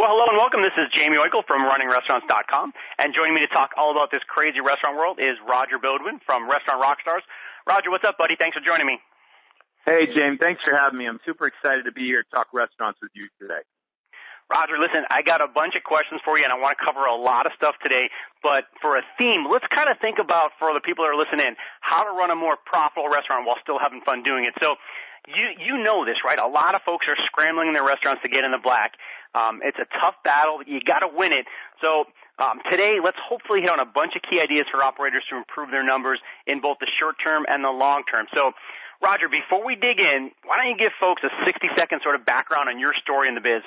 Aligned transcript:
Well, 0.00 0.16
hello 0.16 0.32
and 0.32 0.40
welcome. 0.40 0.64
This 0.64 0.72
is 0.80 0.88
Jaime 0.96 1.20
Oikle 1.20 1.44
from 1.44 1.60
RunningRestaurants.com, 1.68 2.72
and 2.96 3.12
joining 3.12 3.36
me 3.36 3.44
to 3.44 3.52
talk 3.52 3.76
all 3.76 3.92
about 3.92 4.08
this 4.08 4.24
crazy 4.24 4.56
restaurant 4.56 4.96
world 4.96 5.20
is 5.20 5.36
Roger 5.44 5.76
Beaudoin 5.76 6.24
from 6.24 6.48
Restaurant 6.48 6.80
Rockstars. 6.80 7.20
Roger, 7.68 7.92
what's 7.92 8.08
up, 8.08 8.16
buddy? 8.16 8.32
Thanks 8.32 8.56
for 8.56 8.64
joining 8.64 8.88
me. 8.88 8.96
Hey, 9.84 10.08
Jaime. 10.08 10.40
Thanks 10.40 10.64
for 10.64 10.72
having 10.72 10.96
me. 10.96 11.04
I'm 11.04 11.20
super 11.28 11.44
excited 11.44 11.84
to 11.84 11.92
be 11.92 12.08
here 12.08 12.24
to 12.24 12.30
talk 12.32 12.48
restaurants 12.56 12.96
with 13.04 13.12
you 13.12 13.28
today. 13.36 13.60
Roger, 14.48 14.80
listen, 14.80 15.04
I 15.12 15.20
got 15.20 15.44
a 15.44 15.52
bunch 15.52 15.76
of 15.76 15.84
questions 15.84 16.24
for 16.24 16.40
you, 16.40 16.48
and 16.48 16.50
I 16.50 16.56
want 16.56 16.74
to 16.74 16.80
cover 16.80 17.04
a 17.04 17.12
lot 17.12 17.44
of 17.44 17.52
stuff 17.52 17.76
today. 17.84 18.08
But 18.40 18.72
for 18.80 18.96
a 18.96 19.04
theme, 19.20 19.52
let's 19.52 19.68
kind 19.68 19.92
of 19.92 20.00
think 20.00 20.16
about 20.16 20.56
for 20.56 20.72
the 20.72 20.80
people 20.80 21.04
that 21.04 21.12
are 21.12 21.20
listening 21.20 21.60
how 21.84 22.08
to 22.08 22.12
run 22.16 22.32
a 22.32 22.38
more 22.40 22.56
profitable 22.56 23.12
restaurant 23.12 23.44
while 23.44 23.60
still 23.60 23.76
having 23.76 24.00
fun 24.00 24.24
doing 24.24 24.48
it. 24.48 24.56
So, 24.64 24.80
you 25.28 25.46
you 25.58 25.74
know 25.82 26.04
this, 26.04 26.22
right? 26.24 26.38
A 26.38 26.48
lot 26.48 26.74
of 26.74 26.80
folks 26.84 27.06
are 27.08 27.16
scrambling 27.26 27.68
in 27.68 27.74
their 27.74 27.86
restaurants 27.86 28.22
to 28.22 28.28
get 28.28 28.44
in 28.44 28.52
the 28.52 28.62
black. 28.62 28.94
Um, 29.34 29.60
it's 29.62 29.78
a 29.78 29.88
tough 29.98 30.18
battle. 30.24 30.60
You 30.66 30.80
got 30.80 31.00
to 31.00 31.10
win 31.10 31.32
it. 31.32 31.46
So 31.80 32.10
um, 32.42 32.60
today, 32.70 32.98
let's 33.02 33.20
hopefully 33.20 33.60
hit 33.60 33.70
on 33.70 33.78
a 33.78 33.86
bunch 33.86 34.16
of 34.16 34.22
key 34.22 34.40
ideas 34.42 34.66
for 34.70 34.82
operators 34.82 35.22
to 35.30 35.36
improve 35.36 35.70
their 35.70 35.84
numbers 35.86 36.18
in 36.46 36.60
both 36.60 36.78
the 36.80 36.90
short 36.90 37.16
term 37.22 37.44
and 37.48 37.64
the 37.64 37.72
long 37.72 38.04
term. 38.08 38.26
So. 38.34 38.52
Roger, 39.00 39.32
before 39.32 39.64
we 39.64 39.80
dig 39.80 39.96
in, 39.96 40.28
why 40.44 40.60
don't 40.60 40.68
you 40.68 40.76
give 40.76 40.92
folks 41.00 41.24
a 41.24 41.32
60 41.48 41.72
second 41.72 42.04
sort 42.04 42.20
of 42.20 42.28
background 42.28 42.68
on 42.68 42.76
your 42.76 42.92
story 42.92 43.32
in 43.32 43.34
the 43.34 43.40
biz? 43.40 43.64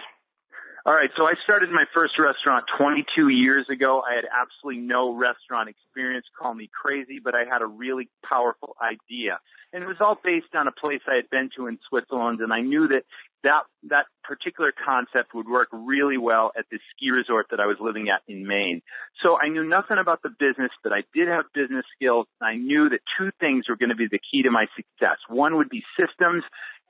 All 0.86 0.94
right, 0.94 1.10
so 1.16 1.23
I 1.23 1.36
started 1.46 1.70
my 1.72 1.86
first 1.94 2.20
restaurant 2.20 2.66
22 2.78 3.30
years 3.30 3.66
ago. 3.72 4.04
I 4.05 4.16
had 4.16 4.26
absolutely 4.28 4.82
no 4.82 5.16
restaurant 5.16 5.70
experience. 5.70 6.26
Call 6.38 6.54
me 6.54 6.70
crazy, 6.73 7.22
but 7.23 7.34
I 7.34 7.46
had 7.50 7.62
a 7.62 7.66
really 7.66 8.09
powerful 8.28 8.76
idea. 8.84 9.40
And 9.72 9.82
it 9.82 9.88
was 9.88 9.96
all 10.02 10.20
based 10.22 10.54
on 10.54 10.68
a 10.68 10.73
place 10.73 11.00
I 11.08 11.16
had 11.16 11.30
been 11.30 11.50
to 11.56 11.68
in 11.68 11.80
Switzerland, 11.88 12.42
and 12.42 12.52
I 12.52 12.59
knew 12.59 12.90
that 12.90 13.04
that, 13.44 13.64
that 13.88 14.08
particular 14.26 14.73
concept 14.73 15.34
would 15.34 15.48
work 15.48 15.70
really 15.72 16.18
well 16.18 16.52
at 16.58 16.66
this 16.70 16.82
ski 16.92 17.12
resort 17.12 17.48
that 17.52 17.62
I 17.62 17.66
was 17.66 17.78
living 17.80 18.09
at 18.09 18.22
in 18.28 18.45
Maine. 18.45 18.81
So 19.22 19.38
I 19.40 19.48
knew 19.48 19.64
nothing 19.64 19.98
about 19.98 20.22
the 20.22 20.36
business, 20.38 20.72
but 20.84 20.92
I 20.92 21.03
did 21.14 21.30
have 21.30 21.45
business 21.53 21.86
skills. 21.95 22.28
I 22.42 22.56
knew 22.56 22.90
that 22.90 23.00
two 23.18 23.31
things 23.40 23.70
were 23.70 23.78
going 23.78 23.90
to 23.90 23.95
be 23.95 24.08
the 24.12 24.20
key 24.20 24.44
to 24.44 24.52
my 24.52 24.66
success. 24.75 25.18
One 25.30 25.56
would 25.56 25.70
be 25.70 25.84
systems 25.95 26.44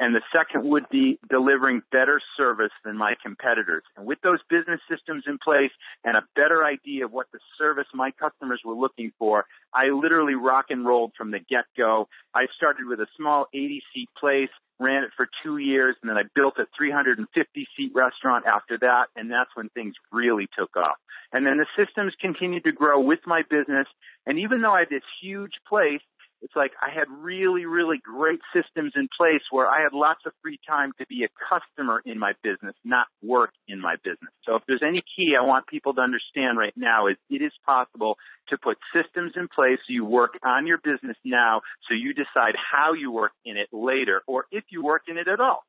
and 0.03 0.13
the 0.13 0.21
second 0.35 0.69
would 0.69 0.83
be 0.89 1.17
delivering 1.29 1.81
better 1.89 2.19
service 2.35 2.73
than 2.83 2.97
my 2.97 3.15
competitors. 3.23 3.83
And 3.95 4.05
with 4.05 4.19
those 4.21 4.39
business 4.49 4.81
systems 4.91 5.23
in 5.27 5.37
place 5.37 5.71
and 6.03 6.17
a 6.17 6.23
better 6.35 6.65
idea 6.65 7.05
of 7.05 7.13
what 7.13 7.27
the 7.31 7.39
service 7.57 7.87
my 7.93 8.11
customers 8.11 8.59
were 8.65 8.75
looking 8.75 9.13
for, 9.17 9.45
I 9.73 9.91
literally 9.91 10.35
rock 10.35 10.65
and 10.71 10.85
rolled 10.85 11.13
from 11.17 11.31
the 11.31 11.39
get 11.39 11.63
go. 11.77 12.09
I 12.35 12.47
started 12.57 12.85
with 12.85 12.99
a 12.99 13.07
small 13.15 13.45
80 13.53 13.81
seat 13.93 14.09
place, 14.19 14.49
ran 14.77 15.05
it 15.05 15.11
for 15.15 15.29
two 15.41 15.57
years, 15.57 15.95
and 16.01 16.09
then 16.09 16.17
I 16.17 16.23
built 16.35 16.55
a 16.57 16.65
350 16.77 17.67
seat 17.77 17.91
restaurant 17.95 18.45
after 18.45 18.77
that, 18.79 19.05
and 19.15 19.31
that's 19.31 19.51
when 19.55 19.69
things 19.69 19.93
really 20.11 20.49
took 20.59 20.75
off. 20.75 20.97
And 21.31 21.47
then 21.47 21.57
the 21.57 21.67
systems 21.77 22.11
continued 22.19 22.65
to 22.65 22.73
grow 22.73 22.99
with 22.99 23.19
my 23.25 23.43
business, 23.49 23.87
and 24.25 24.37
even 24.37 24.59
though 24.59 24.73
I 24.73 24.79
had 24.79 24.89
this 24.89 25.07
huge 25.21 25.53
place, 25.65 26.01
it's 26.43 26.55
like 26.55 26.71
I 26.81 26.93
had 26.93 27.07
really, 27.09 27.65
really 27.65 27.97
great 28.03 28.41
systems 28.53 28.91
in 28.95 29.07
place 29.17 29.41
where 29.49 29.67
I 29.67 29.81
had 29.81 29.93
lots 29.93 30.19
of 30.25 30.33
free 30.41 30.59
time 30.67 30.91
to 30.99 31.05
be 31.07 31.23
a 31.23 31.29
customer 31.49 32.01
in 32.05 32.19
my 32.19 32.33
business, 32.43 32.75
not 32.83 33.07
work 33.23 33.51
in 33.67 33.79
my 33.79 33.95
business. 34.03 34.31
So 34.45 34.55
if 34.55 34.63
there's 34.67 34.83
any 34.85 35.01
key 35.15 35.35
I 35.39 35.45
want 35.45 35.67
people 35.67 35.93
to 35.95 36.01
understand 36.01 36.57
right 36.57 36.73
now 36.75 37.07
is 37.07 37.15
it 37.29 37.41
is 37.41 37.53
possible 37.65 38.17
to 38.49 38.57
put 38.57 38.77
systems 38.93 39.31
in 39.35 39.47
place 39.47 39.79
so 39.87 39.93
you 39.93 40.03
work 40.03 40.33
on 40.43 40.67
your 40.67 40.79
business 40.83 41.15
now 41.23 41.61
so 41.87 41.95
you 41.95 42.13
decide 42.13 42.55
how 42.55 42.91
you 42.93 43.09
work 43.09 43.31
in 43.45 43.55
it 43.55 43.69
later 43.71 44.21
or 44.27 44.45
if 44.51 44.65
you 44.69 44.83
work 44.83 45.03
in 45.07 45.17
it 45.17 45.29
at 45.29 45.39
all. 45.39 45.63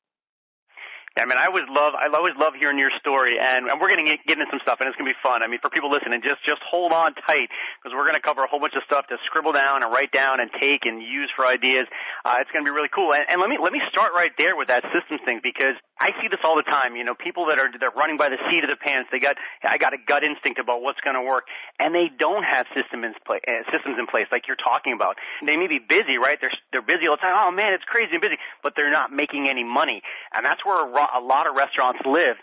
I 1.15 1.31
mean, 1.31 1.39
I 1.39 1.47
always 1.47 1.71
love, 1.71 1.95
I 1.95 2.11
always 2.11 2.35
love 2.35 2.59
hearing 2.59 2.75
your 2.75 2.91
story, 2.99 3.39
and, 3.39 3.71
and 3.71 3.79
we're 3.79 3.87
going 3.87 4.03
to 4.03 4.19
get, 4.27 4.35
into 4.35 4.51
some 4.51 4.59
stuff, 4.67 4.83
and 4.83 4.91
it's 4.91 4.99
going 4.99 5.07
to 5.07 5.15
be 5.15 5.23
fun. 5.23 5.47
I 5.47 5.49
mean, 5.49 5.63
for 5.63 5.71
people 5.71 5.87
listening, 5.87 6.19
just 6.27 6.43
just 6.43 6.59
hold 6.67 6.91
on 6.91 7.15
tight 7.23 7.55
because 7.79 7.95
we're 7.95 8.03
going 8.03 8.19
to 8.19 8.25
cover 8.25 8.43
a 8.43 8.51
whole 8.51 8.59
bunch 8.59 8.75
of 8.75 8.83
stuff 8.83 9.07
to 9.15 9.17
scribble 9.31 9.55
down 9.55 9.87
and 9.87 9.95
write 9.95 10.11
down 10.11 10.43
and 10.43 10.51
take 10.59 10.83
and 10.83 10.99
use 10.99 11.31
for 11.39 11.47
ideas. 11.47 11.87
Uh, 12.27 12.43
it's 12.43 12.51
going 12.51 12.67
to 12.67 12.69
be 12.69 12.75
really 12.75 12.91
cool. 12.91 13.15
And, 13.15 13.23
and 13.31 13.39
let 13.39 13.47
me 13.47 13.63
let 13.63 13.71
me 13.71 13.79
start 13.95 14.11
right 14.11 14.35
there 14.43 14.59
with 14.59 14.67
that 14.75 14.83
systems 14.91 15.23
thing 15.23 15.39
because 15.39 15.79
I 16.03 16.11
see 16.19 16.27
this 16.27 16.43
all 16.43 16.59
the 16.59 16.67
time. 16.67 16.99
You 16.99 17.07
know, 17.07 17.15
people 17.15 17.47
that 17.47 17.63
are 17.63 17.71
they're 17.71 17.95
running 17.95 18.19
by 18.19 18.27
the 18.27 18.41
seat 18.51 18.67
of 18.67 18.69
their 18.69 18.81
pants. 18.81 19.15
They 19.15 19.23
got 19.23 19.39
I 19.63 19.79
got 19.79 19.95
a 19.95 20.01
gut 20.03 20.27
instinct 20.27 20.59
about 20.59 20.83
what's 20.83 20.99
going 21.07 21.15
to 21.15 21.23
work, 21.23 21.47
and 21.79 21.95
they 21.95 22.11
don't 22.11 22.43
have 22.43 22.67
system 22.75 23.07
in 23.07 23.15
place, 23.23 23.47
uh, 23.47 23.63
systems 23.71 24.03
in 24.03 24.11
place 24.11 24.27
like 24.35 24.51
you're 24.51 24.59
talking 24.59 24.91
about. 24.91 25.15
They 25.47 25.55
may 25.55 25.71
be 25.71 25.79
busy, 25.79 26.19
right? 26.19 26.43
They're 26.43 26.55
they're 26.75 26.83
busy 26.83 27.07
all 27.07 27.15
the 27.15 27.23
time. 27.23 27.39
Oh 27.39 27.55
man, 27.55 27.71
it's 27.71 27.87
crazy 27.87 28.19
and 28.19 28.23
busy, 28.25 28.35
but 28.67 28.75
they're 28.75 28.91
not 28.91 29.15
making 29.15 29.47
any 29.47 29.63
money, 29.63 30.03
and 30.35 30.43
that's 30.43 30.67
where 30.67 30.83
a, 31.17 31.21
lot 31.21 31.47
of 31.47 31.55
restaurants 31.55 32.01
live. 32.05 32.37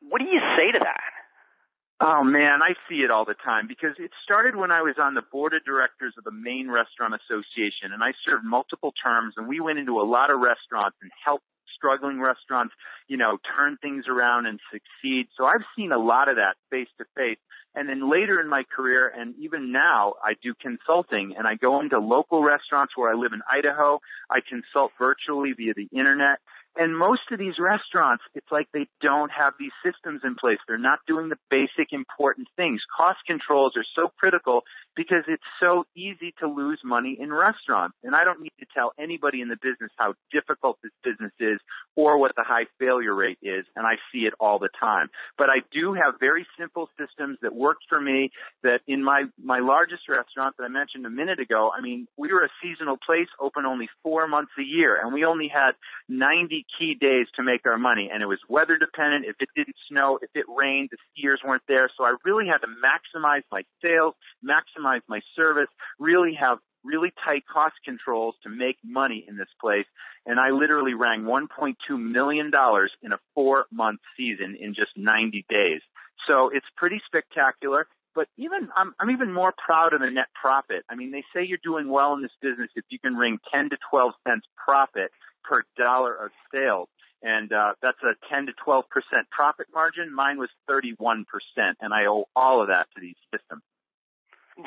What 0.00 0.18
do 0.18 0.26
you 0.26 0.40
say 0.56 0.72
to 0.72 0.80
that? 0.80 1.10
Oh 2.00 2.24
man, 2.24 2.62
I 2.62 2.72
see 2.88 3.04
it 3.04 3.10
all 3.10 3.26
the 3.26 3.36
time 3.44 3.68
because 3.68 3.92
it 3.98 4.10
started 4.24 4.56
when 4.56 4.70
I 4.70 4.80
was 4.80 4.96
on 4.98 5.12
the 5.12 5.22
board 5.22 5.52
of 5.52 5.64
directors 5.64 6.14
of 6.16 6.24
the 6.24 6.32
Maine 6.32 6.70
Restaurant 6.70 7.12
Association 7.12 7.92
and 7.92 8.02
I 8.02 8.16
served 8.24 8.42
multiple 8.42 8.94
terms 8.96 9.34
and 9.36 9.46
we 9.46 9.60
went 9.60 9.78
into 9.78 10.00
a 10.00 10.06
lot 10.08 10.30
of 10.30 10.40
restaurants 10.40 10.96
and 11.02 11.10
helped 11.22 11.44
struggling 11.76 12.20
restaurants, 12.20 12.74
you 13.08 13.16
know, 13.16 13.38
turn 13.56 13.76
things 13.82 14.04
around 14.08 14.46
and 14.46 14.60
succeed. 14.72 15.28
So 15.36 15.44
I've 15.44 15.64
seen 15.76 15.92
a 15.92 15.98
lot 15.98 16.28
of 16.28 16.36
that 16.36 16.56
face 16.70 16.88
to 16.98 17.04
face. 17.16 17.38
And 17.74 17.88
then 17.88 18.10
later 18.10 18.40
in 18.40 18.48
my 18.48 18.64
career 18.64 19.12
and 19.14 19.34
even 19.38 19.70
now 19.70 20.14
I 20.24 20.34
do 20.42 20.54
consulting 20.60 21.34
and 21.36 21.46
I 21.46 21.54
go 21.54 21.80
into 21.80 21.98
local 21.98 22.42
restaurants 22.42 22.96
where 22.96 23.10
I 23.12 23.14
live 23.14 23.32
in 23.32 23.40
Idaho. 23.50 24.00
I 24.30 24.40
consult 24.40 24.92
virtually 24.98 25.52
via 25.52 25.74
the 25.74 25.88
internet 25.92 26.40
and 26.76 26.96
most 26.96 27.22
of 27.32 27.38
these 27.38 27.58
restaurants, 27.58 28.22
it's 28.34 28.50
like 28.50 28.68
they 28.72 28.86
don't 29.02 29.30
have 29.30 29.54
these 29.58 29.72
systems 29.84 30.20
in 30.24 30.36
place. 30.36 30.58
They're 30.66 30.78
not 30.78 31.00
doing 31.06 31.28
the 31.28 31.38
basic 31.50 31.92
important 31.92 32.48
things. 32.56 32.80
Cost 32.96 33.18
controls 33.26 33.72
are 33.76 33.84
so 33.96 34.12
critical 34.18 34.62
because 34.96 35.24
it's 35.28 35.42
so 35.60 35.84
easy 35.96 36.34
to 36.40 36.48
lose 36.48 36.80
money 36.84 37.16
in 37.18 37.32
restaurants. 37.32 37.96
And 38.02 38.14
I 38.14 38.24
don't 38.24 38.40
need 38.40 38.52
to 38.60 38.66
tell 38.74 38.92
anybody 38.98 39.40
in 39.40 39.48
the 39.48 39.56
business 39.56 39.90
how 39.96 40.14
difficult 40.32 40.78
this 40.82 40.92
business 41.04 41.32
is 41.38 41.58
or 41.96 42.18
what 42.18 42.32
the 42.36 42.44
high 42.46 42.66
failure 42.78 43.14
rate 43.14 43.38
is. 43.42 43.64
And 43.76 43.86
I 43.86 43.96
see 44.12 44.20
it 44.20 44.34
all 44.40 44.58
the 44.58 44.70
time. 44.78 45.08
But 45.38 45.48
I 45.48 45.60
do 45.72 45.94
have 45.94 46.14
very 46.20 46.46
simple 46.58 46.88
systems 46.98 47.38
that 47.42 47.54
work 47.54 47.78
for 47.88 48.00
me 48.00 48.30
that 48.62 48.80
in 48.86 49.02
my, 49.04 49.24
my 49.42 49.60
largest 49.60 50.08
restaurant 50.08 50.56
that 50.58 50.64
I 50.64 50.68
mentioned 50.68 51.06
a 51.06 51.10
minute 51.10 51.40
ago, 51.40 51.70
I 51.76 51.80
mean, 51.80 52.06
we 52.16 52.32
were 52.32 52.44
a 52.44 52.50
seasonal 52.62 52.96
place 52.96 53.28
open 53.40 53.66
only 53.66 53.88
four 54.02 54.26
months 54.26 54.52
a 54.58 54.62
year 54.62 55.00
and 55.00 55.14
we 55.14 55.24
only 55.24 55.48
had 55.48 55.72
90 56.08 56.66
key 56.78 56.96
days 57.00 57.26
to 57.36 57.42
make 57.42 57.62
our 57.66 57.78
money, 57.78 58.10
and 58.12 58.22
it 58.22 58.26
was 58.26 58.38
weather 58.48 58.76
dependent. 58.76 59.24
If 59.26 59.36
it 59.40 59.48
didn't 59.54 59.76
snow, 59.88 60.18
if 60.20 60.30
it 60.34 60.46
rained, 60.48 60.90
the 60.90 60.98
skiers 61.10 61.46
weren't 61.46 61.62
there. 61.68 61.90
So 61.96 62.04
I 62.04 62.16
really 62.24 62.46
had 62.46 62.58
to 62.58 62.68
maximize 62.68 63.42
my 63.50 63.62
sales, 63.82 64.14
maximize 64.44 64.79
my 64.82 65.20
service, 65.36 65.68
really 65.98 66.34
have 66.40 66.58
really 66.84 67.12
tight 67.24 67.44
cost 67.52 67.74
controls 67.84 68.34
to 68.42 68.48
make 68.48 68.76
money 68.84 69.24
in 69.28 69.36
this 69.36 69.48
place. 69.60 69.86
And 70.26 70.38
I 70.38 70.50
literally 70.50 70.94
rang 70.94 71.22
$1.2 71.22 71.74
million 71.98 72.50
in 73.02 73.12
a 73.12 73.18
four 73.34 73.66
month 73.70 74.00
season 74.16 74.56
in 74.58 74.74
just 74.74 74.90
90 74.96 75.44
days. 75.48 75.80
So 76.26 76.50
it's 76.52 76.66
pretty 76.76 77.00
spectacular. 77.06 77.86
But 78.14 78.26
even 78.36 78.68
I'm, 78.76 78.92
I'm 78.98 79.10
even 79.10 79.32
more 79.32 79.54
proud 79.56 79.94
of 79.94 80.00
the 80.00 80.10
net 80.10 80.26
profit. 80.40 80.84
I 80.90 80.96
mean, 80.96 81.12
they 81.12 81.22
say 81.32 81.46
you're 81.46 81.62
doing 81.62 81.88
well 81.88 82.14
in 82.14 82.22
this 82.22 82.34
business 82.42 82.70
if 82.74 82.84
you 82.90 82.98
can 82.98 83.14
ring 83.14 83.38
10 83.52 83.70
to 83.70 83.76
12 83.90 84.12
cents 84.26 84.46
profit 84.56 85.12
per 85.44 85.62
dollar 85.76 86.14
of 86.14 86.30
sales. 86.52 86.88
And 87.22 87.52
uh, 87.52 87.74
that's 87.82 88.00
a 88.02 88.14
10 88.34 88.46
to 88.46 88.52
12 88.64 88.84
percent 88.88 89.30
profit 89.30 89.66
margin. 89.72 90.12
Mine 90.12 90.38
was 90.38 90.48
31 90.66 91.26
percent, 91.26 91.76
and 91.80 91.92
I 91.92 92.06
owe 92.06 92.24
all 92.34 92.62
of 92.62 92.68
that 92.68 92.86
to 92.94 93.00
these 93.00 93.16
systems. 93.32 93.62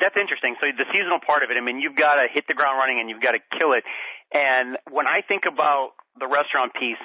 That's 0.00 0.16
interesting. 0.18 0.56
So 0.60 0.66
the 0.74 0.86
seasonal 0.90 1.20
part 1.20 1.42
of 1.42 1.50
it, 1.50 1.56
I 1.56 1.62
mean, 1.62 1.80
you've 1.80 1.96
got 1.96 2.16
to 2.16 2.26
hit 2.26 2.44
the 2.48 2.54
ground 2.54 2.78
running 2.78 2.98
and 3.00 3.10
you've 3.10 3.22
got 3.22 3.32
to 3.32 3.42
kill 3.58 3.72
it. 3.72 3.84
And 4.32 4.78
when 4.90 5.06
I 5.06 5.20
think 5.22 5.44
about 5.46 5.94
the 6.18 6.26
restaurant 6.26 6.74
piece, 6.74 7.00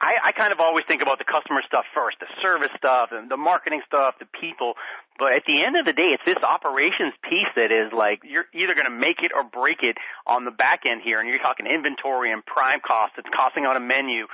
I, 0.00 0.16
I 0.16 0.32
kind 0.32 0.48
of 0.48 0.64
always 0.64 0.88
think 0.88 1.04
about 1.04 1.20
the 1.20 1.28
customer 1.28 1.60
stuff 1.60 1.84
first, 1.92 2.24
the 2.24 2.30
service 2.40 2.72
stuff 2.72 3.12
and 3.12 3.28
the 3.28 3.36
marketing 3.36 3.84
stuff, 3.84 4.16
the 4.16 4.24
people. 4.32 4.80
But 5.20 5.36
at 5.36 5.44
the 5.44 5.60
end 5.60 5.76
of 5.76 5.84
the 5.84 5.92
day, 5.92 6.16
it's 6.16 6.24
this 6.24 6.40
operations 6.40 7.12
piece 7.20 7.52
that 7.52 7.68
is 7.68 7.92
like 7.92 8.24
you're 8.24 8.48
either 8.56 8.72
going 8.72 8.88
to 8.88 8.96
make 8.96 9.20
it 9.20 9.28
or 9.36 9.44
break 9.44 9.84
it 9.84 10.00
on 10.24 10.48
the 10.48 10.56
back 10.56 10.88
end 10.88 11.04
here. 11.04 11.20
And 11.20 11.28
you're 11.28 11.44
talking 11.44 11.68
inventory 11.68 12.32
and 12.32 12.40
prime 12.40 12.80
cost. 12.80 13.20
It's 13.20 13.28
costing 13.28 13.68
on 13.68 13.76
a 13.76 13.84
menu. 13.84 14.24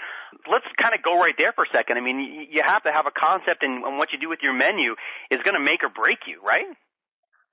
Let's 0.46 0.70
kind 0.78 0.94
of 0.94 1.02
go 1.02 1.18
right 1.18 1.34
there 1.34 1.50
for 1.50 1.66
a 1.66 1.70
second. 1.74 1.98
I 1.98 2.02
mean, 2.02 2.46
you 2.46 2.62
have 2.62 2.86
to 2.86 2.94
have 2.94 3.10
a 3.10 3.14
concept, 3.14 3.66
and, 3.66 3.82
and 3.82 3.98
what 3.98 4.14
you 4.14 4.22
do 4.22 4.30
with 4.30 4.46
your 4.46 4.54
menu 4.54 4.94
is 5.34 5.42
going 5.42 5.58
to 5.58 5.64
make 5.64 5.82
or 5.82 5.90
break 5.90 6.30
you, 6.30 6.38
right? 6.46 6.70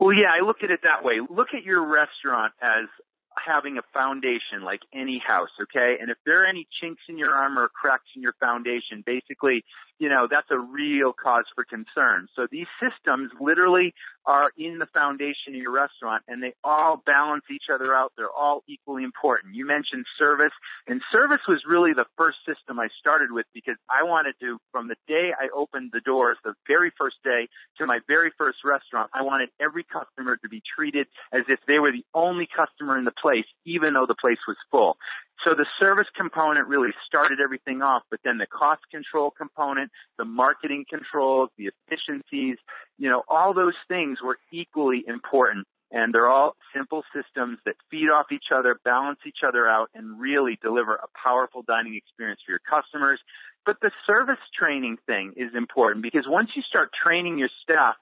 Well, 0.04 0.12
yeah, 0.12 0.36
I 0.36 0.46
look 0.46 0.58
at 0.64 0.70
it 0.70 0.82
that 0.84 1.06
way. 1.06 1.24
Look 1.24 1.56
at 1.56 1.64
your 1.64 1.80
restaurant 1.80 2.52
as 2.62 2.92
having 3.40 3.78
a 3.78 3.82
foundation 3.94 4.60
like 4.66 4.82
any 4.94 5.24
house, 5.26 5.56
okay? 5.64 5.96
And 5.96 6.12
if 6.12 6.18
there 6.26 6.44
are 6.44 6.46
any 6.46 6.68
chinks 6.82 7.02
in 7.08 7.18
your 7.18 7.32
armor 7.32 7.64
or 7.64 7.70
cracks 7.70 8.12
in 8.14 8.22
your 8.22 8.36
foundation, 8.38 9.02
basically 9.06 9.64
you 10.00 10.10
know, 10.10 10.28
that's 10.30 10.50
a 10.52 10.58
real 10.58 11.14
cause 11.14 11.46
for 11.56 11.64
concern. 11.64 12.28
So 12.36 12.48
these 12.52 12.68
systems 12.82 13.32
literally 13.40 13.94
are 14.26 14.52
in 14.58 14.80
the 14.80 14.88
foundation 14.94 15.56
of 15.56 15.62
your 15.62 15.72
restaurant 15.72 16.24
and 16.28 16.42
they 16.42 16.54
all 16.64 17.02
balance 17.06 17.44
each 17.52 17.68
other 17.74 17.94
out. 17.94 18.14
They're 18.18 18.32
all 18.32 18.64
equally 18.68 19.04
important. 19.04 19.56
You 19.56 19.66
mentioned 19.66 20.06
service 20.18 20.54
and 20.88 21.02
service 21.12 21.42
was 21.48 21.62
really 21.68 21.94
the 21.94 22.06
first 22.18 22.38
system 22.48 22.80
I 22.80 22.88
started 23.00 23.32
with 23.32 23.46
because 23.54 23.76
I 23.90 24.04
wanted 24.04 24.36
to, 24.42 24.58
from 24.72 24.88
the 24.88 24.96
day 25.08 25.32
I 25.38 25.48
opened 25.56 25.92
the 25.94 26.02
doors, 26.02 26.38
the 26.44 26.54
very 26.68 26.92
first 26.98 27.18
day 27.24 27.48
to 27.78 27.86
my 27.86 28.00
very 28.08 28.32
first 28.38 28.60
restaurant, 28.66 29.10
I 29.14 29.22
wanted 29.24 29.50
every 29.60 29.84
customer 29.84 30.38
to 30.38 30.50
be 30.50 30.62
treated 30.76 31.08
as 31.32 31.44
if 31.48 31.60
they 31.68 31.80
were 31.80 31.92
the 31.92 32.06
only 32.14 32.48
customer 32.48 32.98
in 32.98 33.06
the 33.06 33.16
place, 33.22 33.46
even 33.66 33.94
though 33.94 34.06
the 34.08 34.16
place 34.20 34.40
was 34.48 34.58
full. 34.72 34.98
So 35.44 35.56
the 35.56 35.66
service 35.80 36.08
component 36.16 36.68
really 36.68 36.92
started 37.06 37.40
everything 37.44 37.82
off, 37.82 38.04
but 38.10 38.20
then 38.24 38.38
the 38.38 38.48
cost 38.48 38.82
control 38.92 39.32
component, 39.32 39.92
the 40.18 40.26
marketing 40.26 40.86
controls, 40.90 41.50
the 41.58 41.70
efficiencies, 41.70 42.58
you 42.98 43.10
know, 43.10 43.24
all 43.28 43.54
those 43.54 43.76
things 43.88 44.20
were 44.24 44.38
equally 44.52 45.04
important. 45.08 45.68
And 45.92 46.12
they're 46.12 46.30
all 46.30 46.56
simple 46.76 47.04
systems 47.14 47.60
that 47.66 47.76
feed 47.92 48.10
off 48.10 48.32
each 48.32 48.50
other, 48.56 48.80
balance 48.84 49.20
each 49.28 49.46
other 49.48 49.70
out, 49.70 49.90
and 49.94 50.20
really 50.20 50.58
deliver 50.60 50.96
a 50.96 51.06
powerful 51.22 51.62
dining 51.62 51.96
experience 51.96 52.42
for 52.44 52.52
your 52.52 52.62
customers. 52.68 53.20
But 53.64 53.78
the 53.80 53.92
service 54.08 54.42
training 54.58 54.98
thing 55.06 55.34
is 55.38 55.52
important 55.56 56.02
because 56.02 56.26
once 56.28 56.50
you 56.56 56.64
start 56.64 56.90
training 56.94 57.38
your 57.38 57.50
staff, 57.62 57.96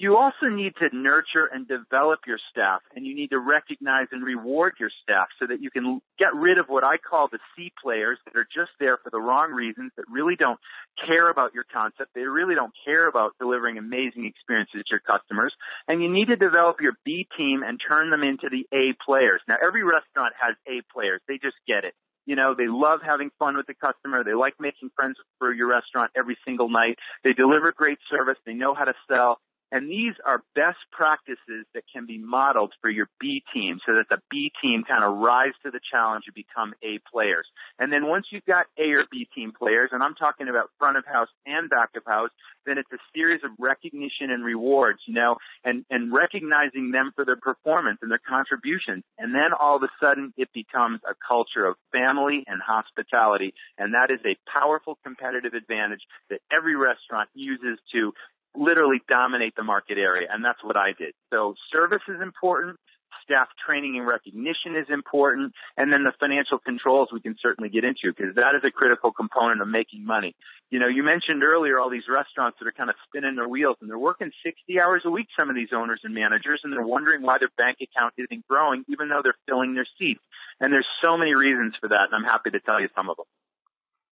you 0.00 0.16
also 0.16 0.46
need 0.46 0.74
to 0.78 0.94
nurture 0.96 1.46
and 1.52 1.66
develop 1.66 2.20
your 2.26 2.38
staff 2.50 2.82
and 2.94 3.04
you 3.04 3.14
need 3.14 3.30
to 3.30 3.38
recognize 3.38 4.06
and 4.12 4.24
reward 4.24 4.74
your 4.78 4.90
staff 5.02 5.26
so 5.40 5.46
that 5.46 5.60
you 5.60 5.70
can 5.70 6.00
get 6.18 6.34
rid 6.34 6.58
of 6.58 6.66
what 6.68 6.84
I 6.84 6.96
call 6.98 7.28
the 7.30 7.38
C 7.56 7.72
players 7.82 8.18
that 8.24 8.38
are 8.38 8.46
just 8.46 8.70
there 8.78 8.98
for 9.02 9.10
the 9.10 9.18
wrong 9.18 9.50
reasons, 9.50 9.92
that 9.96 10.04
really 10.10 10.36
don't 10.36 10.60
care 11.04 11.30
about 11.30 11.52
your 11.52 11.64
concept. 11.72 12.14
They 12.14 12.22
really 12.22 12.54
don't 12.54 12.72
care 12.84 13.08
about 13.08 13.32
delivering 13.40 13.76
amazing 13.76 14.24
experiences 14.24 14.84
to 14.86 14.90
your 14.90 15.00
customers. 15.00 15.52
And 15.88 16.02
you 16.02 16.12
need 16.12 16.28
to 16.28 16.36
develop 16.36 16.76
your 16.80 16.94
B 17.04 17.26
team 17.36 17.62
and 17.66 17.80
turn 17.80 18.10
them 18.10 18.22
into 18.22 18.48
the 18.50 18.66
A 18.76 18.94
players. 19.04 19.40
Now 19.48 19.56
every 19.60 19.82
restaurant 19.82 20.34
has 20.40 20.54
A 20.68 20.82
players. 20.92 21.20
They 21.26 21.38
just 21.42 21.56
get 21.66 21.84
it. 21.84 21.94
You 22.28 22.36
know, 22.36 22.54
they 22.54 22.68
love 22.68 23.00
having 23.02 23.30
fun 23.38 23.56
with 23.56 23.66
the 23.66 23.74
customer. 23.74 24.22
They 24.22 24.34
like 24.34 24.52
making 24.60 24.90
friends 24.94 25.16
for 25.38 25.50
your 25.50 25.66
restaurant 25.66 26.12
every 26.14 26.36
single 26.44 26.68
night. 26.68 26.98
They 27.24 27.32
deliver 27.32 27.72
great 27.72 27.98
service. 28.10 28.36
They 28.44 28.52
know 28.52 28.74
how 28.74 28.84
to 28.84 28.92
sell 29.10 29.40
and 29.70 29.90
these 29.90 30.14
are 30.24 30.42
best 30.54 30.78
practices 30.92 31.66
that 31.74 31.84
can 31.92 32.06
be 32.06 32.18
modeled 32.18 32.72
for 32.80 32.88
your 32.88 33.08
B 33.20 33.42
team 33.52 33.78
so 33.86 33.94
that 33.94 34.08
the 34.08 34.18
B 34.30 34.50
team 34.62 34.84
kind 34.86 35.04
of 35.04 35.18
rise 35.18 35.52
to 35.64 35.70
the 35.70 35.80
challenge 35.92 36.24
and 36.26 36.34
become 36.34 36.72
A 36.82 37.00
players. 37.10 37.46
And 37.78 37.92
then 37.92 38.06
once 38.06 38.26
you've 38.30 38.46
got 38.46 38.66
A 38.78 38.90
or 38.92 39.04
B 39.10 39.28
team 39.34 39.52
players, 39.52 39.90
and 39.92 40.02
I'm 40.02 40.14
talking 40.14 40.48
about 40.48 40.70
front 40.78 40.96
of 40.96 41.04
house 41.04 41.28
and 41.46 41.68
back 41.68 41.90
of 41.96 42.02
house, 42.06 42.30
then 42.64 42.78
it's 42.78 42.90
a 42.92 42.98
series 43.14 43.40
of 43.44 43.50
recognition 43.58 44.30
and 44.30 44.44
rewards, 44.44 45.00
you 45.06 45.14
know, 45.14 45.36
and, 45.64 45.84
and 45.90 46.12
recognizing 46.12 46.90
them 46.90 47.12
for 47.14 47.24
their 47.24 47.36
performance 47.36 47.98
and 48.02 48.10
their 48.10 48.20
contributions. 48.26 49.04
And 49.18 49.34
then 49.34 49.52
all 49.58 49.76
of 49.76 49.82
a 49.82 49.92
sudden 50.00 50.32
it 50.36 50.48
becomes 50.54 51.00
a 51.08 51.14
culture 51.26 51.66
of 51.66 51.76
family 51.92 52.44
and 52.46 52.60
hospitality. 52.62 53.52
And 53.76 53.94
that 53.94 54.10
is 54.10 54.20
a 54.24 54.36
powerful 54.50 54.98
competitive 55.04 55.54
advantage 55.54 56.02
that 56.30 56.40
every 56.50 56.76
restaurant 56.76 57.28
uses 57.34 57.78
to 57.92 58.12
literally 58.56 59.00
dominate 59.08 59.54
the 59.56 59.62
market 59.62 59.98
area. 59.98 60.28
And 60.30 60.44
that's 60.44 60.62
what 60.62 60.76
I 60.76 60.92
did. 60.98 61.14
So 61.32 61.54
service 61.72 62.02
is 62.08 62.20
important. 62.22 62.76
Staff 63.24 63.48
training 63.64 63.96
and 63.98 64.06
recognition 64.06 64.76
is 64.76 64.86
important. 64.88 65.52
And 65.76 65.92
then 65.92 66.04
the 66.04 66.12
financial 66.18 66.58
controls 66.58 67.08
we 67.12 67.20
can 67.20 67.36
certainly 67.40 67.68
get 67.68 67.84
into 67.84 68.12
because 68.14 68.34
that 68.36 68.54
is 68.56 68.64
a 68.64 68.70
critical 68.70 69.12
component 69.12 69.60
of 69.60 69.68
making 69.68 70.04
money. 70.04 70.34
You 70.70 70.78
know, 70.78 70.88
you 70.88 71.02
mentioned 71.02 71.42
earlier 71.42 71.78
all 71.78 71.90
these 71.90 72.08
restaurants 72.08 72.58
that 72.60 72.68
are 72.68 72.72
kind 72.72 72.90
of 72.90 72.96
spinning 73.08 73.36
their 73.36 73.48
wheels 73.48 73.76
and 73.80 73.88
they're 73.88 73.98
working 73.98 74.30
60 74.44 74.80
hours 74.80 75.02
a 75.04 75.10
week, 75.10 75.28
some 75.38 75.48
of 75.48 75.56
these 75.56 75.72
owners 75.74 76.00
and 76.04 76.14
managers, 76.14 76.60
and 76.64 76.72
they're 76.72 76.86
wondering 76.86 77.22
why 77.22 77.38
their 77.38 77.52
bank 77.56 77.78
account 77.80 78.14
isn't 78.18 78.46
growing 78.48 78.84
even 78.88 79.08
though 79.08 79.20
they're 79.22 79.40
filling 79.46 79.74
their 79.74 79.88
seats. 79.98 80.20
And 80.60 80.72
there's 80.72 80.88
so 81.00 81.16
many 81.16 81.34
reasons 81.34 81.74
for 81.80 81.88
that. 81.88 82.08
And 82.10 82.14
I'm 82.14 82.24
happy 82.24 82.50
to 82.50 82.60
tell 82.60 82.80
you 82.80 82.88
some 82.94 83.08
of 83.08 83.16
them. 83.16 83.26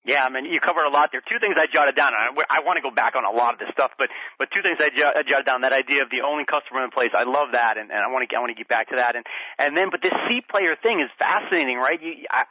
Yeah, 0.07 0.23
I 0.23 0.31
mean, 0.31 0.47
you 0.47 0.63
covered 0.63 0.87
a 0.87 0.95
lot 0.95 1.11
there. 1.11 1.19
Two 1.19 1.43
things 1.43 1.59
I 1.59 1.67
jotted 1.67 1.99
down. 1.99 2.15
I, 2.15 2.31
I 2.47 2.63
want 2.63 2.79
to 2.79 2.85
go 2.85 2.95
back 2.95 3.19
on 3.19 3.27
a 3.27 3.35
lot 3.35 3.53
of 3.55 3.59
this 3.59 3.75
stuff, 3.75 3.91
but 3.99 4.07
but 4.39 4.47
two 4.55 4.63
things 4.63 4.79
I, 4.79 4.95
I 4.95 5.27
jotted 5.27 5.51
down. 5.51 5.67
That 5.67 5.75
idea 5.75 6.07
of 6.07 6.15
the 6.15 6.23
only 6.23 6.47
customer 6.47 6.87
in 6.87 6.95
place. 6.95 7.11
I 7.11 7.27
love 7.27 7.59
that, 7.59 7.75
and, 7.75 7.91
and 7.91 7.99
I 7.99 8.07
want 8.07 8.23
to 8.23 8.31
I 8.31 8.39
want 8.39 8.55
to 8.55 8.59
get 8.59 8.71
back 8.71 8.87
to 8.95 8.97
that. 9.03 9.19
And 9.19 9.27
and 9.59 9.75
then, 9.75 9.91
but 9.91 10.07
this 10.07 10.15
C 10.31 10.47
player 10.47 10.79
thing 10.79 11.03
is 11.03 11.11
fascinating, 11.19 11.83
right? 11.83 11.99
You, 11.99 12.23
I, 12.31 12.47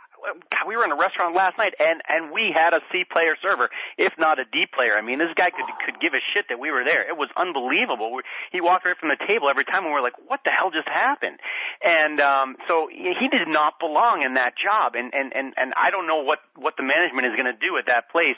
God, 0.51 0.65
we 0.67 0.75
were 0.75 0.85
in 0.85 0.91
a 0.91 0.99
restaurant 0.99 1.35
last 1.35 1.57
night, 1.57 1.73
and 1.79 2.01
and 2.07 2.33
we 2.33 2.49
had 2.49 2.73
a 2.73 2.81
C 2.91 3.05
player 3.05 3.37
server, 3.41 3.69
if 3.97 4.13
not 4.17 4.39
a 4.39 4.45
D 4.45 4.65
player. 4.65 4.97
I 4.97 5.01
mean, 5.01 5.19
this 5.19 5.33
guy 5.37 5.51
could 5.51 5.67
could 5.85 6.01
give 6.01 6.13
a 6.13 6.23
shit 6.33 6.49
that 6.49 6.59
we 6.59 6.71
were 6.71 6.83
there. 6.83 7.05
It 7.05 7.17
was 7.17 7.29
unbelievable. 7.37 8.13
We, 8.13 8.21
he 8.51 8.61
walked 8.61 8.85
right 8.85 8.97
from 8.97 9.09
the 9.09 9.19
table 9.21 9.49
every 9.49 9.65
time, 9.65 9.85
and 9.85 9.91
we 9.93 9.97
were 9.97 10.05
like, 10.05 10.17
"What 10.27 10.41
the 10.43 10.51
hell 10.51 10.69
just 10.73 10.89
happened?" 10.89 11.39
And 11.83 12.19
um, 12.19 12.55
so 12.67 12.87
he 12.91 13.27
did 13.29 13.47
not 13.47 13.77
belong 13.79 14.21
in 14.25 14.35
that 14.35 14.57
job, 14.57 14.95
and 14.95 15.13
and 15.13 15.31
and 15.35 15.53
and 15.57 15.73
I 15.77 15.91
don't 15.91 16.07
know 16.07 16.21
what 16.21 16.39
what 16.55 16.75
the 16.77 16.83
management 16.83 17.29
is 17.29 17.33
going 17.37 17.49
to 17.49 17.57
do 17.57 17.77
at 17.77 17.85
that 17.85 18.09
place 18.09 18.37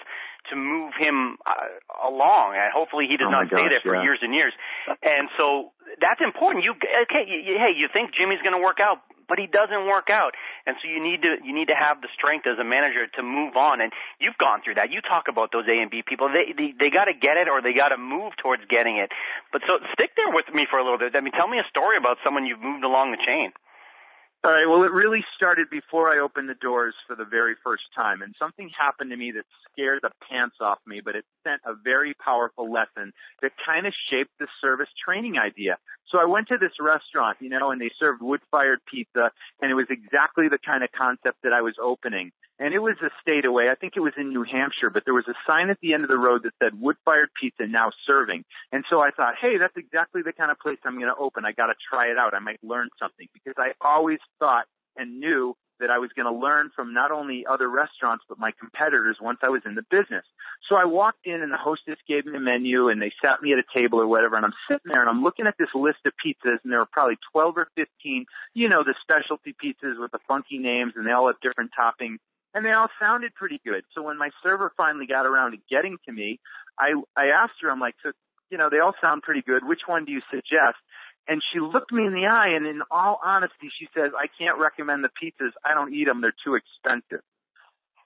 to 0.49 0.55
move 0.55 0.93
him 0.95 1.37
uh, 1.43 2.07
along. 2.07 2.55
And 2.55 2.71
hopefully, 2.71 3.05
he 3.09 3.17
does 3.17 3.27
oh 3.27 3.35
not 3.35 3.49
gosh, 3.49 3.59
stay 3.59 3.67
there 3.69 3.83
for 3.83 3.95
yeah. 3.95 4.03
years 4.03 4.19
and 4.21 4.33
years. 4.33 4.53
And 5.03 5.29
so 5.37 5.71
that's 5.99 6.21
important. 6.23 6.63
You 6.63 6.75
okay? 7.07 7.23
You, 7.27 7.55
hey, 7.59 7.75
you 7.75 7.87
think 7.91 8.15
Jimmy's 8.15 8.41
going 8.43 8.55
to 8.55 8.63
work 8.63 8.79
out? 8.79 9.03
But 9.27 9.37
he 9.37 9.47
doesn't 9.47 9.85
work 9.87 10.09
out. 10.09 10.33
And 10.65 10.75
so 10.81 10.87
you 10.87 11.03
need 11.03 11.21
to 11.21 11.37
you 11.43 11.53
need 11.53 11.67
to 11.67 11.77
have 11.77 12.01
the 12.01 12.09
strength 12.15 12.47
as 12.47 12.57
a 12.59 12.67
manager 12.67 13.07
to 13.15 13.21
move 13.23 13.55
on. 13.55 13.79
And 13.79 13.91
you've 14.19 14.39
gone 14.39 14.63
through 14.63 14.75
that. 14.79 14.91
You 14.91 15.03
talk 15.03 15.27
about 15.27 15.51
those 15.51 15.67
A 15.67 15.77
and 15.77 15.91
B 15.91 16.01
people. 16.01 16.31
They 16.31 16.55
they, 16.55 16.73
they 16.77 16.89
got 16.89 17.05
to 17.05 17.15
get 17.15 17.37
it 17.37 17.47
or 17.47 17.61
they 17.61 17.75
got 17.75 17.89
to 17.89 17.99
move 17.99 18.33
towards 18.39 18.63
getting 18.71 18.97
it. 18.97 19.11
But 19.51 19.61
so 19.67 19.79
stick 19.93 20.15
there 20.15 20.31
with 20.31 20.47
me 20.53 20.65
for 20.69 20.79
a 20.79 20.83
little 20.83 20.99
bit. 20.99 21.15
I 21.15 21.21
mean, 21.21 21.35
tell 21.35 21.47
me 21.47 21.59
a 21.59 21.67
story 21.69 21.97
about 21.99 22.17
someone 22.23 22.47
you've 22.47 22.63
moved 22.63 22.83
along 22.83 23.11
the 23.11 23.21
chain. 23.21 23.51
All 24.43 24.51
right. 24.51 24.69
Well, 24.69 24.83
it 24.83 24.93
really 24.93 25.25
started 25.35 25.67
before 25.69 26.13
I 26.13 26.19
opened 26.19 26.47
the 26.47 26.61
doors 26.61 26.93
for 27.07 27.15
the 27.15 27.25
very 27.25 27.55
first 27.63 27.83
time. 27.95 28.21
And 28.21 28.35
something 28.37 28.69
happened 28.77 29.09
to 29.09 29.17
me 29.17 29.31
that 29.31 29.43
scared 29.71 29.99
the 30.03 30.11
pants 30.29 30.57
off 30.61 30.77
me, 30.85 31.01
but 31.03 31.15
it 31.15 31.25
sent 31.43 31.59
a 31.65 31.73
very 31.73 32.13
powerful 32.13 32.71
lesson 32.71 33.13
that 33.41 33.51
kind 33.65 33.87
of 33.87 33.93
shaped 34.09 34.31
the 34.39 34.47
service 34.61 34.89
training 35.03 35.37
idea. 35.37 35.77
So 36.11 36.19
I 36.19 36.25
went 36.25 36.47
to 36.49 36.57
this 36.57 36.71
restaurant, 36.79 37.37
you 37.41 37.49
know, 37.49 37.71
and 37.71 37.81
they 37.81 37.91
served 37.99 38.21
wood 38.21 38.41
fired 38.49 38.79
pizza, 38.89 39.31
and 39.61 39.71
it 39.71 39.75
was 39.75 39.87
exactly 39.89 40.47
the 40.47 40.57
kind 40.57 40.83
of 40.83 40.91
concept 40.91 41.39
that 41.43 41.53
I 41.53 41.61
was 41.61 41.75
opening. 41.81 42.31
And 42.59 42.73
it 42.73 42.79
was 42.79 42.95
a 43.03 43.09
state 43.21 43.45
away. 43.45 43.69
I 43.69 43.75
think 43.75 43.93
it 43.95 43.99
was 43.99 44.13
in 44.17 44.29
New 44.29 44.43
Hampshire, 44.43 44.89
but 44.89 45.03
there 45.05 45.13
was 45.13 45.27
a 45.27 45.35
sign 45.45 45.69
at 45.69 45.77
the 45.81 45.93
end 45.93 46.03
of 46.03 46.09
the 46.09 46.17
road 46.17 46.41
that 46.43 46.53
said 46.61 46.79
wood 46.79 46.95
fired 47.05 47.29
pizza 47.39 47.67
now 47.67 47.91
serving. 48.05 48.45
And 48.71 48.83
so 48.89 48.99
I 48.99 49.11
thought, 49.11 49.35
hey, 49.39 49.57
that's 49.59 49.77
exactly 49.77 50.23
the 50.23 50.33
kind 50.33 50.49
of 50.49 50.57
place 50.57 50.79
I'm 50.83 50.95
going 50.99 51.13
to 51.13 51.21
open. 51.21 51.45
I 51.45 51.51
got 51.51 51.67
to 51.67 51.75
try 51.89 52.07
it 52.07 52.17
out. 52.17 52.33
I 52.33 52.39
might 52.39 52.63
learn 52.63 52.89
something 52.99 53.27
because 53.33 53.53
I 53.57 53.73
always 53.81 54.19
thought 54.39 54.65
and 54.95 55.19
knew 55.19 55.55
that 55.79 55.89
I 55.89 55.99
was 55.99 56.09
going 56.15 56.31
to 56.31 56.37
learn 56.37 56.71
from 56.75 56.93
not 56.93 57.11
only 57.11 57.45
other 57.45 57.69
restaurants 57.69 58.25
but 58.27 58.39
my 58.39 58.51
competitors 58.59 59.17
once 59.21 59.39
I 59.41 59.49
was 59.49 59.61
in 59.65 59.75
the 59.75 59.85
business. 59.89 60.25
So 60.69 60.75
I 60.75 60.85
walked 60.85 61.25
in 61.25 61.41
and 61.41 61.51
the 61.51 61.57
hostess 61.57 61.97
gave 62.07 62.25
me 62.25 62.37
a 62.37 62.39
menu 62.39 62.89
and 62.89 63.01
they 63.01 63.11
sat 63.21 63.41
me 63.41 63.53
at 63.53 63.59
a 63.59 63.67
table 63.73 63.99
or 63.99 64.07
whatever 64.07 64.35
and 64.35 64.45
I'm 64.45 64.57
sitting 64.67 64.89
there 64.89 65.01
and 65.01 65.09
I'm 65.09 65.23
looking 65.23 65.47
at 65.47 65.55
this 65.57 65.73
list 65.73 65.99
of 66.05 66.13
pizzas 66.23 66.59
and 66.63 66.71
there 66.71 66.79
were 66.79 66.91
probably 66.91 67.17
12 67.31 67.57
or 67.57 67.67
15, 67.75 68.25
you 68.53 68.69
know, 68.69 68.83
the 68.83 68.95
specialty 69.01 69.53
pizzas 69.53 69.99
with 69.99 70.11
the 70.11 70.19
funky 70.27 70.57
names 70.57 70.93
and 70.95 71.05
they 71.05 71.11
all 71.11 71.27
have 71.27 71.39
different 71.41 71.71
toppings 71.77 72.17
and 72.53 72.65
they 72.65 72.71
all 72.71 72.89
sounded 72.99 73.35
pretty 73.35 73.61
good. 73.63 73.83
So 73.93 74.01
when 74.01 74.17
my 74.17 74.29
server 74.41 74.71
finally 74.75 75.05
got 75.05 75.25
around 75.25 75.51
to 75.51 75.57
getting 75.69 75.97
to 76.05 76.11
me, 76.11 76.39
I 76.79 76.93
I 77.15 77.27
asked 77.27 77.61
her, 77.61 77.69
I'm 77.69 77.79
like, 77.79 77.95
so 78.03 78.11
you 78.49 78.57
know, 78.57 78.69
they 78.71 78.79
all 78.79 78.93
sound 79.01 79.23
pretty 79.23 79.41
good. 79.41 79.65
Which 79.65 79.81
one 79.85 80.05
do 80.05 80.11
you 80.11 80.21
suggest? 80.31 80.77
And 81.27 81.41
she 81.51 81.59
looked 81.59 81.91
me 81.91 82.05
in 82.05 82.13
the 82.13 82.25
eye, 82.25 82.55
and 82.55 82.65
in 82.65 82.81
all 82.89 83.19
honesty, 83.23 83.69
she 83.77 83.87
says, 83.93 84.11
I 84.17 84.27
can't 84.39 84.57
recommend 84.59 85.03
the 85.03 85.09
pizzas. 85.09 85.51
I 85.65 85.73
don't 85.73 85.93
eat 85.93 86.05
them. 86.05 86.21
They're 86.21 86.33
too 86.45 86.55
expensive. 86.55 87.23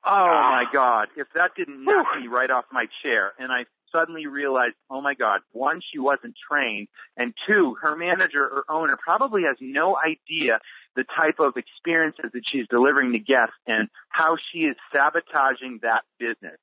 Oh 0.03 0.09
ah. 0.09 0.49
my 0.49 0.65
God. 0.73 1.09
If 1.15 1.27
that 1.35 1.51
didn't 1.55 1.83
knock 1.83 2.07
me 2.19 2.27
right 2.27 2.49
off 2.49 2.65
my 2.71 2.85
chair. 3.03 3.33
And 3.37 3.51
I 3.51 3.65
suddenly 3.91 4.25
realized, 4.25 4.75
oh 4.89 5.01
my 5.01 5.13
God, 5.13 5.41
one, 5.51 5.81
she 5.91 5.99
wasn't 5.99 6.35
trained. 6.49 6.87
And 7.17 7.33
two, 7.47 7.75
her 7.81 7.95
manager 7.95 8.43
or 8.43 8.63
owner 8.69 8.97
probably 8.97 9.43
has 9.43 9.57
no 9.59 9.97
idea 9.97 10.59
the 10.95 11.03
type 11.03 11.39
of 11.39 11.57
experiences 11.57 12.31
that 12.33 12.43
she's 12.51 12.67
delivering 12.69 13.11
to 13.13 13.19
guests 13.19 13.55
and 13.67 13.89
how 14.09 14.37
she 14.51 14.59
is 14.59 14.75
sabotaging 14.91 15.79
that 15.83 16.01
business. 16.19 16.57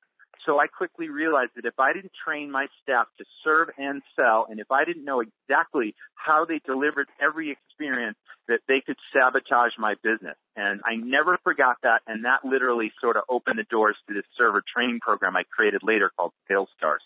So 0.45 0.59
I 0.59 0.67
quickly 0.67 1.09
realized 1.09 1.51
that 1.55 1.65
if 1.65 1.79
I 1.79 1.93
didn't 1.93 2.13
train 2.25 2.49
my 2.49 2.67
staff 2.81 3.07
to 3.17 3.25
serve 3.43 3.69
and 3.77 4.01
sell, 4.15 4.47
and 4.49 4.59
if 4.59 4.71
I 4.71 4.85
didn't 4.85 5.03
know 5.03 5.21
exactly 5.21 5.95
how 6.15 6.45
they 6.45 6.59
delivered 6.65 7.07
every 7.21 7.51
experience, 7.51 8.17
that 8.47 8.61
they 8.67 8.81
could 8.85 8.95
sabotage 9.13 9.73
my 9.77 9.95
business. 10.01 10.35
And 10.55 10.81
I 10.85 10.95
never 10.95 11.37
forgot 11.43 11.77
that, 11.83 12.01
and 12.07 12.25
that 12.25 12.45
literally 12.45 12.91
sort 13.01 13.17
of 13.17 13.23
opened 13.29 13.59
the 13.59 13.65
doors 13.69 13.95
to 14.07 14.13
this 14.13 14.23
server 14.37 14.63
training 14.73 14.99
program 15.01 15.35
I 15.35 15.43
created 15.43 15.81
later 15.83 16.11
called 16.17 16.31
Sales 16.47 16.69
Stars. 16.77 17.03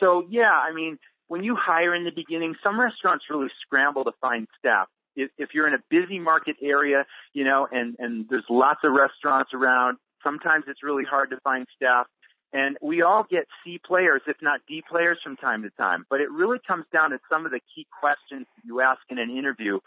So 0.00 0.26
yeah, 0.30 0.50
I 0.52 0.72
mean, 0.72 0.98
when 1.28 1.44
you 1.44 1.56
hire 1.56 1.94
in 1.94 2.04
the 2.04 2.10
beginning, 2.10 2.54
some 2.62 2.80
restaurants 2.80 3.26
really 3.30 3.50
scramble 3.62 4.04
to 4.04 4.12
find 4.20 4.48
staff. 4.58 4.88
If, 5.14 5.30
if 5.38 5.50
you're 5.54 5.68
in 5.68 5.74
a 5.74 5.82
busy 5.90 6.18
market 6.18 6.56
area, 6.62 7.04
you 7.34 7.44
know, 7.44 7.68
and, 7.70 7.94
and 7.98 8.26
there's 8.28 8.44
lots 8.48 8.80
of 8.84 8.92
restaurants 8.92 9.50
around, 9.52 9.98
sometimes 10.24 10.64
it's 10.66 10.82
really 10.82 11.04
hard 11.04 11.30
to 11.30 11.38
find 11.44 11.66
staff 11.76 12.06
And 12.52 12.76
we 12.82 13.02
all 13.02 13.24
get 13.28 13.46
C 13.62 13.80
players, 13.84 14.22
if 14.26 14.36
not 14.42 14.60
D 14.66 14.82
players 14.88 15.18
from 15.22 15.36
time 15.36 15.62
to 15.62 15.70
time. 15.70 16.04
But 16.10 16.20
it 16.20 16.30
really 16.30 16.58
comes 16.66 16.84
down 16.92 17.10
to 17.10 17.18
some 17.30 17.46
of 17.46 17.52
the 17.52 17.60
key 17.74 17.86
questions 18.00 18.46
you 18.64 18.80
ask 18.80 19.00
in 19.08 19.18
an 19.18 19.30
interview. 19.30 19.78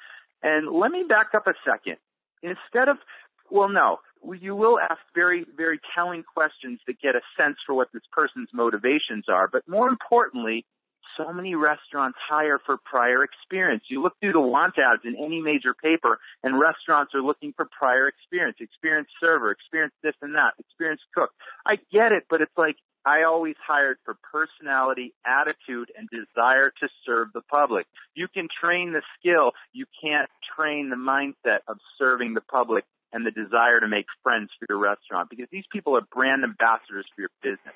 And 0.41 0.70
let 0.70 0.91
me 0.91 1.03
back 1.08 1.32
up 1.36 1.48
a 1.48 1.53
second. 1.65 1.98
Instead 2.41 2.89
of, 2.89 2.98
well, 3.50 3.70
no, 3.70 4.00
you 4.39 4.55
will 4.55 4.79
ask 4.79 5.00
very, 5.13 5.46
very 5.58 5.79
telling 5.96 6.24
questions 6.24 6.79
that 6.88 7.01
get 7.01 7.15
a 7.15 7.22
sense 7.38 7.58
for 7.65 7.74
what 7.74 7.89
this 7.93 8.03
person's 8.12 8.50
motivations 8.53 9.25
are. 9.27 9.50
But 9.51 9.67
more 9.67 9.89
importantly, 9.89 10.65
so 11.17 11.32
many 11.34 11.55
restaurants 11.55 12.17
hire 12.29 12.60
for 12.65 12.77
prior 12.77 13.24
experience. 13.24 13.84
You 13.88 14.01
look 14.01 14.13
through 14.20 14.34
the 14.34 14.41
want 14.41 14.75
ads 14.77 15.03
in 15.05 15.15
any 15.15 15.41
major 15.41 15.74
paper 15.74 16.20
and 16.43 16.60
restaurants 16.60 17.13
are 17.15 17.22
looking 17.22 17.53
for 17.53 17.65
prior 17.65 18.08
experience, 18.08 18.58
experienced 18.60 19.12
server, 19.20 19.51
experienced 19.51 19.98
this 20.03 20.15
and 20.22 20.36
that, 20.36 20.53
experienced 20.60 21.03
cook. 21.13 21.32
I 21.65 21.75
get 21.91 22.12
it, 22.12 22.25
but 22.29 22.41
it's 22.41 22.58
like 22.58 22.75
I 23.05 23.24
always 23.24 23.55
hired 23.65 23.98
for 24.05 24.15
personality, 24.32 25.13
attitude, 25.25 25.91
and 25.98 26.10
desire 26.10 26.72
to 26.79 26.88
serve 27.05 27.29
the 27.34 27.41
public. 27.41 27.86
You 28.15 28.27
can 28.27 28.48
train 28.48 28.93
the 28.93 29.01
skill. 29.20 29.51
You 29.74 29.86
can't 30.01 30.29
train 30.55 30.89
the 30.89 30.96
mindset 30.96 31.60
of 31.67 31.77
serving 31.98 32.34
the 32.34 32.41
public 32.41 32.86
and 33.12 33.25
the 33.25 33.32
desire 33.32 33.79
to 33.79 33.88
make 33.88 34.05
friends 34.24 34.50
for 34.58 34.65
your 34.70 34.79
restaurant 34.79 35.29
because 35.29 35.48
these 35.51 35.65
people 35.72 35.96
are 35.96 36.01
brand 36.01 36.43
ambassadors 36.43 37.05
for 37.13 37.22
your 37.22 37.29
business. 37.43 37.75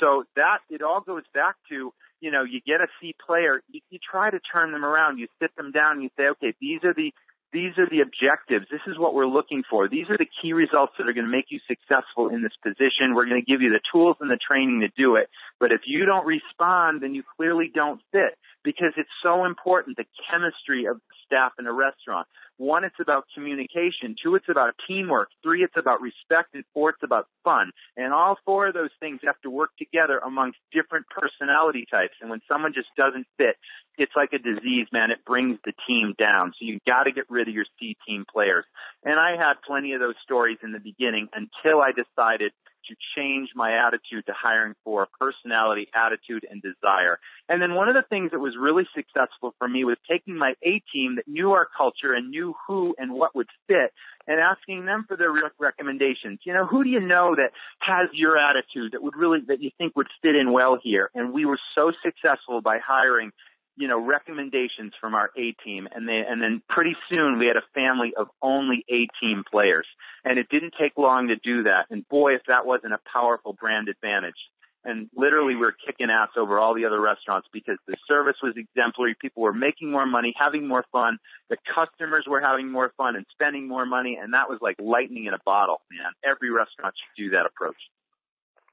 So 0.00 0.24
that 0.36 0.58
it 0.70 0.82
all 0.82 1.00
goes 1.00 1.22
back 1.32 1.54
to, 1.70 1.92
you 2.20 2.30
know, 2.30 2.42
you 2.42 2.60
get 2.66 2.80
a 2.80 2.88
C 3.00 3.14
player, 3.24 3.60
you, 3.70 3.80
you 3.90 3.98
try 3.98 4.30
to 4.30 4.40
turn 4.40 4.72
them 4.72 4.84
around, 4.84 5.18
you 5.18 5.28
sit 5.40 5.54
them 5.56 5.70
down, 5.70 6.02
you 6.02 6.10
say, 6.16 6.24
okay, 6.32 6.54
these 6.60 6.82
are 6.84 6.94
the 6.94 7.12
these 7.52 7.78
are 7.78 7.88
the 7.88 8.02
objectives. 8.02 8.66
This 8.68 8.82
is 8.88 8.98
what 8.98 9.14
we're 9.14 9.30
looking 9.30 9.62
for. 9.70 9.88
These 9.88 10.10
are 10.10 10.18
the 10.18 10.26
key 10.42 10.52
results 10.52 10.94
that 10.98 11.06
are 11.06 11.12
going 11.12 11.24
to 11.24 11.30
make 11.30 11.54
you 11.54 11.60
successful 11.68 12.28
in 12.28 12.42
this 12.42 12.52
position. 12.60 13.14
We're 13.14 13.30
going 13.30 13.40
to 13.40 13.46
give 13.46 13.62
you 13.62 13.70
the 13.70 13.80
tools 13.94 14.16
and 14.18 14.28
the 14.28 14.42
training 14.42 14.80
to 14.80 14.90
do 15.00 15.14
it. 15.14 15.30
But 15.60 15.70
if 15.70 15.82
you 15.86 16.04
don't 16.04 16.26
respond, 16.26 17.00
then 17.00 17.14
you 17.14 17.22
clearly 17.36 17.70
don't 17.72 18.00
fit 18.10 18.34
because 18.64 18.92
it's 18.96 19.10
so 19.22 19.44
important 19.44 19.96
the 19.96 20.06
chemistry 20.28 20.86
of 20.86 21.00
staff 21.24 21.52
in 21.58 21.66
a 21.66 21.72
restaurant. 21.72 22.26
One, 22.56 22.84
it's 22.84 22.98
about 23.00 23.24
communication. 23.34 24.14
Two, 24.20 24.36
it's 24.36 24.48
about 24.48 24.74
teamwork. 24.88 25.28
Three, 25.42 25.62
it's 25.62 25.76
about 25.76 26.00
respect. 26.00 26.54
And 26.54 26.64
four, 26.72 26.90
it's 26.90 27.02
about 27.02 27.26
fun. 27.42 27.72
And 27.96 28.12
all 28.12 28.38
four 28.44 28.68
of 28.68 28.74
those 28.74 28.94
things 29.00 29.20
have 29.24 29.40
to 29.42 29.50
work 29.50 29.70
together 29.78 30.18
amongst 30.24 30.58
different 30.72 31.06
personality 31.10 31.86
types. 31.90 32.14
And 32.20 32.30
when 32.30 32.40
someone 32.48 32.72
just 32.72 32.88
doesn't 32.96 33.26
fit, 33.36 33.56
it's 33.98 34.12
like 34.16 34.32
a 34.32 34.38
disease, 34.38 34.86
man. 34.92 35.10
It 35.10 35.24
brings 35.26 35.58
the 35.64 35.72
team 35.86 36.14
down. 36.18 36.52
So 36.58 36.64
you 36.64 36.78
got 36.86 37.04
to 37.04 37.12
get 37.12 37.24
rid 37.28 37.48
of 37.48 37.54
your 37.54 37.66
C 37.78 37.96
team 38.06 38.24
players. 38.32 38.64
And 39.04 39.18
I 39.18 39.36
had 39.36 39.54
plenty 39.66 39.92
of 39.92 40.00
those 40.00 40.16
stories 40.22 40.58
in 40.62 40.72
the 40.72 40.80
beginning 40.80 41.28
until 41.34 41.80
I 41.80 41.90
decided 41.90 42.52
to 42.88 42.94
change 43.16 43.50
my 43.54 43.86
attitude 43.86 44.26
to 44.26 44.32
hiring 44.36 44.74
for 44.84 45.08
personality, 45.20 45.88
attitude, 45.94 46.46
and 46.50 46.62
desire. 46.62 47.18
And 47.48 47.60
then 47.60 47.74
one 47.74 47.88
of 47.88 47.94
the 47.94 48.04
things 48.08 48.30
that 48.32 48.40
was 48.40 48.54
really 48.58 48.84
successful 48.94 49.54
for 49.58 49.68
me 49.68 49.84
was 49.84 49.96
taking 50.10 50.36
my 50.36 50.54
A 50.62 50.82
team 50.92 51.16
that 51.16 51.28
knew 51.28 51.52
our 51.52 51.66
culture 51.76 52.12
and 52.12 52.30
knew 52.30 52.54
who 52.66 52.94
and 52.98 53.12
what 53.12 53.34
would 53.34 53.48
fit 53.66 53.92
and 54.26 54.40
asking 54.40 54.86
them 54.86 55.04
for 55.06 55.16
their 55.16 55.32
recommendations. 55.58 56.40
You 56.44 56.54
know, 56.54 56.66
who 56.66 56.84
do 56.84 56.90
you 56.90 57.00
know 57.00 57.34
that 57.36 57.50
has 57.80 58.08
your 58.12 58.38
attitude 58.38 58.92
that 58.92 59.02
would 59.02 59.16
really, 59.16 59.40
that 59.48 59.62
you 59.62 59.70
think 59.76 59.96
would 59.96 60.08
fit 60.22 60.34
in 60.34 60.52
well 60.52 60.78
here? 60.82 61.10
And 61.14 61.32
we 61.32 61.44
were 61.44 61.58
so 61.74 61.92
successful 62.02 62.60
by 62.60 62.78
hiring 62.84 63.32
you 63.76 63.88
know, 63.88 63.98
recommendations 63.98 64.92
from 65.00 65.14
our 65.14 65.30
A 65.36 65.52
team 65.64 65.88
and 65.92 66.08
they, 66.08 66.22
and 66.28 66.40
then 66.40 66.62
pretty 66.68 66.96
soon 67.08 67.38
we 67.38 67.46
had 67.46 67.56
a 67.56 67.64
family 67.74 68.12
of 68.16 68.28
only 68.40 68.84
A 68.88 69.08
team 69.20 69.44
players. 69.50 69.86
And 70.24 70.38
it 70.38 70.48
didn't 70.48 70.74
take 70.80 70.92
long 70.96 71.28
to 71.28 71.36
do 71.36 71.64
that. 71.64 71.86
And 71.90 72.08
boy, 72.08 72.34
if 72.34 72.42
that 72.48 72.66
wasn't 72.66 72.94
a 72.94 73.00
powerful 73.12 73.52
brand 73.52 73.88
advantage. 73.88 74.38
And 74.84 75.08
literally 75.16 75.54
we 75.54 75.62
were 75.62 75.74
kicking 75.86 76.10
ass 76.10 76.28
over 76.36 76.58
all 76.58 76.74
the 76.74 76.84
other 76.84 77.00
restaurants 77.00 77.48
because 77.52 77.78
the 77.88 77.96
service 78.06 78.36
was 78.42 78.54
exemplary. 78.56 79.16
People 79.18 79.42
were 79.42 79.54
making 79.54 79.90
more 79.90 80.06
money, 80.06 80.34
having 80.38 80.68
more 80.68 80.84
fun. 80.92 81.18
The 81.48 81.56
customers 81.74 82.26
were 82.28 82.40
having 82.40 82.70
more 82.70 82.92
fun 82.96 83.16
and 83.16 83.24
spending 83.32 83.66
more 83.66 83.86
money. 83.86 84.18
And 84.20 84.34
that 84.34 84.48
was 84.48 84.58
like 84.60 84.76
lightning 84.78 85.24
in 85.24 85.34
a 85.34 85.38
bottle, 85.44 85.80
man. 85.90 86.12
Every 86.22 86.50
restaurant 86.50 86.94
should 86.94 87.24
do 87.24 87.30
that 87.30 87.46
approach. 87.46 87.80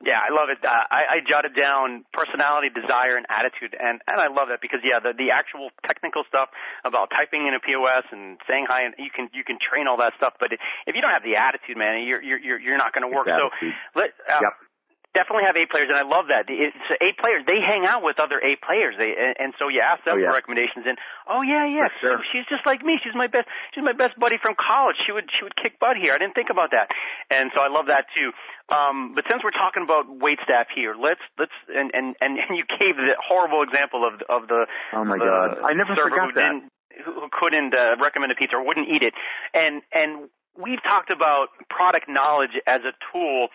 Yeah, 0.02 0.18
I 0.18 0.34
love 0.34 0.50
it. 0.50 0.58
Uh, 0.66 0.86
I, 0.90 1.18
I 1.18 1.26
jotted 1.26 1.54
down 1.54 2.06
personality, 2.14 2.74
desire, 2.74 3.18
and 3.18 3.26
attitude, 3.30 3.78
and 3.78 4.02
and 4.10 4.18
I 4.18 4.34
love 4.34 4.50
that 4.50 4.62
because 4.62 4.82
yeah, 4.82 4.98
the 4.98 5.14
the 5.14 5.30
actual 5.30 5.70
technical 5.86 6.26
stuff 6.26 6.50
about 6.84 7.14
typing 7.14 7.46
in 7.46 7.54
a 7.54 7.62
POS 7.62 8.10
and 8.10 8.42
saying 8.50 8.66
hi, 8.66 8.82
and 8.90 8.98
you 8.98 9.14
can 9.14 9.30
you 9.34 9.46
can 9.46 9.62
train 9.62 9.86
all 9.86 10.02
that 10.02 10.18
stuff, 10.18 10.34
but 10.42 10.50
if 10.54 10.94
you 10.98 11.02
don't 11.02 11.14
have 11.14 11.26
the 11.26 11.38
attitude, 11.38 11.78
man, 11.78 12.02
you're 12.02 12.22
you're 12.22 12.42
you're, 12.60 12.82
not 12.82 12.98
going 12.98 13.06
to 13.06 13.14
work. 13.14 13.30
So 13.30 13.54
let 13.94 14.18
uh, 14.26 14.42
yep 14.42 14.54
definitely 15.12 15.44
have 15.44 15.60
A 15.60 15.68
players, 15.68 15.92
and 15.92 16.00
I 16.00 16.08
love 16.08 16.32
that. 16.32 16.48
It's 16.48 16.76
A 17.00 17.10
players. 17.20 17.44
They 17.44 17.60
hang 17.60 17.84
out 17.84 18.04
with 18.04 18.20
other 18.20 18.40
A 18.40 18.56
players, 18.60 18.96
they, 18.96 19.12
and, 19.16 19.36
and 19.38 19.50
so 19.60 19.68
you 19.68 19.84
ask 19.84 20.04
them 20.08 20.16
oh, 20.16 20.20
yeah. 20.20 20.32
for 20.32 20.36
recommendations. 20.40 20.88
And 20.88 20.98
oh 21.28 21.44
yeah, 21.44 21.68
yeah, 21.68 21.92
sure. 22.00 22.24
she's 22.32 22.48
just 22.48 22.64
like 22.64 22.84
me. 22.84 23.00
She's 23.04 23.16
my 23.16 23.28
best. 23.28 23.48
She's 23.76 23.84
my 23.84 23.96
best 23.96 24.16
buddy 24.16 24.40
from 24.40 24.56
college. 24.56 24.96
She 25.04 25.12
would 25.12 25.28
she 25.32 25.44
would 25.44 25.56
kick 25.60 25.80
butt 25.80 26.00
here. 26.00 26.16
I 26.16 26.20
didn't 26.20 26.36
think 26.36 26.50
about 26.50 26.72
that, 26.72 26.92
and 27.30 27.52
so 27.52 27.60
I 27.60 27.68
love 27.68 27.92
that 27.92 28.08
too. 28.16 28.32
Um, 28.72 29.12
but 29.14 29.28
since 29.28 29.44
we're 29.44 29.56
talking 29.56 29.84
about 29.84 30.08
wait 30.08 30.40
staff 30.48 30.72
here, 30.72 30.96
let's 30.96 31.24
let's 31.36 31.56
and 31.68 31.92
and 31.92 32.16
and 32.24 32.40
you 32.56 32.64
gave 32.80 32.96
the 32.96 33.20
horrible 33.20 33.62
example 33.62 34.08
of 34.08 34.24
of 34.32 34.48
the 34.48 34.66
oh 34.96 35.04
my 35.04 35.20
the 35.20 35.28
god, 35.28 35.50
I 35.68 35.76
never 35.76 35.92
forgot 35.96 36.32
who 36.32 36.40
that. 36.40 36.56
Who 37.08 37.32
couldn't 37.32 37.74
uh, 37.74 37.96
recommend 38.04 38.32
a 38.32 38.36
pizza 38.36 38.60
or 38.60 38.68
wouldn't 38.68 38.88
eat 38.88 39.04
it, 39.04 39.16
and 39.56 39.82
and 39.96 40.28
we've 40.60 40.84
talked 40.84 41.10
about 41.10 41.48
product 41.70 42.08
knowledge 42.10 42.56
as 42.68 42.82
a 42.84 42.92
tool 43.12 43.48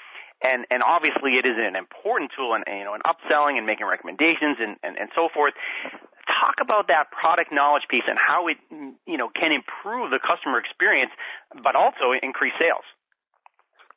and 0.43 0.66
and 0.71 0.83
obviously 0.83 1.40
it 1.40 1.47
is 1.47 1.57
an 1.57 1.76
important 1.76 2.31
tool 2.37 2.55
in 2.55 2.62
you 2.66 2.85
know 2.85 2.95
in 2.95 3.02
upselling 3.02 3.57
and 3.57 3.66
making 3.66 3.87
recommendations 3.87 4.57
and, 4.61 4.76
and 4.83 4.97
and 4.99 5.09
so 5.14 5.28
forth 5.33 5.55
talk 6.26 6.57
about 6.61 6.88
that 6.88 7.09
product 7.11 7.52
knowledge 7.52 7.85
piece 7.88 8.05
and 8.07 8.19
how 8.19 8.49
it 8.49 8.59
you 9.07 9.16
know 9.16 9.28
can 9.33 9.52
improve 9.52 10.11
the 10.11 10.21
customer 10.21 10.59
experience 10.59 11.12
but 11.62 11.76
also 11.76 12.12
increase 12.23 12.55
sales 12.59 12.85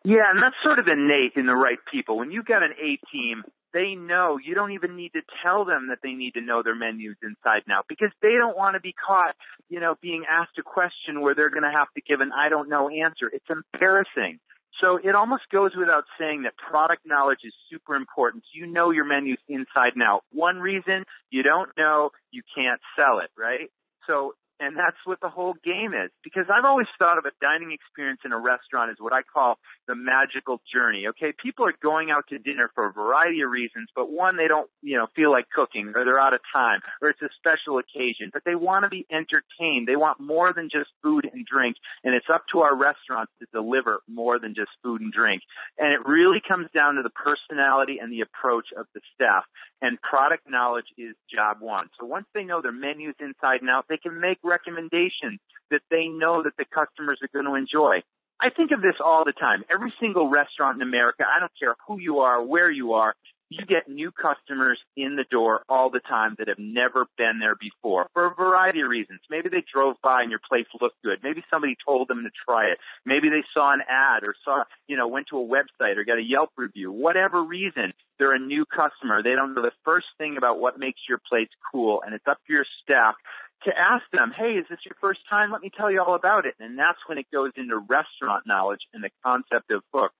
yeah 0.03 0.29
and 0.29 0.41
that's 0.41 0.58
sort 0.63 0.79
of 0.79 0.88
innate 0.88 1.34
in 1.36 1.46
the 1.46 1.55
right 1.55 1.79
people 1.91 2.17
when 2.17 2.31
you've 2.31 2.48
got 2.48 2.63
an 2.63 2.72
a 2.79 3.00
team 3.12 3.43
they 3.74 3.96
know 3.96 4.39
you 4.43 4.55
don't 4.55 4.72
even 4.72 4.96
need 4.96 5.13
to 5.13 5.22
tell 5.43 5.65
them 5.65 5.88
that 5.89 6.00
they 6.01 6.13
need 6.13 6.34
to 6.34 6.41
know 6.41 6.63
their 6.63 6.75
menus 6.75 7.17
inside 7.22 7.63
and 7.67 7.74
out 7.74 7.86
because 7.88 8.10
they 8.22 8.34
don't 8.34 8.58
want 8.58 8.75
to 8.75 8.79
be 8.79 8.93
caught, 8.93 9.36
you 9.69 9.79
know, 9.79 9.96
being 10.01 10.24
asked 10.29 10.58
a 10.58 10.63
question 10.63 11.22
where 11.22 11.36
they're 11.36 11.51
going 11.51 11.63
to 11.63 11.72
have 11.72 11.88
to 11.96 12.01
give 12.01 12.22
an 12.22 12.31
I 12.36 12.50
don't 12.50 12.69
know 12.69 12.89
answer. 12.89 13.29
It's 13.31 13.46
embarrassing. 13.50 14.39
So 14.81 14.98
it 14.98 15.15
almost 15.15 15.43
goes 15.51 15.71
without 15.77 16.05
saying 16.19 16.43
that 16.43 16.53
product 16.57 17.03
knowledge 17.05 17.39
is 17.43 17.53
super 17.69 17.95
important. 17.95 18.43
You 18.53 18.65
know 18.65 18.91
your 18.91 19.05
menus 19.05 19.39
inside 19.48 19.93
and 19.95 20.03
out. 20.03 20.24
One 20.31 20.59
reason 20.59 21.03
you 21.29 21.43
don't 21.43 21.69
know, 21.77 22.12
you 22.31 22.41
can't 22.55 22.79
sell 22.95 23.19
it, 23.19 23.29
right? 23.38 23.69
So 24.07 24.33
and 24.60 24.75
that's 24.78 24.98
what 25.06 25.20
the 25.22 25.30
whole 25.30 25.56
game 25.63 25.94
is. 25.94 26.12
Because 26.24 26.46
I've 26.51 26.66
always 26.66 26.88
thought 26.98 27.18
of 27.18 27.25
a 27.25 27.32
dining 27.42 27.72
experience 27.72 28.22
in 28.25 28.32
a 28.32 28.39
restaurant 28.39 28.92
as 28.92 28.98
what 29.00 29.13
I 29.13 29.22
call 29.22 29.58
the 29.88 29.96
magical 29.96 30.62
journey. 30.72 31.08
Okay, 31.10 31.34
people 31.42 31.66
are 31.66 31.74
going 31.82 32.12
out 32.12 32.25
to 32.30 32.38
dinner 32.38 32.70
for 32.75 32.88
a 32.88 32.92
variety 32.92 33.42
of 33.42 33.50
reasons, 33.50 33.89
but 33.96 34.12
one, 34.12 34.38
they 34.38 34.48
don't, 34.48 34.70
you 34.82 34.98
know, 34.98 35.08
feel 35.16 35.32
like 35.32 35.50
cooking 35.50 35.94
or 35.96 36.06
they're 36.06 36.20
out 36.20 36.34
of 36.34 36.42
time 36.54 36.82
or 37.01 37.10
it's 37.10 37.22
a 37.22 37.30
special 37.38 37.80
occasion, 37.80 38.30
but 38.34 38.44
they 38.46 38.56
want 38.56 38.84
to 38.84 38.89
be 38.89 39.06
entertained. 39.12 39.88
They 39.88 39.96
want 39.96 40.20
more 40.20 40.54
than 40.54 40.70
just 40.72 40.89
food 41.01 41.30
and 41.32 41.46
drink. 41.46 41.78
And 42.04 42.13
it's 42.13 42.28
up 42.32 42.44
to 42.51 42.60
our 42.60 42.75
restaurants 42.75 43.32
to 43.39 43.48
deliver 43.54 44.00
more 44.08 44.39
than 44.39 44.54
just 44.56 44.72
food 44.84 45.01
and 45.01 45.12
drink. 45.12 45.42
And 45.78 45.94
it 45.94 46.06
really 46.06 46.42
comes 46.46 46.68
down 46.74 46.96
to 46.96 47.04
the 47.04 47.10
personality 47.10 47.98
and 48.01 48.12
the 48.12 48.22
approach 48.22 48.68
of 48.78 48.86
the 48.94 49.01
staff. 49.16 49.44
And 49.82 50.01
product 50.01 50.50
knowledge 50.50 50.92
is 50.98 51.16
job 51.34 51.58
one. 51.62 51.88
So 52.00 52.06
once 52.06 52.25
they 52.34 52.44
know 52.44 52.62
their 52.62 52.72
menus 52.72 53.16
inside 53.20 53.62
and 53.62 53.70
out, 53.70 53.86
they 53.88 53.98
can 53.98 54.20
make 54.20 54.39
recommendations 54.50 55.39
that 55.72 55.82
they 55.89 56.08
know 56.08 56.44
that 56.44 56.58
the 56.58 56.65
customers 56.65 57.20
are 57.22 57.29
going 57.32 57.46
to 57.46 57.56
enjoy. 57.56 58.01
I 58.41 58.50
think 58.50 58.72
of 58.72 58.82
this 58.82 58.96
all 59.03 59.25
the 59.25 59.34
time. 59.34 59.63
Every 59.72 59.94
single 60.00 60.29
restaurant 60.29 60.82
in 60.82 60.88
America, 60.88 61.24
I 61.24 61.39
don't 61.39 61.51
care 61.60 61.75
who 61.88 62.00
you 62.00 62.20
are, 62.20 62.44
where 62.44 62.72
you 62.72 62.94
are, 62.94 63.13
you 63.50 63.65
get 63.65 63.89
new 63.89 64.12
customers 64.12 64.79
in 64.96 65.15
the 65.15 65.25
door 65.29 65.62
all 65.68 65.89
the 65.89 66.00
time 66.00 66.36
that 66.38 66.48
have 66.48 66.60
never 66.60 67.08
been 67.18 67.39
there 67.39 67.56
before 67.56 68.08
for 68.13 68.27
a 68.27 68.36
variety 68.36 68.82
of 68.82 68.89
reasons. 68.89 69.22
Maybe 69.29 69.50
they 69.50 69.63
drove 69.74 69.96
by 70.03 70.22
and 70.22 70.29
your 70.29 70.39
place 70.48 70.68
looked 70.79 71.01
good. 71.03 71.18
Maybe 71.24 71.44
somebody 71.50 71.75
told 71.86 72.08
them 72.08 72.24
to 72.24 72.29
try 72.46 72.68
it. 72.68 72.77
Maybe 73.06 73.29
they 73.29 73.44
saw 73.53 73.74
an 73.74 73.82
ad 73.89 74.24
or 74.24 74.36
saw, 74.46 74.63
you 74.88 74.98
know, 74.98 75.08
went 75.08 75.27
to 75.32 75.39
a 75.39 75.46
website 75.46 75.98
or 75.98 76.06
got 76.06 76.20
a 76.20 76.24
Yelp 76.24 76.51
review. 76.58 76.91
Whatever 76.91 77.44
reason, 77.44 77.91
they're 78.20 78.36
a 78.36 78.39
new 78.39 78.65
customer. 78.65 79.24
They 79.24 79.34
don't 79.34 79.56
know 79.56 79.63
the 79.63 79.74
first 79.84 80.08
thing 80.20 80.38
about 80.38 80.60
what 80.60 80.77
makes 80.77 81.01
your 81.10 81.20
place 81.27 81.50
cool 81.72 82.03
and 82.06 82.13
it's 82.13 82.27
up 82.27 82.38
to 82.46 82.53
your 82.53 82.65
staff 82.84 83.15
to 83.63 83.72
ask 83.78 84.04
them, 84.12 84.32
hey, 84.36 84.54
is 84.54 84.66
this 84.70 84.80
your 84.86 84.96
first 85.01 85.20
time? 85.30 85.51
Let 85.51 85.62
me 85.62 85.72
tell 85.75 85.92
you 85.92 86.01
all 86.01 86.16
about 86.16 86.46
it. 86.46 86.56
And 86.60 86.78
that's 86.78 87.00
when 87.08 87.18
it 87.18 87.28
goes 87.32 87.51
into 87.58 87.78
restaurant 87.78 88.46
knowledge 88.46 88.82
and 88.94 89.04
the 89.04 89.10
concept 89.24 89.72
of 89.72 89.82
hook. 89.94 90.12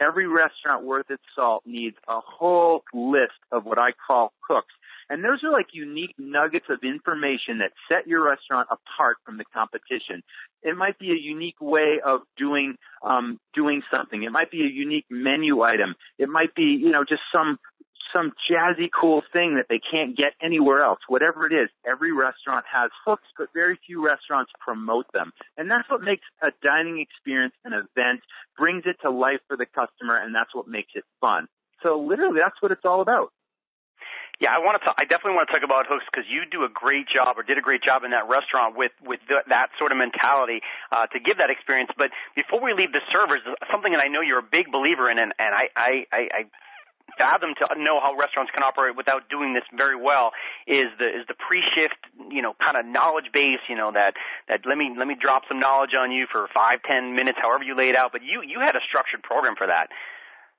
Every 0.00 0.26
restaurant 0.26 0.84
worth 0.84 1.10
its 1.10 1.22
salt 1.34 1.62
needs 1.64 1.96
a 2.06 2.20
whole 2.20 2.84
list 2.92 3.40
of 3.50 3.64
what 3.64 3.78
I 3.78 3.92
call 4.06 4.32
hooks. 4.46 4.74
And 5.08 5.24
those 5.24 5.42
are 5.44 5.52
like 5.52 5.68
unique 5.72 6.14
nuggets 6.18 6.66
of 6.68 6.80
information 6.82 7.58
that 7.58 7.70
set 7.88 8.06
your 8.06 8.24
restaurant 8.24 8.68
apart 8.70 9.18
from 9.24 9.38
the 9.38 9.44
competition. 9.54 10.22
It 10.62 10.76
might 10.76 10.98
be 10.98 11.12
a 11.12 11.14
unique 11.14 11.60
way 11.60 12.00
of 12.04 12.20
doing 12.36 12.76
um, 13.02 13.38
doing 13.54 13.82
something. 13.90 14.24
It 14.24 14.32
might 14.32 14.50
be 14.50 14.62
a 14.62 14.68
unique 14.68 15.06
menu 15.08 15.62
item. 15.62 15.94
It 16.18 16.28
might 16.28 16.54
be 16.54 16.76
you 16.78 16.90
know 16.90 17.04
just 17.04 17.22
some 17.32 17.58
some 18.12 18.32
jazzy 18.50 18.88
cool 18.88 19.22
thing 19.32 19.56
that 19.56 19.66
they 19.68 19.80
can't 19.80 20.16
get 20.16 20.32
anywhere 20.42 20.82
else. 20.82 21.00
Whatever 21.08 21.46
it 21.46 21.52
is, 21.52 21.68
every 21.86 22.12
restaurant 22.12 22.64
has 22.70 22.90
hooks, 23.04 23.28
but 23.36 23.48
very 23.54 23.78
few 23.86 24.04
restaurants 24.04 24.52
promote 24.60 25.06
them. 25.12 25.32
And 25.56 25.70
that's 25.70 25.88
what 25.90 26.02
makes 26.02 26.24
a 26.42 26.48
dining 26.62 27.00
experience 27.00 27.54
an 27.64 27.72
event, 27.72 28.20
brings 28.58 28.84
it 28.86 28.96
to 29.02 29.10
life 29.10 29.40
for 29.48 29.56
the 29.56 29.66
customer, 29.66 30.16
and 30.16 30.34
that's 30.34 30.54
what 30.54 30.68
makes 30.68 30.92
it 30.94 31.04
fun. 31.20 31.48
So 31.82 32.00
literally, 32.00 32.40
that's 32.42 32.60
what 32.60 32.72
it's 32.72 32.84
all 32.84 33.00
about. 33.00 33.32
Yeah, 34.36 34.52
I 34.52 34.60
want 34.60 34.76
to. 34.84 34.92
I 34.92 35.08
definitely 35.08 35.40
want 35.40 35.48
to 35.48 35.52
talk 35.56 35.64
about 35.64 35.88
hooks 35.88 36.04
because 36.12 36.28
you 36.28 36.44
do 36.44 36.68
a 36.68 36.68
great 36.68 37.08
job, 37.08 37.40
or 37.40 37.42
did 37.42 37.56
a 37.56 37.64
great 37.64 37.80
job 37.80 38.04
in 38.04 38.12
that 38.12 38.28
restaurant 38.28 38.76
with 38.76 38.92
with 39.00 39.24
the, 39.32 39.40
that 39.48 39.72
sort 39.80 39.96
of 39.96 39.98
mentality 39.98 40.60
uh, 40.92 41.08
to 41.08 41.18
give 41.18 41.40
that 41.40 41.48
experience. 41.48 41.88
But 41.96 42.12
before 42.36 42.60
we 42.60 42.76
leave 42.76 42.92
the 42.92 43.00
servers, 43.08 43.40
something 43.72 43.96
that 43.96 44.02
I 44.04 44.12
know 44.12 44.20
you're 44.20 44.44
a 44.44 44.50
big 44.50 44.68
believer 44.68 45.08
in, 45.08 45.16
and, 45.16 45.32
and 45.40 45.52
I, 45.56 45.72
I, 45.72 45.92
I 46.12 46.40
fathom 47.14 47.54
to 47.54 47.64
know 47.78 48.02
how 48.02 48.14
restaurants 48.18 48.50
can 48.50 48.66
operate 48.66 48.98
without 48.98 49.30
doing 49.30 49.54
this 49.54 49.64
very 49.70 49.94
well 49.94 50.34
is 50.66 50.90
the 50.98 51.06
is 51.06 51.22
the 51.30 51.38
pre-shift 51.38 51.96
you 52.30 52.42
know 52.42 52.58
kind 52.58 52.74
of 52.74 52.84
knowledge 52.84 53.30
base 53.32 53.62
you 53.70 53.78
know 53.78 53.94
that 53.94 54.18
that 54.50 54.66
let 54.66 54.76
me 54.76 54.90
let 54.98 55.06
me 55.06 55.14
drop 55.14 55.46
some 55.46 55.62
knowledge 55.62 55.94
on 55.94 56.10
you 56.10 56.26
for 56.26 56.50
five 56.52 56.82
ten 56.82 57.14
minutes 57.14 57.38
however 57.40 57.62
you 57.62 57.78
lay 57.78 57.88
it 57.88 57.96
out 57.96 58.10
but 58.10 58.26
you 58.26 58.42
you 58.42 58.58
had 58.58 58.74
a 58.74 58.82
structured 58.82 59.22
program 59.22 59.54
for 59.56 59.66
that 59.66 59.88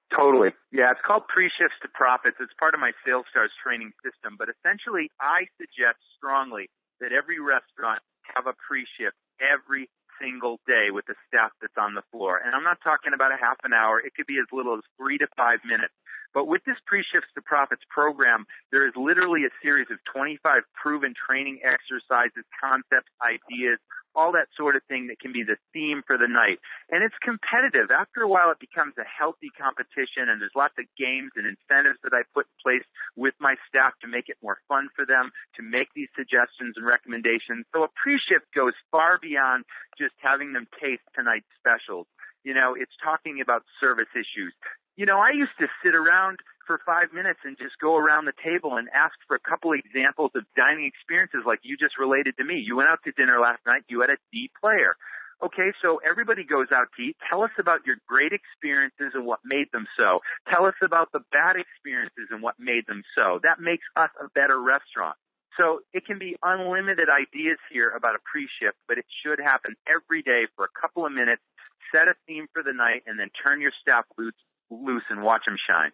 Totally. 0.08 0.56
Yeah, 0.72 0.96
it's 0.96 1.04
called 1.04 1.28
pre-shifts 1.28 1.76
to 1.84 1.92
profits. 1.92 2.40
It's 2.40 2.56
part 2.56 2.72
of 2.72 2.80
my 2.80 2.96
Sales 3.04 3.28
Stars 3.28 3.52
training 3.60 3.92
system. 4.00 4.40
But 4.40 4.48
essentially, 4.48 5.12
I 5.20 5.52
suggest 5.60 6.00
strongly 6.16 6.72
that 7.04 7.12
every 7.12 7.44
restaurant 7.44 8.00
have 8.32 8.48
a 8.48 8.56
pre-shift 8.56 9.20
every 9.44 9.92
single 10.20 10.60
day 10.66 10.90
with 10.90 11.06
the 11.06 11.16
staff 11.28 11.52
that's 11.62 11.78
on 11.78 11.94
the 11.94 12.08
floor. 12.12 12.40
And 12.40 12.56
I'm 12.56 12.64
not 12.64 12.80
talking 12.84 13.14
about 13.14 13.32
a 13.32 13.40
half 13.40 13.58
an 13.64 13.74
hour. 13.74 14.00
It 14.00 14.16
could 14.16 14.26
be 14.26 14.40
as 14.40 14.50
little 14.52 14.80
as 14.80 14.86
three 14.98 15.18
to 15.20 15.28
five 15.36 15.60
minutes. 15.68 15.94
But 16.38 16.46
with 16.46 16.62
this 16.70 16.78
pre-shifts 16.86 17.34
to 17.34 17.42
profits 17.42 17.82
program, 17.90 18.46
there 18.70 18.86
is 18.86 18.94
literally 18.94 19.50
a 19.50 19.54
series 19.58 19.90
of 19.90 19.98
25 20.14 20.38
proven 20.78 21.18
training 21.18 21.66
exercises, 21.66 22.46
concepts, 22.62 23.10
ideas, 23.26 23.82
all 24.14 24.38
that 24.38 24.46
sort 24.54 24.78
of 24.78 24.86
thing 24.86 25.10
that 25.10 25.18
can 25.18 25.34
be 25.34 25.42
the 25.42 25.58
theme 25.74 26.06
for 26.06 26.14
the 26.14 26.30
night. 26.30 26.62
And 26.94 27.02
it's 27.02 27.18
competitive. 27.26 27.90
After 27.90 28.22
a 28.22 28.30
while, 28.30 28.54
it 28.54 28.62
becomes 28.62 28.94
a 29.02 29.08
healthy 29.10 29.50
competition, 29.50 30.30
and 30.30 30.38
there's 30.38 30.54
lots 30.54 30.78
of 30.78 30.86
games 30.94 31.34
and 31.34 31.50
incentives 31.50 31.98
that 32.06 32.14
I 32.14 32.22
put 32.38 32.46
in 32.46 32.58
place 32.62 32.86
with 33.18 33.34
my 33.42 33.58
staff 33.66 33.98
to 34.06 34.08
make 34.08 34.30
it 34.30 34.38
more 34.46 34.62
fun 34.70 34.94
for 34.94 35.10
them, 35.10 35.34
to 35.58 35.66
make 35.66 35.90
these 35.98 36.14
suggestions 36.14 36.78
and 36.78 36.86
recommendations. 36.86 37.66
So 37.74 37.82
a 37.82 37.90
pre-shift 37.98 38.46
goes 38.54 38.78
far 38.94 39.18
beyond 39.18 39.66
just 39.98 40.14
having 40.22 40.54
them 40.54 40.70
taste 40.78 41.02
tonight's 41.18 41.50
specials. 41.58 42.06
You 42.46 42.54
know, 42.54 42.78
it's 42.78 42.94
talking 43.02 43.42
about 43.42 43.66
service 43.82 44.14
issues. 44.14 44.54
You 44.98 45.06
know, 45.06 45.22
I 45.22 45.30
used 45.30 45.54
to 45.62 45.70
sit 45.86 45.94
around 45.94 46.42
for 46.66 46.82
five 46.82 47.14
minutes 47.14 47.40
and 47.46 47.56
just 47.56 47.78
go 47.78 47.96
around 47.96 48.26
the 48.26 48.34
table 48.42 48.82
and 48.82 48.90
ask 48.90 49.14
for 49.30 49.38
a 49.38 49.44
couple 49.46 49.72
examples 49.78 50.34
of 50.34 50.44
dining 50.58 50.90
experiences 50.90 51.46
like 51.46 51.62
you 51.62 51.78
just 51.78 52.02
related 52.02 52.36
to 52.42 52.44
me. 52.44 52.58
You 52.58 52.76
went 52.76 52.90
out 52.90 53.06
to 53.06 53.14
dinner 53.14 53.38
last 53.40 53.62
night, 53.70 53.86
you 53.88 54.02
had 54.02 54.10
a 54.10 54.18
D 54.34 54.50
player. 54.60 54.98
Okay, 55.38 55.70
so 55.86 56.02
everybody 56.02 56.42
goes 56.44 56.74
out 56.74 56.90
to 56.98 57.14
eat. 57.14 57.16
Tell 57.30 57.46
us 57.46 57.54
about 57.62 57.86
your 57.86 58.02
great 58.10 58.34
experiences 58.34 59.14
and 59.14 59.22
what 59.22 59.38
made 59.46 59.70
them 59.72 59.86
so. 59.94 60.26
Tell 60.50 60.66
us 60.66 60.74
about 60.82 61.14
the 61.14 61.22
bad 61.30 61.62
experiences 61.62 62.34
and 62.34 62.42
what 62.42 62.58
made 62.58 62.90
them 62.90 63.06
so. 63.14 63.38
That 63.46 63.62
makes 63.62 63.86
us 63.96 64.10
a 64.18 64.34
better 64.34 64.58
restaurant. 64.58 65.14
So 65.62 65.86
it 65.94 66.10
can 66.10 66.18
be 66.18 66.42
unlimited 66.42 67.06
ideas 67.06 67.62
here 67.70 67.94
about 67.94 68.18
a 68.18 68.22
pre-shift, 68.26 68.82
but 68.90 68.98
it 68.98 69.06
should 69.22 69.38
happen 69.38 69.78
every 69.86 70.26
day 70.26 70.50
for 70.58 70.66
a 70.66 70.74
couple 70.74 71.06
of 71.06 71.14
minutes. 71.14 71.46
Set 71.94 72.10
a 72.10 72.18
theme 72.26 72.50
for 72.50 72.66
the 72.66 72.74
night 72.74 73.06
and 73.06 73.22
then 73.22 73.30
turn 73.38 73.62
your 73.62 73.72
staff 73.82 74.10
loose 74.18 74.34
loose 74.70 75.04
and 75.10 75.24
watch 75.24 75.44
them 75.46 75.58
shine. 75.58 75.92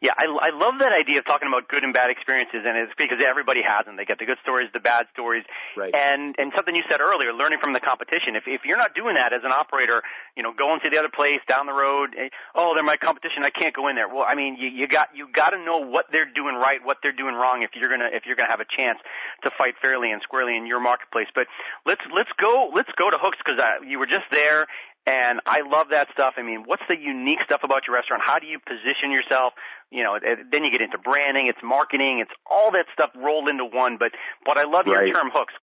Yeah, 0.00 0.16
I, 0.16 0.24
I 0.32 0.50
love 0.56 0.80
that 0.80 0.96
idea 0.96 1.20
of 1.20 1.28
talking 1.28 1.44
about 1.44 1.68
good 1.68 1.84
and 1.84 1.92
bad 1.92 2.08
experiences, 2.08 2.64
and 2.64 2.72
it's 2.72 2.96
because 2.96 3.20
everybody 3.20 3.60
has 3.60 3.84
them. 3.84 4.00
They 4.00 4.08
get 4.08 4.16
the 4.16 4.24
good 4.24 4.40
stories, 4.40 4.72
the 4.72 4.80
bad 4.80 5.04
stories, 5.12 5.44
right. 5.76 5.92
and 5.92 6.32
and 6.40 6.56
something 6.56 6.72
you 6.72 6.80
said 6.88 7.04
earlier, 7.04 7.36
learning 7.36 7.60
from 7.60 7.76
the 7.76 7.84
competition. 7.84 8.32
If 8.32 8.48
if 8.48 8.64
you're 8.64 8.80
not 8.80 8.96
doing 8.96 9.20
that 9.20 9.36
as 9.36 9.44
an 9.44 9.52
operator, 9.52 10.00
you 10.40 10.42
know, 10.42 10.56
going 10.56 10.80
to 10.80 10.88
the 10.88 10.96
other 10.96 11.12
place 11.12 11.44
down 11.44 11.68
the 11.68 11.76
road, 11.76 12.16
eh, 12.16 12.32
oh, 12.56 12.72
they're 12.72 12.86
my 12.86 12.96
competition, 12.96 13.44
I 13.44 13.52
can't 13.52 13.76
go 13.76 13.92
in 13.92 13.94
there. 14.00 14.08
Well, 14.08 14.24
I 14.24 14.32
mean, 14.32 14.56
you 14.56 14.72
you 14.72 14.88
got 14.88 15.12
you 15.12 15.28
got 15.28 15.52
to 15.52 15.60
know 15.60 15.84
what 15.84 16.08
they're 16.08 16.32
doing 16.32 16.56
right, 16.56 16.80
what 16.80 17.04
they're 17.04 17.12
doing 17.12 17.36
wrong, 17.36 17.60
if 17.60 17.76
you're 17.76 17.92
gonna 17.92 18.08
if 18.08 18.24
you're 18.24 18.40
gonna 18.40 18.48
have 18.48 18.64
a 18.64 18.72
chance 18.72 19.04
to 19.44 19.52
fight 19.52 19.76
fairly 19.84 20.08
and 20.08 20.24
squarely 20.24 20.56
in 20.56 20.64
your 20.64 20.80
marketplace. 20.80 21.28
But 21.36 21.44
let's 21.84 22.02
let's 22.08 22.32
go 22.40 22.72
let's 22.72 22.90
go 22.96 23.12
to 23.12 23.20
hooks 23.20 23.36
because 23.36 23.60
you 23.84 24.00
were 24.00 24.08
just 24.08 24.32
there 24.32 24.64
and 25.06 25.40
I 25.46 25.64
love 25.64 25.88
that 25.90 26.08
stuff. 26.12 26.34
I 26.36 26.42
mean, 26.42 26.64
what's 26.66 26.84
the 26.88 26.96
unique 26.96 27.40
stuff 27.44 27.60
about 27.64 27.88
your 27.88 27.96
restaurant? 27.96 28.22
How 28.24 28.38
do 28.38 28.46
you 28.46 28.60
position 28.60 29.10
yourself? 29.10 29.54
You 29.90 30.04
know, 30.04 30.14
eh, 30.16 30.44
then 30.52 30.64
you 30.64 30.70
get 30.70 30.84
into 30.84 30.98
branding, 30.98 31.48
it's 31.48 31.62
marketing, 31.64 32.20
it's 32.20 32.34
all 32.44 32.70
that 32.72 32.86
stuff 32.92 33.10
rolled 33.16 33.48
into 33.48 33.64
one. 33.64 33.96
But 33.98 34.12
but 34.44 34.58
I 34.58 34.64
love 34.68 34.84
right. 34.86 35.06
your 35.06 35.16
term 35.16 35.32
hooks. 35.32 35.54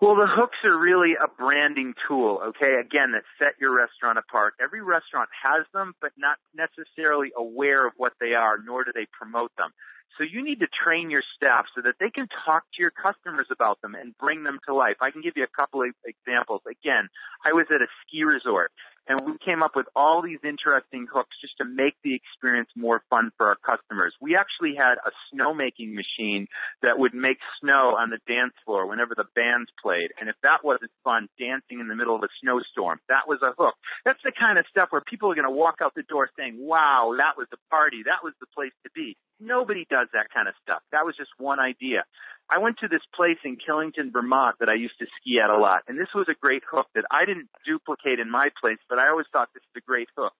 Well, 0.00 0.14
the 0.14 0.30
hooks 0.30 0.58
are 0.62 0.78
really 0.78 1.18
a 1.18 1.26
branding 1.26 1.92
tool, 2.06 2.38
okay? 2.54 2.78
Again, 2.78 3.18
that 3.18 3.26
set 3.34 3.58
your 3.58 3.74
restaurant 3.74 4.16
apart. 4.16 4.54
Every 4.62 4.80
restaurant 4.80 5.28
has 5.42 5.66
them, 5.74 5.94
but 6.00 6.12
not 6.16 6.38
necessarily 6.54 7.34
aware 7.36 7.84
of 7.84 7.94
what 7.96 8.12
they 8.20 8.34
are, 8.34 8.62
nor 8.64 8.84
do 8.84 8.92
they 8.94 9.08
promote 9.10 9.50
them. 9.58 9.74
So 10.16 10.24
you 10.24 10.42
need 10.42 10.60
to 10.60 10.66
train 10.66 11.10
your 11.10 11.22
staff 11.36 11.66
so 11.74 11.82
that 11.82 11.94
they 12.00 12.10
can 12.10 12.26
talk 12.44 12.64
to 12.74 12.82
your 12.82 12.90
customers 12.90 13.46
about 13.50 13.80
them 13.82 13.94
and 13.94 14.16
bring 14.18 14.42
them 14.42 14.58
to 14.66 14.74
life. 14.74 14.96
I 15.00 15.10
can 15.10 15.22
give 15.22 15.34
you 15.36 15.44
a 15.44 15.54
couple 15.54 15.82
of 15.82 15.90
examples. 16.04 16.62
Again, 16.66 17.08
I 17.44 17.52
was 17.52 17.66
at 17.74 17.82
a 17.82 17.86
ski 18.02 18.24
resort 18.24 18.72
and 19.08 19.24
we 19.24 19.32
came 19.44 19.62
up 19.62 19.72
with 19.74 19.86
all 19.96 20.22
these 20.22 20.38
interesting 20.44 21.06
hooks 21.10 21.34
just 21.40 21.56
to 21.58 21.64
make 21.64 21.94
the 22.04 22.14
experience 22.14 22.68
more 22.76 23.02
fun 23.08 23.30
for 23.36 23.48
our 23.48 23.56
customers. 23.56 24.14
We 24.20 24.36
actually 24.36 24.76
had 24.76 25.00
a 25.00 25.10
snowmaking 25.32 25.94
machine 25.96 26.46
that 26.82 26.98
would 26.98 27.14
make 27.14 27.38
snow 27.60 27.96
on 27.96 28.10
the 28.10 28.20
dance 28.28 28.52
floor 28.64 28.86
whenever 28.86 29.14
the 29.16 29.24
bands 29.34 29.70
played. 29.82 30.12
And 30.20 30.28
if 30.28 30.36
that 30.42 30.62
wasn't 30.62 30.92
fun, 31.02 31.28
dancing 31.38 31.80
in 31.80 31.88
the 31.88 31.96
middle 31.96 32.14
of 32.14 32.22
a 32.22 32.28
snowstorm, 32.42 33.00
that 33.08 33.26
was 33.26 33.40
a 33.42 33.56
hook. 33.56 33.74
That's 34.04 34.20
the 34.22 34.32
kind 34.32 34.58
of 34.58 34.66
stuff 34.70 34.88
where 34.90 35.00
people 35.00 35.32
are 35.32 35.34
going 35.34 35.48
to 35.48 35.50
walk 35.50 35.80
out 35.82 35.94
the 35.96 36.04
door 36.04 36.28
saying, 36.36 36.56
wow, 36.60 37.14
that 37.16 37.36
was 37.36 37.48
the 37.50 37.58
party. 37.70 38.04
That 38.04 38.22
was 38.22 38.34
the 38.40 38.46
place 38.54 38.76
to 38.84 38.90
be. 38.94 39.16
Nobody 39.40 39.86
does 39.88 40.08
that 40.12 40.28
kind 40.34 40.48
of 40.48 40.54
stuff. 40.62 40.82
That 40.92 41.06
was 41.06 41.16
just 41.16 41.30
one 41.38 41.60
idea. 41.60 42.04
I 42.50 42.58
went 42.58 42.78
to 42.78 42.88
this 42.88 43.04
place 43.14 43.38
in 43.44 43.56
Killington, 43.56 44.10
Vermont 44.12 44.56
that 44.60 44.68
I 44.68 44.74
used 44.74 44.98
to 45.00 45.06
ski 45.20 45.38
at 45.42 45.50
a 45.50 45.58
lot, 45.58 45.82
and 45.86 45.98
this 45.98 46.08
was 46.14 46.28
a 46.28 46.34
great 46.34 46.62
hook 46.64 46.86
that 46.94 47.04
I 47.10 47.26
didn't 47.26 47.48
duplicate 47.66 48.20
in 48.20 48.30
my 48.30 48.48
place, 48.60 48.78
but 48.88 48.98
I 48.98 49.08
always 49.08 49.26
thought 49.32 49.48
this 49.52 49.62
was 49.74 49.82
a 49.82 49.86
great 49.86 50.08
hook. 50.16 50.32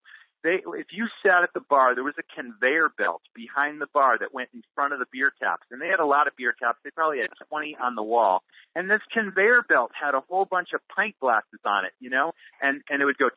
They, 0.44 0.62
if 0.78 0.86
you 0.92 1.08
sat 1.20 1.42
at 1.42 1.52
the 1.52 1.60
bar, 1.68 1.94
there 1.94 2.04
was 2.04 2.14
a 2.16 2.22
conveyor 2.34 2.90
belt 2.96 3.22
behind 3.34 3.80
the 3.80 3.90
bar 3.92 4.16
that 4.18 4.32
went 4.32 4.50
in 4.54 4.62
front 4.74 4.92
of 4.92 5.00
the 5.00 5.10
beer 5.10 5.32
taps, 5.42 5.66
and 5.70 5.82
they 5.82 5.88
had 5.88 5.98
a 5.98 6.06
lot 6.06 6.28
of 6.28 6.36
beer 6.36 6.54
taps. 6.56 6.78
They 6.84 6.90
probably 6.94 7.18
had 7.18 7.30
20 7.48 7.76
on 7.82 7.96
the 7.96 8.04
wall, 8.06 8.42
and 8.74 8.88
this 8.88 9.02
conveyor 9.12 9.62
belt 9.68 9.90
had 9.92 10.14
a 10.14 10.22
whole 10.28 10.44
bunch 10.44 10.70
of 10.74 10.80
pint 10.94 11.16
glasses 11.20 11.60
on 11.66 11.84
it, 11.84 11.92
you 11.98 12.08
know, 12.08 12.32
and 12.62 12.82
and 12.88 13.02
it 13.02 13.04
would 13.04 13.18
go 13.18 13.30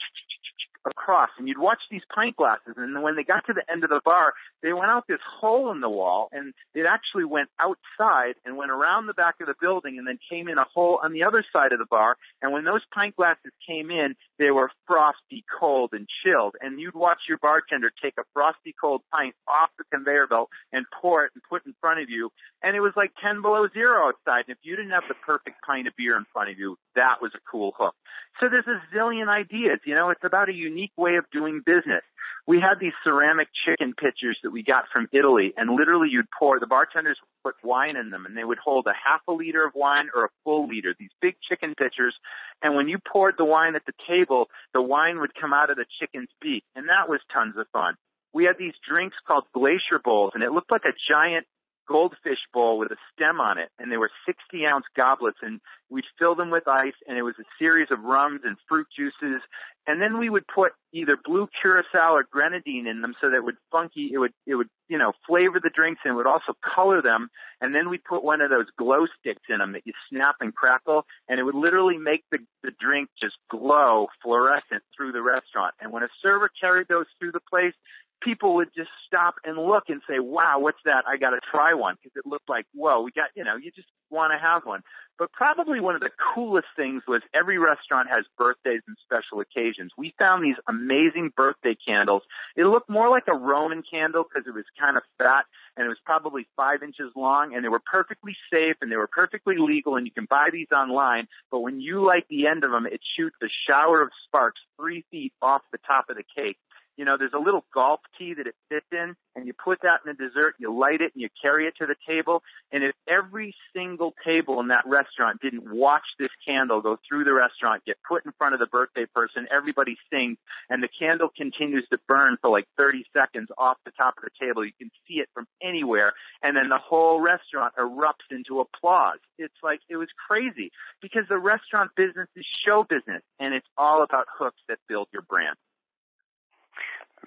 across 0.86 1.30
and 1.38 1.48
you'd 1.48 1.60
watch 1.60 1.80
these 1.89 2.02
pint 2.13 2.36
glasses 2.36 2.74
and 2.78 3.02
when 3.04 3.15
they 3.15 3.24
got 3.24 3.46
to 3.46 3.54
the 3.54 3.63
end 3.72 3.84
of 3.84 3.89
the 3.89 4.02
bar 4.04 4.34
they 4.63 4.74
went 4.74 4.89
out 4.89 5.06
this 5.08 5.20
hole 5.39 5.72
in 5.72 5.80
the 5.80 5.89
wall 5.89 6.30
and 6.32 6.54
it 6.74 6.86
actually 6.89 7.26
went 7.26 7.50
outside 7.60 8.34
and 8.46 8.58
went 8.58 8.72
around 8.72 9.06
the 9.06 9.13
back 9.13 9.36
of 9.41 9.48
the 9.48 9.54
building 9.62 9.98
and 9.98 10.08
then 10.08 10.17
came 10.30 10.48
in 10.48 10.58
a 10.58 10.65
hole 10.74 11.00
on 11.04 11.13
the 11.13 11.24
other 11.24 11.44
side 11.54 11.72
of 11.72 11.80
the 11.80 11.86
bar 11.86 12.15
and 12.41 12.52
when 12.52 12.63
those 12.63 12.82
pint 12.94 13.15
glasses 13.15 13.52
came 13.67 13.91
in 13.91 14.15
they 14.39 14.50
were 14.50 14.72
frosty 14.88 15.44
cold 15.60 15.91
and 15.94 16.08
chilled 16.24 16.56
and 16.62 16.80
you'd 16.80 16.96
watch 16.96 17.20
your 17.30 17.38
bartender 17.38 17.91
take 18.02 18.15
a 18.17 18.24
frosty 18.34 18.74
cold 18.80 19.02
pint 19.12 19.36
off 19.48 19.70
the 19.78 19.84
conveyor 19.94 20.28
belt 20.28 20.50
and 20.74 20.86
pour 21.02 21.26
it 21.26 21.32
and 21.36 21.44
put 21.48 21.62
it 21.63 21.67
in 21.67 21.76
front 21.80 22.00
of 22.00 22.10
you 22.10 22.30
and 22.63 22.76
it 22.76 22.80
was 22.80 22.94
like 22.96 23.12
10 23.22 23.41
below 23.41 23.67
zero 23.74 24.08
outside 24.08 24.46
and 24.48 24.58
if 24.58 24.63
you 24.63 24.76
didn't 24.76 24.91
have 24.91 25.04
the 25.08 25.15
perfect 25.26 25.58
pint 25.65 25.88
of 25.88 25.94
beer 25.96 26.17
in 26.17 26.26
front 26.34 26.50
of 26.50 26.58
you 26.58 26.78
that 26.96 27.22
was 27.22 27.32
a 27.36 27.39
cool 27.50 27.74
hook. 27.78 27.96
So 28.39 28.48
there's 28.50 28.67
a 28.67 28.82
zillion 28.96 29.28
ideas 29.28 29.80
you 29.86 29.96
know 29.96 30.10
it's 30.10 30.24
about 30.24 30.50
a 30.50 30.54
way 30.98 31.16
of 31.16 31.26
doing 31.32 31.62
business. 31.66 32.04
We 32.48 32.60
had 32.60 32.80
these 32.80 32.94
ceramic 33.04 33.50
chicken 33.66 33.94
pitchers 33.94 34.38
that 34.44 34.52
we 34.52 34.64
got 34.64 34.86
from 34.92 35.08
Italy, 35.12 35.54
and 35.58 35.76
literally 35.76 36.10
you'd 36.10 36.26
pour, 36.38 36.60
the 36.60 36.66
bartenders 36.66 37.18
put 37.44 37.56
wine 37.64 37.96
in 37.96 38.10
them, 38.10 38.26
and 38.26 38.36
they 38.36 38.44
would 38.44 38.58
hold 38.58 38.88
a 38.88 38.94
half 38.94 39.22
a 39.28 39.32
liter 39.32 39.66
of 39.66 39.74
wine 39.76 40.10
or 40.16 40.26
a 40.26 40.30
full 40.44 40.68
liter, 40.68 40.96
these 40.98 41.14
big 41.22 41.36
chicken 41.48 41.76
pitchers. 41.76 42.16
And 42.62 42.76
when 42.76 42.88
you 42.88 42.98
poured 42.98 43.36
the 43.38 43.46
wine 43.46 43.76
at 43.76 43.86
the 43.86 43.94
table, 44.08 44.50
the 44.74 44.82
wine 44.82 45.20
would 45.20 45.36
come 45.40 45.54
out 45.54 45.70
of 45.70 45.78
the 45.78 45.86
chicken's 46.00 46.30
beak, 46.42 46.64
and 46.76 46.88
that 46.90 47.08
was 47.08 47.20
tons 47.32 47.56
of 47.58 47.68
fun. 47.72 47.96
We 48.34 48.46
had 48.46 48.58
these 48.58 48.74
drinks 48.88 49.18
called 49.28 49.44
glacier 49.54 50.00
bowls, 50.04 50.32
and 50.34 50.44
it 50.44 50.52
looked 50.52 50.72
like 50.72 50.86
a 50.86 50.98
giant 51.10 51.46
goldfish 51.88 52.39
bowl 52.54 52.78
with 52.78 52.91
a 52.91 52.98
stem 53.13 53.39
on 53.39 53.58
it, 53.58 53.70
and 53.80 53.91
they 53.91 53.98
were 53.98 54.12
60 54.26 54.65
ounce 54.65 54.86
goblets, 54.96 55.39
and 55.41 55.60
we'd 55.89 56.06
fill 56.17 56.36
them 56.36 56.50
with 56.50 56.67
ice, 56.67 56.94
and 57.08 57.17
it 57.17 57.24
was 57.24 57.36
a 57.39 57.44
series 57.60 57.88
of 57.91 58.04
rums 58.04 58.41
and 58.44 58.58
fruit 58.67 58.88
juices, 58.96 59.41
and 59.88 60.02
then 60.02 60.20
we 60.20 60.30
would 60.30 60.46
put 60.48 60.74
either 60.94 61.17
blue 61.24 61.48
curacao 61.62 62.13
or 62.13 62.24
grenadine 62.30 62.88
in 62.88 63.02
them 63.02 63.13
so 63.20 63.30
that 63.30 63.38
it 63.38 63.44
would 63.44 63.58
funky, 63.72 64.12
it 64.13 64.20
would, 64.20 64.34
it 64.46 64.56
would, 64.56 64.70
you 64.88 64.98
know, 64.98 65.12
flavor 65.28 65.60
the 65.62 65.72
drinks 65.74 66.02
and 66.06 66.15
would 66.15 66.28
also 66.28 66.54
color 66.63 67.02
them, 67.02 67.30
and 67.60 67.74
then 67.74 67.89
we'd 67.89 68.04
put 68.04 68.24
one 68.24 68.41
of 68.41 68.50
those 68.50 68.67
glow 68.78 69.06
sticks 69.20 69.44
in 69.50 69.58
them 69.58 69.74
that 69.74 69.82
you 69.86 69.94
snap 70.10 70.36
and 70.39 70.54
crackle, 70.56 71.06
and 71.28 71.39
it 71.39 71.44
would 71.44 71.56
literally 71.56 71.98
make 71.98 72.24
the, 72.32 72.38
the 72.63 72.72
drink 72.80 73.10
just 73.20 73.36
glow 73.50 74.08
fluorescent 74.22 74.84
through 74.96 75.12
the 75.12 75.22
restaurant. 75.22 75.74
And 75.82 75.91
when 75.91 76.04
a 76.04 76.10
server 76.22 76.50
carried 76.60 76.88
those 76.88 77.08
through 77.20 77.32
the 77.32 77.41
place, 77.50 77.74
people 78.22 78.56
would 78.56 78.70
just 78.76 78.90
stop 79.08 79.36
and 79.44 79.58
look 79.58 79.86
and 79.90 80.02
say, 80.08 80.20
wow, 80.20 80.60
what's 80.60 80.80
that? 80.86 81.04
I 81.08 81.18
got 81.18 81.32
to 81.32 81.40
try 81.52 81.74
one 81.74 81.96
because 81.96 82.16
it 82.16 82.28
looked 82.28 82.50
like, 82.50 82.66
whoa, 82.74 83.02
we 83.02 83.12
got, 83.12 83.30
you 83.36 83.44
know, 83.44 83.56
you 83.56 83.72
just 83.72 83.88
want 84.10 84.34
to 84.34 84.40
have 84.40 84.64
one. 84.66 84.82
But 85.18 85.32
probably 85.34 85.80
one 85.80 85.94
of 85.94 86.02
the 86.02 86.10
coolest 86.34 86.68
things 86.76 87.04
was 87.08 87.22
every 87.34 87.60
restaurant 87.60 88.10
has 88.10 88.26
birthdays 88.38 88.82
and 88.88 88.98
special 89.04 89.40
occasions. 89.40 89.92
We 89.98 90.16
found 90.18 90.44
these 90.44 90.56
amazing 90.68 91.32
birthday 91.36 91.76
candles. 91.88 92.24
It 92.56 92.66
looked 92.66 92.90
more 92.90 93.10
like 93.10 93.28
a 93.28 93.36
Roman 93.36 93.84
candle 93.84 94.24
because 94.24 94.48
it 94.48 94.54
was 94.54 94.66
kind 94.80 94.98
of 94.98 95.04
fat 95.18 95.46
and 95.78 95.86
it 95.86 95.90
was 95.90 96.00
probably 96.06 96.48
five 96.56 96.82
inches 96.82 97.12
long 97.16 97.54
and 97.54 97.64
they 97.64 97.70
were 97.70 97.84
perfectly 97.86 98.36
safe 98.52 98.78
and 98.82 98.92
they 98.92 98.96
were 98.96 99.10
perfectly 99.12 99.56
legal 99.60 99.96
and 99.96 100.08
you 100.08 100.12
can 100.12 100.26
buy 100.30 100.50
these 100.52 100.72
online. 100.76 101.28
But 101.52 101.60
when 101.60 101.80
you 101.80 102.04
light 102.04 102.26
the 102.30 102.48
end 102.48 102.64
of 102.64 102.72
them, 102.72 102.88
it 102.88 103.02
shoots 103.16 103.36
a 103.44 103.48
shower 103.70 104.02
of 104.02 104.10
sparks 104.26 104.62
three 104.80 105.06
feet 105.12 105.34
off 105.42 105.62
the 105.72 105.80
top 105.86 106.06
of 106.10 106.16
the 106.16 106.24
cake 106.36 106.58
you 106.97 107.06
know, 107.06 107.17
there's 107.17 107.34
a 107.34 107.39
little 107.39 107.65
golf 107.73 108.01
tee 108.17 108.34
that 108.36 108.47
it 108.47 108.56
fits 108.69 108.86
in, 108.91 109.15
and 109.36 109.47
you 109.47 109.54
put 109.54 109.82
that 109.82 110.01
in 110.06 110.13
the 110.13 110.13
dessert, 110.13 110.56
you 110.60 110.73
light 110.73 111.01
it, 111.01 111.13
and 111.13 111.21
you 111.21 111.30
carry 111.41 111.67
it 111.67 111.73
to 111.80 111.86
the 111.86 111.95
table. 112.08 112.43
And 112.71 112.84
if 112.84 112.93
every 113.08 113.56
single 113.73 114.13
table 114.25 114.60
in 114.60 114.67
that 114.67 114.84
restaurant 114.86 115.41
didn't 115.41 115.71
watch 115.71 116.04
this 116.19 116.30
candle 116.45 116.82
go 116.82 116.97
through 117.08 117.23
the 117.23 117.34
restaurant, 117.34 117.86
get 117.86 117.97
put 118.08 118.25
in 118.25 118.32
front 118.38 118.54
of 118.54 118.60
the 118.60 118.67
birthday 118.67 119.06
person, 119.13 119.47
everybody 119.51 119.95
sings, 120.12 120.38
and 120.69 120.84
the 120.84 120.89
candle 120.99 121.30
continues 121.36 121.88
to 121.91 121.97
burn 122.08 122.38
for 122.41 122.49
like 122.49 122.65
30 122.77 123.06
seconds 123.13 123.49
off 123.58 123.77
the 123.86 123.91
top 123.91 124.15
of 124.17 124.23
the 124.23 124.45
table. 124.45 124.65
You 124.65 124.73
can 124.77 124.91
see 125.08 125.15
it 125.15 125.30
from 125.34 125.47
anywhere, 125.63 126.13
and 126.43 126.56
then 126.56 126.69
the 126.69 126.77
whole 126.77 127.21
restaurant 127.21 127.73
erupts 127.80 128.30
into 128.30 128.60
applause. 128.60 129.19
It's 129.38 129.54
like 129.63 129.80
it 129.89 129.97
was 129.97 130.10
crazy 130.27 130.71
because 131.01 131.23
the 131.30 131.39
restaurant 131.39 131.91
business 131.95 132.27
is 132.36 132.45
show 132.65 132.86
business, 132.88 133.23
and 133.39 133.54
it's 133.54 133.67
all 133.77 134.04
about 134.04 134.27
hooks 134.38 134.62
that 134.67 134.77
build 134.88 135.08
your 135.13 135.23
brand. 135.23 135.56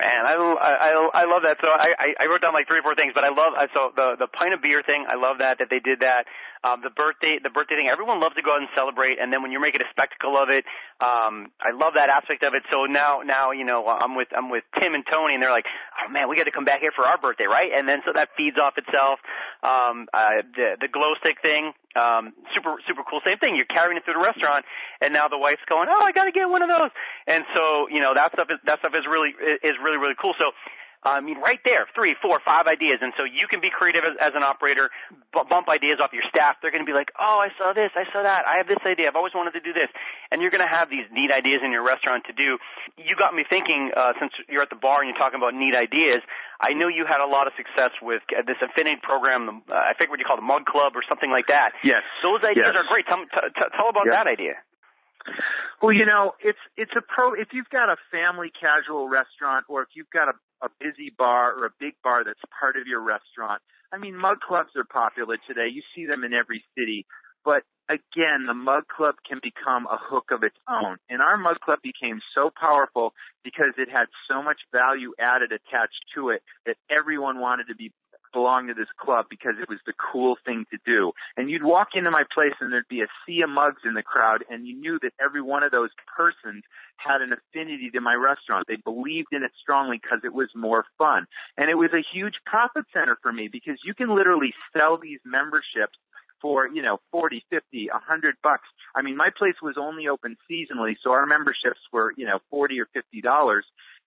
Man, 0.01 0.27
I, 0.27 0.35
I 0.35 0.91
I 1.23 1.25
love 1.31 1.47
that. 1.47 1.63
So 1.63 1.71
I 1.71 1.95
I 2.19 2.27
wrote 2.27 2.43
down 2.43 2.51
like 2.57 2.67
three 2.67 2.81
or 2.81 2.87
four 2.87 2.99
things, 2.99 3.15
but 3.15 3.23
I 3.23 3.31
love 3.31 3.55
so 3.79 3.95
the 3.95 4.17
the 4.19 4.27
pint 4.27 4.51
of 4.51 4.59
beer 4.65 4.83
thing. 4.83 5.07
I 5.07 5.15
love 5.15 5.39
that 5.39 5.63
that 5.63 5.71
they 5.71 5.79
did 5.79 6.01
that. 6.03 6.27
Um, 6.67 6.83
the 6.83 6.91
birthday 6.91 7.39
the 7.39 7.55
birthday 7.55 7.79
thing. 7.79 7.87
Everyone 7.93 8.19
loves 8.19 8.35
to 8.35 8.43
go 8.43 8.59
out 8.59 8.65
and 8.65 8.73
celebrate, 8.75 9.23
and 9.23 9.31
then 9.31 9.47
when 9.47 9.55
you're 9.55 9.63
making 9.63 9.87
a 9.87 9.91
spectacle 9.95 10.35
of 10.35 10.51
it, 10.51 10.67
um, 10.99 11.55
I 11.63 11.71
love 11.71 11.95
that 11.95 12.11
aspect 12.11 12.43
of 12.43 12.59
it. 12.59 12.67
So 12.75 12.91
now 12.91 13.23
now 13.23 13.55
you 13.55 13.63
know 13.63 13.87
I'm 13.87 14.19
with 14.19 14.35
I'm 14.35 14.51
with 14.51 14.67
Tim 14.83 14.99
and 14.99 15.07
Tony, 15.07 15.39
and 15.39 15.43
they're 15.45 15.55
like, 15.55 15.71
oh 16.03 16.11
man, 16.11 16.27
we 16.27 16.35
got 16.41 16.51
to 16.51 16.57
come 16.57 16.67
back 16.67 16.83
here 16.83 16.91
for 16.97 17.07
our 17.07 17.21
birthday, 17.23 17.47
right? 17.47 17.71
And 17.71 17.87
then 17.87 18.03
so 18.03 18.11
that 18.19 18.35
feeds 18.35 18.59
off 18.59 18.75
itself. 18.81 19.23
Um, 19.63 20.11
uh, 20.11 20.43
the 20.59 20.81
the 20.83 20.91
glow 20.91 21.15
stick 21.23 21.39
thing, 21.39 21.71
um, 21.95 22.35
super 22.55 22.77
super 22.87 23.03
cool. 23.07 23.21
Same 23.25 23.39
thing. 23.39 23.57
You're 23.57 23.71
carrying 23.71 23.97
it 23.97 24.05
through 24.05 24.19
the 24.19 24.25
restaurant, 24.25 24.65
and 25.01 25.13
now 25.13 25.29
the 25.29 25.39
wife's 25.39 25.65
going, 25.69 25.89
oh, 25.91 26.03
I 26.03 26.13
got 26.13 26.25
to 26.27 26.35
get 26.35 26.51
one 26.51 26.63
of 26.63 26.69
those. 26.69 26.91
And 27.27 27.45
so 27.55 27.89
you 27.89 28.01
know 28.01 28.15
that 28.15 28.33
stuff 28.35 28.49
is 28.51 28.59
that 28.67 28.79
stuff 28.81 28.93
is 28.95 29.07
really 29.07 29.31
is 29.63 29.79
really 29.83 29.99
really 29.99 30.19
cool. 30.19 30.35
So 30.39 30.53
I 31.05 31.21
mean, 31.21 31.37
right 31.38 31.61
there, 31.69 31.85
three, 31.93 32.17
four, 32.17 32.40
five 32.40 32.64
ideas. 32.64 33.05
And 33.05 33.12
so 33.17 33.29
you 33.29 33.45
can 33.45 33.61
be 33.61 33.69
creative 33.69 34.09
as, 34.09 34.17
as 34.17 34.33
an 34.33 34.40
operator, 34.40 34.88
b- 35.37 35.47
bump 35.47 35.69
ideas 35.69 36.01
off 36.01 36.17
your 36.17 36.25
staff. 36.25 36.57
They're 36.64 36.73
going 36.73 36.85
to 36.85 36.88
be 36.88 36.97
like, 36.97 37.12
oh, 37.21 37.45
I 37.45 37.53
saw 37.61 37.77
this, 37.77 37.93
I 37.93 38.09
saw 38.09 38.25
that, 38.25 38.49
I 38.49 38.57
have 38.57 38.67
this 38.67 38.81
idea, 38.88 39.12
I've 39.12 39.17
always 39.21 39.37
wanted 39.37 39.53
to 39.53 39.61
do 39.61 39.77
this. 39.77 39.93
And 40.33 40.40
you're 40.40 40.51
going 40.51 40.64
to 40.64 40.71
have 40.71 40.88
these 40.88 41.05
neat 41.12 41.29
ideas 41.29 41.61
in 41.61 41.71
your 41.71 41.85
restaurant 41.85 42.25
to 42.27 42.35
do. 42.35 42.57
You 42.97 43.14
got 43.14 43.37
me 43.37 43.45
thinking, 43.45 43.93
uh, 43.93 44.17
since 44.17 44.33
you're 44.49 44.64
at 44.64 44.73
the 44.73 44.81
bar 44.81 45.05
and 45.05 45.12
you're 45.12 45.21
talking 45.21 45.38
about 45.38 45.53
neat 45.53 45.77
ideas, 45.77 46.25
I 46.64 46.73
know 46.73 46.88
you 46.88 47.05
had 47.05 47.21
a 47.21 47.29
lot 47.29 47.45
of 47.45 47.53
success 47.61 47.93
with 48.01 48.25
this 48.49 48.57
affinity 48.64 48.97
program, 49.05 49.61
uh, 49.69 49.77
I 49.77 49.93
think 49.93 50.09
what 50.09 50.19
you 50.19 50.25
call 50.25 50.40
the 50.40 50.47
Mug 50.47 50.64
Club 50.64 50.97
or 50.97 51.05
something 51.05 51.29
like 51.29 51.53
that. 51.53 51.77
Yes. 51.85 52.01
Those 52.25 52.40
ideas 52.40 52.73
yes. 52.73 52.81
are 52.81 52.88
great. 52.88 53.05
Tell, 53.05 53.21
t- 53.21 53.53
t- 53.53 53.73
tell 53.77 53.93
about 53.93 54.09
that 54.09 54.25
idea. 54.25 54.57
Well, 55.81 55.93
you 55.93 56.05
know, 56.05 56.33
it's 56.40 56.61
it's 56.77 56.93
a 56.97 57.01
pro. 57.01 57.33
If 57.33 57.49
you've 57.53 57.69
got 57.69 57.88
a 57.88 57.97
family 58.12 58.53
casual 58.53 59.09
restaurant, 59.09 59.64
or 59.69 59.83
if 59.83 59.88
you've 59.97 60.11
got 60.12 60.29
a, 60.29 60.35
a 60.64 60.68
busy 60.81 61.12
bar 61.16 61.53
or 61.53 61.66
a 61.66 61.77
big 61.79 61.94
bar 62.03 62.24
that's 62.24 62.40
part 62.59 62.77
of 62.77 62.87
your 62.87 63.00
restaurant, 63.00 63.61
I 63.92 63.98
mean, 63.98 64.16
mug 64.16 64.40
clubs 64.40 64.70
are 64.77 64.85
popular 64.85 65.37
today. 65.46 65.68
You 65.70 65.83
see 65.94 66.07
them 66.07 66.24
in 66.24 66.33
every 66.33 66.64
city. 66.77 67.07
But 67.44 67.62
again, 67.88 68.46
the 68.48 68.55
mug 68.55 68.85
club 68.88 69.16
can 69.29 69.38
become 69.42 69.87
a 69.87 69.98
hook 70.00 70.31
of 70.33 70.42
its 70.42 70.57
own. 70.68 70.96
And 71.11 71.20
our 71.20 71.37
mug 71.37 71.61
club 71.61 71.79
became 71.83 72.20
so 72.35 72.50
powerful 72.50 73.12
because 73.44 73.77
it 73.77 73.88
had 73.92 74.07
so 74.29 74.42
much 74.42 74.61
value 74.72 75.12
added 75.20 75.53
attached 75.53 76.00
to 76.16 76.31
it 76.31 76.42
that 76.64 76.77
everyone 76.90 77.38
wanted 77.38 77.68
to 77.68 77.77
be 77.77 77.92
belong 78.35 78.66
to 78.66 78.75
this 78.75 78.90
club 79.01 79.27
because 79.31 79.55
it 79.62 79.68
was 79.68 79.79
the 79.87 79.94
cool 79.94 80.37
thing 80.44 80.66
to 80.70 80.79
do. 80.85 81.12
And 81.37 81.49
you'd 81.49 81.64
walk 81.64 81.94
into 81.94 82.11
my 82.11 82.25
place 82.35 82.53
and 82.61 82.73
there'd 82.73 82.88
be 82.88 83.01
a 83.01 83.09
sea 83.25 83.40
of 83.42 83.49
mugs 83.49 83.83
in 83.87 83.94
the 83.94 84.03
crowd 84.03 84.44
and 84.51 84.66
you 84.66 84.77
knew 84.77 84.99
that 85.01 85.12
every 85.23 85.40
one 85.40 85.62
of 85.62 85.73
those 85.73 85.90
persons 86.16 86.64
had 86.97 87.23
an 87.23 87.33
affinity 87.33 87.90
to 87.94 88.01
my 88.01 88.14
restaurant. 88.14 88.66
They 88.68 88.77
believed 88.77 89.29
in 89.33 89.42
it 89.42 89.53
strongly 89.62 89.99
because 90.03 90.20
it 90.25 90.35
was 90.35 90.51
more 90.55 90.85
fun. 90.99 91.27
And 91.57 91.70
it 91.70 91.77
was 91.77 91.90
a 91.94 92.05
huge 92.12 92.35
profit 92.44 92.85
center 92.92 93.16
for 93.23 93.33
me 93.33 93.49
because 93.51 93.79
you 93.85 93.94
can 93.94 94.14
literally 94.14 94.53
sell 94.77 94.99
these 95.01 95.20
memberships 95.25 95.97
for, 96.44 96.68
you 96.68 96.83
know, 96.83 96.99
40, 97.11 97.42
50, 97.49 97.88
100 97.90 98.35
bucks. 98.42 98.68
I 98.94 99.01
mean, 99.01 99.16
my 99.16 99.31
place 99.37 99.55
was 99.62 99.77
only 99.81 100.09
open 100.09 100.37
seasonally, 100.44 100.92
so 101.03 101.11
our 101.11 101.25
memberships 101.25 101.81
were, 101.90 102.12
you 102.18 102.27
know, 102.27 102.38
40 102.51 102.79
or 102.81 102.87
50 102.92 103.23
dollars. 103.23 103.64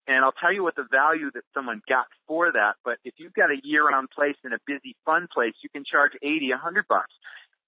And 0.08 0.24
I'll 0.24 0.32
tell 0.32 0.54
you 0.54 0.64
what 0.64 0.76
the 0.76 0.88
value 0.90 1.30
that 1.34 1.44
someone 1.54 1.82
got 1.88 2.06
for 2.28 2.52
that. 2.52 2.76
But 2.86 2.98
if 3.04 3.16
you've 3.18 3.34
got 3.34 3.52
a 3.52 3.60
year-round 3.64 4.10
place 4.10 4.38
and 4.44 4.54
a 4.54 4.60
busy, 4.66 4.96
fun 5.06 5.28
place, 5.34 5.54
you 5.62 5.70
can 5.70 5.84
charge 5.84 6.14
80, 6.24 6.52
100 6.52 6.86
bucks. 6.88 7.14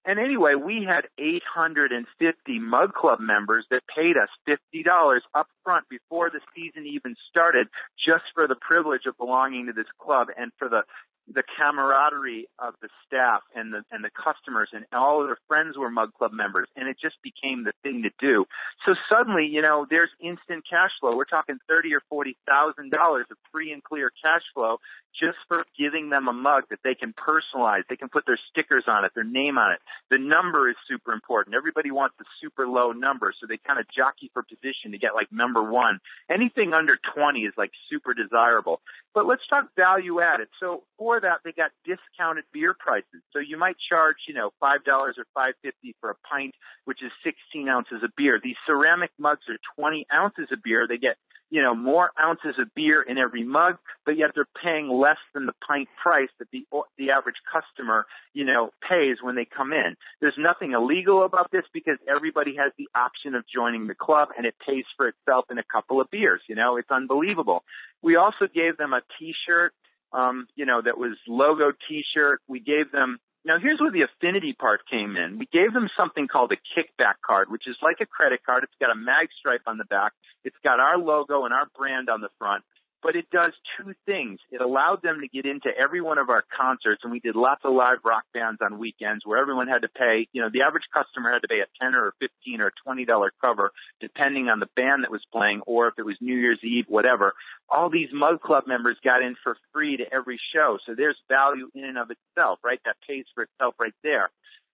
And 0.06 0.18
anyway, 0.18 0.54
we 0.54 0.86
had 0.88 1.04
850 1.18 2.58
Mug 2.58 2.94
Club 2.94 3.20
members 3.20 3.66
that 3.70 3.82
paid 3.94 4.16
us 4.16 4.30
$50 4.48 5.20
up 5.34 5.46
front 5.62 5.84
before 5.90 6.30
the 6.30 6.40
season 6.54 6.86
even 6.86 7.14
started 7.28 7.68
just 8.02 8.24
for 8.34 8.48
the 8.48 8.56
privilege 8.56 9.04
of 9.06 9.18
belonging 9.18 9.66
to 9.66 9.74
this 9.74 9.90
club 10.00 10.28
and 10.38 10.52
for 10.58 10.70
the 10.70 10.84
the 11.32 11.42
camaraderie 11.56 12.48
of 12.58 12.74
the 12.82 12.88
staff 13.06 13.42
and 13.54 13.72
the 13.72 13.82
and 13.90 14.04
the 14.04 14.10
customers 14.10 14.68
and 14.72 14.84
all 14.92 15.22
of 15.22 15.28
their 15.28 15.38
friends 15.48 15.76
were 15.78 15.90
Mug 15.90 16.12
Club 16.14 16.32
members, 16.32 16.68
and 16.76 16.88
it 16.88 16.96
just 17.00 17.16
became 17.22 17.64
the 17.64 17.72
thing 17.82 18.02
to 18.02 18.10
do. 18.18 18.44
So 18.86 18.94
suddenly, 19.08 19.46
you 19.46 19.62
know, 19.62 19.86
there's 19.88 20.10
instant 20.20 20.64
cash 20.68 20.90
flow. 21.00 21.16
We're 21.16 21.24
talking 21.24 21.58
thirty 21.68 21.94
or 21.94 22.02
forty 22.08 22.36
thousand 22.46 22.90
dollars 22.90 23.26
of 23.30 23.36
free 23.52 23.72
and 23.72 23.82
clear 23.82 24.10
cash 24.22 24.42
flow 24.54 24.78
just 25.18 25.38
for 25.48 25.64
giving 25.78 26.10
them 26.10 26.28
a 26.28 26.32
mug 26.32 26.64
that 26.70 26.78
they 26.84 26.94
can 26.94 27.12
personalize. 27.14 27.82
They 27.88 27.96
can 27.96 28.08
put 28.08 28.26
their 28.26 28.38
stickers 28.50 28.84
on 28.86 29.04
it, 29.04 29.12
their 29.14 29.24
name 29.24 29.58
on 29.58 29.72
it. 29.72 29.80
The 30.10 30.18
number 30.18 30.70
is 30.70 30.76
super 30.88 31.12
important. 31.12 31.56
Everybody 31.56 31.90
wants 31.90 32.16
a 32.20 32.24
super 32.40 32.66
low 32.66 32.92
number, 32.92 33.34
so 33.38 33.46
they 33.46 33.58
kind 33.58 33.80
of 33.80 33.86
jockey 33.90 34.30
for 34.32 34.42
position 34.42 34.92
to 34.92 34.98
get 34.98 35.14
like 35.14 35.32
number 35.32 35.62
one. 35.62 35.98
Anything 36.30 36.72
under 36.72 36.98
20 37.14 37.40
is 37.40 37.54
like 37.56 37.70
super 37.90 38.14
desirable. 38.14 38.80
But 39.14 39.26
let's 39.26 39.42
talk 39.48 39.68
value 39.76 40.20
added. 40.20 40.48
So 40.60 40.84
for 40.96 41.19
that, 41.20 41.40
they 41.44 41.52
got 41.52 41.70
discounted 41.84 42.44
beer 42.52 42.74
prices. 42.78 43.22
So 43.32 43.38
you 43.38 43.56
might 43.56 43.76
charge, 43.88 44.16
you 44.28 44.34
know, 44.34 44.50
$5 44.62 44.78
or 44.86 45.12
5.50 45.36 45.72
for 46.00 46.10
a 46.10 46.14
pint, 46.28 46.54
which 46.84 47.02
is 47.02 47.10
16 47.24 47.68
ounces 47.68 48.02
of 48.02 48.10
beer. 48.16 48.40
These 48.42 48.56
ceramic 48.66 49.10
mugs 49.18 49.42
are 49.48 49.58
20 49.76 50.06
ounces 50.12 50.48
of 50.52 50.62
beer. 50.62 50.86
They 50.88 50.98
get 50.98 51.16
you 51.50 51.60
know, 51.60 51.74
more 51.74 52.10
ounces 52.18 52.54
of 52.58 52.72
beer 52.74 53.02
in 53.02 53.18
every 53.18 53.42
mug, 53.42 53.76
but 54.06 54.16
yet 54.16 54.30
they're 54.34 54.46
paying 54.62 54.88
less 54.88 55.18
than 55.34 55.46
the 55.46 55.52
pint 55.66 55.88
price 56.00 56.28
that 56.38 56.48
the 56.52 56.64
the 56.96 57.10
average 57.10 57.36
customer, 57.52 58.06
you 58.32 58.44
know, 58.44 58.70
pays 58.88 59.16
when 59.20 59.34
they 59.34 59.44
come 59.44 59.72
in. 59.72 59.96
There's 60.20 60.38
nothing 60.38 60.72
illegal 60.72 61.24
about 61.24 61.50
this 61.50 61.64
because 61.74 61.98
everybody 62.08 62.54
has 62.56 62.72
the 62.78 62.88
option 62.94 63.34
of 63.34 63.44
joining 63.52 63.88
the 63.88 63.96
club 63.96 64.28
and 64.36 64.46
it 64.46 64.54
pays 64.64 64.84
for 64.96 65.08
itself 65.08 65.46
in 65.50 65.58
a 65.58 65.64
couple 65.64 66.00
of 66.00 66.08
beers, 66.10 66.40
you 66.48 66.54
know, 66.54 66.76
it's 66.76 66.90
unbelievable. 66.90 67.64
We 68.00 68.16
also 68.16 68.46
gave 68.52 68.76
them 68.76 68.92
a 68.92 69.02
t-shirt 69.18 69.74
um, 70.12 70.46
you 70.56 70.66
know, 70.66 70.80
that 70.82 70.98
was 70.98 71.16
logo 71.26 71.72
t-shirt. 71.88 72.40
We 72.48 72.60
gave 72.60 72.90
them 72.92 73.18
now 73.44 73.58
here's 73.58 73.80
where 73.80 73.90
the 73.90 74.02
affinity 74.02 74.52
part 74.52 74.82
came 74.90 75.16
in. 75.16 75.38
We 75.38 75.48
gave 75.50 75.72
them 75.72 75.88
something 75.96 76.28
called 76.28 76.52
a 76.52 76.60
kickback 76.76 77.14
card, 77.24 77.50
which 77.50 77.66
is 77.66 77.76
like 77.82 77.96
a 78.00 78.06
credit 78.06 78.40
card. 78.44 78.64
It's 78.64 78.76
got 78.78 78.90
a 78.90 78.94
mag 78.94 79.28
stripe 79.38 79.62
on 79.66 79.78
the 79.78 79.84
back. 79.84 80.12
It's 80.44 80.56
got 80.62 80.78
our 80.78 80.98
logo 80.98 81.44
and 81.44 81.54
our 81.54 81.66
brand 81.76 82.10
on 82.10 82.20
the 82.20 82.28
front. 82.38 82.64
But 83.02 83.16
it 83.16 83.30
does 83.30 83.52
two 83.76 83.94
things. 84.06 84.40
It 84.50 84.60
allowed 84.60 85.02
them 85.02 85.20
to 85.20 85.28
get 85.28 85.46
into 85.46 85.68
every 85.76 86.00
one 86.00 86.18
of 86.18 86.28
our 86.28 86.44
concerts, 86.56 87.02
and 87.02 87.12
we 87.12 87.20
did 87.20 87.34
lots 87.34 87.62
of 87.64 87.72
live 87.72 87.98
rock 88.04 88.24
bands 88.34 88.60
on 88.60 88.78
weekends 88.78 89.24
where 89.24 89.38
everyone 89.38 89.68
had 89.68 89.82
to 89.82 89.88
pay, 89.88 90.28
you 90.32 90.42
know, 90.42 90.48
the 90.52 90.62
average 90.62 90.84
customer 90.92 91.32
had 91.32 91.40
to 91.42 91.48
pay 91.48 91.60
a 91.60 91.66
10 91.82 91.94
or 91.94 92.12
15 92.20 92.60
or 92.60 92.72
$20 92.86 93.30
cover, 93.40 93.72
depending 94.00 94.48
on 94.48 94.60
the 94.60 94.68
band 94.76 95.04
that 95.04 95.10
was 95.10 95.24
playing, 95.32 95.60
or 95.66 95.88
if 95.88 95.94
it 95.98 96.04
was 96.04 96.16
New 96.20 96.36
Year's 96.36 96.60
Eve, 96.62 96.84
whatever. 96.88 97.34
All 97.68 97.90
these 97.90 98.08
Mug 98.12 98.40
Club 98.40 98.64
members 98.66 98.96
got 99.02 99.22
in 99.22 99.36
for 99.42 99.56
free 99.72 99.96
to 99.96 100.04
every 100.12 100.40
show, 100.54 100.78
so 100.86 100.94
there's 100.94 101.16
value 101.28 101.70
in 101.74 101.84
and 101.84 101.98
of 101.98 102.10
itself, 102.10 102.58
right? 102.64 102.80
That 102.84 102.96
pays 103.06 103.24
for 103.34 103.44
itself 103.44 103.74
right 103.78 103.94
there. 104.02 104.30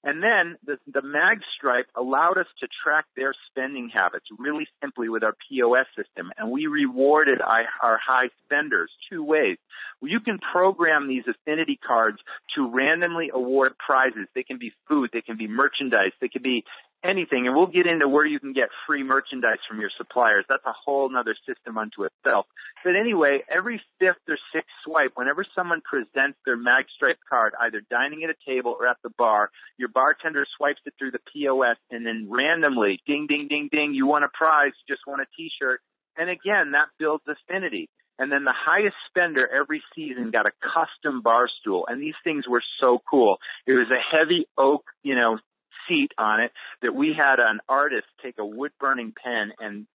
And 0.07 0.23
then 0.23 0.57
the, 0.65 0.79
the 0.87 1.03
mag 1.03 1.41
stripe 1.57 1.87
allowed 1.97 2.39
us 2.39 2.47
to 2.61 2.69
track 2.85 3.07
their 3.17 3.35
spending 3.51 3.91
habits 3.93 4.27
really 4.39 4.69
simply 4.81 5.09
with 5.09 5.25
our 5.25 5.35
POS 5.49 5.87
system. 5.97 6.31
And 6.39 6.53
we 6.53 6.69
rewarded 6.69 7.41
our 7.43 7.99
high 7.99 8.29
spenders 8.45 8.89
two 9.11 9.25
ways. 9.25 9.59
You 10.01 10.21
can 10.21 10.39
program 10.39 11.09
these 11.09 11.25
affinity 11.27 11.77
cards 11.85 12.19
to 12.55 12.71
randomly 12.71 13.31
award 13.35 13.73
prizes. 13.85 14.29
They 14.33 14.45
can 14.45 14.59
be 14.59 14.73
food, 14.89 15.11
they 15.13 15.23
can 15.23 15.37
be 15.37 15.49
merchandise, 15.49 16.13
they 16.21 16.29
can 16.29 16.43
be 16.43 16.63
anything. 17.07 17.47
And 17.47 17.55
we'll 17.55 17.67
get 17.67 17.87
into 17.87 18.09
where 18.09 18.27
you 18.27 18.41
can 18.41 18.53
get 18.53 18.69
free 18.87 19.03
merchandise 19.03 19.59
from 19.69 19.81
your 19.81 19.91
suppliers. 19.97 20.45
That's 20.49 20.65
a 20.67 20.73
whole 20.73 21.11
other 21.17 21.37
system 21.47 21.79
unto 21.79 22.05
itself. 22.05 22.47
But 22.85 22.97
anyway, 22.97 23.43
every 23.49 23.81
fifth 23.99 24.23
or 24.29 24.39
sixth 24.53 24.71
swipe, 24.85 25.13
whenever 25.15 25.45
someone 25.55 25.81
presents 25.83 26.39
their 26.45 26.57
MagStripe 26.57 27.23
card, 27.29 27.55
either 27.61 27.83
dining 27.91 28.25
at 28.25 28.31
a 28.31 28.37
table 28.47 28.77
or 28.79 28.87
at 28.87 28.97
the 29.03 29.11
bar, 29.17 29.51
your 29.79 29.89
bartender 29.89 30.47
swipes 30.57 30.81
it 30.87 30.95
through 30.99 31.13
the 31.13 31.21
POS 31.33 31.77
and 31.91 32.07
then 32.07 32.29
randomly, 32.31 33.01
ding, 33.07 33.27
ding, 33.29 33.49
ding, 33.49 33.69
ding, 33.71 33.95
you 33.95 34.07
want 34.07 34.25
a 34.25 34.29
prize, 34.33 34.73
you 34.87 34.95
just 34.95 35.07
want 35.07 35.23
a 35.23 35.27
t-shirt. 35.37 35.81
And 36.17 36.31
again, 36.31 36.73
that 36.73 36.89
builds 36.99 37.25
affinity. 37.29 37.89
And 38.19 38.33
then 38.33 38.45
the 38.45 38.55
highest 38.55 38.97
spender 39.09 39.47
every 39.47 39.83
season 39.95 40.31
got 40.31 40.47
a 40.47 40.53
custom 40.63 41.21
bar 41.21 41.49
stool. 41.61 41.85
And 41.87 42.01
these 42.01 42.15
things 42.25 42.49
were 42.49 42.63
so 42.81 42.99
cool. 43.09 43.37
It 43.67 43.73
was 43.73 43.89
a 43.91 44.17
heavy 44.17 44.47
oak, 44.57 44.85
you 45.03 45.15
know, 45.15 45.39
seat 45.89 46.13
on 46.19 46.41
it 46.41 46.53
that 46.83 46.95
we 46.95 47.15
had 47.17 47.39
an 47.39 47.61
artist 47.69 48.07
take 48.23 48.39
a 48.39 48.47
wood 48.47 48.73
burning 48.81 49.13
pen 49.23 49.53
and 49.59 49.87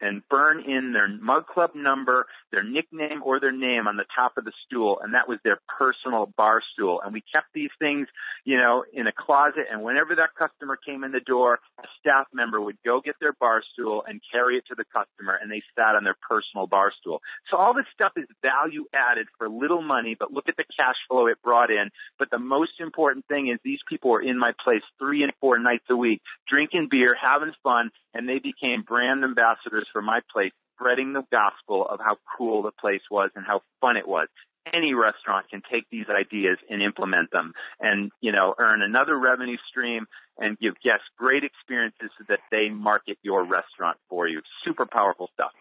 and 0.00 0.22
burn 0.28 0.60
in 0.60 0.92
their 0.92 1.08
mug 1.08 1.46
club 1.46 1.70
number, 1.74 2.26
their 2.52 2.62
nickname 2.62 3.22
or 3.24 3.40
their 3.40 3.52
name 3.52 3.86
on 3.86 3.96
the 3.96 4.04
top 4.14 4.32
of 4.36 4.44
the 4.44 4.52
stool, 4.66 5.00
and 5.02 5.14
that 5.14 5.28
was 5.28 5.38
their 5.44 5.58
personal 5.78 6.32
bar 6.36 6.62
stool. 6.72 7.00
And 7.04 7.12
we 7.12 7.22
kept 7.32 7.48
these 7.54 7.70
things, 7.78 8.08
you 8.44 8.56
know, 8.56 8.84
in 8.92 9.06
a 9.06 9.12
closet, 9.12 9.66
and 9.70 9.82
whenever 9.82 10.14
that 10.16 10.30
customer 10.38 10.76
came 10.76 11.04
in 11.04 11.12
the 11.12 11.20
door, 11.20 11.58
a 11.78 11.86
staff 12.00 12.26
member 12.32 12.60
would 12.60 12.78
go 12.84 13.00
get 13.00 13.16
their 13.20 13.32
bar 13.32 13.62
stool 13.72 14.04
and 14.06 14.20
carry 14.32 14.56
it 14.56 14.64
to 14.68 14.74
the 14.74 14.84
customer, 14.84 15.38
and 15.40 15.50
they 15.50 15.62
sat 15.76 15.94
on 15.94 16.04
their 16.04 16.16
personal 16.28 16.66
bar 16.66 16.92
stool. 17.00 17.20
So 17.50 17.56
all 17.56 17.74
this 17.74 17.86
stuff 17.92 18.12
is 18.16 18.26
value 18.42 18.84
added 18.94 19.26
for 19.36 19.48
little 19.48 19.82
money, 19.82 20.16
but 20.18 20.32
look 20.32 20.48
at 20.48 20.56
the 20.56 20.64
cash 20.76 20.96
flow 21.08 21.26
it 21.26 21.42
brought 21.42 21.70
in. 21.70 21.90
But 22.18 22.30
the 22.30 22.38
most 22.38 22.80
important 22.80 23.26
thing 23.26 23.48
is 23.48 23.58
these 23.64 23.80
people 23.88 24.10
were 24.10 24.22
in 24.22 24.38
my 24.38 24.52
place 24.62 24.82
three 24.98 25.22
and 25.22 25.32
four 25.40 25.58
nights 25.58 25.84
a 25.90 25.96
week, 25.96 26.22
drinking 26.48 26.88
beer, 26.90 27.16
having 27.20 27.52
fun, 27.62 27.90
and 28.14 28.28
they 28.28 28.38
became 28.38 28.82
brand 28.82 29.24
ambassadors 29.24 29.87
for 29.92 30.02
my 30.02 30.20
place, 30.32 30.52
spreading 30.74 31.12
the 31.12 31.24
gospel 31.32 31.86
of 31.88 32.00
how 32.00 32.16
cool 32.36 32.62
the 32.62 32.72
place 32.72 33.02
was 33.10 33.30
and 33.34 33.44
how 33.46 33.62
fun 33.80 33.96
it 33.96 34.06
was. 34.06 34.28
Any 34.72 34.92
restaurant 34.92 35.48
can 35.48 35.62
take 35.70 35.84
these 35.90 36.06
ideas 36.10 36.58
and 36.68 36.82
implement 36.82 37.30
them 37.30 37.54
and, 37.80 38.10
you 38.20 38.32
know, 38.32 38.54
earn 38.58 38.82
another 38.82 39.18
revenue 39.18 39.56
stream 39.68 40.06
and 40.36 40.58
give 40.58 40.74
guests 40.84 41.06
great 41.16 41.42
experiences 41.42 42.10
so 42.18 42.24
that 42.28 42.40
they 42.50 42.68
market 42.68 43.16
your 43.22 43.44
restaurant 43.44 43.96
for 44.10 44.28
you. 44.28 44.42
Super 44.64 44.84
powerful 44.84 45.30
stuff. 45.32 45.52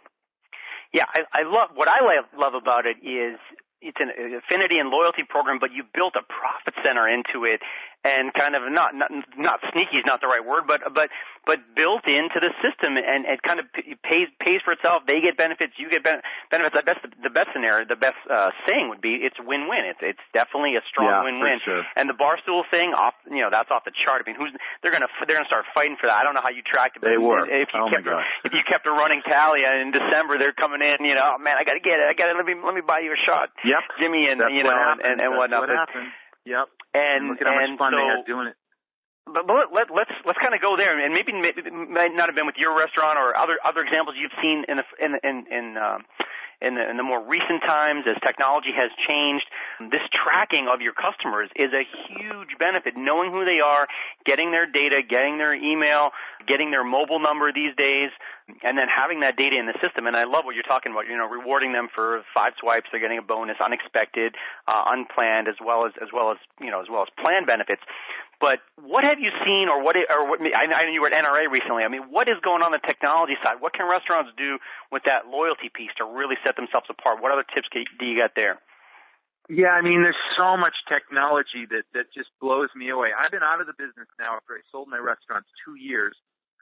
Yeah, 0.94 1.06
I, 1.08 1.24
I 1.32 1.44
love 1.44 1.70
what 1.76 1.88
I 1.88 2.00
love 2.38 2.54
about 2.54 2.86
it 2.86 2.98
is 3.04 3.40
it's 3.82 3.98
an 4.00 4.10
affinity 4.10 4.80
and 4.80 4.90
loyalty 4.90 5.24
program, 5.28 5.60
but 5.60 5.72
you 5.72 5.84
built 5.94 6.16
a 6.16 6.26
profit 6.26 6.74
center 6.84 7.08
into 7.08 7.46
it 7.46 7.62
and 8.08 8.32
kind 8.32 8.56
of 8.56 8.64
not 8.72 8.96
not 8.96 9.12
not 9.36 9.60
sneaky 9.76 10.00
is 10.00 10.08
not 10.08 10.24
the 10.24 10.32
right 10.32 10.44
word, 10.44 10.64
but 10.64 10.80
but 10.96 11.12
but 11.44 11.60
built 11.76 12.08
into 12.08 12.40
the 12.40 12.52
system 12.64 12.96
and 12.96 13.28
it 13.28 13.44
kind 13.44 13.60
of 13.60 13.68
pays 14.04 14.32
pays 14.40 14.64
for 14.64 14.72
itself. 14.72 15.04
They 15.04 15.20
get 15.20 15.36
benefits, 15.36 15.76
you 15.76 15.92
get 15.92 16.04
ben- 16.04 16.24
benefits. 16.48 16.76
The 16.76 16.88
best 16.88 17.02
the 17.04 17.34
best 17.34 17.52
scenario, 17.52 17.84
the 17.84 18.00
best 18.00 18.20
uh, 18.32 18.56
saying 18.64 18.88
would 18.88 19.04
be 19.04 19.20
it's 19.24 19.40
win 19.44 19.68
win. 19.68 19.84
It's 19.84 20.00
it's 20.00 20.26
definitely 20.32 20.80
a 20.80 20.84
strong 20.88 21.12
yeah, 21.12 21.28
win 21.28 21.44
win. 21.44 21.60
Sure. 21.64 21.84
And 22.00 22.08
the 22.08 22.16
barstool 22.16 22.64
thing, 22.72 22.96
off 22.96 23.16
you 23.28 23.44
know 23.44 23.52
that's 23.52 23.72
off 23.72 23.84
the 23.84 23.96
chart. 23.96 24.24
I 24.24 24.26
mean, 24.28 24.40
who's 24.40 24.56
they're 24.80 24.96
gonna 24.96 25.12
they're 25.28 25.36
gonna 25.36 25.52
start 25.52 25.68
fighting 25.76 26.00
for 26.00 26.08
that. 26.08 26.16
I 26.16 26.24
don't 26.24 26.36
know 26.36 26.44
how 26.44 26.54
you 26.54 26.64
tracked 26.64 26.96
it. 26.96 27.04
But 27.04 27.12
they 27.12 27.20
were. 27.20 27.44
If 27.44 27.76
you 27.76 27.84
oh 27.84 27.92
kept 27.92 28.08
a, 28.08 28.20
if 28.48 28.52
you 28.56 28.64
kept 28.64 28.88
a 28.88 28.94
running 28.94 29.20
tally 29.28 29.68
in 29.68 29.92
December, 29.92 30.40
they're 30.40 30.56
coming 30.56 30.80
in. 30.80 31.04
You 31.04 31.16
know, 31.16 31.36
oh, 31.36 31.42
man, 31.42 31.60
I 31.60 31.68
gotta 31.68 31.84
get 31.84 32.00
it. 32.00 32.08
I 32.08 32.14
gotta 32.16 32.38
let 32.38 32.48
me 32.48 32.56
let 32.56 32.76
me 32.76 32.84
buy 32.86 33.04
you 33.04 33.12
a 33.12 33.20
shot. 33.20 33.52
Yep. 33.66 33.84
Jimmy 34.00 34.30
and 34.30 34.40
that's 34.40 34.54
you 34.54 34.64
know 34.64 34.72
and, 34.72 35.02
and, 35.02 35.18
and 35.20 35.32
whatnot. 35.36 35.68
What 35.68 35.74
happened. 35.74 36.14
Yep. 36.48 36.68
And, 36.98 37.22
and 37.22 37.24
look 37.30 37.42
at 37.42 37.48
how 37.48 37.54
much 37.54 37.78
fun 37.78 37.94
so, 37.94 38.02
they 38.02 38.10
had 38.10 38.26
doing 38.26 38.48
it. 38.50 38.58
But, 39.30 39.44
but 39.46 39.70
let, 39.76 39.92
let's 39.92 40.16
let's 40.26 40.40
kind 40.40 40.56
of 40.56 40.62
go 40.64 40.80
there, 40.80 40.96
and 40.96 41.14
maybe 41.14 41.36
it 41.36 41.68
might 41.70 42.16
not 42.16 42.32
have 42.32 42.36
been 42.36 42.48
with 42.48 42.56
your 42.58 42.72
restaurant 42.74 43.20
or 43.20 43.36
other 43.36 43.60
other 43.62 43.84
examples 43.84 44.16
you've 44.16 44.36
seen 44.42 44.64
in 44.72 44.80
the 44.80 44.86
in 45.04 45.12
in 45.22 45.36
in, 45.52 45.66
um, 45.78 46.08
in, 46.62 46.76
the, 46.76 46.84
in 46.90 46.98
the 46.98 47.04
more 47.06 47.22
recent 47.22 47.62
times 47.62 48.06
as 48.10 48.18
technology 48.26 48.74
has 48.74 48.90
changed. 49.06 49.46
This 49.92 50.02
tracking 50.10 50.68
of 50.72 50.82
your 50.82 50.94
customers 50.94 51.50
is 51.56 51.70
a 51.74 51.86
huge 52.10 52.58
benefit. 52.58 52.98
Knowing 52.98 53.32
who 53.32 53.46
they 53.46 53.62
are, 53.62 53.88
getting 54.26 54.52
their 54.52 54.66
data, 54.66 55.06
getting 55.06 55.38
their 55.38 55.54
email, 55.54 56.12
getting 56.48 56.72
their 56.72 56.84
mobile 56.84 57.20
number 57.20 57.54
these 57.54 57.76
days, 57.78 58.10
and 58.64 58.78
then 58.78 58.88
having 58.88 59.20
that 59.22 59.36
data 59.36 59.60
in 59.60 59.68
the 59.68 59.78
system. 59.84 60.08
And 60.08 60.16
I 60.16 60.24
love 60.24 60.46
what 60.48 60.56
you're 60.56 60.68
talking 60.68 60.92
about. 60.92 61.06
You 61.06 61.18
know, 61.18 61.28
rewarding 61.28 61.74
them 61.74 61.90
for 61.94 62.24
five 62.34 62.54
swipes, 62.60 62.88
they're 62.92 63.04
getting 63.04 63.20
a 63.20 63.26
bonus, 63.26 63.58
unexpected, 63.60 64.36
uh, 64.68 64.88
unplanned, 64.88 65.48
as 65.48 65.60
well 65.62 65.86
as 65.86 65.94
as 66.02 66.10
well 66.14 66.32
as 66.32 66.38
you 66.60 66.72
know 66.72 66.82
as 66.82 66.88
well 66.90 67.04
as 67.04 67.10
planned 67.20 67.46
benefits. 67.46 67.84
But 68.40 68.62
what 68.78 69.04
have 69.04 69.18
you 69.18 69.34
seen, 69.42 69.66
or 69.66 69.82
what, 69.82 69.98
or 69.98 70.30
what? 70.30 70.38
I 70.42 70.70
know 70.70 70.94
you 70.94 71.02
were 71.02 71.10
at 71.10 71.18
NRA 71.18 71.50
recently. 71.50 71.82
I 71.82 71.90
mean, 71.90 72.14
what 72.14 72.30
is 72.30 72.38
going 72.46 72.62
on 72.62 72.70
the 72.70 72.78
technology 72.78 73.34
side? 73.42 73.58
What 73.60 73.74
can 73.74 73.90
restaurants 73.90 74.30
do 74.38 74.62
with 74.92 75.04
that 75.10 75.26
loyalty 75.26 75.74
piece 75.74 75.90
to 75.98 76.06
really 76.06 76.38
set 76.46 76.56
themselves 76.56 76.86
apart? 76.86 77.18
What 77.18 77.34
other 77.34 77.46
tips 77.50 77.66
do 77.74 78.06
you 78.06 78.18
got 78.22 78.38
there? 78.38 78.62
Yeah, 79.50 79.74
I 79.74 79.82
mean, 79.82 80.04
there's 80.04 80.20
so 80.38 80.58
much 80.58 80.76
technology 80.92 81.66
that 81.72 81.90
that 81.96 82.14
just 82.14 82.30
blows 82.40 82.70
me 82.76 82.90
away. 82.90 83.10
I've 83.16 83.32
been 83.32 83.48
out 83.48 83.62
of 83.62 83.66
the 83.66 83.74
business 83.74 84.06
now 84.20 84.36
after 84.36 84.54
I 84.54 84.62
sold 84.72 84.90
my 84.92 85.00
restaurants 85.00 85.50
two 85.66 85.74
years, 85.80 86.14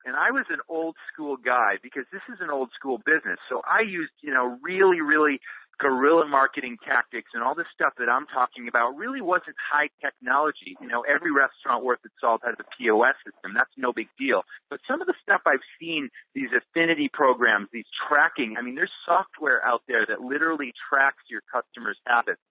and 0.06 0.16
I 0.16 0.30
was 0.30 0.46
an 0.54 0.62
old 0.70 0.96
school 1.12 1.36
guy 1.36 1.82
because 1.82 2.06
this 2.14 2.22
is 2.30 2.40
an 2.40 2.52
old 2.52 2.70
school 2.78 3.02
business. 3.04 3.42
So 3.50 3.62
I 3.66 3.82
used, 3.82 4.14
you 4.22 4.32
know, 4.32 4.60
really, 4.62 5.02
really 5.02 5.42
guerrilla 5.80 6.28
marketing 6.28 6.78
tactics 6.86 7.32
and 7.34 7.44
all 7.44 7.56
this 7.56 7.68
stuff 7.74 7.94
that 7.98 8.10
I'm 8.10 8.26
talking 8.28 8.68
about 8.68 8.96
really 8.96 9.22
wasn't 9.22 9.56
high 9.60 9.90
technology. 10.02 10.78
You 10.82 10.88
know, 10.88 11.02
every 11.02 11.32
restaurant 11.32 11.84
worth 11.84 12.00
its 12.06 12.16
salt 12.20 12.42
has 12.46 12.56
a 12.60 12.66
POS 12.78 13.16
system. 13.26 13.54
That's 13.54 13.72
no 13.78 13.94
big 13.94 14.08
deal. 14.18 14.44
But 14.70 14.80
some 14.88 15.02
of 15.02 15.08
the 15.08 15.16
stuff 15.22 15.42
I've 15.46 15.66
seen, 15.80 16.10
these 16.34 16.50
affinity 16.56 17.10
programs, 17.12 17.68
these 17.72 17.90
tracking, 18.08 18.56
I 18.58 18.62
mean, 18.62 18.76
there's 18.76 18.94
software 19.06 19.66
out 19.66 19.84
there 19.88 20.06
that 20.06 20.22
literally 20.22 20.74
tracks 20.90 21.24
your 21.30 21.42
customers' 21.52 21.98
habits 22.06 22.42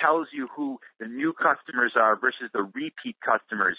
tells 0.00 0.28
you 0.32 0.48
who 0.54 0.78
the 1.00 1.06
new 1.06 1.32
customers 1.32 1.92
are 1.96 2.16
versus 2.16 2.50
the 2.52 2.62
repeat 2.62 3.16
customers, 3.24 3.76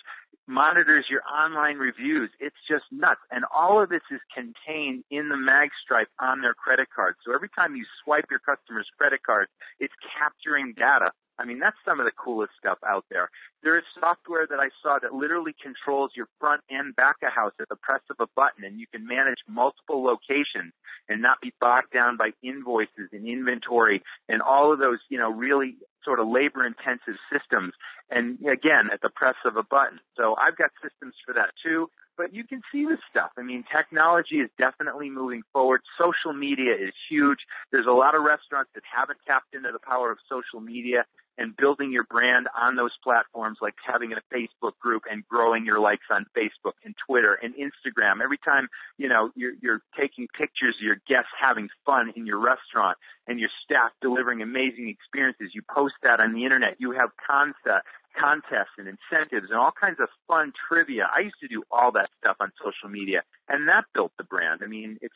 monitors 0.49 1.05
your 1.09 1.21
online 1.31 1.77
reviews. 1.77 2.31
It's 2.39 2.57
just 2.67 2.85
nuts. 2.91 3.21
And 3.31 3.45
all 3.55 3.81
of 3.81 3.89
this 3.89 4.01
is 4.11 4.19
contained 4.33 5.03
in 5.11 5.29
the 5.29 5.37
mag 5.37 5.69
stripe 5.81 6.09
on 6.19 6.41
their 6.41 6.55
credit 6.55 6.87
card. 6.93 7.15
So 7.23 7.33
every 7.33 7.49
time 7.49 7.75
you 7.75 7.85
swipe 8.03 8.25
your 8.31 8.39
customer's 8.39 8.87
credit 8.97 9.21
card, 9.23 9.47
it's 9.79 9.93
capturing 10.17 10.73
data. 10.73 11.11
I 11.37 11.45
mean, 11.45 11.59
that's 11.59 11.77
some 11.85 12.01
of 12.01 12.05
the 12.05 12.11
coolest 12.11 12.51
stuff 12.59 12.79
out 12.85 13.05
there. 13.09 13.29
There 13.63 13.77
is 13.77 13.85
software 13.97 14.45
that 14.49 14.59
I 14.59 14.69
saw 14.83 14.97
that 15.01 15.13
literally 15.13 15.55
controls 15.61 16.11
your 16.13 16.27
front 16.37 16.61
and 16.69 16.93
back 16.95 17.15
of 17.23 17.31
house 17.31 17.53
at 17.61 17.69
the 17.69 17.77
press 17.77 18.01
of 18.09 18.17
a 18.19 18.27
button, 18.35 18.65
and 18.65 18.77
you 18.77 18.87
can 18.91 19.07
manage 19.07 19.39
multiple 19.47 20.03
locations 20.03 20.73
and 21.07 21.21
not 21.21 21.39
be 21.41 21.53
bogged 21.61 21.93
down 21.93 22.17
by 22.17 22.31
invoices 22.43 23.07
and 23.13 23.25
inventory 23.25 24.03
and 24.27 24.41
all 24.41 24.73
of 24.73 24.79
those, 24.79 24.99
you 25.07 25.17
know, 25.17 25.31
really 25.31 25.77
sort 26.09 26.19
of 26.19 26.27
labor 26.27 26.65
intensive 26.65 27.21
systems. 27.29 27.77
And 28.09 28.41
again, 28.49 28.89
at 28.91 29.05
the 29.05 29.13
press 29.13 29.37
of 29.45 29.57
a 29.57 29.61
button. 29.61 30.01
So 30.17 30.33
I've 30.41 30.57
got 30.57 30.73
systems 30.81 31.13
for 31.21 31.37
that 31.37 31.53
too. 31.61 31.85
But 32.19 32.35
you 32.35 32.43
can 32.43 32.61
see 32.69 32.85
this 32.85 32.99
stuff. 33.09 33.31
I 33.37 33.43
mean, 33.43 33.63
technology 33.73 34.41
is 34.43 34.49
definitely 34.57 35.09
moving 35.09 35.41
forward. 35.53 35.79
Social 35.97 36.37
media 36.37 36.73
is 36.75 36.91
huge. 37.09 37.39
There's 37.71 37.87
a 37.87 37.93
lot 37.93 38.13
of 38.13 38.23
restaurants 38.23 38.71
that 38.75 38.83
haven't 38.83 39.19
tapped 39.25 39.55
into 39.55 39.71
the 39.71 39.79
power 39.79 40.11
of 40.11 40.17
social 40.27 40.59
media 40.59 41.05
and 41.37 41.55
building 41.55 41.93
your 41.93 42.03
brand 42.03 42.49
on 42.53 42.75
those 42.75 42.91
platforms, 43.01 43.59
like 43.61 43.75
having 43.87 44.11
a 44.11 44.19
Facebook 44.35 44.77
group 44.81 45.03
and 45.09 45.25
growing 45.29 45.65
your 45.65 45.79
likes 45.79 46.03
on 46.11 46.25
Facebook 46.37 46.73
and 46.83 46.93
Twitter 47.07 47.39
and 47.41 47.53
Instagram. 47.55 48.21
Every 48.21 48.37
time, 48.37 48.67
you 48.97 49.07
know, 49.07 49.31
you're, 49.35 49.53
you're 49.61 49.81
taking 49.97 50.27
pictures 50.37 50.75
of 50.77 50.83
your 50.83 50.97
guests 51.07 51.31
having 51.39 51.69
fun 51.85 52.11
in 52.17 52.27
your 52.27 52.39
restaurant 52.39 52.97
and 53.27 53.39
your 53.39 53.49
staff 53.63 53.91
delivering 54.01 54.41
amazing 54.41 54.89
experiences, 54.89 55.51
you 55.53 55.61
post 55.73 55.93
that 56.03 56.19
on 56.19 56.33
the 56.33 56.43
internet. 56.43 56.75
You 56.79 56.91
have 56.91 57.11
concept, 57.25 57.87
contests 58.19 58.75
and 58.77 58.87
incentives 58.87 59.47
and 59.49 59.57
all 59.57 59.71
kinds 59.71 59.99
of 59.99 60.09
fun 60.27 60.51
trivia. 60.67 61.09
I 61.15 61.21
used 61.21 61.39
to 61.41 61.47
do 61.47 61.63
all 61.71 61.91
that 61.93 62.09
stuff 62.19 62.37
on 62.39 62.51
social 62.63 62.89
media 62.89 63.21
and 63.47 63.67
that 63.69 63.85
built 63.93 64.11
the 64.17 64.25
brand. 64.25 64.61
I 64.63 64.67
mean, 64.67 64.97
it's, 65.01 65.15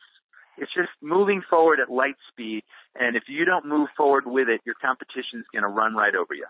It's 0.56 0.74
just 0.74 0.94
moving 1.02 1.42
forward 1.50 1.80
at 1.80 1.90
light 1.90 2.16
speed, 2.30 2.62
and 2.94 3.16
if 3.16 3.24
you 3.28 3.44
don't 3.44 3.66
move 3.66 3.90
forward 3.98 4.26
with 4.26 4.48
it, 4.50 4.62
your 4.66 4.76
competition 4.80 5.42
is 5.42 5.48
going 5.52 5.64
to 5.64 5.74
run 5.82 5.96
right 5.96 6.14
over 6.14 6.34
you. 6.36 6.46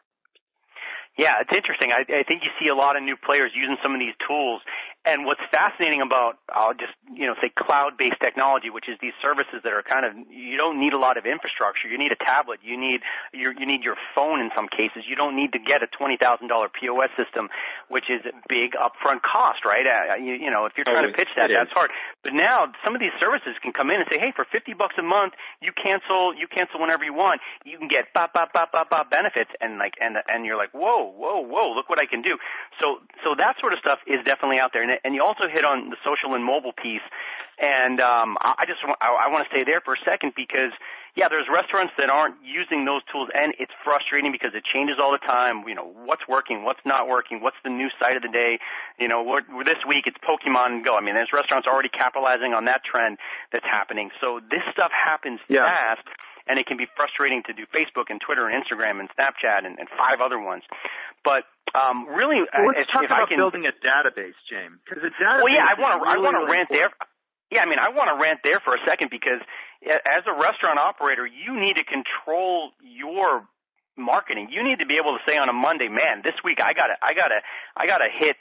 Yeah, 1.18 1.40
it's 1.40 1.54
interesting. 1.56 1.92
I, 1.94 2.02
I 2.02 2.24
think 2.28 2.44
you 2.44 2.52
see 2.60 2.68
a 2.68 2.76
lot 2.76 2.98
of 2.98 3.04
new 3.04 3.16
players 3.16 3.52
using 3.56 3.78
some 3.82 3.94
of 3.94 4.00
these 4.04 4.18
tools. 4.28 4.60
And 5.06 5.26
what's 5.26 5.44
fascinating 5.52 6.00
about, 6.00 6.40
I'll 6.48 6.74
just, 6.74 6.96
you 7.12 7.28
know, 7.28 7.36
say 7.44 7.52
cloud-based 7.52 8.24
technology, 8.24 8.70
which 8.72 8.88
is 8.88 8.96
these 9.04 9.12
services 9.22 9.60
that 9.68 9.76
are 9.76 9.84
kind 9.84 10.08
of, 10.08 10.16
you 10.32 10.56
don't 10.56 10.80
need 10.80 10.94
a 10.94 10.98
lot 10.98 11.20
of 11.20 11.26
infrastructure. 11.28 11.92
You 11.92 12.00
need 12.00 12.16
a 12.16 12.22
tablet. 12.24 12.64
You 12.64 12.80
need, 12.80 13.04
your, 13.34 13.52
you 13.52 13.68
need 13.68 13.84
your 13.84 14.00
phone 14.16 14.40
in 14.40 14.50
some 14.56 14.72
cases. 14.72 15.04
You 15.04 15.20
don't 15.20 15.36
need 15.36 15.52
to 15.52 15.60
get 15.60 15.84
a 15.84 15.92
$20,000 15.92 16.24
POS 16.48 17.12
system, 17.20 17.52
which 17.92 18.08
is 18.08 18.24
a 18.24 18.32
big 18.48 18.80
upfront 18.80 19.28
cost, 19.28 19.68
right? 19.68 19.84
Uh, 19.84 20.16
you, 20.16 20.40
you 20.40 20.50
know, 20.50 20.64
if 20.64 20.80
you're 20.80 20.88
trying 20.88 21.12
to 21.12 21.12
pitch 21.12 21.36
that, 21.36 21.52
that's 21.52 21.76
hard. 21.76 21.92
But 22.24 22.32
now 22.32 22.72
some 22.80 22.96
of 22.96 23.02
these 23.04 23.16
services 23.20 23.60
can 23.60 23.74
come 23.76 23.92
in 23.92 24.00
and 24.00 24.08
say, 24.08 24.16
hey, 24.24 24.32
for 24.32 24.48
50 24.48 24.72
bucks 24.72 24.96
a 24.98 25.04
month, 25.04 25.34
you 25.60 25.76
cancel, 25.76 26.32
you 26.32 26.48
cancel 26.48 26.80
whenever 26.80 27.04
you 27.04 27.14
want. 27.14 27.42
You 27.68 27.78
can 27.78 27.92
get 27.92 28.16
bop, 28.16 28.32
bop, 28.32 28.56
bop, 28.56 28.72
bop, 28.72 28.90
bop 28.90 29.12
benefits. 29.12 29.52
And 29.60 29.84
like, 29.84 30.00
and, 30.00 30.16
and 30.32 30.46
you're 30.48 30.56
like, 30.56 30.72
whoa, 30.72 31.12
whoa, 31.12 31.44
whoa, 31.44 31.76
look 31.76 31.92
what 31.92 32.00
I 32.00 32.08
can 32.08 32.22
do. 32.22 32.40
So, 32.80 33.04
so 33.20 33.36
that 33.36 33.60
sort 33.60 33.76
of 33.76 33.80
stuff 33.80 34.00
is 34.08 34.24
definitely 34.24 34.64
out 34.64 34.72
there. 34.72 34.84
And, 34.84 34.93
and 35.04 35.16
you 35.16 35.24
also 35.24 35.48
hit 35.48 35.66
on 35.66 35.90
the 35.90 35.98
social 36.04 36.36
and 36.36 36.44
mobile 36.44 36.74
piece. 36.74 37.06
And 37.60 38.02
um, 38.02 38.38
I 38.42 38.66
just 38.66 38.82
want, 38.84 38.98
I, 39.00 39.28
I 39.28 39.32
want 39.32 39.46
to 39.46 39.50
stay 39.54 39.64
there 39.64 39.80
for 39.82 39.94
a 39.94 40.02
second 40.04 40.34
because 40.36 40.74
yeah, 41.16 41.30
there's 41.30 41.46
restaurants 41.46 41.94
that 42.02 42.10
aren't 42.10 42.42
using 42.42 42.90
those 42.90 43.06
tools, 43.06 43.30
and 43.38 43.54
it's 43.62 43.72
frustrating 43.86 44.34
because 44.34 44.58
it 44.58 44.66
changes 44.66 44.98
all 44.98 45.14
the 45.14 45.22
time. 45.22 45.62
You 45.70 45.78
know, 45.78 45.86
what's 45.86 46.26
working, 46.28 46.66
what's 46.66 46.82
not 46.86 47.08
working, 47.08 47.42
what's 47.42 47.62
the 47.64 47.70
new 47.70 47.94
site 48.02 48.18
of 48.18 48.26
the 48.26 48.34
day. 48.34 48.58
You 48.98 49.08
know, 49.08 49.22
we're, 49.22 49.46
this 49.64 49.86
week 49.88 50.10
it's 50.10 50.18
Pokemon 50.26 50.84
Go. 50.84 50.98
I 50.98 51.02
mean, 51.06 51.14
there's 51.14 51.30
restaurants 51.32 51.68
already 51.70 51.90
capitalizing 51.90 52.58
on 52.58 52.66
that 52.66 52.82
trend 52.82 53.22
that's 53.54 53.66
happening. 53.66 54.10
So 54.20 54.42
this 54.50 54.66
stuff 54.74 54.90
happens 54.90 55.40
yeah. 55.48 55.70
fast 55.70 56.10
and 56.48 56.60
it 56.60 56.66
can 56.66 56.78
be 56.78 56.88
frustrating 56.96 57.44
to 57.48 57.54
do 57.54 57.64
Facebook 57.72 58.10
and 58.10 58.20
Twitter 58.20 58.48
and 58.48 58.54
Instagram 58.56 59.00
and 59.00 59.10
Snapchat 59.16 59.66
and, 59.66 59.80
and 59.80 59.88
five 59.98 60.20
other 60.20 60.40
ones. 60.40 60.64
But 61.24 61.48
um, 61.76 62.08
really, 62.08 62.44
well, 62.44 62.68
let's 62.68 62.86
if, 62.86 62.88
talk 62.92 63.04
if 63.04 63.12
about 63.12 63.26
I 63.26 63.32
can, 63.32 63.38
building 63.38 63.66
a 63.66 63.74
database, 63.80 64.38
James. 64.50 64.80
Because 64.84 65.04
a 65.04 65.12
database. 65.16 65.44
Well, 65.44 65.54
yeah, 65.54 65.66
I 65.66 65.80
want 65.80 65.96
to. 65.96 66.00
Really, 66.04 66.16
I 66.16 66.24
want 66.24 66.36
to 66.36 66.46
really 66.46 66.52
rant 66.52 66.70
important. 66.72 66.94
there. 67.00 67.60
Yeah, 67.60 67.62
I 67.62 67.68
mean, 67.70 67.80
I 67.80 67.90
want 67.94 68.10
to 68.10 68.18
rant 68.18 68.42
there 68.44 68.60
for 68.60 68.74
a 68.74 68.82
second 68.82 69.14
because 69.14 69.38
as 69.86 70.24
a 70.26 70.34
restaurant 70.34 70.80
operator, 70.80 71.28
you 71.28 71.54
need 71.54 71.78
to 71.78 71.86
control 71.86 72.72
your 72.82 73.46
marketing. 73.98 74.50
You 74.50 74.64
need 74.64 74.80
to 74.80 74.88
be 74.90 74.98
able 74.98 75.14
to 75.14 75.22
say 75.22 75.38
on 75.38 75.50
a 75.50 75.54
Monday, 75.54 75.88
man, 75.88 76.22
this 76.24 76.34
week 76.44 76.58
I 76.58 76.74
got 76.74 76.90
to, 76.90 76.98
I 77.04 77.14
got 77.14 77.30
to, 77.30 77.40
I 77.78 77.86
got 77.86 78.00
to 78.00 78.10
hit 78.10 78.38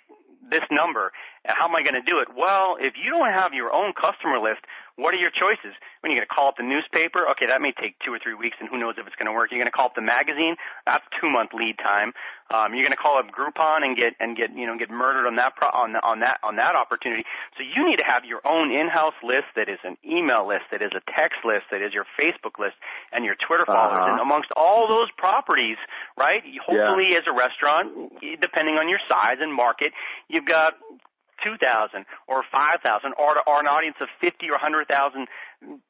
this 0.50 0.64
number. 0.70 1.12
How 1.44 1.68
am 1.68 1.76
I 1.76 1.82
going 1.82 1.94
to 1.94 2.04
do 2.04 2.18
it? 2.18 2.28
Well, 2.36 2.76
if 2.80 2.94
you 2.96 3.10
don't 3.10 3.32
have 3.32 3.52
your 3.52 3.72
own 3.72 3.92
customer 3.92 4.38
list, 4.38 4.64
what 4.96 5.14
are 5.14 5.18
your 5.18 5.30
choices? 5.30 5.74
When 6.00 6.10
you're 6.12 6.20
going 6.20 6.28
to 6.28 6.34
call 6.34 6.48
up 6.48 6.56
the 6.56 6.66
newspaper, 6.66 7.28
okay, 7.32 7.46
that 7.46 7.62
may 7.62 7.72
take 7.72 7.96
two 8.04 8.12
or 8.12 8.18
three 8.18 8.34
weeks, 8.34 8.56
and 8.60 8.68
who 8.68 8.76
knows 8.76 8.94
if 8.98 9.06
it's 9.06 9.16
going 9.16 9.30
to 9.30 9.32
work. 9.32 9.50
You're 9.50 9.60
going 9.60 9.70
to 9.70 9.74
call 9.74 9.86
up 9.86 9.94
the 9.94 10.04
magazine, 10.04 10.56
that's 10.84 11.04
two 11.20 11.30
month 11.30 11.50
lead 11.54 11.78
time. 11.78 12.12
Um, 12.52 12.74
you're 12.74 12.84
going 12.84 12.96
to 12.96 13.00
call 13.00 13.16
up 13.16 13.32
Groupon 13.32 13.80
and 13.80 13.96
get 13.96 14.12
and 14.20 14.36
get 14.36 14.52
you 14.52 14.66
know 14.66 14.76
get 14.76 14.90
murdered 14.90 15.26
on 15.26 15.36
that 15.36 15.56
pro- 15.56 15.72
on 15.72 15.96
on 15.96 16.20
that 16.20 16.38
on 16.44 16.56
that 16.56 16.76
opportunity. 16.76 17.24
So 17.56 17.64
you 17.64 17.88
need 17.88 17.96
to 17.96 18.04
have 18.04 18.24
your 18.24 18.44
own 18.44 18.70
in-house 18.70 19.16
list 19.24 19.56
that 19.56 19.68
is 19.68 19.78
an 19.84 19.96
email 20.04 20.46
list, 20.46 20.68
that 20.70 20.82
is 20.82 20.92
a 20.92 21.00
text 21.16 21.40
list, 21.44 21.72
that 21.72 21.80
is 21.80 21.94
your 21.94 22.04
Facebook 22.20 22.58
list, 22.58 22.76
and 23.12 23.24
your 23.24 23.36
Twitter 23.40 23.64
followers. 23.64 24.04
Uh-huh. 24.04 24.12
And 24.12 24.20
amongst 24.20 24.50
all 24.56 24.86
those 24.86 25.08
properties, 25.16 25.78
right? 26.18 26.42
Hopefully, 26.60 27.16
as 27.16 27.24
a 27.24 27.32
restaurant, 27.32 28.12
depending 28.40 28.76
on 28.76 28.88
your 28.88 29.00
size 29.08 29.38
and 29.40 29.52
market, 29.52 29.92
you've 30.28 30.46
got 30.46 30.74
2,000 31.44 32.04
or 32.28 32.42
5,000 32.50 33.12
or, 33.18 33.42
or 33.46 33.60
an 33.60 33.66
audience 33.66 33.96
of 34.00 34.08
50 34.20 34.48
or 34.48 34.58
100,000 34.58 35.28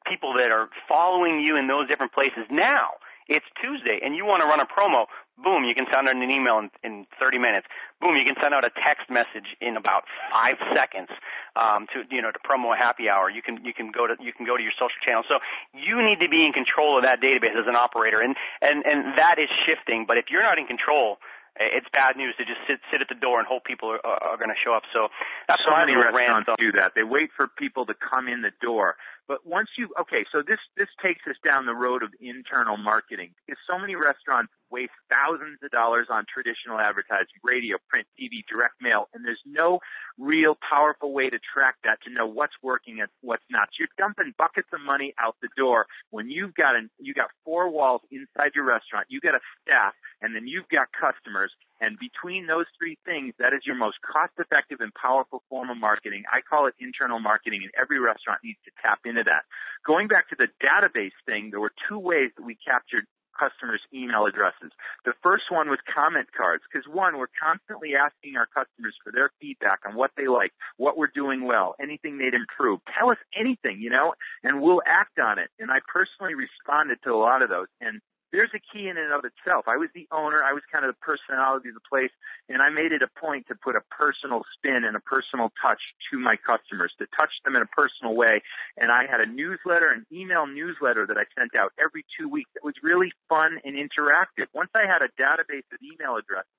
people 0.05 0.33
that 0.37 0.51
are 0.51 0.69
following 0.87 1.39
you 1.39 1.57
in 1.57 1.67
those 1.67 1.87
different 1.87 2.13
places. 2.13 2.45
Now, 2.51 2.99
it's 3.27 3.45
Tuesday 3.61 3.99
and 4.03 4.15
you 4.15 4.25
want 4.25 4.41
to 4.41 4.47
run 4.47 4.59
a 4.59 4.67
promo, 4.67 5.05
boom, 5.41 5.63
you 5.63 5.73
can 5.73 5.85
send 5.91 6.07
out 6.07 6.15
an 6.15 6.29
email 6.29 6.59
in, 6.59 6.69
in 6.83 7.05
30 7.19 7.37
minutes. 7.37 7.67
Boom, 8.01 8.15
you 8.15 8.25
can 8.25 8.35
send 8.41 8.53
out 8.53 8.65
a 8.65 8.71
text 8.83 9.09
message 9.09 9.55
in 9.61 9.77
about 9.77 10.03
five 10.31 10.57
seconds 10.75 11.09
um, 11.55 11.87
to 11.93 12.03
you 12.13 12.21
know 12.21 12.31
to 12.31 12.39
promo 12.39 12.73
a 12.73 12.77
happy 12.77 13.09
hour. 13.09 13.29
You 13.29 13.41
can 13.41 13.63
you 13.63 13.73
can 13.73 13.91
go 13.91 14.07
to 14.07 14.15
you 14.19 14.33
can 14.33 14.45
go 14.45 14.57
to 14.57 14.63
your 14.63 14.75
social 14.75 14.99
channels. 15.01 15.25
So 15.29 15.39
you 15.73 16.01
need 16.03 16.19
to 16.19 16.29
be 16.29 16.45
in 16.45 16.53
control 16.53 16.97
of 16.97 17.03
that 17.03 17.21
database 17.21 17.55
as 17.57 17.67
an 17.67 17.75
operator, 17.75 18.19
and 18.19 18.35
and 18.61 18.85
and 18.85 19.17
that 19.17 19.39
is 19.39 19.49
shifting. 19.65 20.05
But 20.05 20.17
if 20.17 20.25
you're 20.29 20.43
not 20.43 20.59
in 20.59 20.67
control, 20.67 21.17
it's 21.59 21.87
bad 21.93 22.17
news 22.17 22.35
to 22.37 22.45
just 22.45 22.59
sit 22.67 22.79
sit 22.91 23.01
at 23.01 23.09
the 23.09 23.15
door 23.15 23.39
and 23.39 23.47
hope 23.47 23.63
people 23.65 23.89
are, 23.89 24.05
are 24.05 24.37
going 24.37 24.49
to 24.49 24.55
show 24.61 24.73
up. 24.73 24.83
So 24.91 25.09
that's 25.47 25.63
so 25.63 25.71
many 25.71 25.95
restaurants 25.95 26.47
rant, 26.47 26.59
do 26.59 26.71
that. 26.73 26.93
They 26.95 27.03
wait 27.03 27.29
for 27.35 27.47
people 27.47 27.85
to 27.85 27.93
come 27.93 28.27
in 28.27 28.41
the 28.41 28.51
door. 28.61 28.95
But 29.27 29.45
once 29.45 29.69
you 29.77 29.89
okay, 29.99 30.25
so 30.31 30.41
this 30.45 30.59
this 30.75 30.89
takes 31.01 31.25
us 31.27 31.35
down 31.45 31.65
the 31.65 31.73
road 31.73 32.03
of 32.03 32.09
internal 32.19 32.75
marketing 32.75 33.31
because 33.45 33.59
so 33.69 33.79
many 33.79 33.95
restaurants 33.95 34.51
waste 34.69 34.91
thousands 35.09 35.59
of 35.63 35.71
dollars 35.71 36.07
on 36.09 36.25
traditional 36.31 36.79
advertising, 36.79 37.39
radio, 37.43 37.77
print, 37.89 38.07
TV, 38.19 38.43
direct 38.49 38.75
mail, 38.81 39.07
and 39.13 39.23
there's 39.23 39.41
no 39.45 39.79
real 40.17 40.57
powerful 40.67 41.13
way 41.13 41.29
to 41.29 41.39
track 41.39 41.75
that 41.83 42.01
to 42.03 42.11
know 42.11 42.25
what's 42.25 42.53
working 42.61 42.99
and 42.99 43.09
what's 43.21 43.43
not. 43.49 43.69
You're 43.79 43.87
dumping 43.97 44.33
buckets 44.37 44.69
of 44.73 44.81
money 44.81 45.13
out 45.19 45.37
the 45.41 45.49
door 45.55 45.85
when 46.09 46.29
you've 46.29 46.55
got 46.55 46.75
an 46.75 46.89
you 46.99 47.13
got 47.13 47.29
four 47.45 47.69
walls 47.69 48.01
inside 48.11 48.51
your 48.55 48.65
restaurant, 48.65 49.07
you 49.09 49.21
got 49.21 49.35
a 49.35 49.41
staff, 49.61 49.93
and 50.21 50.35
then 50.35 50.47
you've 50.47 50.67
got 50.69 50.87
customers. 50.91 51.51
And 51.83 51.99
between 51.99 52.47
those 52.47 52.65
three 52.79 52.97
things, 53.03 53.33
that 53.39 53.51
is 53.51 53.59
your 53.65 53.75
most 53.75 53.97
cost 54.01 54.31
effective 54.39 54.79
and 54.79 54.93
powerful 54.93 55.43
form 55.49 55.69
of 55.69 55.77
marketing. 55.77 56.23
I 56.31 56.39
call 56.39 56.67
it 56.67 56.75
internal 56.79 57.19
marketing, 57.19 57.59
and 57.63 57.71
every 57.79 57.99
restaurant 57.99 58.39
needs 58.41 58.59
to 58.63 58.71
tap 58.81 58.99
into 59.03 59.23
that. 59.25 59.43
Going 59.85 60.07
back 60.07 60.29
to 60.29 60.37
the 60.39 60.47
database 60.63 61.11
thing, 61.25 61.51
there 61.51 61.59
were 61.59 61.73
two 61.89 61.99
ways 61.99 62.31
that 62.37 62.45
we 62.45 62.55
captured 62.55 63.03
customers' 63.37 63.81
email 63.93 64.25
addresses. 64.25 64.71
The 65.03 65.13
first 65.21 65.45
one 65.49 65.67
was 65.67 65.79
comment 65.93 66.27
cards, 66.31 66.63
because 66.71 66.87
one, 66.87 67.17
we're 67.17 67.33
constantly 67.35 67.95
asking 67.99 68.37
our 68.37 68.45
customers 68.45 68.95
for 69.03 69.11
their 69.11 69.31
feedback 69.41 69.79
on 69.85 69.95
what 69.95 70.11
they 70.15 70.27
like, 70.27 70.53
what 70.77 70.97
we're 70.97 71.11
doing 71.13 71.43
well, 71.43 71.75
anything 71.81 72.17
they'd 72.17 72.33
improve. 72.33 72.79
Tell 72.97 73.09
us 73.09 73.17
anything, 73.35 73.81
you 73.81 73.89
know, 73.89 74.13
and 74.43 74.61
we'll 74.61 74.83
act 74.85 75.19
on 75.19 75.39
it. 75.39 75.49
And 75.59 75.69
I 75.69 75.79
personally 75.91 76.35
responded 76.35 76.99
to 77.03 77.11
a 77.11 77.19
lot 77.19 77.41
of 77.41 77.49
those. 77.49 77.67
And 77.81 77.99
there's 78.33 78.49
a 78.57 78.59
key 78.59 78.89
in 78.89 78.97
and 78.97 79.13
of 79.13 79.21
itself. 79.23 79.69
I 79.69 79.77
was 79.77 79.93
the 79.93 80.09
owner. 80.11 80.41
I 80.41 80.57
was 80.57 80.65
kind 80.73 80.83
of 80.83 80.89
the 80.89 80.99
personality 81.05 81.69
of 81.69 81.77
the 81.77 81.85
place, 81.85 82.09
and 82.49 82.65
I 82.65 82.73
made 82.73 82.91
it 82.91 83.05
a 83.05 83.07
point 83.21 83.45
to 83.47 83.55
put 83.55 83.77
a 83.77 83.85
personal 83.93 84.41
spin 84.57 84.83
and 84.83 84.97
a 84.97 84.99
personal 84.99 85.53
touch 85.61 85.79
to 86.09 86.17
my 86.17 86.35
customers, 86.35 86.91
to 86.97 87.05
touch 87.15 87.29
them 87.45 87.55
in 87.55 87.61
a 87.61 87.69
personal 87.69 88.17
way. 88.17 88.41
And 88.75 88.91
I 88.91 89.05
had 89.05 89.21
a 89.21 89.29
newsletter, 89.29 89.93
an 89.93 90.09
email 90.11 90.49
newsletter 90.49 91.05
that 91.05 91.15
I 91.15 91.29
sent 91.37 91.53
out 91.55 91.77
every 91.77 92.03
two 92.17 92.27
weeks 92.27 92.49
that 92.57 92.65
was 92.65 92.73
really 92.81 93.13
fun 93.29 93.61
and 93.63 93.77
interactive. 93.77 94.49
Once 94.51 94.73
I 94.73 94.89
had 94.89 95.05
a 95.05 95.13
database 95.13 95.69
of 95.69 95.77
email 95.85 96.17
addresses, 96.17 96.49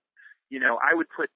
you 0.51 0.61
know, 0.61 0.79
I 0.79 0.95
would 0.95 1.11
put 1.11 1.29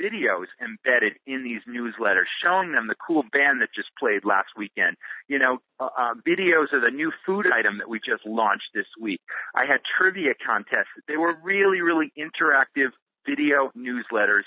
videos 0.00 0.46
embedded 0.60 1.18
in 1.26 1.44
these 1.44 1.60
newsletters 1.68 2.26
showing 2.42 2.72
them 2.72 2.88
the 2.88 2.94
cool 2.94 3.22
band 3.32 3.60
that 3.60 3.68
just 3.74 3.88
played 3.98 4.24
last 4.24 4.48
weekend. 4.56 4.96
You 5.28 5.38
know, 5.38 5.58
uh, 5.80 5.88
uh, 5.96 6.14
videos 6.26 6.72
of 6.72 6.82
the 6.82 6.92
new 6.92 7.12
food 7.26 7.46
item 7.52 7.78
that 7.78 7.88
we 7.88 7.98
just 7.98 8.26
launched 8.26 8.70
this 8.74 8.86
week. 9.00 9.20
I 9.54 9.66
had 9.66 9.80
trivia 9.98 10.34
contests. 10.44 10.92
They 11.08 11.16
were 11.16 11.34
really, 11.42 11.80
really 11.80 12.12
interactive 12.18 12.90
video 13.26 13.72
newsletters 13.76 14.44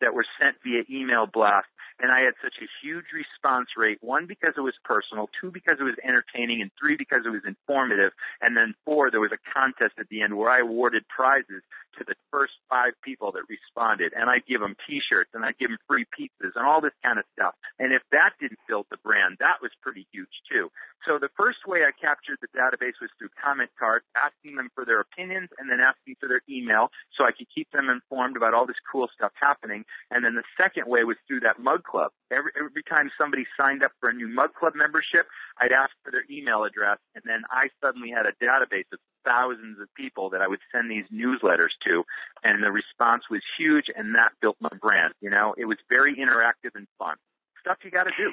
that 0.00 0.12
were 0.14 0.26
sent 0.40 0.56
via 0.64 0.82
email 0.90 1.26
blast 1.26 1.68
and 1.98 2.12
I 2.12 2.20
had 2.20 2.34
such 2.42 2.54
a 2.60 2.68
huge 2.82 3.06
response 3.14 3.68
rate. 3.76 3.98
One, 4.02 4.26
because 4.26 4.54
it 4.56 4.60
was 4.60 4.74
personal. 4.84 5.30
Two, 5.40 5.50
because 5.50 5.76
it 5.80 5.84
was 5.84 5.96
entertaining. 6.04 6.60
And 6.60 6.70
three, 6.78 6.96
because 6.96 7.22
it 7.24 7.30
was 7.30 7.40
informative. 7.46 8.12
And 8.42 8.56
then 8.56 8.74
four, 8.84 9.10
there 9.10 9.20
was 9.20 9.32
a 9.32 9.40
contest 9.52 9.94
at 9.98 10.08
the 10.08 10.20
end 10.20 10.36
where 10.36 10.50
I 10.50 10.60
awarded 10.60 11.08
prizes 11.08 11.62
to 11.98 12.04
the 12.04 12.14
first 12.30 12.54
five 12.68 12.92
people 13.02 13.32
that 13.32 13.42
responded. 13.48 14.12
And 14.16 14.28
I'd 14.28 14.46
give 14.46 14.60
them 14.60 14.76
t-shirts 14.86 15.30
and 15.34 15.44
I'd 15.44 15.58
give 15.58 15.70
them 15.70 15.78
free 15.88 16.06
pizzas 16.12 16.52
and 16.54 16.66
all 16.66 16.80
this 16.80 16.96
kind 17.02 17.18
of 17.18 17.24
stuff. 17.32 17.54
And 17.78 17.92
if 17.92 18.02
that 18.12 18.34
didn't 18.40 18.60
build 18.68 18.86
the 18.90 18.98
brand, 19.02 19.36
that 19.40 19.58
was 19.62 19.70
pretty 19.82 20.06
huge 20.12 20.32
too. 20.50 20.70
So 21.06 21.18
the 21.18 21.30
first 21.36 21.66
way 21.66 21.82
I 21.86 21.92
captured 21.94 22.38
the 22.40 22.50
database 22.52 22.98
was 23.00 23.10
through 23.18 23.30
comment 23.40 23.70
cards, 23.78 24.04
asking 24.16 24.56
them 24.56 24.70
for 24.74 24.84
their 24.84 25.00
opinions 25.00 25.48
and 25.58 25.70
then 25.70 25.80
asking 25.80 26.16
for 26.20 26.28
their 26.28 26.42
email 26.48 26.90
so 27.16 27.24
I 27.24 27.32
could 27.32 27.46
keep 27.54 27.70
them 27.70 27.88
informed 27.88 28.36
about 28.36 28.54
all 28.54 28.66
this 28.66 28.80
cool 28.90 29.08
stuff 29.14 29.32
happening. 29.34 29.84
And 30.10 30.24
then 30.24 30.34
the 30.34 30.46
second 30.56 30.88
way 30.88 31.04
was 31.04 31.16
through 31.26 31.40
that 31.40 31.60
mug 31.60 31.84
club. 31.84 32.10
Every, 32.30 32.50
every 32.58 32.82
time 32.82 33.10
somebody 33.18 33.46
signed 33.56 33.84
up 33.84 33.92
for 34.00 34.08
a 34.08 34.14
new 34.14 34.28
mug 34.28 34.54
club 34.54 34.74
membership, 34.74 35.26
I'd 35.60 35.72
ask 35.72 35.90
for 36.02 36.10
their 36.10 36.24
email 36.30 36.64
address 36.64 36.98
and 37.14 37.22
then 37.24 37.42
I 37.50 37.68
suddenly 37.80 38.10
had 38.10 38.26
a 38.26 38.34
database 38.42 38.90
of 38.92 38.98
thousands 39.26 39.80
of 39.80 39.92
people 39.94 40.30
that 40.30 40.40
I 40.40 40.48
would 40.48 40.60
send 40.72 40.90
these 40.90 41.04
newsletters 41.12 41.74
to 41.86 42.04
and 42.44 42.62
the 42.62 42.70
response 42.70 43.24
was 43.30 43.42
huge 43.58 43.86
and 43.94 44.14
that 44.14 44.32
built 44.40 44.56
my 44.60 44.70
brand. 44.80 45.12
You 45.20 45.30
know, 45.30 45.54
it 45.58 45.64
was 45.64 45.78
very 45.88 46.14
interactive 46.14 46.74
and 46.74 46.86
fun. 46.98 47.16
Stuff 47.60 47.78
you 47.84 47.90
got 47.90 48.04
to 48.04 48.12
do. 48.16 48.32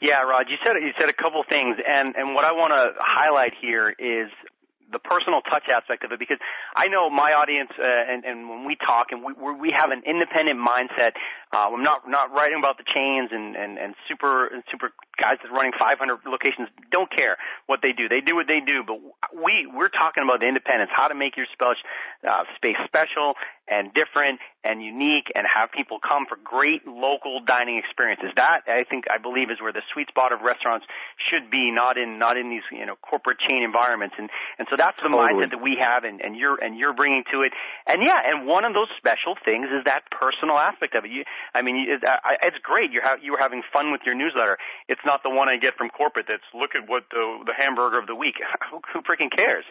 Yeah, 0.00 0.20
Rod, 0.22 0.50
you 0.50 0.56
said 0.62 0.76
you 0.82 0.92
said 1.00 1.08
a 1.08 1.14
couple 1.14 1.42
things, 1.48 1.76
and 1.88 2.14
and 2.16 2.34
what 2.34 2.44
I 2.44 2.52
want 2.52 2.72
to 2.72 2.92
highlight 3.00 3.54
here 3.58 3.94
is 3.98 4.28
the 4.92 4.98
personal 4.98 5.42
touch 5.42 5.66
aspect 5.66 6.04
of 6.04 6.12
it 6.12 6.18
because 6.18 6.38
I 6.76 6.86
know 6.86 7.10
my 7.10 7.34
audience 7.34 7.70
uh, 7.78 7.84
and 7.84 8.24
and 8.24 8.48
when 8.48 8.64
we 8.64 8.76
talk 8.76 9.10
and 9.10 9.22
we 9.22 9.32
we 9.34 9.70
have 9.74 9.90
an 9.90 10.02
independent 10.06 10.58
mindset. 10.58 11.18
Uh, 11.54 11.70
I'm 11.74 11.82
not 11.82 12.08
not 12.08 12.30
writing 12.30 12.58
about 12.58 12.78
the 12.78 12.86
chains 12.86 13.30
and 13.32 13.56
and 13.56 13.78
and 13.78 13.94
super 14.06 14.50
super 14.70 14.94
guys 15.18 15.38
that 15.42 15.50
are 15.50 15.56
running 15.56 15.72
500 15.74 15.98
locations 16.26 16.68
don't 16.90 17.10
care 17.10 17.36
what 17.66 17.80
they 17.82 17.92
do. 17.92 18.08
They 18.08 18.20
do 18.20 18.34
what 18.36 18.46
they 18.46 18.60
do. 18.60 18.84
But 18.86 19.02
we 19.34 19.66
we're 19.66 19.92
talking 19.92 20.22
about 20.22 20.40
the 20.40 20.48
independence, 20.48 20.90
how 20.94 21.08
to 21.08 21.14
make 21.14 21.36
your 21.36 21.46
space 21.50 21.82
uh, 22.22 22.44
space 22.54 22.78
special 22.86 23.34
and 23.68 23.92
different 23.94 24.40
and 24.62 24.82
unique, 24.82 25.30
and 25.34 25.46
have 25.46 25.70
people 25.70 25.98
come 26.02 26.26
for 26.26 26.38
great 26.42 26.86
local 26.86 27.38
dining 27.42 27.78
experiences. 27.78 28.30
That 28.34 28.66
I 28.66 28.82
think 28.82 29.06
I 29.10 29.18
believe 29.18 29.50
is 29.50 29.62
where 29.62 29.72
the 29.72 29.82
sweet 29.92 30.08
spot 30.08 30.32
of 30.32 30.42
restaurants 30.42 30.86
should 31.18 31.50
be, 31.50 31.70
not 31.70 31.98
in 31.98 32.18
not 32.18 32.36
in 32.36 32.50
these 32.50 32.66
you 32.70 32.86
know 32.86 32.98
corporate 32.98 33.38
chain 33.38 33.62
environments. 33.62 34.14
And 34.18 34.30
and 34.58 34.66
so 34.70 34.74
that's 34.78 34.98
the 35.02 35.10
totally. 35.10 35.38
mindset 35.38 35.50
that 35.54 35.62
we 35.62 35.78
have, 35.78 36.02
and, 36.02 36.20
and 36.20 36.34
you're 36.34 36.58
and 36.58 36.78
you're 36.78 36.94
bringing 36.94 37.22
to 37.30 37.42
it. 37.42 37.54
And 37.86 38.02
yeah, 38.02 38.22
and 38.26 38.46
one 38.46 38.64
of 38.66 38.74
those 38.74 38.90
special 38.98 39.38
things 39.38 39.70
is 39.70 39.86
that 39.86 40.06
personal 40.10 40.58
aspect 40.58 40.94
of 40.94 41.06
it. 41.06 41.10
You, 41.10 41.22
I 41.54 41.62
mean, 41.62 41.86
it, 41.86 42.02
it's 42.42 42.58
great. 42.62 42.90
You're 42.90 43.06
ha- 43.06 43.22
you 43.22 43.32
were 43.32 43.42
having 43.42 43.62
fun 43.72 43.90
with 43.94 44.02
your 44.06 44.14
newsletter. 44.14 44.58
It's 44.90 45.02
not 45.06 45.22
the 45.22 45.30
one 45.30 45.48
I 45.48 45.58
get 45.58 45.78
from 45.78 45.90
corporate. 45.90 46.26
That's 46.26 46.46
look 46.54 46.74
at 46.74 46.90
what 46.90 47.06
the 47.10 47.46
the 47.46 47.54
hamburger 47.54 47.98
of 47.98 48.06
the 48.06 48.18
week. 48.18 48.42
who, 48.70 48.82
who 48.90 49.02
freaking 49.02 49.30
cares? 49.30 49.64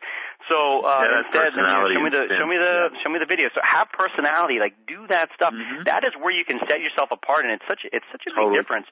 So 0.47 0.88
uh, 0.88 1.03
yeah, 1.03 1.24
instead, 1.28 1.51
you 1.55 1.63
know, 1.63 1.88
show 1.91 2.03
me 2.03 2.11
the 2.11 2.24
show 2.32 2.47
me 2.47 2.57
the 2.57 2.74
yeah. 2.91 2.99
show 3.03 3.09
me 3.11 3.19
the 3.19 3.30
video. 3.30 3.51
So 3.53 3.61
have 3.61 3.84
personality. 3.91 4.57
Like 4.59 4.73
do 4.88 5.07
that 5.07 5.29
stuff. 5.36 5.53
Mm-hmm. 5.53 5.86
That 5.86 6.03
is 6.03 6.13
where 6.17 6.33
you 6.33 6.45
can 6.45 6.59
set 6.65 6.81
yourself 6.81 7.09
apart, 7.11 7.45
and 7.45 7.53
it's 7.53 7.65
such 7.67 7.86
it's 7.91 8.05
such 8.11 8.25
a 8.25 8.31
totally. 8.33 8.57
big 8.57 8.63
difference. 8.63 8.88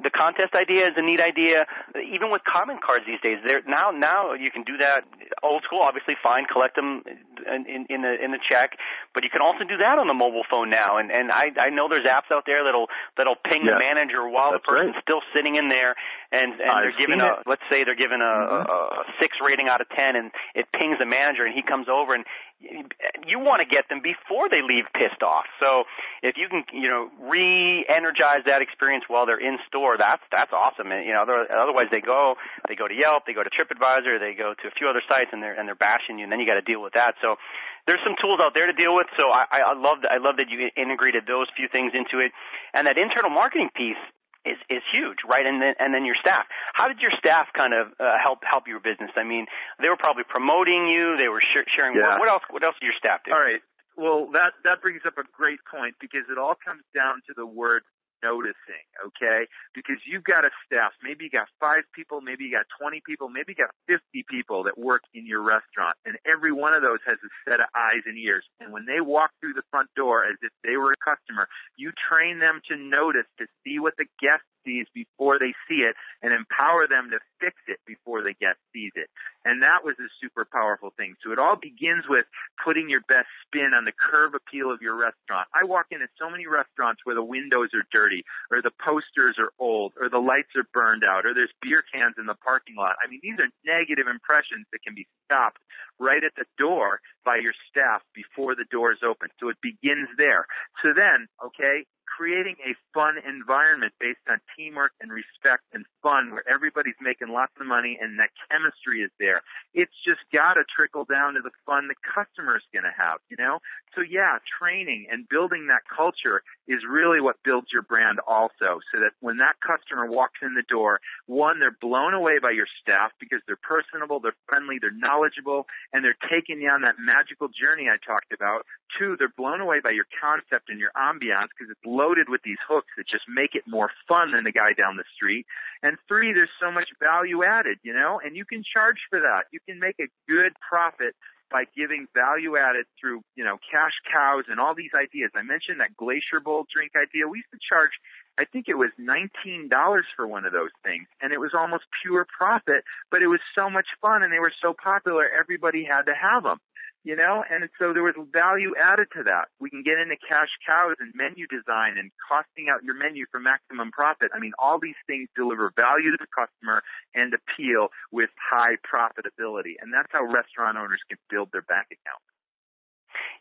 The 0.00 0.10
contest 0.12 0.54
idea 0.54 0.88
is 0.88 0.94
a 0.96 1.04
neat 1.04 1.20
idea. 1.20 1.66
Even 1.96 2.30
with 2.30 2.42
comment 2.46 2.80
cards 2.80 3.04
these 3.04 3.20
days, 3.20 3.38
there 3.44 3.60
now 3.66 3.90
now 3.90 4.32
you 4.32 4.50
can 4.50 4.62
do 4.62 4.76
that 4.78 5.04
old 5.42 5.64
school. 5.64 5.80
Obviously, 5.80 6.14
fine, 6.20 6.44
collect 6.46 6.76
them 6.76 7.02
in, 7.46 7.66
in, 7.66 7.80
in 7.88 8.00
the 8.02 8.14
in 8.16 8.30
the 8.32 8.42
check, 8.42 8.76
but 9.14 9.24
you 9.24 9.30
can 9.30 9.40
also 9.40 9.64
do 9.64 9.76
that 9.76 9.98
on 9.98 10.06
the 10.06 10.16
mobile 10.16 10.44
phone 10.48 10.70
now. 10.70 10.98
And 10.98 11.10
and 11.10 11.32
I 11.32 11.50
I 11.56 11.68
know 11.70 11.88
there's 11.88 12.06
apps 12.06 12.32
out 12.32 12.44
there 12.46 12.64
that'll 12.64 12.88
that'll 13.16 13.40
ping 13.40 13.64
yeah. 13.64 13.74
the 13.74 13.78
manager 13.78 14.28
while 14.28 14.52
That's 14.52 14.64
the 14.64 14.70
person's 14.70 14.94
right. 14.96 15.04
still 15.04 15.22
sitting 15.34 15.56
in 15.56 15.68
there, 15.68 15.96
and 16.32 16.60
and 16.60 16.70
I've 16.70 16.92
they're 16.92 17.00
given 17.00 17.20
a 17.20 17.40
it. 17.40 17.48
let's 17.48 17.64
say 17.68 17.84
they're 17.84 17.98
given 17.98 18.20
a, 18.20 18.34
mm-hmm. 18.46 18.70
a, 18.70 18.78
a 19.00 19.12
six 19.18 19.36
rating 19.40 19.68
out 19.68 19.80
of 19.80 19.88
ten, 19.90 20.16
and 20.16 20.30
it 20.54 20.68
pings 20.72 20.98
the 20.98 21.08
manager, 21.08 21.44
and 21.44 21.54
he 21.54 21.62
comes 21.62 21.88
over 21.88 22.14
and 22.14 22.24
you 22.60 23.40
want 23.40 23.64
to 23.64 23.68
get 23.68 23.88
them 23.88 24.04
before 24.04 24.52
they 24.52 24.60
leave 24.60 24.84
pissed 24.92 25.24
off. 25.24 25.48
So 25.56 25.88
if 26.20 26.36
you 26.36 26.44
can, 26.52 26.68
you 26.76 26.92
know, 26.92 27.08
re-energize 27.16 28.44
that 28.44 28.60
experience 28.60 29.08
while 29.08 29.24
they're 29.24 29.40
in 29.40 29.56
store, 29.64 29.96
that's 29.96 30.20
that's 30.28 30.52
awesome. 30.52 30.92
And 30.92 31.08
you 31.08 31.16
know, 31.16 31.24
otherwise 31.24 31.88
they 31.88 32.04
go 32.04 32.36
they 32.68 32.76
go 32.76 32.84
to 32.84 32.92
Yelp, 32.92 33.24
they 33.24 33.32
go 33.32 33.42
to 33.42 33.48
TripAdvisor, 33.48 34.20
they 34.20 34.36
go 34.36 34.52
to 34.52 34.64
a 34.68 34.74
few 34.76 34.88
other 34.88 35.00
sites, 35.08 35.32
and 35.32 35.42
they're 35.42 35.56
and 35.56 35.64
they're 35.64 35.78
bashing 35.78 36.20
you, 36.20 36.28
and 36.28 36.32
then 36.32 36.38
you 36.38 36.44
got 36.44 36.60
to 36.60 36.66
deal 36.66 36.84
with 36.84 36.92
that. 36.92 37.16
So 37.24 37.40
there's 37.88 38.04
some 38.04 38.14
tools 38.20 38.40
out 38.44 38.52
there 38.52 38.68
to 38.68 38.76
deal 38.76 38.92
with. 38.92 39.08
So 39.16 39.32
I, 39.32 39.72
I 39.72 39.74
love 39.74 40.04
I 40.04 40.20
love 40.20 40.36
that 40.36 40.52
you 40.52 40.68
integrated 40.76 41.24
those 41.24 41.48
few 41.56 41.68
things 41.72 41.96
into 41.96 42.20
it, 42.20 42.32
and 42.76 42.84
that 42.84 43.00
internal 43.00 43.32
marketing 43.32 43.72
piece 43.72 44.00
is 44.44 44.56
is 44.72 44.82
huge, 44.88 45.20
right? 45.28 45.44
And 45.44 45.60
then 45.60 45.74
and 45.78 45.92
then 45.92 46.04
your 46.04 46.16
staff. 46.16 46.46
How 46.72 46.88
did 46.88 47.00
your 47.00 47.12
staff 47.18 47.52
kind 47.52 47.74
of 47.74 47.92
uh, 48.00 48.16
help 48.16 48.40
help 48.44 48.64
your 48.66 48.80
business? 48.80 49.12
I 49.16 49.24
mean, 49.24 49.46
they 49.80 49.88
were 49.88 50.00
probably 50.00 50.24
promoting 50.24 50.88
you. 50.88 51.16
They 51.20 51.28
were 51.28 51.44
sh- 51.44 51.68
sharing. 51.68 51.96
Yeah. 51.96 52.16
What, 52.16 52.24
what 52.24 52.28
else? 52.28 52.44
What 52.48 52.62
else 52.64 52.76
did 52.80 52.86
your 52.88 52.98
staff 52.98 53.20
do? 53.24 53.32
All 53.32 53.40
right. 53.40 53.60
Well, 53.96 54.32
that 54.32 54.56
that 54.64 54.80
brings 54.80 55.02
up 55.04 55.18
a 55.18 55.26
great 55.36 55.60
point 55.68 55.94
because 56.00 56.24
it 56.32 56.38
all 56.38 56.56
comes 56.56 56.84
down 56.94 57.20
to 57.28 57.34
the 57.36 57.44
word 57.44 57.82
noticing, 58.22 58.84
okay? 59.00 59.46
Because 59.74 59.96
you've 60.06 60.24
got 60.24 60.44
a 60.44 60.50
staff. 60.64 60.92
Maybe 61.02 61.24
you 61.24 61.30
got 61.30 61.48
five 61.58 61.84
people, 61.94 62.20
maybe 62.20 62.44
you 62.44 62.52
got 62.52 62.66
20 62.78 63.02
people, 63.04 63.28
maybe 63.28 63.56
you 63.56 63.60
got 63.60 63.74
50 63.86 64.24
people 64.28 64.64
that 64.64 64.78
work 64.78 65.02
in 65.14 65.26
your 65.26 65.42
restaurant, 65.42 65.96
and 66.04 66.16
every 66.24 66.52
one 66.52 66.74
of 66.74 66.82
those 66.82 67.00
has 67.06 67.18
a 67.24 67.30
set 67.48 67.60
of 67.60 67.66
eyes 67.76 68.04
and 68.06 68.18
ears. 68.18 68.44
And 68.60 68.72
when 68.72 68.86
they 68.86 69.00
walk 69.00 69.30
through 69.40 69.54
the 69.54 69.66
front 69.70 69.88
door 69.96 70.24
as 70.24 70.36
if 70.42 70.52
they 70.62 70.76
were 70.76 70.92
a 70.92 71.00
customer, 71.02 71.48
you 71.76 71.92
train 71.96 72.38
them 72.38 72.60
to 72.68 72.76
notice, 72.76 73.26
to 73.38 73.46
see 73.64 73.78
what 73.78 73.94
the 73.98 74.06
guest 74.20 74.44
sees 74.64 74.86
before 74.94 75.38
they 75.38 75.54
see 75.68 75.82
it, 75.86 75.96
and 76.22 76.32
empower 76.32 76.86
them 76.86 77.10
to 77.10 77.18
fix 77.40 77.56
it 77.66 77.80
before 77.86 78.22
the 78.22 78.34
guest 78.40 78.60
sees 78.72 78.92
it. 78.94 79.08
And 79.44 79.62
that 79.62 79.84
was 79.84 79.96
a 79.96 80.08
super 80.20 80.44
powerful 80.44 80.92
thing. 80.96 81.16
So 81.24 81.32
it 81.32 81.38
all 81.38 81.56
begins 81.56 82.04
with 82.08 82.26
putting 82.60 82.90
your 82.90 83.00
best 83.08 83.28
spin 83.46 83.72
on 83.72 83.88
the 83.88 83.96
curb 83.96 84.34
appeal 84.36 84.68
of 84.68 84.82
your 84.84 84.94
restaurant. 84.94 85.48
I 85.56 85.64
walk 85.64 85.88
into 85.90 86.06
so 86.20 86.28
many 86.28 86.46
restaurants 86.46 87.00
where 87.04 87.16
the 87.16 87.24
windows 87.24 87.72
are 87.72 87.88
dirty, 87.88 88.24
or 88.52 88.60
the 88.60 88.74
posters 88.76 89.40
are 89.40 89.52
old, 89.58 89.96
or 89.96 90.08
the 90.12 90.20
lights 90.20 90.52
are 90.56 90.68
burned 90.72 91.04
out, 91.04 91.24
or 91.24 91.32
there's 91.32 91.52
beer 91.62 91.80
cans 91.80 92.20
in 92.20 92.26
the 92.26 92.36
parking 92.36 92.76
lot. 92.76 93.00
I 93.00 93.08
mean, 93.08 93.20
these 93.22 93.40
are 93.40 93.48
negative 93.64 94.06
impressions 94.06 94.68
that 94.72 94.84
can 94.84 94.94
be 94.94 95.08
stopped 95.24 95.64
right 95.98 96.24
at 96.24 96.36
the 96.36 96.48
door 96.58 97.00
by 97.24 97.36
your 97.36 97.56
staff 97.68 98.02
before 98.12 98.54
the 98.54 98.68
door 98.68 98.92
is 98.92 99.00
open. 99.00 99.28
So 99.40 99.48
it 99.48 99.56
begins 99.62 100.08
there. 100.16 100.44
So 100.82 100.92
then, 100.92 101.28
okay, 101.40 101.88
creating 102.10 102.56
a 102.66 102.74
fun 102.92 103.16
environment 103.22 103.92
based 104.00 104.24
on 104.28 104.42
teamwork 104.56 104.92
and 105.00 105.12
respect 105.12 105.62
and 105.72 105.86
fun 106.02 106.32
where 106.32 106.44
everybody's 106.50 106.98
making 107.00 107.30
lots 107.30 107.52
of 107.60 107.66
money 107.66 107.96
and 108.00 108.18
that 108.18 108.34
chemistry 108.50 109.00
is 109.00 109.10
there. 109.22 109.29
It's 109.74 109.94
just 110.04 110.20
got 110.32 110.54
to 110.54 110.64
trickle 110.66 111.04
down 111.04 111.34
to 111.34 111.40
the 111.40 111.54
fun 111.66 111.86
the 111.86 111.94
customer's 112.02 112.64
going 112.72 112.84
to 112.84 112.96
have, 112.96 113.18
you 113.30 113.36
know? 113.38 113.60
So 113.94 114.02
yeah, 114.02 114.38
training 114.58 115.06
and 115.10 115.28
building 115.28 115.68
that 115.68 115.82
culture 115.86 116.42
is 116.66 116.80
really 116.88 117.20
what 117.20 117.36
builds 117.44 117.68
your 117.72 117.82
brand 117.82 118.18
also 118.26 118.82
so 118.90 118.98
that 118.98 119.14
when 119.20 119.38
that 119.38 119.56
customer 119.62 120.06
walks 120.06 120.38
in 120.42 120.54
the 120.54 120.66
door, 120.66 121.00
one, 121.26 121.58
they're 121.58 121.76
blown 121.80 122.14
away 122.14 122.38
by 122.42 122.50
your 122.50 122.66
staff 122.80 123.12
because 123.18 123.40
they're 123.46 123.60
personable, 123.60 124.20
they're 124.20 124.38
friendly, 124.48 124.78
they're 124.80 124.90
knowledgeable, 124.94 125.66
and 125.92 126.04
they're 126.04 126.18
taking 126.30 126.60
you 126.60 126.70
on 126.70 126.82
that 126.82 126.98
magical 126.98 127.48
journey 127.48 127.88
I 127.88 127.98
talked 127.98 128.32
about. 128.32 128.66
Two, 128.98 129.16
they're 129.18 129.32
blown 129.36 129.60
away 129.60 129.80
by 129.82 129.90
your 129.90 130.06
concept 130.18 130.68
and 130.68 130.78
your 130.78 130.90
ambiance 130.98 131.50
because 131.54 131.70
it's 131.70 131.86
loaded 131.86 132.28
with 132.28 132.42
these 132.42 132.60
hooks 132.66 132.90
that 132.96 133.06
just 133.06 133.24
make 133.28 133.54
it 133.54 133.62
more 133.66 133.90
fun 134.06 134.32
than 134.32 134.44
the 134.44 134.52
guy 134.52 134.72
down 134.72 134.96
the 134.96 135.06
street. 135.14 135.46
And 135.82 135.96
three, 136.08 136.32
there's 136.32 136.52
so 136.60 136.70
much 136.70 136.88
value 137.00 137.42
added, 137.42 137.78
you 137.82 137.94
know, 137.94 138.20
and 138.22 138.36
you 138.36 138.44
can 138.44 138.62
charge 138.62 138.98
for 139.08 139.20
that. 139.20 139.48
You 139.52 139.60
can 139.66 139.80
make 139.80 139.96
a 140.00 140.08
good 140.28 140.52
profit 140.60 141.14
by 141.50 141.64
giving 141.74 142.06
value 142.14 142.56
added 142.56 142.86
through, 143.00 143.22
you 143.34 143.42
know, 143.42 143.58
cash 143.70 143.96
cows 144.06 144.44
and 144.48 144.60
all 144.60 144.74
these 144.74 144.94
ideas. 144.94 145.32
I 145.34 145.42
mentioned 145.42 145.80
that 145.80 145.96
Glacier 145.96 146.38
Bowl 146.38 146.64
drink 146.72 146.92
idea. 146.94 147.26
We 147.26 147.42
used 147.42 147.50
to 147.50 147.58
charge, 147.58 147.90
I 148.38 148.44
think 148.44 148.66
it 148.68 148.78
was 148.78 148.90
$19 149.00 149.68
for 150.14 150.26
one 150.26 150.44
of 150.44 150.52
those 150.52 150.70
things. 150.84 151.08
And 151.20 151.32
it 151.32 151.40
was 151.40 151.50
almost 151.52 151.84
pure 152.02 152.24
profit, 152.30 152.84
but 153.10 153.22
it 153.22 153.26
was 153.26 153.40
so 153.54 153.68
much 153.68 153.86
fun 154.00 154.22
and 154.22 154.32
they 154.32 154.38
were 154.38 154.54
so 154.62 154.72
popular, 154.72 155.26
everybody 155.26 155.82
had 155.82 156.06
to 156.06 156.14
have 156.14 156.44
them 156.44 156.60
you 157.02 157.16
know, 157.16 157.42
and 157.48 157.64
so 157.78 157.92
there 157.96 158.04
was 158.04 158.14
value 158.28 158.76
added 158.76 159.08
to 159.16 159.24
that. 159.24 159.48
We 159.58 159.70
can 159.70 159.82
get 159.82 159.96
into 159.96 160.20
cash 160.20 160.52
cows 160.68 160.96
and 161.00 161.12
menu 161.16 161.46
design 161.48 161.96
and 161.96 162.12
costing 162.20 162.68
out 162.68 162.84
your 162.84 162.92
menu 162.92 163.24
for 163.32 163.40
maximum 163.40 163.90
profit. 163.90 164.30
I 164.34 164.38
mean, 164.38 164.52
all 164.58 164.78
these 164.78 164.98
things 165.06 165.28
deliver 165.34 165.72
value 165.72 166.12
to 166.12 166.20
the 166.20 166.28
customer 166.28 166.82
and 167.14 167.32
appeal 167.32 167.88
with 168.12 168.28
high 168.36 168.76
profitability. 168.84 169.80
And 169.80 169.92
that's 169.92 170.12
how 170.12 170.28
restaurant 170.28 170.76
owners 170.76 171.00
can 171.08 171.16
build 171.32 171.48
their 171.52 171.64
bank 171.64 171.88
account. 171.88 172.20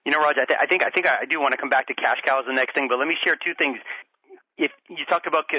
You 0.08 0.16
know, 0.16 0.24
Raj, 0.24 0.40
I, 0.40 0.48
th- 0.48 0.60
I 0.60 0.66
think 0.66 0.82
I 0.82 0.90
think 0.90 1.06
I 1.06 1.28
do 1.28 1.40
want 1.44 1.52
to 1.52 1.60
come 1.60 1.70
back 1.70 1.88
to 1.92 1.94
cash 1.94 2.24
cows 2.24 2.48
the 2.48 2.56
next 2.56 2.74
thing, 2.74 2.88
but 2.88 2.98
let 2.98 3.08
me 3.08 3.20
share 3.20 3.36
two 3.36 3.54
things. 3.60 3.78
If 4.58 4.72
you 4.88 5.04
talked 5.04 5.28
about 5.28 5.52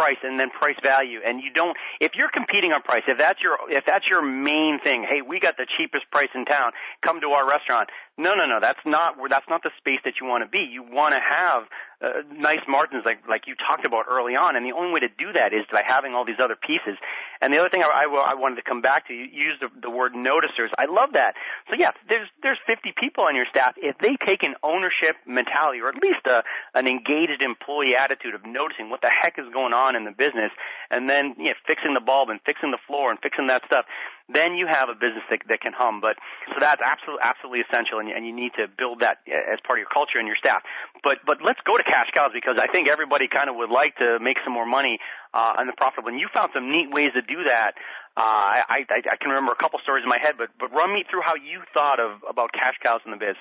price 0.00 0.20
and 0.24 0.40
then 0.40 0.48
price 0.48 0.80
value. 0.80 1.20
And 1.20 1.44
you 1.44 1.52
don't 1.52 1.76
if 2.00 2.16
you're 2.16 2.32
competing 2.32 2.72
on 2.72 2.80
price 2.80 3.04
if 3.04 3.20
that's 3.20 3.44
your 3.44 3.60
if 3.68 3.84
that's 3.84 4.08
your 4.08 4.24
main 4.24 4.80
thing 4.80 5.04
hey 5.04 5.20
we 5.20 5.36
got 5.36 5.60
the 5.60 5.68
cheapest 5.76 6.08
price 6.08 6.32
in 6.32 6.48
town 6.48 6.72
come 7.04 7.20
to 7.20 7.36
our 7.36 7.44
restaurant. 7.44 7.92
No 8.16 8.32
no 8.32 8.48
no 8.48 8.58
that's 8.64 8.80
not 8.88 9.20
that's 9.28 9.48
not 9.52 9.60
the 9.62 9.70
space 9.76 10.00
that 10.08 10.16
you 10.20 10.26
want 10.26 10.40
to 10.40 10.48
be. 10.48 10.64
You 10.64 10.80
want 10.80 11.12
to 11.12 11.20
have 11.20 11.68
uh, 12.00 12.24
nice 12.32 12.64
margins 12.66 13.04
like 13.04 13.20
like 13.28 13.44
you 13.46 13.54
talked 13.54 13.84
about 13.84 14.08
early 14.08 14.32
on 14.32 14.56
and 14.56 14.64
the 14.64 14.72
only 14.72 14.92
way 14.92 15.00
to 15.00 15.12
do 15.20 15.32
that 15.36 15.52
is 15.52 15.68
by 15.70 15.84
having 15.84 16.16
all 16.16 16.24
these 16.24 16.40
other 16.42 16.56
pieces. 16.56 16.96
And 17.40 17.52
the 17.52 17.58
other 17.60 17.68
thing 17.68 17.84
I, 17.84 18.04
I, 18.04 18.32
I 18.32 18.34
wanted 18.34 18.56
to 18.56 18.66
come 18.66 18.80
back 18.80 19.08
to 19.08 19.14
you 19.14 19.28
use 19.28 19.60
the, 19.60 19.68
the 19.80 19.90
word 19.90 20.16
noticers. 20.16 20.72
I 20.80 20.88
love 20.88 21.12
that. 21.12 21.36
So 21.68 21.76
yeah 21.76 21.92
there's 22.08 22.28
there's 22.42 22.58
50 22.66 22.92
people 22.96 23.24
on 23.24 23.36
your 23.36 23.46
staff. 23.48 23.76
If 23.76 23.98
they 23.98 24.16
take 24.16 24.42
an 24.42 24.56
ownership 24.64 25.20
mentality 25.26 25.80
or 25.80 25.88
at 25.88 26.00
least 26.00 26.24
a 26.24 26.42
an 26.72 26.88
engaged 26.88 27.42
employee 27.44 27.92
attitude 27.92 28.34
of 28.34 28.44
noticing 28.48 28.88
what 28.88 29.00
the 29.00 29.12
heck 29.12 29.38
is 29.38 29.46
going 29.52 29.72
on 29.72 29.96
in 29.96 30.04
the 30.04 30.14
business, 30.14 30.52
and 30.90 31.08
then 31.08 31.34
you 31.36 31.52
know, 31.52 31.58
fixing 31.66 31.94
the 31.94 32.00
bulb 32.00 32.28
and 32.30 32.40
fixing 32.48 32.70
the 32.70 32.82
floor 32.86 33.10
and 33.10 33.20
fixing 33.20 33.46
that 33.48 33.62
stuff, 33.66 33.84
then 34.32 34.54
you 34.54 34.66
have 34.66 34.88
a 34.88 34.96
business 34.96 35.22
that, 35.30 35.42
that 35.48 35.60
can 35.60 35.74
hum. 35.74 36.00
But 36.00 36.16
so 36.50 36.62
that's 36.62 36.82
absolutely 36.82 37.22
absolutely 37.22 37.62
essential, 37.66 37.98
and, 37.98 38.08
and 38.10 38.24
you 38.26 38.34
need 38.34 38.54
to 38.56 38.66
build 38.70 39.00
that 39.04 39.22
as 39.26 39.58
part 39.62 39.78
of 39.78 39.82
your 39.82 39.92
culture 39.92 40.18
and 40.18 40.26
your 40.26 40.38
staff. 40.38 40.62
But 41.02 41.22
but 41.26 41.42
let's 41.42 41.60
go 41.66 41.76
to 41.76 41.84
cash 41.84 42.10
cows 42.14 42.32
because 42.34 42.56
I 42.56 42.70
think 42.70 42.88
everybody 42.88 43.28
kind 43.28 43.50
of 43.50 43.56
would 43.56 43.70
like 43.70 43.96
to 43.98 44.18
make 44.22 44.38
some 44.42 44.54
more 44.54 44.66
money 44.66 44.98
uh, 45.34 45.60
on 45.60 45.66
the 45.66 45.76
profitable. 45.76 46.10
And 46.10 46.18
you 46.18 46.28
found 46.32 46.50
some 46.54 46.70
neat 46.70 46.90
ways 46.90 47.12
to 47.14 47.22
do 47.22 47.44
that. 47.44 47.76
Uh, 48.16 48.66
I, 48.66 48.86
I 48.90 48.98
I 49.06 49.16
can 49.20 49.30
remember 49.30 49.52
a 49.52 49.60
couple 49.60 49.78
stories 49.82 50.02
in 50.02 50.10
my 50.10 50.18
head, 50.18 50.34
but 50.38 50.50
but 50.58 50.72
run 50.74 50.92
me 50.92 51.04
through 51.08 51.22
how 51.22 51.38
you 51.38 51.62
thought 51.72 52.00
of 52.00 52.22
about 52.28 52.52
cash 52.52 52.74
cows 52.82 53.00
in 53.06 53.12
the 53.14 53.20
biz. 53.20 53.38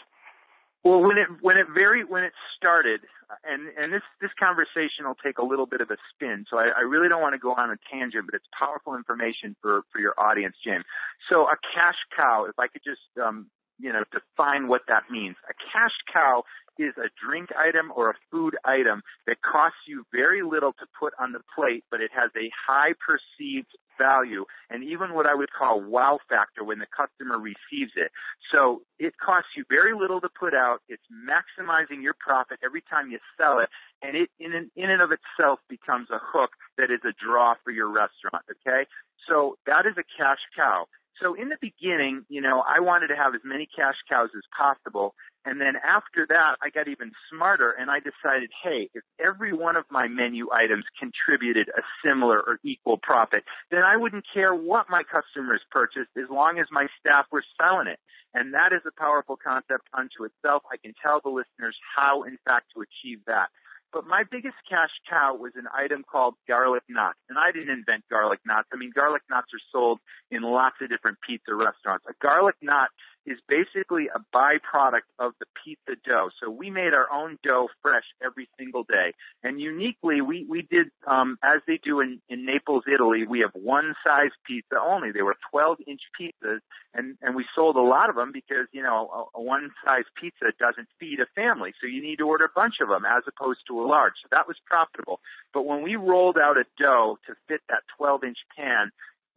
Well, 0.84 1.02
when 1.02 1.18
it 1.18 1.28
when 1.42 1.58
it 1.58 1.68
very 1.74 2.06
when 2.06 2.24
it 2.24 2.32
started, 2.56 3.02
and 3.44 3.68
and 3.78 3.92
this 3.92 4.04
this 4.22 4.32
conversation 4.40 5.04
will 5.04 5.20
take 5.20 5.38
a 5.38 5.44
little 5.44 5.66
bit 5.66 5.82
of 5.82 5.92
a 5.92 5.98
spin, 6.14 6.46
so 6.50 6.58
I, 6.58 6.72
I 6.78 6.82
really 6.88 7.10
don't 7.10 7.22
want 7.22 7.34
to 7.36 7.40
go 7.40 7.52
on 7.52 7.70
a 7.70 7.76
tangent, 7.92 8.26
but 8.26 8.34
it's 8.34 8.48
powerful 8.58 8.96
information 8.96 9.56
for 9.62 9.82
for 9.92 10.00
your 10.00 10.14
audience, 10.18 10.56
Jim. 10.64 10.84
So 11.30 11.48
a 11.52 11.58
cash 11.76 12.00
cow, 12.16 12.46
if 12.48 12.58
I 12.58 12.68
could 12.68 12.84
just 12.86 13.04
um, 13.22 13.52
you 13.78 13.92
know 13.92 14.04
define 14.12 14.70
what 14.70 14.84
that 14.88 15.12
means, 15.12 15.36
a 15.50 15.54
cash 15.72 15.96
cow 16.14 16.44
is 16.80 16.96
a 16.96 17.12
drink 17.20 17.50
item 17.60 17.92
or 17.94 18.12
a 18.12 18.16
food 18.32 18.56
item 18.64 19.04
that 19.28 19.36
costs 19.42 19.84
you 19.86 20.06
very 20.14 20.44
little 20.44 20.72
to 20.80 20.86
put 20.98 21.12
on 21.20 21.34
the 21.34 21.42
plate, 21.54 21.84
but 21.92 22.00
it 22.00 22.12
has 22.16 22.32
a 22.40 22.48
high 22.56 22.94
perceived 23.04 23.76
value 24.00 24.46
and 24.70 24.84
even 24.84 25.14
what 25.14 25.28
I 25.28 25.36
would 25.36 25.52
call 25.52 25.82
wow 25.82 26.20
factor 26.28 26.64
when 26.64 26.80
the 26.80 26.88
customer 26.88 27.38
receives 27.38 27.92
it. 27.96 28.12
So 28.52 28.82
it 28.98 29.14
costs 29.18 29.52
you 29.56 29.66
very 29.70 29.94
little 29.94 30.22
to 30.22 30.30
put 30.30 30.54
out. 30.54 30.82
It's 30.88 31.04
maximizing 31.12 32.02
your 32.02 32.16
profit 32.18 32.60
every 32.64 32.82
time 32.82 33.12
you 33.12 33.20
sell 33.40 33.60
it. 33.60 33.70
And 34.02 34.16
it 34.16 34.30
in, 34.40 34.72
in 34.76 34.90
and 34.90 35.02
of 35.02 35.12
itself 35.12 35.60
becomes 35.70 36.10
a 36.10 36.20
hook 36.22 36.52
that 36.78 36.90
is 36.90 37.02
a 37.04 37.14
draw 37.14 37.56
for 37.64 37.72
your 37.72 37.88
restaurant. 37.88 38.46
Okay. 38.50 38.88
So 39.28 39.58
that 39.68 39.86
is 39.86 39.94
a 39.98 40.04
cash 40.18 40.40
cow. 40.56 40.88
So 41.22 41.34
in 41.34 41.50
the 41.50 41.58
beginning, 41.60 42.26
you 42.30 42.42
know, 42.42 42.64
I 42.66 42.80
wanted 42.80 43.08
to 43.08 43.16
have 43.16 43.36
as 43.36 43.42
many 43.44 43.68
cash 43.68 43.96
cows 44.10 44.30
as 44.36 44.44
possible. 44.56 45.16
And 45.46 45.62
then 45.62 45.74
after 45.78 46.26
that, 46.28 46.58
I 46.62 46.70
got 46.70 46.88
even 46.88 47.12
smarter 47.32 47.72
and 47.72 47.90
I 47.90 48.00
decided, 48.00 48.52
hey, 48.64 48.90
if 48.94 49.04
every 49.20 49.54
one 49.54 49.78
of 49.78 49.86
my 49.90 50.08
menu 50.08 50.50
items 50.52 50.84
contributed 51.00 51.70
a 51.70 51.82
similar 52.06 52.40
or 52.40 52.60
equal 52.64 52.98
profit, 52.98 53.44
then 53.72 53.84
I 53.84 53.96
wouldn't 53.96 54.26
care 54.34 54.54
what 54.54 54.90
my 54.90 55.04
customers 55.04 55.62
purchased 55.72 56.12
as 56.18 56.30
long 56.30 56.60
as 56.60 56.68
my 56.72 56.88
staff 57.00 57.26
were 57.32 57.44
selling 57.60 57.88
it. 57.88 58.00
And 58.34 58.54
that 58.54 58.74
is 58.74 58.82
a 58.86 58.92
powerful 59.00 59.38
concept 59.38 59.88
unto 59.94 60.26
itself. 60.26 60.64
I 60.72 60.78
can 60.78 60.94
tell 61.02 61.22
the 61.24 61.30
listeners 61.30 61.76
how, 61.96 62.24
in 62.24 62.38
fact, 62.46 62.68
to 62.76 62.84
achieve 62.84 63.20
that. 63.26 63.48
But 63.92 64.06
my 64.06 64.24
biggest 64.30 64.58
cash 64.70 64.92
cow 65.10 65.34
was 65.34 65.54
an 65.56 65.66
item 65.74 66.04
called 66.06 66.36
garlic 66.48 66.84
knots. 66.88 67.18
And 67.28 67.40
I 67.40 67.52
didn't 67.52 67.74
invent 67.74 68.04
garlic 68.10 68.40
knots. 68.46 68.68
I 68.72 68.78
mean, 68.78 68.92
garlic 68.94 69.24
knots 69.30 69.48
are 69.54 69.66
sold 69.72 70.00
in 70.30 70.44
lots 70.44 70.76
of 70.82 70.90
different 70.90 71.18
pizza 71.26 71.56
restaurants. 71.56 72.06
A 72.08 72.14
garlic 72.22 72.56
knot 72.62 72.90
is 73.30 73.38
basically 73.48 74.08
a 74.08 74.20
byproduct 74.36 75.06
of 75.20 75.34
the 75.40 75.46
pizza 75.64 75.96
dough. 76.04 76.30
So 76.42 76.50
we 76.50 76.72
made 76.72 76.94
our 76.94 77.08
own 77.14 77.38
dough 77.44 77.68
fresh 77.82 78.04
every 78.26 78.50
single 78.58 78.84
day. 78.84 79.14
And 79.44 79.62
uniquely, 79.62 80.22
we, 80.22 80.46
we 80.50 80.64
did, 80.64 80.88
um, 81.06 81.38
as 81.44 81.62
they 81.68 81.80
do 81.84 82.02
in, 82.02 82.22
in 82.28 82.46
Naples, 82.46 82.84
Italy, 82.92 83.26
we 83.30 83.42
have 83.42 83.52
one 83.54 83.94
size 84.04 84.32
pizza 84.48 84.76
only. 84.82 85.12
They 85.12 85.22
were 85.22 85.38
12 85.52 85.78
inch 85.88 86.02
pizzas 86.20 86.60
and, 86.94 87.18
and 87.22 87.36
we 87.36 87.46
sold 87.56 87.76
a 87.76 87.82
lot 87.82 88.10
of 88.10 88.16
them 88.16 88.32
because, 88.34 88.66
you 88.72 88.82
know, 88.82 89.30
a, 89.36 89.40
a 89.40 89.42
one 89.42 89.70
size 89.86 90.06
pizza 90.20 90.48
doesn't 90.60 90.88
feed 91.00 91.20
a 91.20 91.28
family. 91.36 91.74
So 91.80 91.88
you 91.88 92.02
need 92.02 92.18
to 92.18 92.28
order 92.28 92.46
a 92.46 92.54
bunch 92.54 92.76
of 92.82 92.90
them 92.90 93.04
as 93.06 93.24
opposed 93.28 93.60
to 93.68 93.80
a 93.80 93.86
large. 93.86 94.14
So 94.24 94.30
that 94.32 94.48
was 94.48 94.58
profitable. 94.66 95.20
But 95.54 95.68
when 95.68 95.84
we 95.84 95.96
rolled 95.96 96.38
out 96.38 96.58
a 96.58 96.66
dough 96.80 97.20
to 97.28 97.36
fit 97.48 97.62
that 97.70 97.84
12 97.98 98.24
inch 98.24 98.38
pan, 98.58 98.92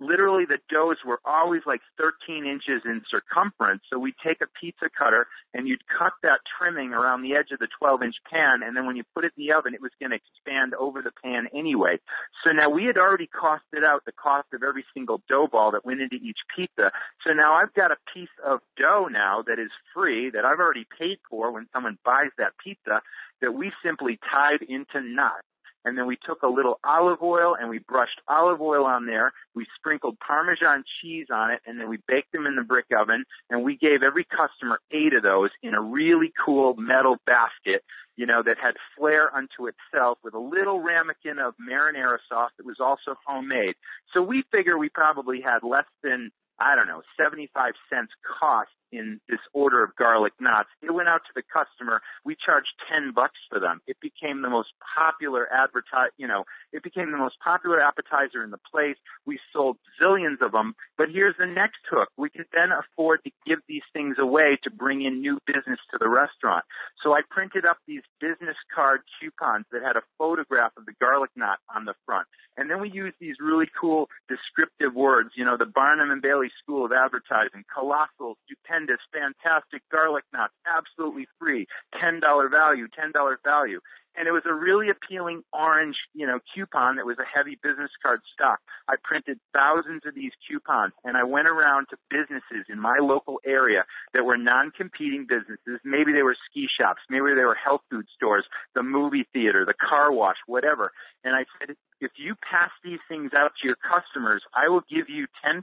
literally 0.05 0.45
the 0.45 0.59
doughs 0.69 0.99
were 1.05 1.21
always 1.25 1.63
like 1.67 1.81
13 1.99 2.47
inches 2.47 2.83
in 2.85 3.03
circumference. 3.11 3.83
So 3.91 3.99
we'd 3.99 4.15
take 4.25 4.41
a 4.43 4.47
pizza 4.61 4.87
cutter 4.97 5.27
and 5.55 5.69
you'd 5.69 5.83
cut 5.87 6.13
that 6.23 6.41
trimming 6.59 6.93
around 6.93 7.23
the 7.23 7.35
edge 7.35 7.51
of 7.53 7.59
the 7.59 7.69
12 7.79 8.03
inch 8.03 8.17
pan. 8.31 8.63
And 8.63 8.77
then 8.77 8.87
when 8.87 8.97
you 8.97 9.05
put 9.15 9.25
it 9.25 9.33
in 9.37 9.47
the 9.47 9.53
oven, 9.53 9.75
it 9.75 9.81
was 9.81 9.93
going 10.01 10.11
to 10.11 10.17
expand 10.17 10.75
over 10.75 11.03
the 11.03 11.13
pan 11.23 11.49
anyway. 11.55 11.99
So 12.45 12.53
now 12.53 12.69
we 12.69 12.85
had 12.85 12.99
already 12.99 13.29
costed 13.29 13.85
out 13.85 14.05
the 14.05 14.13
cost 14.13 14.49
of 14.53 14.63
every 14.63 14.85
single 14.95 15.23
dough 15.29 15.47
ball 15.47 15.73
that 15.73 15.85
went 15.85 16.01
into 16.01 16.17
each 16.17 16.39
pizza. 16.55 16.93
So 17.27 17.33
now 17.33 17.55
I've 17.55 17.75
got 17.75 17.91
a 17.91 17.97
piece 18.13 18.35
of 18.45 18.61
dough 18.77 19.09
now 19.11 19.43
that 19.47 19.59
is 19.59 19.71
free 19.95 20.31
that 20.31 20.45
I've 20.45 20.59
already 20.59 20.87
paid 20.99 21.19
for 21.31 21.53
when 21.53 21.67
someone 21.73 21.99
buys 22.05 22.31
that 22.39 22.53
pizza 22.63 23.03
that 23.41 23.55
we 23.55 23.73
simply 23.83 24.19
tied 24.31 24.63
into 24.63 25.01
knots 25.01 25.43
and 25.85 25.97
then 25.99 26.07
we 26.07 26.17
took 26.17 26.43
a 26.43 26.49
little 26.49 26.79
olive 26.85 27.23
oil 27.23 27.57
and 27.59 27.69
we 27.69 27.79
brushed 27.79 28.21
olive 28.29 28.61
oil 28.61 28.85
on 28.85 29.07
there. 29.07 29.33
We 29.55 29.67
sprinkled 29.77 30.19
Parmesan 30.21 30.85
cheese 31.01 31.27
on 31.33 31.51
it, 31.51 31.61
and 31.67 31.81
then 31.81 31.89
we 31.89 31.99
baked 32.07 32.33
them 32.33 32.47
in 32.47 32.57
the 32.57 32.63
brick 32.63 32.87
oven. 32.97 33.25
And 33.51 33.65
we 33.65 33.77
gave 33.77 34.03
every 34.03 34.25
customer 34.25 34.81
eight 34.91 35.15
of 35.15 35.23
those 35.23 35.51
in 35.63 35.75
a 35.75 35.81
really 35.81 36.33
cool 36.45 36.75
metal 36.77 37.17
basket, 37.27 37.83
you 38.17 38.27
know, 38.27 38.43
that 38.43 38.59
had 38.63 38.75
flair 38.97 39.35
unto 39.35 39.69
itself 39.69 40.19
with 40.23 40.35
a 40.35 40.39
little 40.39 40.81
ramekin 40.81 41.39
of 41.39 41.55
marinara 41.59 42.19
sauce 42.29 42.53
that 42.57 42.67
was 42.67 42.81
also 42.81 43.17
homemade. 43.27 43.75
So 44.15 44.23
we 44.23 44.45
figure 44.53 44.79
we 44.79 44.89
probably 44.89 45.41
had 45.41 45.63
less 45.63 45.87
than 46.03 46.31
I 46.59 46.77
don't 46.77 46.87
know, 46.87 47.03
75 47.19 47.73
cents 47.91 48.13
cost 48.39 48.71
in 48.93 49.21
this 49.29 49.41
order 49.53 49.83
of 49.83 49.97
garlic 49.97 50.33
knots. 50.41 50.69
It 50.83 50.93
went 50.93 51.09
out 51.09 51.23
to 51.27 51.33
the 51.35 51.43
customer. 51.43 52.03
We 52.25 52.37
charged 52.37 52.73
10 52.93 53.13
bucks 53.15 53.39
for 53.49 53.59
them. 53.59 53.81
It 53.87 53.97
became 54.01 54.43
the 54.43 54.51
most 54.51 54.69
popular 54.95 55.49
advertise, 55.53 56.11
you 56.19 56.29
know, 56.29 56.45
it 56.73 56.83
became 56.83 57.11
the 57.13 57.19
most 57.19 57.37
popular 57.41 57.81
appetizer 57.81 58.43
in 58.45 58.51
the 58.51 58.61
place. 58.71 58.97
We 59.27 59.39
sold 59.53 59.77
zillions 60.01 60.41
of 60.41 60.53
them. 60.53 60.75
But 60.97 61.09
here's 61.11 61.37
the 61.39 61.47
next 61.47 61.81
hook. 61.91 62.09
We 62.17 62.31
could 62.31 62.47
then 62.53 62.71
afford 62.73 63.25
to 63.25 63.31
give 63.47 63.61
these 63.69 63.83
things 63.93 64.17
away 64.19 64.59
to 64.63 64.71
bring 64.71 65.03
in 65.03 65.21
new 65.21 65.39
business 65.47 65.79
to 65.91 65.99
the 65.99 66.09
restaurant. 66.09 66.65
So 67.03 67.13
I 67.13 67.21
printed 67.31 67.65
up 67.65 67.79
these 67.87 68.03
business 68.21 68.57
card 68.75 69.01
coupons 69.21 69.67
that 69.73 69.83
had 69.83 69.97
a 69.97 70.03
photograph 70.19 70.73
of 70.77 70.87
the 70.87 70.93
garlic 71.01 71.31
knot 71.37 71.59
on 71.75 71.85
the 71.85 71.95
front. 72.07 72.27
And 72.57 72.71
then 72.71 72.81
we 72.81 72.91
used 72.91 73.17
these 73.19 73.37
really 73.41 73.67
cool 73.81 74.09
descriptive 74.29 74.95
words, 74.95 75.31
you 75.37 75.45
know, 75.45 75.57
the 75.57 75.67
Barnum 75.67 76.11
and 76.11 76.21
Bailey 76.21 76.51
School 76.63 76.85
of 76.85 76.93
Advertising, 76.93 77.65
colossal, 77.73 78.37
stupendous, 78.45 78.82
fantastic, 79.13 79.83
garlic 79.91 80.25
knots, 80.33 80.55
absolutely 80.67 81.27
free, 81.39 81.67
$10 81.95 82.21
value, 82.51 82.89
$10 82.89 83.37
value 83.45 83.81
and 84.17 84.29
it 84.29 84.33
was 84.33 84.43
a 84.47 84.53
really 84.53 84.89
appealing 84.91 85.43
orange, 85.53 85.97
you 86.15 86.27
know, 86.27 86.39
coupon 86.55 86.97
that 86.97 87.07
was 87.07 87.17
a 87.19 87.25
heavy 87.25 87.59
business 87.63 87.91
card 88.03 88.21
stock. 88.33 88.61
I 88.89 88.95
printed 89.03 89.39
thousands 89.55 90.03
of 90.07 90.15
these 90.15 90.33
coupons 90.47 90.93
and 91.05 91.17
I 91.17 91.25
went 91.25 91.49
around 91.49 91.87
to 91.91 91.97
businesses 92.11 92.67
in 92.69 92.79
my 92.79 92.99
local 93.01 93.41
area 93.45 93.85
that 94.13 94.25
were 94.25 94.37
non-competing 94.37 95.27
businesses. 95.29 95.81
Maybe 95.85 96.13
they 96.13 96.23
were 96.23 96.37
ski 96.51 96.69
shops, 96.69 97.01
maybe 97.09 97.35
they 97.35 97.45
were 97.45 97.57
health 97.57 97.83
food 97.91 98.07
stores, 98.15 98.45
the 98.75 98.83
movie 98.83 99.27
theater, 99.33 99.65
the 99.65 99.75
car 99.75 100.13
wash, 100.13 100.37
whatever. 100.47 100.93
And 101.25 101.35
I 101.35 101.45
said, 101.59 101.77
if 102.01 102.13
you 102.17 102.35
pass 102.35 102.71
these 102.85 103.01
things 103.09 103.31
out 103.37 103.53
to 103.63 103.69
your 103.69 103.77
customers, 103.77 104.43
I 104.55 104.69
will 104.69 104.83
give 104.91 105.09
you 105.09 105.27
10% 105.45 105.63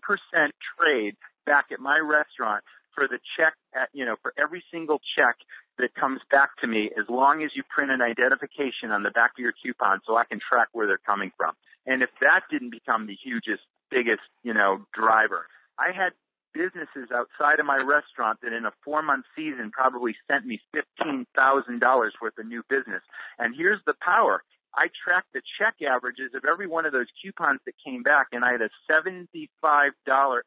trade 0.79 1.15
back 1.45 1.65
at 1.71 1.79
my 1.79 1.99
restaurant 1.99 2.63
for 2.93 3.07
the 3.07 3.19
check 3.37 3.53
at, 3.73 3.89
you 3.93 4.05
know, 4.05 4.15
for 4.21 4.33
every 4.37 4.63
single 4.71 4.99
check 5.15 5.35
that 5.77 5.93
comes 5.95 6.19
back 6.29 6.57
to 6.61 6.67
me 6.67 6.91
as 6.97 7.05
long 7.09 7.43
as 7.43 7.51
you 7.55 7.63
print 7.69 7.91
an 7.91 8.01
identification 8.01 8.91
on 8.91 9.03
the 9.03 9.11
back 9.11 9.31
of 9.37 9.39
your 9.39 9.53
coupon 9.63 10.01
so 10.05 10.17
I 10.17 10.25
can 10.25 10.39
track 10.39 10.69
where 10.73 10.87
they're 10.87 10.97
coming 11.05 11.31
from. 11.37 11.53
And 11.85 12.03
if 12.03 12.09
that 12.21 12.41
didn't 12.51 12.71
become 12.71 13.07
the 13.07 13.15
hugest, 13.15 13.63
biggest, 13.89 14.21
you 14.43 14.53
know, 14.53 14.85
driver, 14.93 15.47
I 15.77 15.91
had 15.95 16.11
businesses 16.53 17.09
outside 17.13 17.59
of 17.59 17.65
my 17.65 17.77
restaurant 17.77 18.39
that 18.41 18.53
in 18.53 18.65
a 18.65 18.71
four 18.83 19.01
month 19.01 19.25
season 19.35 19.71
probably 19.71 20.15
sent 20.29 20.45
me 20.45 20.59
$15,000 20.75 22.11
worth 22.21 22.37
of 22.37 22.45
new 22.45 22.63
business. 22.69 23.01
And 23.37 23.55
here's 23.55 23.79
the 23.85 23.93
power. 24.01 24.43
I 24.75 24.87
tracked 25.03 25.33
the 25.33 25.41
check 25.57 25.75
averages 25.81 26.31
of 26.35 26.43
every 26.49 26.67
one 26.67 26.85
of 26.85 26.91
those 26.91 27.07
coupons 27.21 27.59
that 27.65 27.73
came 27.83 28.03
back, 28.03 28.27
and 28.31 28.45
I 28.45 28.51
had 28.51 28.61
a 28.61 28.69
$75 28.89 29.39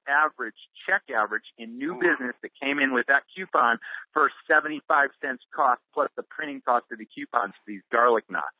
average 0.08 0.54
check 0.86 1.02
average 1.14 1.44
in 1.58 1.76
new 1.76 1.94
business 1.94 2.34
that 2.42 2.50
came 2.62 2.78
in 2.78 2.94
with 2.94 3.06
that 3.08 3.24
coupon 3.34 3.78
for 4.12 4.30
75 4.48 5.10
cents 5.20 5.42
cost 5.54 5.80
plus 5.92 6.10
the 6.16 6.22
printing 6.22 6.60
cost 6.64 6.86
of 6.92 6.98
the 6.98 7.06
coupons 7.06 7.52
for 7.54 7.70
these 7.70 7.82
garlic 7.90 8.24
knots. 8.30 8.56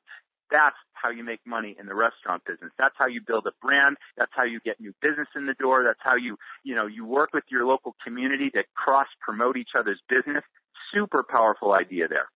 That's 0.50 0.76
how 0.92 1.10
you 1.10 1.24
make 1.24 1.40
money 1.46 1.74
in 1.80 1.86
the 1.86 1.94
restaurant 1.94 2.44
business. 2.44 2.72
That's 2.78 2.94
how 2.98 3.06
you 3.06 3.22
build 3.26 3.46
a 3.46 3.52
brand. 3.62 3.96
That's 4.18 4.32
how 4.34 4.44
you 4.44 4.60
get 4.60 4.78
new 4.80 4.92
business 5.00 5.28
in 5.34 5.46
the 5.46 5.54
door. 5.54 5.82
That's 5.82 6.00
how 6.02 6.16
you, 6.16 6.36
you 6.62 6.74
know, 6.74 6.86
you 6.86 7.06
work 7.06 7.30
with 7.32 7.44
your 7.50 7.66
local 7.66 7.96
community 8.04 8.50
to 8.50 8.62
cross 8.74 9.06
promote 9.20 9.56
each 9.56 9.70
other's 9.78 10.00
business. 10.10 10.44
Super 10.92 11.22
powerful 11.22 11.72
idea 11.72 12.06
there. 12.06 12.28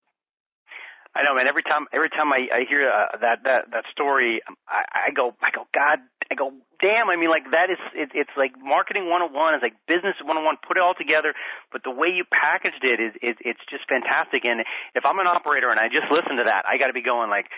I 1.17 1.25
know, 1.25 1.33
man. 1.33 1.49
Every 1.49 1.65
time, 1.65 1.89
every 1.97 2.13
time 2.13 2.29
I, 2.29 2.45
I 2.53 2.61
hear 2.69 2.85
uh, 2.85 3.17
that 3.25 3.41
that 3.49 3.73
that 3.73 3.85
story, 3.91 4.45
I, 4.69 5.09
I 5.09 5.11
go, 5.17 5.33
I 5.41 5.49
go, 5.49 5.65
God, 5.73 6.05
I 6.29 6.35
go, 6.37 6.53
damn. 6.77 7.09
I 7.09 7.17
mean, 7.17 7.33
like 7.33 7.49
that 7.57 7.73
is, 7.73 7.81
it, 7.97 8.13
it's 8.13 8.37
like 8.37 8.53
marketing 8.61 9.09
101. 9.09 9.33
It's 9.57 9.65
like 9.65 9.81
business 9.89 10.21
101. 10.21 10.45
Put 10.61 10.77
it 10.77 10.85
all 10.85 10.93
together, 10.93 11.33
but 11.73 11.89
the 11.89 11.95
way 11.95 12.13
you 12.13 12.29
packaged 12.29 12.85
it 12.85 13.01
is, 13.01 13.17
it, 13.25 13.41
it's 13.41 13.65
just 13.73 13.89
fantastic. 13.89 14.45
And 14.45 14.61
if 14.93 15.09
I'm 15.09 15.17
an 15.17 15.27
operator 15.27 15.73
and 15.73 15.81
I 15.81 15.89
just 15.89 16.13
listen 16.13 16.37
to 16.37 16.45
that, 16.45 16.69
I 16.69 16.77
got 16.77 16.93
to 16.93 16.97
be 16.97 17.03
going 17.03 17.33
like, 17.33 17.49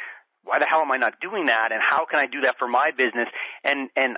why 0.47 0.63
the 0.63 0.69
hell 0.71 0.81
am 0.81 0.93
I 0.95 0.97
not 0.97 1.19
doing 1.21 1.51
that? 1.51 1.75
And 1.75 1.83
how 1.83 2.07
can 2.07 2.23
I 2.23 2.31
do 2.31 2.47
that 2.47 2.57
for 2.63 2.69
my 2.71 2.95
business? 2.95 3.27
And 3.65 3.91
and 3.99 4.17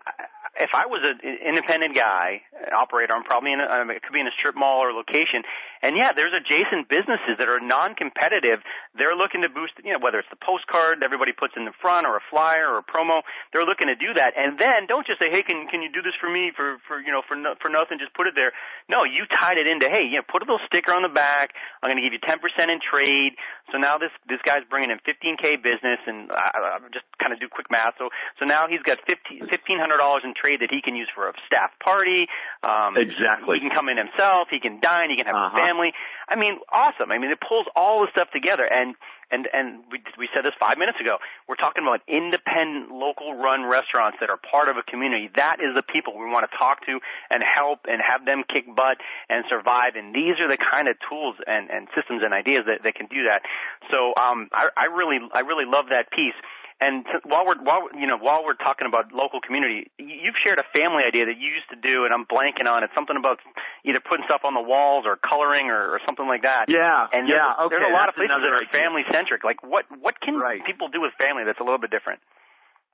if 0.58 0.74
I 0.74 0.86
was 0.86 1.00
an 1.06 1.22
independent 1.22 1.94
guy, 1.94 2.42
an 2.52 2.74
operator, 2.74 3.14
I'm 3.14 3.22
probably 3.22 3.54
in 3.54 3.62
a, 3.62 3.66
um, 3.70 3.90
it 3.90 4.02
could 4.02 4.12
be 4.12 4.20
in 4.20 4.26
a 4.26 4.34
strip 4.34 4.58
mall 4.58 4.82
or 4.82 4.90
location, 4.90 5.46
and 5.80 5.94
yeah, 5.94 6.10
there's 6.10 6.34
adjacent 6.34 6.90
businesses 6.90 7.38
that 7.38 7.46
are 7.46 7.62
non-competitive. 7.62 8.60
They're 8.92 9.14
looking 9.14 9.46
to 9.46 9.50
boost, 9.50 9.78
you 9.80 9.94
know, 9.94 10.02
whether 10.02 10.18
it's 10.18 10.28
the 10.28 10.40
postcard 10.42 11.06
everybody 11.06 11.32
puts 11.32 11.54
in 11.54 11.64
the 11.64 11.76
front 11.78 12.04
or 12.04 12.18
a 12.18 12.24
flyer 12.28 12.66
or 12.66 12.82
a 12.82 12.86
promo. 12.86 13.22
They're 13.54 13.64
looking 13.64 13.86
to 13.86 13.96
do 13.96 14.10
that, 14.18 14.34
and 14.34 14.58
then 14.58 14.90
don't 14.90 15.06
just 15.06 15.22
say, 15.22 15.30
hey, 15.30 15.46
can 15.46 15.70
can 15.70 15.80
you 15.86 15.90
do 15.90 16.02
this 16.02 16.18
for 16.18 16.28
me 16.28 16.50
for 16.50 16.82
for 16.84 16.98
you 16.98 17.14
know 17.14 17.22
for 17.22 17.38
no, 17.38 17.54
for 17.62 17.70
nothing? 17.70 18.02
Just 18.02 18.12
put 18.18 18.26
it 18.26 18.34
there. 18.34 18.50
No, 18.90 19.06
you 19.06 19.30
tied 19.30 19.56
it 19.56 19.70
into, 19.70 19.86
hey, 19.86 20.02
you 20.02 20.18
know, 20.18 20.26
put 20.26 20.42
a 20.42 20.46
little 20.46 20.62
sticker 20.66 20.90
on 20.90 21.06
the 21.06 21.12
back. 21.12 21.54
I'm 21.80 21.88
going 21.88 22.00
to 22.00 22.04
give 22.04 22.12
you 22.12 22.22
10% 22.22 22.42
in 22.42 22.82
trade. 22.82 23.38
So 23.70 23.78
now 23.78 23.96
this 23.96 24.12
this 24.26 24.42
guy's 24.42 24.66
bringing 24.66 24.90
in 24.90 24.98
15k 25.06 25.62
business, 25.62 26.02
and 26.10 26.28
I, 26.34 26.76
I 26.76 26.90
just 26.90 27.06
kind 27.22 27.32
of 27.32 27.38
do 27.38 27.46
quick 27.46 27.70
math. 27.70 27.94
So 27.96 28.10
so 28.36 28.44
now 28.44 28.66
he's 28.66 28.82
got 28.82 28.98
15 29.06 29.46
$1,500 29.46 30.24
in 30.24 30.34
trade 30.40 30.60
that 30.64 30.70
he 30.72 30.80
can 30.80 30.96
use 30.96 31.08
for 31.14 31.28
a 31.28 31.34
staff 31.46 31.70
party. 31.84 32.26
Um, 32.64 32.96
exactly. 32.96 33.60
He 33.60 33.60
can 33.60 33.70
come 33.70 33.88
in 33.88 34.00
himself. 34.00 34.48
He 34.48 34.58
can 34.58 34.80
dine. 34.80 35.10
He 35.10 35.16
can 35.16 35.26
have 35.26 35.36
uh-huh. 35.36 35.52
a 35.52 35.60
family. 35.60 35.92
I 36.28 36.36
mean, 36.40 36.58
awesome. 36.72 37.12
I 37.12 37.18
mean, 37.18 37.30
it 37.30 37.38
pulls 37.44 37.66
all 37.76 38.00
the 38.00 38.08
stuff 38.10 38.32
together. 38.32 38.64
And 38.64 38.96
and 39.30 39.46
and 39.52 39.82
we 39.90 40.02
we 40.18 40.28
said 40.34 40.44
this 40.44 40.54
five 40.58 40.76
minutes 40.76 40.98
ago. 41.00 41.18
We're 41.46 41.60
talking 41.60 41.86
about 41.86 42.02
independent, 42.10 42.90
local 42.90 43.34
run 43.38 43.64
restaurants 43.64 44.18
that 44.20 44.28
are 44.28 44.38
part 44.38 44.68
of 44.68 44.76
a 44.76 44.82
community. 44.82 45.30
That 45.36 45.62
is 45.62 45.74
the 45.74 45.86
people 45.86 46.18
we 46.18 46.26
want 46.26 46.50
to 46.50 46.52
talk 46.56 46.84
to 46.86 46.98
and 47.30 47.42
help 47.42 47.86
and 47.86 48.02
have 48.02 48.26
them 48.26 48.42
kick 48.42 48.66
butt 48.66 48.98
and 49.30 49.44
survive. 49.48 49.94
And 49.94 50.14
these 50.14 50.42
are 50.42 50.50
the 50.50 50.58
kind 50.58 50.90
of 50.90 50.98
tools 51.06 51.38
and 51.46 51.70
and 51.70 51.86
systems 51.94 52.22
and 52.26 52.34
ideas 52.34 52.66
that 52.66 52.82
that 52.82 52.94
can 52.98 53.06
do 53.06 53.30
that. 53.30 53.46
So 53.90 54.14
um, 54.18 54.50
I, 54.50 54.74
I 54.76 54.86
really 54.90 55.22
I 55.32 55.40
really 55.46 55.66
love 55.66 55.94
that 55.94 56.10
piece. 56.10 56.36
And 56.80 57.04
while 57.28 57.44
we're 57.44 57.60
while 57.60 57.92
you 57.92 58.08
know 58.08 58.16
while 58.16 58.40
we're 58.40 58.56
talking 58.56 58.88
about 58.88 59.12
local 59.12 59.36
community, 59.44 59.92
you've 60.00 60.40
shared 60.40 60.56
a 60.56 60.64
family 60.72 61.04
idea 61.04 61.28
that 61.28 61.36
you 61.36 61.52
used 61.52 61.68
to 61.68 61.76
do, 61.76 62.08
and 62.08 62.10
I'm 62.16 62.24
blanking 62.24 62.64
on 62.64 62.80
it. 62.80 62.88
Something 62.96 63.20
about 63.20 63.36
either 63.84 64.00
putting 64.00 64.24
stuff 64.24 64.48
on 64.48 64.56
the 64.56 64.64
walls 64.64 65.04
or 65.04 65.20
coloring 65.20 65.68
or, 65.68 65.92
or 65.92 66.00
something 66.08 66.24
like 66.24 66.40
that. 66.48 66.72
Yeah, 66.72 67.04
and 67.12 67.28
yeah. 67.28 67.52
There's, 67.52 67.68
okay, 67.68 67.84
there's 67.84 67.92
a 67.92 67.92
lot 67.92 68.08
of 68.08 68.16
places 68.16 68.40
that 68.40 68.48
are 68.48 68.64
family 68.72 69.04
centric. 69.12 69.44
Like 69.44 69.60
what 69.60 69.84
what 70.00 70.24
can 70.24 70.40
right. 70.40 70.64
people 70.64 70.88
do 70.88 71.04
with 71.04 71.12
family 71.20 71.44
that's 71.44 71.60
a 71.60 71.66
little 71.68 71.80
bit 71.80 71.92
different? 71.92 72.24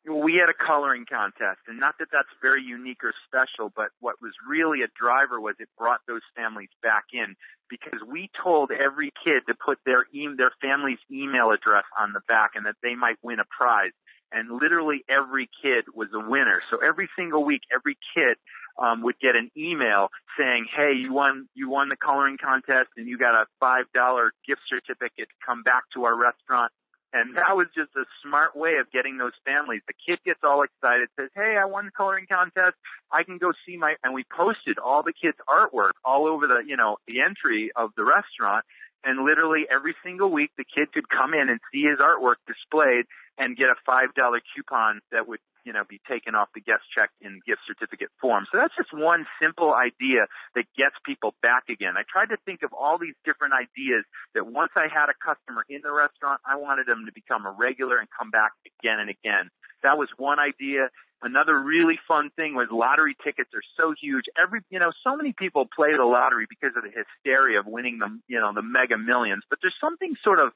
We 0.07 0.39
had 0.39 0.49
a 0.49 0.55
coloring 0.55 1.05
contest 1.09 1.59
and 1.67 1.79
not 1.79 1.95
that 1.99 2.09
that's 2.13 2.31
very 2.41 2.63
unique 2.63 3.03
or 3.03 3.13
special 3.27 3.73
but 3.75 3.91
what 4.01 4.17
was 4.23 4.33
really 4.49 4.83
a 4.83 4.89
driver 4.99 5.41
was 5.41 5.55
it 5.59 5.69
brought 5.79 6.01
those 6.07 6.23
families 6.37 6.71
back 6.83 7.05
in 7.13 7.35
because 7.69 8.01
we 8.07 8.31
told 8.43 8.71
every 8.71 9.13
kid 9.25 9.43
to 9.49 9.55
put 9.55 9.79
their 9.85 10.07
e- 10.13 10.29
their 10.37 10.53
family's 10.61 10.99
email 11.11 11.51
address 11.51 11.85
on 11.99 12.13
the 12.13 12.21
back 12.29 12.53
and 12.55 12.67
that 12.67 12.77
they 12.83 12.95
might 12.95 13.17
win 13.23 13.41
a 13.41 13.45
prize. 13.45 13.93
And 14.33 14.51
literally 14.61 15.05
every 15.09 15.49
kid 15.63 15.85
was 15.95 16.09
a 16.13 16.19
winner. 16.19 16.61
So 16.71 16.79
every 16.79 17.09
single 17.17 17.45
week 17.45 17.63
every 17.75 17.97
kid 18.15 18.37
um, 18.79 19.03
would 19.03 19.19
get 19.21 19.37
an 19.37 19.51
email 19.57 20.09
saying, 20.39 20.67
"Hey, 20.75 20.93
you 20.95 21.13
won 21.13 21.49
you 21.55 21.71
won 21.71 21.89
the 21.89 21.97
coloring 21.97 22.37
contest, 22.37 22.91
and 22.97 23.07
you 23.07 23.19
got 23.19 23.35
a 23.35 23.47
five 23.61 23.87
dollar 23.95 24.33
gift 24.47 24.63
certificate 24.69 25.29
to 25.31 25.47
come 25.47 25.63
back 25.63 25.85
to 25.95 26.05
our 26.05 26.17
restaurant 26.17 26.73
and 27.13 27.37
that 27.37 27.57
was 27.57 27.67
just 27.75 27.95
a 27.97 28.05
smart 28.23 28.57
way 28.57 28.77
of 28.81 28.91
getting 28.91 29.17
those 29.17 29.37
families. 29.45 29.81
The 29.87 29.95
kid 29.95 30.19
gets 30.25 30.41
all 30.43 30.63
excited, 30.63 31.09
says, 31.19 31.31
Hey, 31.35 31.57
I 31.61 31.65
won 31.65 31.87
the 31.87 31.91
coloring 31.93 32.27
contest. 32.29 32.77
I 33.13 33.23
can 33.23 33.39
go 33.39 33.53
see 33.65 33.77
my, 33.77 33.95
and 34.03 34.13
we 34.13 34.25
posted 34.25 34.79
all 34.79 35.03
the 35.03 35.15
kids' 35.15 35.39
artwork 35.49 35.95
all 36.05 36.27
over 36.27 36.47
the, 36.47 36.63
you 36.67 36.77
know, 36.77 36.97
the 37.07 37.21
entry 37.21 37.71
of 37.77 37.91
the 37.97 38.05
restaurant. 38.05 38.65
And 39.05 39.25
literally 39.25 39.67
every 39.71 39.95
single 40.03 40.33
week, 40.33 40.51
the 40.59 40.65
kid 40.65 40.93
could 40.93 41.09
come 41.09 41.33
in 41.33 41.49
and 41.49 41.61
see 41.73 41.87
his 41.87 41.99
artwork 42.03 42.43
displayed 42.47 43.07
and 43.39 43.57
get 43.57 43.69
a 43.71 43.79
$5 43.89 44.11
coupon 44.55 45.01
that 45.13 45.29
would 45.29 45.41
you 45.67 45.75
know, 45.75 45.83
be 45.83 46.01
taken 46.09 46.39
off 46.39 46.49
the 46.55 46.63
guest 46.63 46.87
check 46.95 47.11
in 47.21 47.43
gift 47.43 47.67
certificate 47.67 48.09
form. 48.23 48.47
So 48.55 48.57
that's 48.63 48.73
just 48.79 48.95
one 48.95 49.27
simple 49.43 49.75
idea 49.75 50.31
that 50.55 50.65
gets 50.79 50.95
people 51.05 51.35
back 51.43 51.67
again. 51.69 51.99
I 51.99 52.07
tried 52.07 52.31
to 52.31 52.39
think 52.47 52.63
of 52.63 52.73
all 52.73 52.97
these 52.97 53.19
different 53.27 53.53
ideas 53.53 54.07
that 54.39 54.47
once 54.47 54.71
I 54.79 54.87
had 54.87 55.11
a 55.11 55.17
customer 55.19 55.67
in 55.69 55.83
the 55.83 55.91
restaurant, 55.91 56.41
I 56.47 56.55
wanted 56.55 56.87
them 56.87 57.05
to 57.11 57.13
become 57.13 57.45
a 57.45 57.51
regular 57.51 57.99
and 57.99 58.07
come 58.15 58.31
back 58.31 58.55
again 58.79 59.03
and 59.03 59.11
again. 59.11 59.51
That 59.83 59.99
was 59.99 60.09
one 60.17 60.39
idea. 60.39 60.89
Another 61.23 61.59
really 61.59 61.99
fun 62.07 62.31
thing 62.37 62.55
was 62.55 62.69
lottery 62.71 63.17
tickets 63.25 63.51
are 63.51 63.65
so 63.75 63.95
huge. 63.99 64.31
Every, 64.39 64.61
you 64.71 64.79
know, 64.79 64.93
so 65.03 65.17
many 65.17 65.33
people 65.33 65.67
play 65.67 65.97
the 65.97 66.05
lottery 66.05 66.47
because 66.49 66.77
of 66.77 66.85
the 66.85 66.93
hysteria 66.95 67.59
of 67.59 67.67
winning 67.67 67.99
the, 67.99 68.15
you 68.29 68.39
know, 68.39 68.53
the 68.55 68.63
mega 68.63 68.99
millions. 68.99 69.43
But 69.51 69.59
there's 69.63 69.77
something 69.81 70.15
sort 70.23 70.39
of 70.39 70.53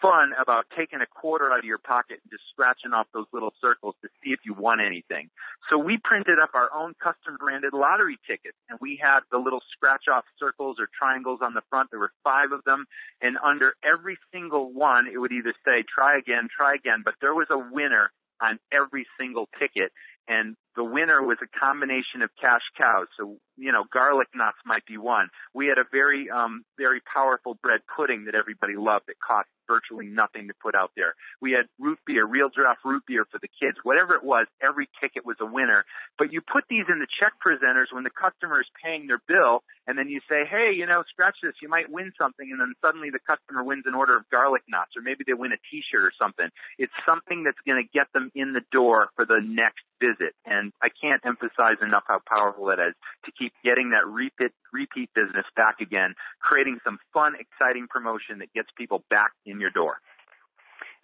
fun 0.00 0.32
about 0.40 0.66
taking 0.76 1.00
a 1.00 1.06
quarter 1.06 1.50
out 1.50 1.58
of 1.58 1.64
your 1.64 1.78
pocket 1.78 2.20
and 2.22 2.30
just 2.30 2.44
scratching 2.50 2.92
off 2.92 3.06
those 3.12 3.26
little 3.32 3.52
circles 3.60 3.94
to 4.02 4.08
see 4.22 4.30
if 4.30 4.40
you 4.44 4.54
won 4.54 4.80
anything. 4.80 5.30
So 5.70 5.78
we 5.78 5.98
printed 6.02 6.38
up 6.38 6.50
our 6.54 6.72
own 6.74 6.94
custom 7.02 7.36
branded 7.38 7.72
lottery 7.72 8.18
tickets 8.26 8.56
and 8.68 8.78
we 8.80 8.98
had 9.00 9.20
the 9.30 9.38
little 9.38 9.62
scratch 9.72 10.04
off 10.12 10.24
circles 10.38 10.76
or 10.78 10.88
triangles 10.96 11.40
on 11.42 11.54
the 11.54 11.62
front. 11.70 11.90
There 11.90 12.00
were 12.00 12.12
five 12.22 12.52
of 12.52 12.64
them 12.64 12.86
and 13.20 13.36
under 13.42 13.74
every 13.84 14.18
single 14.32 14.72
one 14.72 15.06
it 15.06 15.18
would 15.18 15.32
either 15.32 15.54
say 15.64 15.84
try 15.86 16.18
again, 16.18 16.48
try 16.54 16.74
again, 16.74 17.02
but 17.04 17.14
there 17.20 17.34
was 17.34 17.48
a 17.50 17.58
winner 17.58 18.10
on 18.40 18.58
every 18.72 19.06
single 19.18 19.48
ticket 19.58 19.92
and 20.26 20.56
the 20.76 20.84
winner 20.84 21.22
was 21.22 21.38
a 21.42 21.58
combination 21.58 22.22
of 22.22 22.30
cash 22.40 22.62
cows. 22.76 23.06
So, 23.18 23.36
you 23.56 23.70
know, 23.70 23.84
garlic 23.92 24.28
knots 24.34 24.58
might 24.64 24.84
be 24.86 24.96
one. 24.96 25.28
We 25.54 25.66
had 25.66 25.78
a 25.78 25.84
very, 25.90 26.30
um, 26.30 26.64
very 26.78 27.00
powerful 27.00 27.58
bread 27.62 27.80
pudding 27.94 28.24
that 28.24 28.34
everybody 28.34 28.74
loved 28.76 29.04
that 29.06 29.20
cost 29.20 29.48
virtually 29.66 30.06
nothing 30.06 30.48
to 30.48 30.54
put 30.60 30.74
out 30.74 30.92
there. 30.96 31.14
We 31.40 31.52
had 31.52 31.66
root 31.78 31.98
beer, 32.06 32.24
real 32.26 32.48
draft 32.48 32.80
root 32.84 33.02
beer 33.06 33.24
for 33.30 33.38
the 33.38 33.48
kids. 33.48 33.78
Whatever 33.82 34.14
it 34.14 34.24
was, 34.24 34.46
every 34.62 34.88
ticket 35.00 35.24
was 35.24 35.36
a 35.40 35.46
winner. 35.46 35.84
But 36.18 36.32
you 36.32 36.40
put 36.40 36.64
these 36.68 36.86
in 36.88 36.98
the 36.98 37.10
check 37.20 37.32
presenters 37.44 37.92
when 37.92 38.04
the 38.04 38.14
customer 38.14 38.60
is 38.60 38.66
paying 38.82 39.06
their 39.06 39.20
bill, 39.26 39.62
and 39.86 39.98
then 39.98 40.08
you 40.08 40.20
say, 40.28 40.44
hey, 40.48 40.72
you 40.74 40.86
know, 40.86 41.02
scratch 41.10 41.36
this, 41.42 41.54
you 41.60 41.68
might 41.68 41.90
win 41.90 42.12
something, 42.18 42.48
and 42.50 42.60
then 42.60 42.74
suddenly 42.84 43.10
the 43.10 43.22
customer 43.22 43.62
wins 43.62 43.84
an 43.86 43.94
order 43.94 44.16
of 44.16 44.28
garlic 44.30 44.62
knots, 44.68 44.96
or 44.96 45.02
maybe 45.02 45.24
they 45.26 45.34
win 45.34 45.52
a 45.52 45.60
t-shirt 45.70 46.02
or 46.02 46.12
something. 46.18 46.48
It's 46.78 46.92
something 47.06 47.44
that's 47.44 47.60
going 47.66 47.82
to 47.82 47.88
get 47.92 48.08
them 48.12 48.30
in 48.34 48.52
the 48.52 48.64
door 48.72 49.08
for 49.16 49.24
the 49.24 49.40
next 49.42 49.84
visit. 50.04 50.34
And 50.44 50.72
I 50.82 50.88
can't 50.88 51.22
emphasize 51.24 51.80
enough 51.82 52.04
how 52.06 52.20
powerful 52.28 52.70
it 52.70 52.78
is 52.78 52.94
to 53.24 53.32
keep 53.32 53.52
getting 53.64 53.90
that 53.90 54.06
repeat, 54.06 54.52
repeat 54.72 55.10
business 55.14 55.46
back 55.56 55.80
again, 55.80 56.14
creating 56.40 56.78
some 56.84 56.98
fun, 57.12 57.34
exciting 57.38 57.86
promotion 57.88 58.38
that 58.38 58.52
gets 58.52 58.68
people 58.76 59.04
back 59.08 59.32
in 59.46 59.60
your 59.60 59.70
door. 59.70 59.98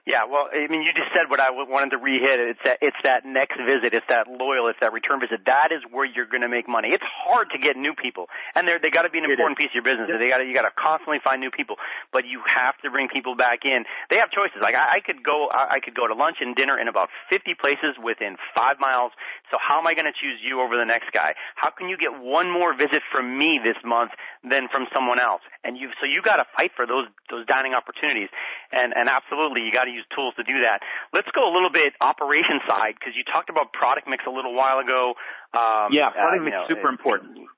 Yeah, 0.09 0.24
well, 0.24 0.48
I 0.48 0.64
mean, 0.72 0.80
you 0.80 0.96
just 0.96 1.12
said 1.12 1.28
what 1.28 1.44
I 1.44 1.53
wanted 1.53 1.92
to 1.92 2.01
re-hit. 2.01 2.40
It's 2.40 2.64
that 2.64 2.80
it's 2.80 2.96
that 3.05 3.28
next 3.28 3.61
visit, 3.61 3.92
it's 3.92 4.09
that 4.09 4.32
loyal, 4.32 4.72
it's 4.72 4.80
that 4.80 4.96
return 4.96 5.20
visit. 5.20 5.44
That 5.44 5.76
is 5.76 5.84
where 5.92 6.09
you're 6.09 6.28
going 6.28 6.40
to 6.40 6.48
make 6.48 6.64
money. 6.64 6.96
It's 6.96 7.05
hard 7.05 7.53
to 7.53 7.59
get 7.61 7.76
new 7.76 7.92
people, 7.92 8.32
and 8.57 8.64
they 8.64 8.80
they 8.80 8.88
got 8.88 9.05
to 9.05 9.12
be 9.12 9.20
an 9.20 9.28
important 9.28 9.61
piece 9.61 9.76
of 9.76 9.76
your 9.76 9.84
business. 9.84 10.09
Yep. 10.09 10.16
They 10.16 10.32
got 10.32 10.40
to 10.40 10.48
you 10.48 10.57
got 10.57 10.64
to 10.64 10.72
constantly 10.72 11.20
find 11.20 11.36
new 11.36 11.53
people, 11.53 11.76
but 12.16 12.24
you 12.24 12.40
have 12.48 12.80
to 12.80 12.88
bring 12.88 13.12
people 13.12 13.36
back 13.36 13.68
in. 13.68 13.84
They 14.09 14.16
have 14.16 14.32
choices. 14.32 14.64
Like 14.64 14.72
I, 14.72 14.98
I 14.98 15.01
could 15.05 15.20
go, 15.20 15.53
I, 15.53 15.76
I 15.76 15.78
could 15.84 15.92
go 15.92 16.09
to 16.09 16.16
lunch 16.16 16.40
and 16.40 16.57
dinner 16.57 16.80
in 16.80 16.88
about 16.88 17.12
50 17.28 17.53
places 17.61 18.01
within 18.01 18.40
five 18.57 18.80
miles. 18.80 19.12
So 19.53 19.61
how 19.61 19.76
am 19.76 19.84
I 19.84 19.92
going 19.92 20.09
to 20.09 20.16
choose 20.16 20.40
you 20.40 20.64
over 20.64 20.80
the 20.80 20.88
next 20.88 21.12
guy? 21.12 21.36
How 21.61 21.68
can 21.68 21.92
you 21.92 22.01
get 22.01 22.16
one 22.16 22.48
more 22.48 22.72
visit 22.72 23.05
from 23.12 23.36
me 23.36 23.61
this 23.61 23.76
month 23.84 24.16
than 24.40 24.72
from 24.72 24.88
someone 24.94 25.20
else? 25.20 25.44
And 25.61 25.76
you 25.76 25.92
so 26.01 26.09
you 26.09 26.24
got 26.24 26.40
to 26.40 26.48
fight 26.57 26.72
for 26.72 26.88
those 26.88 27.05
those 27.28 27.44
dining 27.44 27.76
opportunities, 27.76 28.32
and 28.72 28.96
and 28.96 29.12
absolutely 29.12 29.61
you 29.61 29.72
got 29.74 29.89
to 29.91 29.95
use 29.95 30.07
tools 30.14 30.38
to 30.38 30.45
do 30.47 30.62
that. 30.62 30.80
Let's 31.12 31.28
go 31.34 31.43
a 31.45 31.53
little 31.53 31.70
bit 31.70 31.99
operation 32.01 32.62
side 32.70 32.95
because 32.95 33.18
you 33.18 33.26
talked 33.26 33.51
about 33.51 33.74
product 33.74 34.07
mix 34.07 34.24
a 34.24 34.32
little 34.32 34.55
while 34.55 34.78
ago. 34.78 35.18
Um, 35.53 35.91
yeah, 35.91 36.14
product 36.14 36.43
uh, 36.43 36.47
mix 36.47 36.55
know, 36.55 36.70
super 36.70 36.88
important. 36.88 37.51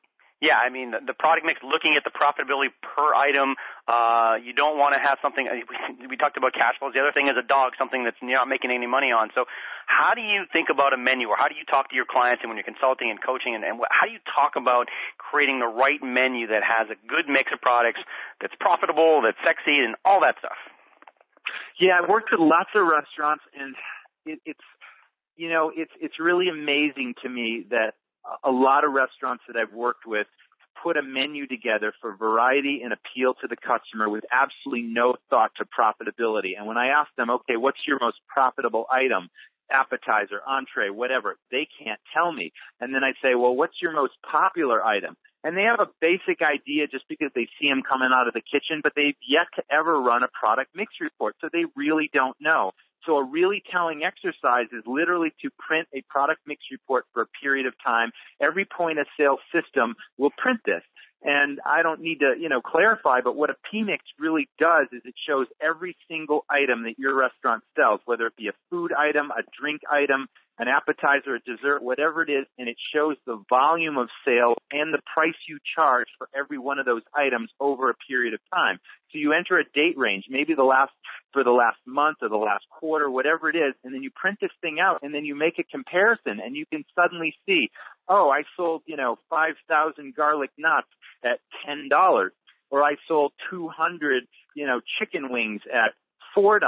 Yeah, 0.43 0.59
I 0.59 0.75
mean 0.75 0.91
the, 0.91 0.99
the 0.99 1.15
product 1.15 1.47
mix, 1.47 1.63
looking 1.63 1.95
at 1.95 2.03
the 2.03 2.11
profitability 2.11 2.75
per 2.83 3.15
item. 3.15 3.55
Uh, 3.87 4.43
you 4.43 4.51
don't 4.51 4.75
want 4.75 4.91
to 4.91 4.99
have 4.99 5.23
something. 5.23 5.47
uh, 5.47 5.55
We, 6.03 6.11
we 6.11 6.17
talked 6.19 6.35
about 6.35 6.51
cash 6.51 6.83
cows. 6.83 6.91
The 6.99 6.99
other 6.99 7.15
thing 7.15 7.31
is 7.31 7.39
a 7.39 7.47
dog, 7.47 7.79
something 7.79 8.03
that's 8.03 8.19
you're 8.19 8.35
not 8.35 8.51
making 8.51 8.75
any 8.75 8.91
money 8.91 9.15
on. 9.15 9.31
So, 9.39 9.47
how 9.87 10.19
do 10.19 10.21
you 10.21 10.43
think 10.51 10.67
about 10.67 10.91
a 10.91 10.99
menu, 10.99 11.31
or 11.31 11.39
how 11.39 11.47
do 11.47 11.55
you 11.55 11.63
talk 11.63 11.95
to 11.95 11.97
your 11.97 12.11
clients, 12.11 12.43
and 12.43 12.51
when 12.51 12.59
you're 12.59 12.67
consulting 12.67 13.07
and 13.07 13.23
coaching, 13.23 13.55
and, 13.55 13.63
and 13.63 13.79
how 13.95 14.11
do 14.11 14.13
you 14.13 14.19
talk 14.27 14.59
about 14.59 14.91
creating 15.15 15.63
the 15.63 15.71
right 15.71 16.03
menu 16.03 16.51
that 16.51 16.67
has 16.67 16.91
a 16.91 16.99
good 17.07 17.31
mix 17.31 17.55
of 17.55 17.63
products, 17.63 18.03
that's 18.43 18.55
profitable, 18.59 19.23
that's 19.23 19.39
sexy, 19.47 19.79
and 19.79 19.95
all 20.03 20.19
that 20.27 20.43
stuff? 20.43 20.59
Yeah, 21.83 21.99
I 22.01 22.09
worked 22.09 22.31
with 22.31 22.39
lots 22.39 22.71
of 22.77 22.87
restaurants, 22.87 23.43
and 23.59 23.75
it, 24.25 24.39
it's 24.47 24.67
you 25.35 25.49
know 25.51 25.73
it's 25.75 25.91
it's 26.01 26.15
really 26.21 26.49
amazing 26.49 27.15
to 27.25 27.29
me 27.29 27.67
that 27.71 27.95
a 28.45 28.53
lot 28.53 28.85
of 28.85 28.93
restaurants 28.93 29.43
that 29.49 29.57
I've 29.57 29.75
worked 29.75 30.07
with 30.07 30.29
put 30.81 30.97
a 30.97 31.03
menu 31.03 31.49
together 31.49 31.93
for 32.01 32.15
variety 32.17 32.83
and 32.85 32.93
appeal 32.93 33.35
to 33.35 33.49
the 33.49 33.57
customer 33.57 34.09
with 34.09 34.23
absolutely 34.31 34.89
no 34.93 35.17
thought 35.29 35.51
to 35.57 35.65
profitability. 35.65 36.53
And 36.57 36.69
when 36.69 36.77
I 36.77 36.87
ask 36.89 37.11
them, 37.17 37.31
okay, 37.31 37.57
what's 37.57 37.79
your 37.87 37.99
most 38.01 38.19
profitable 38.29 38.87
item? 38.91 39.29
Appetizer, 39.71 40.41
entree, 40.47 40.91
whatever. 40.91 41.37
They 41.51 41.67
can't 41.83 42.01
tell 42.15 42.33
me. 42.33 42.53
And 42.81 42.95
then 42.95 43.03
I 43.03 43.13
say, 43.23 43.35
well, 43.35 43.57
what's 43.57 43.83
your 43.83 43.93
most 43.93 44.15
popular 44.31 44.85
item? 44.85 45.17
And 45.45 45.57
they 45.57 45.63
have 45.63 45.81
a 45.81 45.91
basic 46.01 46.41
idea 46.41 46.87
just 46.87 47.05
because 47.09 47.31
they 47.35 47.49
see 47.59 47.69
them 47.69 47.83
coming 47.83 48.11
out 48.15 48.29
of 48.29 48.35
the 48.35 48.43
kitchen, 48.43 48.81
but 48.83 48.93
they've 48.95 49.19
yet 49.27 49.47
to 49.57 49.63
ever 49.71 50.01
run 50.01 50.23
a 50.23 50.29
product 50.29 50.71
mix 50.75 50.95
report. 51.01 51.35
So 51.41 51.49
they 51.53 51.65
really 51.75 52.11
don't 52.13 52.37
know. 52.41 52.73
So 53.05 53.17
a 53.17 53.25
really 53.25 53.63
telling 53.71 54.05
exercise 54.05 54.67
is 54.73 54.85
literally 54.87 55.35
to 55.43 55.51
print 55.59 55.89
a 55.93 56.03
product 56.09 56.43
mix 56.47 56.63
report 56.71 57.05
for 57.13 57.23
a 57.23 57.27
period 57.43 57.67
of 57.67 57.75
time. 57.85 58.13
Every 58.41 58.65
point 58.65 59.01
of 59.01 59.07
sale 59.19 59.39
system 59.53 59.97
will 60.19 60.31
print 60.39 60.61
this. 60.65 60.83
And 61.25 61.61
I 61.65 61.83
don't 61.83 62.01
need 62.01 62.19
to, 62.21 62.35
you 62.39 62.49
know, 62.49 62.61
clarify, 62.61 63.21
but 63.23 63.37
what 63.37 63.51
a 63.51 63.55
PMix 63.73 63.99
really 64.19 64.49
does 64.59 64.89
is 64.93 65.03
it 65.05 65.15
shows 65.27 65.47
every 65.61 65.97
single 66.09 66.45
item 66.51 66.83
that 66.83 66.99
your 66.99 67.15
restaurant 67.15 67.63
sells, 67.77 68.01
whether 68.07 68.27
it 68.27 68.37
be 68.37 68.49
a 68.49 68.53
food 68.71 68.93
item, 68.93 69.31
a 69.31 69.43
drink 69.59 69.83
item, 69.91 70.27
an 70.63 70.69
appetizer, 70.69 71.35
a 71.35 71.41
dessert, 71.41 71.83
whatever 71.83 72.23
it 72.23 72.31
is, 72.31 72.47
and 72.57 72.69
it 72.69 72.77
shows 72.95 73.17
the 73.27 73.43
volume 73.51 73.99
of 73.99 74.09
sales 74.25 74.57
and 74.71 74.95
the 74.95 75.03
price 75.13 75.35
you 75.49 75.59
charge 75.75 76.07
for 76.17 76.29
every 76.39 76.57
one 76.57 76.79
of 76.79 76.87
those 76.87 77.03
items 77.13 77.51
over 77.59 77.91
a 77.91 77.95
period 78.09 78.33
of 78.33 78.39
time. 78.55 78.79
So 79.11 79.19
you 79.19 79.33
enter 79.33 79.59
a 79.59 79.65
date 79.65 79.99
range, 79.99 80.27
maybe 80.31 80.55
the 80.55 80.63
last, 80.63 80.93
for 81.33 81.43
the 81.43 81.51
last 81.51 81.79
month 81.85 82.19
or 82.23 82.29
the 82.29 82.37
last 82.37 82.65
quarter, 82.71 83.11
whatever 83.11 83.51
it 83.51 83.57
is, 83.57 83.75
and 83.83 83.93
then 83.93 84.05
you 84.05 84.11
print 84.15 84.39
this 84.41 84.53
thing 84.61 84.79
out 84.81 85.01
and 85.03 85.13
then 85.13 85.25
you 85.25 85.35
make 85.35 85.59
a 85.59 85.65
comparison 85.65 86.39
and 86.39 86.55
you 86.55 86.65
can 86.65 86.85
suddenly 86.95 87.35
see, 87.45 87.69
oh, 88.09 88.31
I 88.31 88.45
sold, 88.57 88.83
you 88.87 88.97
know, 88.97 89.17
5,000 89.31 90.15
garlic 90.15 90.51
knots 90.57 90.87
at 91.25 91.41
$10 91.69 91.91
or 92.71 92.83
I 92.85 92.95
sold 93.09 93.33
200, 93.51 94.29
you 94.55 94.67
know, 94.69 94.81
chicken 95.01 95.33
wings 95.33 95.63
at 95.75 95.95
$4. 96.39 96.61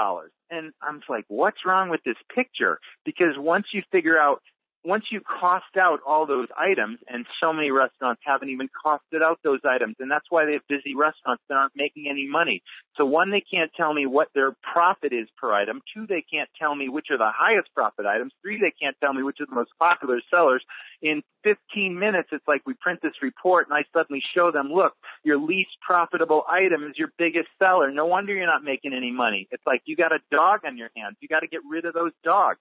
And 0.50 0.72
I'm 0.82 1.00
like, 1.08 1.24
what's 1.28 1.64
wrong 1.64 1.90
with 1.90 2.02
this 2.04 2.16
picture? 2.34 2.78
Because 3.04 3.36
once 3.36 3.66
you 3.72 3.82
figure 3.90 4.18
out 4.18 4.42
once 4.84 5.04
you 5.10 5.20
cost 5.20 5.76
out 5.80 6.00
all 6.06 6.26
those 6.26 6.48
items, 6.58 6.98
and 7.08 7.24
so 7.40 7.52
many 7.52 7.70
restaurants 7.70 8.20
haven't 8.24 8.50
even 8.50 8.68
costed 8.68 9.22
out 9.22 9.38
those 9.42 9.60
items, 9.64 9.96
and 9.98 10.10
that's 10.10 10.26
why 10.28 10.44
they 10.44 10.52
have 10.52 10.66
busy 10.68 10.94
restaurants 10.94 11.42
that 11.48 11.54
aren't 11.54 11.72
making 11.74 12.06
any 12.10 12.28
money. 12.28 12.62
So 12.96 13.06
one, 13.06 13.30
they 13.30 13.40
can't 13.40 13.70
tell 13.76 13.94
me 13.94 14.06
what 14.06 14.28
their 14.34 14.54
profit 14.62 15.12
is 15.12 15.26
per 15.40 15.52
item. 15.52 15.80
Two, 15.94 16.06
they 16.06 16.24
can't 16.30 16.50
tell 16.60 16.74
me 16.74 16.88
which 16.88 17.06
are 17.10 17.18
the 17.18 17.32
highest 17.34 17.68
profit 17.74 18.04
items. 18.04 18.32
Three, 18.42 18.60
they 18.60 18.72
can't 18.78 18.96
tell 19.00 19.12
me 19.12 19.22
which 19.22 19.40
are 19.40 19.46
the 19.46 19.54
most 19.54 19.72
popular 19.78 20.20
sellers. 20.30 20.62
In 21.00 21.22
15 21.44 21.98
minutes, 21.98 22.28
it's 22.32 22.46
like 22.46 22.62
we 22.66 22.74
print 22.74 23.00
this 23.02 23.20
report 23.22 23.66
and 23.68 23.76
I 23.76 23.84
suddenly 23.92 24.22
show 24.34 24.50
them, 24.52 24.68
look, 24.72 24.92
your 25.24 25.38
least 25.38 25.70
profitable 25.84 26.44
item 26.48 26.84
is 26.84 26.96
your 26.96 27.08
biggest 27.18 27.48
seller. 27.58 27.90
No 27.90 28.06
wonder 28.06 28.34
you're 28.34 28.46
not 28.46 28.64
making 28.64 28.92
any 28.94 29.12
money. 29.12 29.48
It's 29.50 29.62
like 29.66 29.82
you 29.84 29.96
got 29.96 30.12
a 30.12 30.20
dog 30.30 30.60
on 30.64 30.76
your 30.76 30.90
hands. 30.96 31.16
You 31.20 31.28
got 31.28 31.40
to 31.40 31.48
get 31.48 31.60
rid 31.68 31.84
of 31.84 31.94
those 31.94 32.12
dogs 32.22 32.58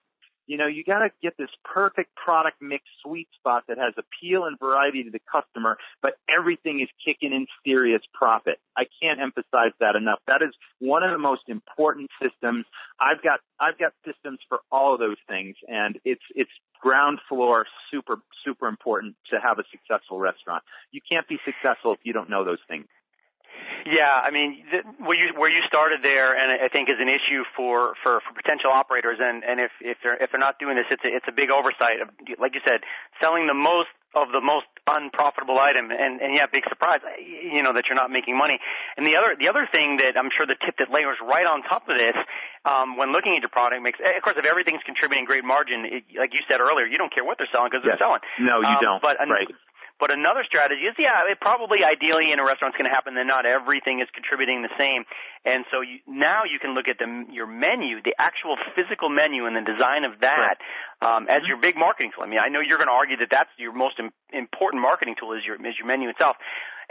you 0.47 0.57
know, 0.57 0.67
you 0.67 0.83
got 0.83 0.99
to 0.99 1.09
get 1.21 1.37
this 1.37 1.49
perfect 1.63 2.15
product 2.15 2.61
mix 2.61 2.83
sweet 3.03 3.27
spot 3.35 3.63
that 3.67 3.77
has 3.77 3.93
appeal 3.97 4.45
and 4.45 4.57
variety 4.59 5.03
to 5.03 5.09
the 5.09 5.21
customer, 5.31 5.77
but 6.01 6.13
everything 6.29 6.81
is 6.81 6.89
kicking 7.03 7.33
in 7.33 7.47
serious 7.65 8.01
profit. 8.13 8.59
I 8.77 8.83
can't 9.01 9.19
emphasize 9.19 9.71
that 9.79 9.95
enough. 9.95 10.19
That 10.27 10.41
is 10.41 10.53
one 10.79 11.03
of 11.03 11.11
the 11.11 11.17
most 11.17 11.43
important 11.47 12.09
systems. 12.21 12.65
I've 12.99 13.23
got 13.23 13.39
I've 13.59 13.77
got 13.77 13.93
systems 14.05 14.39
for 14.49 14.59
all 14.71 14.93
of 14.93 14.99
those 14.99 15.21
things, 15.27 15.55
and 15.67 15.99
it's 16.03 16.23
it's 16.35 16.51
ground 16.81 17.19
floor 17.29 17.65
super 17.91 18.17
super 18.43 18.67
important 18.67 19.15
to 19.31 19.39
have 19.39 19.59
a 19.59 19.63
successful 19.71 20.19
restaurant. 20.19 20.63
You 20.91 21.01
can't 21.09 21.27
be 21.27 21.37
successful 21.45 21.93
if 21.93 21.99
you 22.03 22.13
don't 22.13 22.29
know 22.29 22.43
those 22.43 22.61
things. 22.67 22.85
Yeah, 23.85 24.23
I 24.23 24.31
mean, 24.31 24.63
th- 24.71 24.87
where 25.03 25.17
you 25.17 25.35
where 25.35 25.51
you 25.51 25.59
started 25.67 25.99
there, 25.99 26.31
and 26.31 26.63
I 26.63 26.71
think 26.71 26.87
is 26.87 26.99
an 27.03 27.11
issue 27.11 27.43
for 27.55 27.99
for, 27.99 28.23
for 28.23 28.31
potential 28.31 28.71
operators, 28.71 29.19
and 29.19 29.43
and 29.43 29.59
if 29.59 29.71
if 29.83 29.99
they're 29.99 30.15
if 30.15 30.31
they're 30.31 30.39
not 30.39 30.55
doing 30.55 30.79
this, 30.79 30.87
it's 30.87 31.03
a, 31.03 31.11
it's 31.11 31.27
a 31.27 31.35
big 31.35 31.51
oversight. 31.51 31.99
Of, 31.99 32.07
like 32.39 32.55
you 32.55 32.63
said, 32.63 32.87
selling 33.19 33.47
the 33.47 33.57
most 33.57 33.91
of 34.15 34.29
the 34.31 34.39
most 34.39 34.69
unprofitable 34.87 35.59
item, 35.59 35.91
and 35.91 36.23
and 36.23 36.31
yeah, 36.31 36.47
big 36.47 36.63
surprise, 36.71 37.03
you 37.19 37.59
know, 37.59 37.75
that 37.75 37.91
you're 37.91 37.99
not 37.99 38.07
making 38.07 38.39
money. 38.39 38.55
And 38.95 39.03
the 39.03 39.19
other 39.19 39.35
the 39.35 39.51
other 39.51 39.67
thing 39.67 39.99
that 39.99 40.15
I'm 40.15 40.31
sure 40.31 40.47
the 40.47 40.59
tip 40.63 40.79
that 40.79 40.87
layers 40.87 41.19
right 41.19 41.43
on 41.43 41.59
top 41.67 41.89
of 41.91 41.99
this, 41.99 42.15
um, 42.63 42.95
when 42.95 43.11
looking 43.11 43.35
at 43.35 43.43
your 43.43 43.51
product 43.51 43.83
mix, 43.83 43.99
of 43.99 44.21
course, 44.23 44.39
if 44.39 44.47
everything's 44.47 44.85
contributing 44.87 45.27
great 45.27 45.43
margin, 45.43 45.83
it, 45.83 46.07
like 46.15 46.31
you 46.31 46.39
said 46.47 46.63
earlier, 46.63 46.87
you 46.87 46.95
don't 46.95 47.11
care 47.11 47.27
what 47.27 47.35
they're 47.35 47.51
selling 47.51 47.67
because 47.67 47.83
yes. 47.83 47.99
they're 47.99 48.05
selling. 48.07 48.23
No, 48.39 48.63
you 48.63 48.79
um, 48.79 48.85
don't. 48.85 49.01
But 49.03 49.19
right. 49.19 49.49
But 50.03 50.11
another 50.11 50.43
strategy 50.43 50.83
is, 50.83 50.99
yeah, 50.99 51.23
it 51.31 51.39
probably 51.39 51.79
ideally 51.79 52.35
in 52.35 52.35
a 52.35 52.43
restaurant 52.43 52.75
is 52.75 52.77
going 52.77 52.91
to 52.91 52.95
happen 52.95 53.15
that 53.15 53.23
not 53.23 53.47
everything 53.47 54.03
is 54.03 54.11
contributing 54.11 54.59
the 54.59 54.73
same. 54.75 55.07
And 55.47 55.63
so 55.71 55.79
you, 55.79 56.03
now 56.03 56.43
you 56.43 56.59
can 56.59 56.75
look 56.75 56.91
at 56.91 56.99
the, 56.99 57.07
your 57.31 57.47
menu, 57.47 58.03
the 58.03 58.11
actual 58.19 58.59
physical 58.75 59.07
menu 59.07 59.47
and 59.47 59.55
the 59.55 59.63
design 59.63 60.03
of 60.03 60.19
that 60.19 60.59
um, 60.99 61.31
as 61.31 61.47
your 61.47 61.55
big 61.55 61.79
marketing 61.79 62.11
tool. 62.11 62.27
I 62.27 62.27
mean, 62.27 62.43
I 62.43 62.51
know 62.51 62.59
you're 62.59 62.75
going 62.75 62.91
to 62.91 62.99
argue 62.99 63.15
that 63.23 63.31
that's 63.31 63.47
your 63.55 63.71
most 63.71 63.95
Im- 63.95 64.11
important 64.35 64.83
marketing 64.83 65.15
tool 65.15 65.31
is 65.39 65.47
your, 65.47 65.55
is 65.55 65.79
your 65.79 65.87
menu 65.87 66.11
itself 66.11 66.35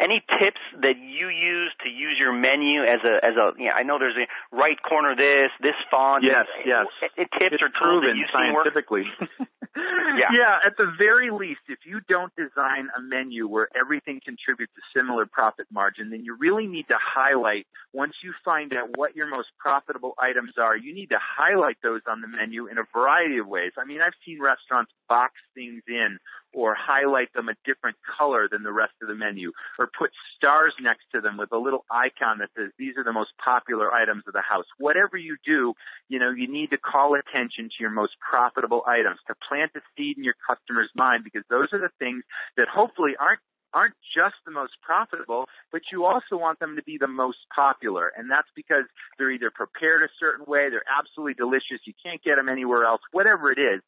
any 0.02 0.18
tips 0.42 0.60
that 0.82 0.98
you 0.98 1.30
use 1.30 1.70
to 1.86 1.88
use 1.88 2.18
your 2.18 2.34
menu 2.34 2.82
as 2.82 3.00
a 3.06 3.22
as 3.22 3.38
a 3.38 3.54
you 3.56 3.70
know, 3.70 3.78
I 3.78 3.82
know 3.86 3.98
there's 3.98 4.18
a 4.18 4.26
right 4.50 4.76
corner 4.82 5.14
this 5.14 5.54
this 5.62 5.78
font 5.90 6.24
yes 6.26 6.50
yes 6.66 6.86
it, 7.00 7.12
it 7.16 7.28
tips 7.38 7.54
it's 7.54 7.62
or 7.62 7.70
tools 7.70 8.02
proven 8.02 8.10
that 8.10 8.16
you've 8.18 8.34
scientifically 8.34 9.06
yeah. 9.76 10.28
yeah, 10.36 10.58
at 10.66 10.76
the 10.76 10.92
very 10.98 11.30
least, 11.30 11.60
if 11.68 11.78
you 11.86 12.00
don't 12.06 12.32
design 12.36 12.88
a 12.96 13.00
menu 13.00 13.48
where 13.48 13.68
everything 13.74 14.20
contributes 14.22 14.72
a 14.76 14.84
similar 14.98 15.24
profit 15.24 15.66
margin, 15.72 16.10
then 16.10 16.24
you 16.24 16.36
really 16.38 16.66
need 16.66 16.86
to 16.88 16.98
highlight, 17.00 17.66
once 17.94 18.12
you 18.22 18.34
find 18.44 18.74
out 18.74 18.98
what 18.98 19.16
your 19.16 19.30
most 19.30 19.48
profitable 19.58 20.12
items 20.18 20.52
are, 20.58 20.76
you 20.76 20.94
need 20.94 21.08
to 21.08 21.18
highlight 21.18 21.78
those 21.82 22.02
on 22.06 22.20
the 22.20 22.28
menu 22.28 22.66
in 22.66 22.76
a 22.76 22.84
variety 22.92 23.38
of 23.38 23.48
ways. 23.48 23.72
I 23.78 23.86
mean, 23.86 24.00
I've 24.02 24.16
seen 24.26 24.42
restaurants 24.42 24.92
box 25.08 25.34
things 25.54 25.82
in 25.88 26.18
or 26.54 26.74
highlight 26.74 27.32
them 27.32 27.48
a 27.48 27.54
different 27.64 27.96
color 28.18 28.48
than 28.50 28.62
the 28.62 28.72
rest 28.72 28.92
of 29.02 29.08
the 29.08 29.14
menu 29.14 29.52
or 29.78 29.88
put 29.98 30.10
stars 30.36 30.74
next 30.80 31.04
to 31.14 31.20
them 31.20 31.36
with 31.36 31.52
a 31.52 31.58
little 31.58 31.84
icon 31.90 32.38
that 32.38 32.50
says 32.56 32.70
these 32.78 32.96
are 32.96 33.04
the 33.04 33.12
most 33.12 33.30
popular 33.42 33.92
items 33.92 34.24
of 34.26 34.32
the 34.32 34.42
house. 34.42 34.66
Whatever 34.78 35.16
you 35.16 35.36
do, 35.44 35.74
you 36.08 36.18
know, 36.18 36.30
you 36.30 36.50
need 36.50 36.70
to 36.70 36.78
call 36.78 37.14
attention 37.14 37.68
to 37.68 37.78
your 37.80 37.90
most 37.90 38.12
profitable 38.20 38.82
items 38.86 39.18
to 39.26 39.34
plant 39.48 39.72
a 39.76 39.80
seed 39.96 40.18
in 40.18 40.24
your 40.24 40.36
customer's 40.48 40.90
mind 40.94 41.24
because 41.24 41.44
those 41.48 41.68
are 41.72 41.80
the 41.80 41.92
things 41.98 42.24
that 42.56 42.68
hopefully 42.68 43.12
aren't 43.18 43.40
aren't 43.74 43.94
just 44.14 44.36
the 44.44 44.52
most 44.52 44.72
profitable, 44.82 45.46
but 45.70 45.80
you 45.90 46.04
also 46.04 46.36
want 46.36 46.58
them 46.60 46.76
to 46.76 46.82
be 46.82 46.98
the 47.00 47.08
most 47.08 47.38
popular. 47.54 48.12
And 48.16 48.30
that's 48.30 48.48
because 48.54 48.84
they're 49.18 49.30
either 49.30 49.50
prepared 49.50 50.02
a 50.02 50.12
certain 50.20 50.44
way, 50.46 50.68
they're 50.70 50.84
absolutely 50.84 51.34
delicious, 51.34 51.80
you 51.84 51.94
can't 52.02 52.22
get 52.22 52.36
them 52.36 52.48
anywhere 52.48 52.84
else, 52.84 53.00
whatever 53.12 53.50
it 53.50 53.58
is. 53.58 53.80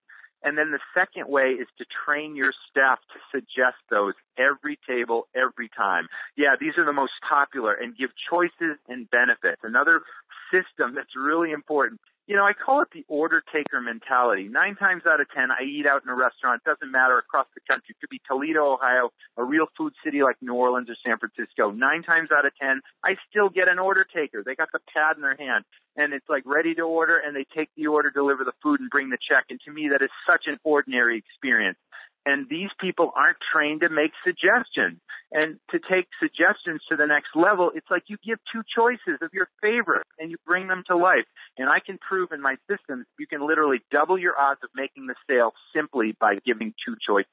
And 0.44 0.58
then 0.58 0.70
the 0.70 0.80
second 0.92 1.26
way 1.28 1.52
is 1.52 1.66
to 1.78 1.86
train 2.04 2.36
your 2.36 2.52
staff 2.70 2.98
to 3.14 3.18
suggest 3.32 3.80
those 3.90 4.12
every 4.36 4.78
table, 4.86 5.26
every 5.34 5.70
time. 5.74 6.06
Yeah, 6.36 6.54
these 6.60 6.76
are 6.76 6.84
the 6.84 6.92
most 6.92 7.12
popular 7.26 7.72
and 7.72 7.96
give 7.96 8.10
choices 8.30 8.76
and 8.86 9.10
benefits. 9.10 9.62
Another 9.64 10.02
system 10.52 10.94
that's 10.94 11.16
really 11.16 11.50
important 11.50 12.00
you 12.26 12.36
know, 12.36 12.44
I 12.44 12.52
call 12.52 12.82
it 12.82 12.88
the 12.92 13.04
order 13.08 13.42
taker 13.52 13.80
mentality. 13.80 14.48
Nine 14.48 14.76
times 14.76 15.02
out 15.06 15.20
of 15.20 15.26
ten, 15.30 15.50
I 15.50 15.64
eat 15.64 15.86
out 15.86 16.02
in 16.04 16.08
a 16.08 16.14
restaurant. 16.14 16.62
Doesn't 16.64 16.90
matter 16.90 17.18
across 17.18 17.46
the 17.54 17.60
country. 17.68 17.94
It 17.94 18.00
could 18.00 18.10
be 18.10 18.20
Toledo, 18.26 18.72
Ohio, 18.72 19.10
a 19.36 19.44
real 19.44 19.66
food 19.76 19.92
city 20.04 20.22
like 20.22 20.36
New 20.40 20.54
Orleans 20.54 20.88
or 20.88 20.96
San 21.04 21.18
Francisco. 21.18 21.70
Nine 21.70 22.02
times 22.02 22.30
out 22.32 22.46
of 22.46 22.52
ten, 22.60 22.80
I 23.04 23.16
still 23.28 23.50
get 23.50 23.68
an 23.68 23.78
order 23.78 24.04
taker. 24.04 24.42
They 24.44 24.54
got 24.54 24.68
the 24.72 24.80
pad 24.92 25.16
in 25.16 25.22
their 25.22 25.36
hand 25.36 25.64
and 25.96 26.12
it's 26.12 26.28
like 26.28 26.42
ready 26.46 26.74
to 26.74 26.82
order 26.82 27.16
and 27.16 27.36
they 27.36 27.46
take 27.54 27.68
the 27.76 27.86
order, 27.86 28.10
deliver 28.10 28.44
the 28.44 28.56
food 28.62 28.80
and 28.80 28.90
bring 28.90 29.10
the 29.10 29.18
check. 29.18 29.44
And 29.50 29.60
to 29.64 29.72
me, 29.72 29.88
that 29.92 30.02
is 30.02 30.10
such 30.26 30.46
an 30.46 30.58
ordinary 30.64 31.18
experience 31.18 31.78
and 32.26 32.48
these 32.48 32.70
people 32.80 33.12
aren't 33.16 33.38
trained 33.52 33.82
to 33.82 33.88
make 33.88 34.12
suggestions. 34.24 35.00
And 35.32 35.58
to 35.70 35.78
take 35.78 36.06
suggestions 36.20 36.80
to 36.88 36.96
the 36.96 37.06
next 37.06 37.34
level, 37.34 37.70
it's 37.74 37.90
like 37.90 38.04
you 38.06 38.16
give 38.24 38.38
two 38.52 38.62
choices 38.74 39.18
of 39.20 39.30
your 39.32 39.48
favorite 39.60 40.06
and 40.18 40.30
you 40.30 40.36
bring 40.46 40.68
them 40.68 40.84
to 40.86 40.96
life. 40.96 41.26
And 41.58 41.68
I 41.68 41.80
can 41.84 41.98
prove 41.98 42.30
in 42.32 42.40
my 42.40 42.56
systems 42.70 43.06
you 43.18 43.26
can 43.26 43.46
literally 43.46 43.80
double 43.90 44.18
your 44.18 44.38
odds 44.38 44.60
of 44.62 44.70
making 44.74 45.06
the 45.06 45.14
sale 45.28 45.52
simply 45.74 46.16
by 46.18 46.36
giving 46.44 46.72
two 46.86 46.96
choices. 47.06 47.30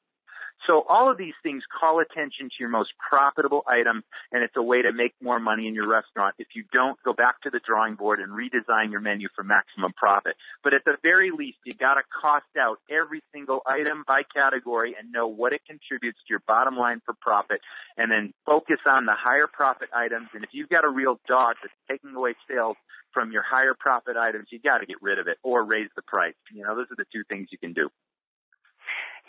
So 0.68 0.84
all 0.88 1.09
of 1.09 1.18
these 1.18 1.34
things 1.41 1.64
call 1.68 1.99
attention 1.99 2.49
to 2.49 2.55
your 2.59 2.70
most 2.70 2.91
profitable 2.97 3.64
item, 3.68 4.03
and 4.32 4.43
it's 4.43 4.55
a 4.55 4.62
way 4.62 4.82
to 4.82 4.93
make 4.93 5.14
more 5.22 5.39
money 5.39 5.68
in 5.68 5.74
your 5.74 5.88
restaurant. 5.88 6.36
If 6.38 6.49
you 6.55 6.64
don't, 6.72 6.97
go 7.03 7.14
back 7.14 7.41
to 7.41 7.49
the 7.49 7.59
drawing 7.66 7.95
board 7.95 8.20
and 8.20 8.32
redesign 8.32 8.91
your 8.91 8.99
menu 8.99 9.28
for 9.36 9.43
maximum 9.43 9.93
profit. 9.93 10.36
But 10.64 10.74
at 10.74 10.86
the 10.86 10.97
very 11.01 11.32
least, 11.32 11.57
you 11.66 11.74
gotta 11.74 12.03
cost 12.22 12.45
out 12.59 12.78
every 12.89 13.24
single 13.34 13.62
item 13.66 14.03
by 14.07 14.22
category 14.24 14.95
and 14.97 15.12
know 15.12 15.28
what 15.28 15.53
it 15.53 15.62
contributes 15.66 16.20
to 16.28 16.30
your 16.30 16.43
bottom 16.47 16.78
line 16.78 17.01
for 17.05 17.16
profit, 17.20 17.62
and 17.97 18.12
then 18.12 18.34
focus 18.45 18.80
on 18.86 19.05
the 19.05 19.16
higher 19.18 19.47
profit 19.47 19.89
items. 19.95 20.30
And 20.34 20.43
if 20.43 20.51
you've 20.53 20.70
got 20.70 20.86
a 20.86 20.89
real 20.89 21.20
dog 21.28 21.55
that's 21.62 21.74
taking 21.89 22.16
away 22.16 22.36
sales 22.47 22.78
from 23.14 23.32
your 23.32 23.43
higher 23.43 23.74
profit 23.78 24.16
items, 24.16 24.47
you 24.51 24.59
gotta 24.59 24.86
get 24.86 25.01
rid 25.01 25.18
of 25.18 25.28
it 25.28 25.38
or 25.43 25.64
raise 25.64 25.89
the 25.95 26.01
price. 26.03 26.36
You 26.53 26.64
know, 26.64 26.76
those 26.76 26.88
are 26.91 26.95
the 26.95 27.05
two 27.12 27.24
things 27.28 27.47
you 27.51 27.57
can 27.57 27.74
do. 27.74 27.89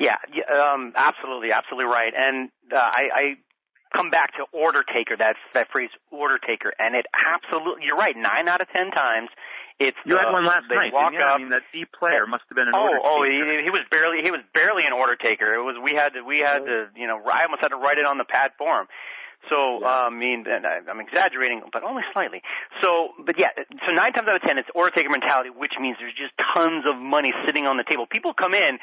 Yeah, 0.02 0.18
yeah 0.34 0.50
um, 0.50 0.90
absolutely, 0.98 1.54
absolutely 1.54 1.86
right. 1.86 2.10
And 2.10 2.50
uh, 2.74 2.74
I, 2.74 3.02
I 3.14 3.24
come 3.94 4.10
back 4.10 4.34
to 4.34 4.50
order 4.50 4.82
taker. 4.82 5.14
That's 5.14 5.38
that 5.54 5.70
phrase, 5.70 5.94
order 6.10 6.42
taker, 6.42 6.74
and 6.82 6.98
it 6.98 7.06
absolutely. 7.14 7.86
You're 7.86 8.00
right. 8.00 8.18
Nine 8.18 8.50
out 8.50 8.58
of 8.58 8.66
ten 8.74 8.90
times, 8.90 9.30
it's 9.78 9.96
you 10.02 10.18
the, 10.18 10.20
had 10.20 10.34
one 10.34 10.42
last 10.42 10.66
night. 10.66 10.90
Walk 10.90 11.14
didn't 11.14 11.22
up, 11.22 11.38
I 11.38 11.38
mean, 11.38 11.54
that 11.54 11.62
D 11.70 11.86
player 11.86 12.26
must 12.26 12.42
have 12.50 12.58
been 12.58 12.66
an 12.66 12.74
oh, 12.74 12.82
order 12.82 12.98
oh, 12.98 13.22
taker. 13.22 13.62
he, 13.62 13.70
he 13.70 13.70
was 13.70 13.86
barely 13.94 14.18
he 14.26 14.34
was 14.34 14.42
barely 14.50 14.82
an 14.82 14.92
order 14.92 15.14
taker. 15.14 15.54
It 15.54 15.62
was 15.62 15.78
we 15.78 15.94
had 15.94 16.18
to 16.18 16.26
we 16.26 16.42
had 16.42 16.66
to 16.66 16.90
you 16.98 17.06
know 17.06 17.22
I 17.22 17.46
almost 17.46 17.62
had 17.62 17.70
to 17.70 17.78
write 17.78 18.02
it 18.02 18.06
on 18.08 18.18
the 18.18 18.26
pad 18.26 18.58
form. 18.58 18.90
him. 18.90 18.90
So, 19.50 19.82
yeah. 19.82 19.86
uh, 19.86 20.06
I 20.08 20.14
mean, 20.14 20.46
and 20.46 20.66
I, 20.66 20.78
I'm 20.86 21.00
exaggerating, 21.00 21.62
but 21.72 21.82
only 21.82 22.02
slightly. 22.12 22.42
So, 22.80 23.16
but 23.26 23.34
yeah, 23.38 23.50
so 23.82 23.90
nine 23.90 24.12
times 24.12 24.28
out 24.30 24.36
of 24.36 24.42
ten, 24.42 24.58
it's 24.58 24.70
order 24.74 24.94
taker 24.94 25.10
mentality, 25.10 25.50
which 25.50 25.74
means 25.80 25.96
there's 25.98 26.14
just 26.14 26.34
tons 26.38 26.84
of 26.86 26.94
money 27.00 27.34
sitting 27.46 27.66
on 27.66 27.76
the 27.76 27.84
table. 27.84 28.06
People 28.06 28.32
come 28.32 28.54
in, 28.54 28.78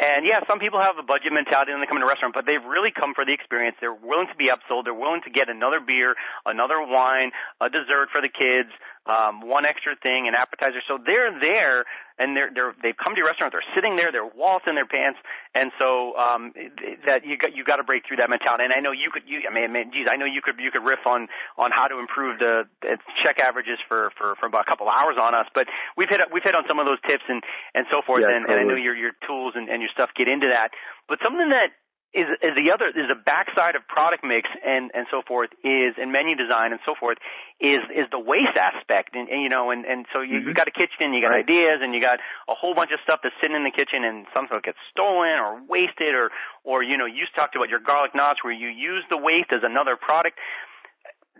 And 0.00 0.24
yeah, 0.24 0.40
some 0.48 0.58
people 0.58 0.80
have 0.80 0.96
a 0.96 1.04
budget 1.04 1.28
mentality 1.28 1.72
when 1.76 1.84
they 1.84 1.86
come 1.86 2.00
in 2.00 2.02
a 2.02 2.08
restaurant, 2.08 2.32
but 2.32 2.46
they've 2.48 2.64
really 2.64 2.88
come 2.88 3.12
for 3.12 3.28
the 3.28 3.36
experience. 3.36 3.76
They're 3.84 3.92
willing 3.92 4.32
to 4.32 4.38
be 4.38 4.48
upsold. 4.48 4.88
They're 4.88 4.96
willing 4.96 5.20
to 5.28 5.30
get 5.30 5.52
another 5.52 5.76
beer, 5.76 6.16
another 6.48 6.80
wine, 6.80 7.36
a 7.60 7.68
dessert 7.68 8.08
for 8.08 8.24
the 8.24 8.32
kids, 8.32 8.72
um, 9.10 9.42
one 9.42 9.66
extra 9.66 9.98
thing, 9.98 10.30
an 10.30 10.38
appetizer. 10.38 10.78
So 10.86 10.98
they're 11.02 11.34
there 11.34 11.84
and 12.20 12.36
they're 12.36 12.52
they're 12.52 12.74
they've 12.84 13.00
come 13.00 13.16
to 13.16 13.18
your 13.18 13.26
restaurant. 13.26 13.56
They're 13.56 13.72
sitting 13.74 13.96
there. 13.96 14.12
They're 14.12 14.28
wallets 14.28 14.68
in 14.68 14.76
their 14.76 14.86
pants, 14.86 15.18
and 15.56 15.72
so 15.80 16.14
um, 16.20 16.52
that 17.08 17.24
you 17.24 17.40
got 17.40 17.56
you 17.56 17.64
got 17.64 17.80
to 17.80 17.86
break 17.88 18.04
through 18.04 18.20
that 18.20 18.28
mentality. 18.28 18.68
And 18.68 18.76
I 18.76 18.84
know 18.84 18.92
you 18.92 19.08
could. 19.08 19.24
You 19.24 19.40
I 19.48 19.50
mean, 19.50 19.72
geez, 19.90 20.04
I 20.04 20.20
know 20.20 20.28
you 20.28 20.44
could 20.44 20.60
you 20.60 20.70
could 20.70 20.84
riff 20.84 21.08
on 21.08 21.32
on 21.56 21.72
how 21.72 21.88
to 21.88 21.96
improve 21.98 22.38
the, 22.38 22.68
the 22.84 23.00
check 23.24 23.40
averages 23.40 23.80
for 23.88 24.12
for 24.20 24.36
for 24.36 24.46
about 24.46 24.68
a 24.68 24.70
couple 24.70 24.86
hours 24.86 25.16
on 25.16 25.34
us. 25.34 25.48
But 25.56 25.66
we've 25.96 26.12
hit 26.12 26.20
we've 26.28 26.44
hit 26.44 26.54
on 26.54 26.68
some 26.68 26.78
of 26.78 26.84
those 26.84 27.00
tips 27.08 27.24
and 27.26 27.40
and 27.72 27.88
so 27.88 28.04
forth. 28.04 28.22
Yeah, 28.22 28.36
and, 28.36 28.44
totally. 28.44 28.60
and 28.60 28.68
I 28.68 28.68
know 28.68 28.76
your 28.76 28.94
your 28.94 29.16
tools 29.24 29.56
and, 29.56 29.72
and 29.72 29.80
your 29.80 29.90
stuff 29.90 30.12
get 30.12 30.28
into 30.28 30.52
that. 30.52 30.76
But 31.08 31.24
something 31.24 31.48
that 31.48 31.72
is, 32.12 32.26
is 32.42 32.58
the 32.58 32.74
other 32.74 32.90
is 32.90 33.06
the 33.06 33.14
backside 33.14 33.76
of 33.78 33.86
product 33.86 34.24
mix 34.26 34.50
and 34.66 34.90
and 34.94 35.06
so 35.14 35.22
forth 35.22 35.50
is 35.62 35.94
and 35.94 36.10
menu 36.10 36.34
design 36.34 36.72
and 36.74 36.80
so 36.84 36.94
forth 36.98 37.18
is 37.62 37.86
is 37.94 38.10
the 38.10 38.18
waste 38.18 38.58
aspect 38.58 39.14
and, 39.14 39.28
and 39.30 39.42
you 39.42 39.48
know 39.48 39.70
and 39.70 39.86
and 39.86 40.06
so 40.12 40.20
you, 40.20 40.42
Mhm. 40.42 40.46
you 40.50 40.54
got 40.54 40.66
a 40.66 40.74
kitchen 40.74 41.14
you 41.14 41.22
got 41.22 41.30
Right. 41.30 41.46
ideas 41.46 41.78
and 41.82 41.94
you 41.94 42.00
got 42.00 42.18
a 42.50 42.54
whole 42.54 42.74
bunch 42.74 42.90
of 42.90 42.98
stuff 43.06 43.20
that's 43.22 43.34
sitting 43.40 43.54
in 43.54 43.62
the 43.62 43.70
kitchen 43.70 44.02
and 44.02 44.26
some 44.34 44.46
of 44.50 44.52
it 44.58 44.64
gets 44.64 44.78
stolen 44.90 45.38
or 45.38 45.62
wasted 45.70 46.14
or 46.18 46.32
or 46.64 46.82
you 46.82 46.96
know 46.98 47.06
you 47.06 47.26
talked 47.36 47.54
about 47.54 47.68
your 47.70 47.78
garlic 47.80 48.14
knots 48.14 48.42
where 48.42 48.52
you 48.52 48.66
use 48.68 49.04
the 49.08 49.16
waste 49.16 49.52
as 49.52 49.62
another 49.62 49.94
product 49.94 50.34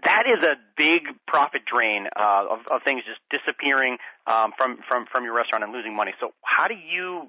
that 0.04 0.24
is 0.24 0.40
a 0.42 0.56
big 0.76 1.12
profit 1.26 1.62
drain 1.66 2.06
uh, 2.16 2.46
of, 2.48 2.60
of 2.70 2.80
things 2.84 3.02
just 3.04 3.20
disappearing 3.28 3.98
um, 4.26 4.52
from, 4.56 4.78
from, 4.88 5.04
from 5.12 5.24
your 5.24 5.34
restaurant 5.34 5.62
and 5.62 5.74
losing 5.74 5.94
money. 5.94 6.12
So 6.20 6.32
how 6.42 6.68
do 6.68 6.74
you 6.74 7.28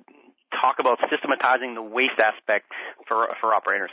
talk 0.51 0.77
about 0.79 0.99
systematizing 1.09 1.75
the 1.75 1.81
waste 1.81 2.19
aspect 2.19 2.71
for, 3.07 3.27
for 3.39 3.53
operators? 3.53 3.91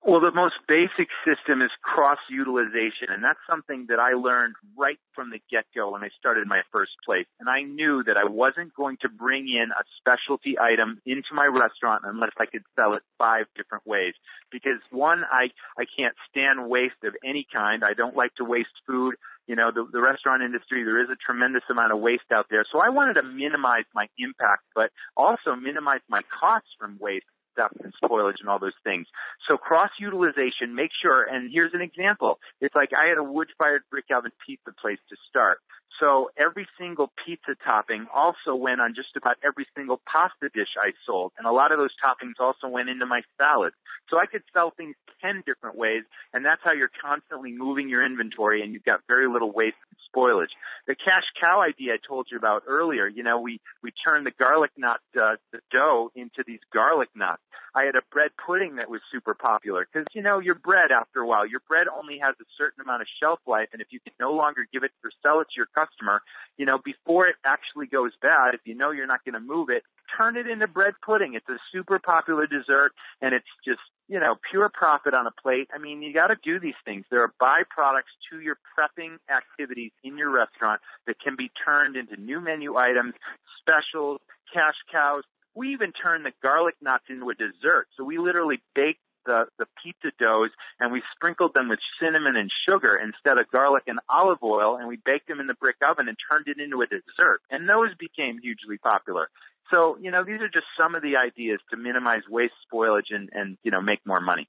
Well, 0.00 0.20
the 0.20 0.30
most 0.30 0.54
basic 0.68 1.08
system 1.26 1.60
is 1.60 1.70
cross 1.82 2.18
utilization, 2.30 3.10
and 3.10 3.22
that's 3.22 3.42
something 3.50 3.86
that 3.88 3.98
I 3.98 4.14
learned 4.14 4.54
right 4.76 4.98
from 5.12 5.30
the 5.30 5.40
get 5.50 5.64
go 5.74 5.90
when 5.90 6.04
I 6.04 6.08
started 6.16 6.46
my 6.46 6.62
first 6.70 6.92
place. 7.04 7.26
And 7.40 7.48
I 7.48 7.62
knew 7.62 8.04
that 8.04 8.16
I 8.16 8.24
wasn't 8.24 8.72
going 8.74 8.98
to 9.02 9.08
bring 9.08 9.48
in 9.48 9.70
a 9.72 9.82
specialty 9.98 10.56
item 10.56 11.02
into 11.04 11.34
my 11.34 11.46
restaurant 11.46 12.04
unless 12.06 12.30
I 12.38 12.46
could 12.46 12.62
sell 12.76 12.94
it 12.94 13.02
five 13.18 13.46
different 13.56 13.86
ways. 13.88 14.14
Because 14.52 14.78
one, 14.90 15.24
I 15.30 15.50
I 15.76 15.84
can't 15.98 16.14
stand 16.30 16.70
waste 16.70 17.02
of 17.02 17.14
any 17.24 17.44
kind. 17.52 17.82
I 17.84 17.94
don't 17.94 18.16
like 18.16 18.34
to 18.36 18.44
waste 18.44 18.78
food. 18.86 19.16
You 19.48 19.56
know, 19.56 19.72
the, 19.74 19.88
the 19.90 20.00
restaurant 20.00 20.42
industry, 20.42 20.84
there 20.84 21.00
is 21.00 21.08
a 21.08 21.16
tremendous 21.16 21.64
amount 21.70 21.90
of 21.90 21.98
waste 21.98 22.30
out 22.30 22.46
there. 22.50 22.64
So 22.70 22.78
I 22.78 22.90
wanted 22.90 23.14
to 23.14 23.24
minimize 23.24 23.88
my 23.94 24.06
impact, 24.18 24.62
but 24.76 24.90
also 25.16 25.56
minimize 25.56 26.04
my 26.08 26.20
costs 26.28 26.68
from 26.78 26.98
waste 27.00 27.24
stuff 27.58 27.72
and 27.82 27.92
spoilage 27.98 28.38
and 28.38 28.48
all 28.48 28.60
those 28.60 28.76
things. 28.84 29.06
So 29.48 29.56
cross 29.56 29.90
utilization, 29.98 30.76
make 30.76 30.90
sure, 30.94 31.24
and 31.24 31.50
here's 31.50 31.74
an 31.74 31.80
example. 31.80 32.38
It's 32.60 32.74
like 32.74 32.90
I 32.94 33.08
had 33.08 33.18
a 33.18 33.24
wood 33.24 33.48
fired 33.58 33.82
brick 33.90 34.04
oven 34.14 34.30
pizza 34.46 34.70
place 34.80 35.00
to 35.08 35.16
start. 35.28 35.58
So 36.00 36.30
every 36.38 36.66
single 36.78 37.10
pizza 37.24 37.56
topping 37.64 38.06
also 38.14 38.54
went 38.54 38.80
on 38.80 38.94
just 38.94 39.16
about 39.16 39.36
every 39.44 39.66
single 39.76 40.00
pasta 40.06 40.48
dish 40.54 40.78
I 40.78 40.92
sold. 41.04 41.32
And 41.38 41.46
a 41.46 41.52
lot 41.52 41.72
of 41.72 41.78
those 41.78 41.94
toppings 41.98 42.38
also 42.38 42.68
went 42.68 42.88
into 42.88 43.06
my 43.06 43.22
salad. 43.36 43.72
So 44.08 44.18
I 44.18 44.26
could 44.26 44.42
sell 44.52 44.72
things 44.76 44.94
10 45.22 45.42
different 45.44 45.76
ways. 45.76 46.04
And 46.32 46.44
that's 46.44 46.60
how 46.62 46.72
you're 46.72 46.90
constantly 47.02 47.52
moving 47.52 47.88
your 47.88 48.04
inventory 48.04 48.62
and 48.62 48.72
you've 48.72 48.84
got 48.84 49.00
very 49.08 49.28
little 49.28 49.52
waste 49.52 49.76
and 49.90 49.98
spoilage. 50.06 50.54
The 50.86 50.94
cash 50.94 51.24
cow 51.40 51.62
idea 51.62 51.94
I 51.94 51.98
told 52.06 52.28
you 52.30 52.38
about 52.38 52.62
earlier, 52.68 53.08
you 53.08 53.22
know, 53.22 53.40
we, 53.40 53.60
we 53.82 53.90
turned 53.90 54.26
the 54.26 54.32
garlic 54.38 54.70
knot, 54.76 55.00
uh, 55.16 55.36
the 55.52 55.60
dough 55.72 56.10
into 56.14 56.44
these 56.46 56.60
garlic 56.72 57.08
knots. 57.14 57.42
I 57.74 57.84
had 57.84 57.94
a 57.94 58.02
bread 58.10 58.30
pudding 58.44 58.76
that 58.76 58.88
was 58.88 59.00
super 59.12 59.34
popular 59.34 59.86
because, 59.86 60.06
you 60.14 60.22
know, 60.22 60.38
your 60.38 60.54
bread 60.54 60.90
after 60.90 61.20
a 61.20 61.26
while, 61.26 61.46
your 61.46 61.60
bread 61.68 61.86
only 61.86 62.18
has 62.18 62.34
a 62.40 62.44
certain 62.56 62.80
amount 62.80 63.02
of 63.02 63.08
shelf 63.20 63.40
life. 63.46 63.68
And 63.72 63.82
if 63.82 63.88
you 63.90 64.00
can 64.00 64.14
no 64.18 64.32
longer 64.32 64.66
give 64.72 64.82
it 64.84 64.92
or 65.04 65.10
sell 65.22 65.40
it 65.40 65.48
to 65.52 65.56
your 65.56 65.68
customer, 65.88 66.22
you 66.56 66.66
know, 66.66 66.78
before 66.84 67.26
it 67.26 67.36
actually 67.44 67.86
goes 67.86 68.12
bad, 68.20 68.54
if 68.54 68.60
you 68.64 68.74
know 68.74 68.90
you're 68.90 69.06
not 69.06 69.24
going 69.24 69.34
to 69.34 69.40
move 69.40 69.68
it, 69.70 69.82
turn 70.16 70.36
it 70.36 70.46
into 70.46 70.66
bread 70.66 70.94
pudding. 71.04 71.34
It's 71.34 71.48
a 71.48 71.58
super 71.72 71.98
popular 71.98 72.46
dessert 72.46 72.92
and 73.20 73.34
it's 73.34 73.48
just, 73.64 73.80
you 74.08 74.18
know, 74.18 74.36
pure 74.50 74.70
profit 74.72 75.14
on 75.14 75.26
a 75.26 75.30
plate. 75.42 75.68
I 75.74 75.78
mean, 75.78 76.02
you 76.02 76.12
got 76.12 76.28
to 76.28 76.36
do 76.42 76.58
these 76.58 76.78
things. 76.84 77.04
There 77.10 77.22
are 77.22 77.32
byproducts 77.40 78.14
to 78.30 78.40
your 78.40 78.56
prepping 78.76 79.16
activities 79.30 79.92
in 80.02 80.16
your 80.16 80.30
restaurant 80.30 80.80
that 81.06 81.20
can 81.20 81.36
be 81.36 81.50
turned 81.64 81.96
into 81.96 82.20
new 82.20 82.40
menu 82.40 82.76
items, 82.76 83.14
specials, 83.60 84.20
cash 84.52 84.76
cows. 84.90 85.24
We 85.54 85.72
even 85.72 85.92
turn 85.92 86.22
the 86.22 86.32
garlic 86.42 86.74
knots 86.80 87.04
into 87.08 87.30
a 87.30 87.34
dessert. 87.34 87.88
So 87.96 88.04
we 88.04 88.18
literally 88.18 88.62
bake 88.74 88.98
the, 89.28 89.44
the 89.58 89.66
pizza 89.84 90.08
doughs 90.18 90.50
and 90.80 90.90
we 90.90 91.02
sprinkled 91.14 91.52
them 91.52 91.68
with 91.68 91.78
cinnamon 92.00 92.34
and 92.34 92.50
sugar 92.66 92.96
instead 92.96 93.36
of 93.36 93.50
garlic 93.52 93.84
and 93.86 94.00
olive 94.08 94.42
oil 94.42 94.76
and 94.76 94.88
we 94.88 94.96
baked 94.96 95.28
them 95.28 95.38
in 95.38 95.46
the 95.46 95.54
brick 95.54 95.76
oven 95.84 96.08
and 96.08 96.16
turned 96.16 96.48
it 96.48 96.58
into 96.58 96.80
a 96.80 96.86
dessert. 96.88 97.44
And 97.50 97.68
those 97.68 97.94
became 98.00 98.40
hugely 98.40 98.78
popular. 98.78 99.28
So, 99.70 99.98
you 100.00 100.10
know, 100.10 100.24
these 100.24 100.40
are 100.40 100.48
just 100.48 100.66
some 100.80 100.94
of 100.94 101.02
the 101.02 101.16
ideas 101.20 101.60
to 101.70 101.76
minimize 101.76 102.22
waste, 102.28 102.54
spoilage, 102.72 103.12
and, 103.12 103.28
and 103.32 103.58
you 103.62 103.70
know, 103.70 103.82
make 103.82 104.00
more 104.06 104.20
money. 104.20 104.48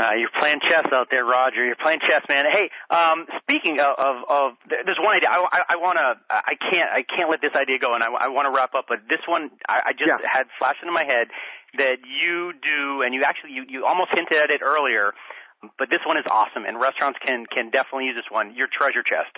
Uh, 0.00 0.16
you're 0.16 0.32
playing 0.32 0.64
chess 0.64 0.88
out 0.96 1.12
there, 1.12 1.28
Roger. 1.28 1.60
You're 1.60 1.76
playing 1.76 2.00
chess, 2.00 2.24
man. 2.24 2.48
Hey, 2.48 2.72
um, 2.88 3.28
speaking 3.44 3.84
of, 3.84 3.92
of, 4.00 4.16
of 4.32 4.46
there's 4.64 4.96
one 4.96 5.12
idea. 5.12 5.28
I, 5.28 5.44
I, 5.44 5.60
I 5.72 5.76
want 5.76 6.00
to. 6.00 6.16
I 6.32 6.56
can't. 6.56 6.88
I 6.88 7.04
can't 7.04 7.28
let 7.28 7.44
this 7.44 7.52
idea 7.52 7.76
go, 7.76 7.92
and 7.92 8.00
I, 8.00 8.08
I 8.08 8.28
want 8.32 8.48
to 8.48 8.52
wrap 8.54 8.72
up. 8.72 8.88
But 8.88 9.04
this 9.12 9.20
one, 9.28 9.52
I, 9.68 9.90
I 9.90 9.92
just 9.92 10.08
Yeah. 10.08 10.24
had 10.24 10.48
flashed 10.56 10.80
into 10.80 10.96
my 10.96 11.04
head 11.04 11.28
that 11.76 12.00
you 12.00 12.56
do, 12.64 13.04
and 13.04 13.12
you 13.12 13.28
actually 13.28 13.52
you, 13.52 13.68
you 13.68 13.78
almost 13.84 14.16
hinted 14.16 14.40
at 14.40 14.48
it 14.48 14.64
earlier. 14.64 15.12
But 15.76 15.92
this 15.92 16.00
one 16.08 16.16
is 16.16 16.24
awesome, 16.32 16.64
and 16.64 16.80
restaurants 16.80 17.20
can 17.20 17.44
can 17.44 17.68
definitely 17.68 18.08
use 18.08 18.16
this 18.16 18.32
one. 18.32 18.56
Your 18.56 18.72
treasure 18.72 19.04
chest. 19.04 19.36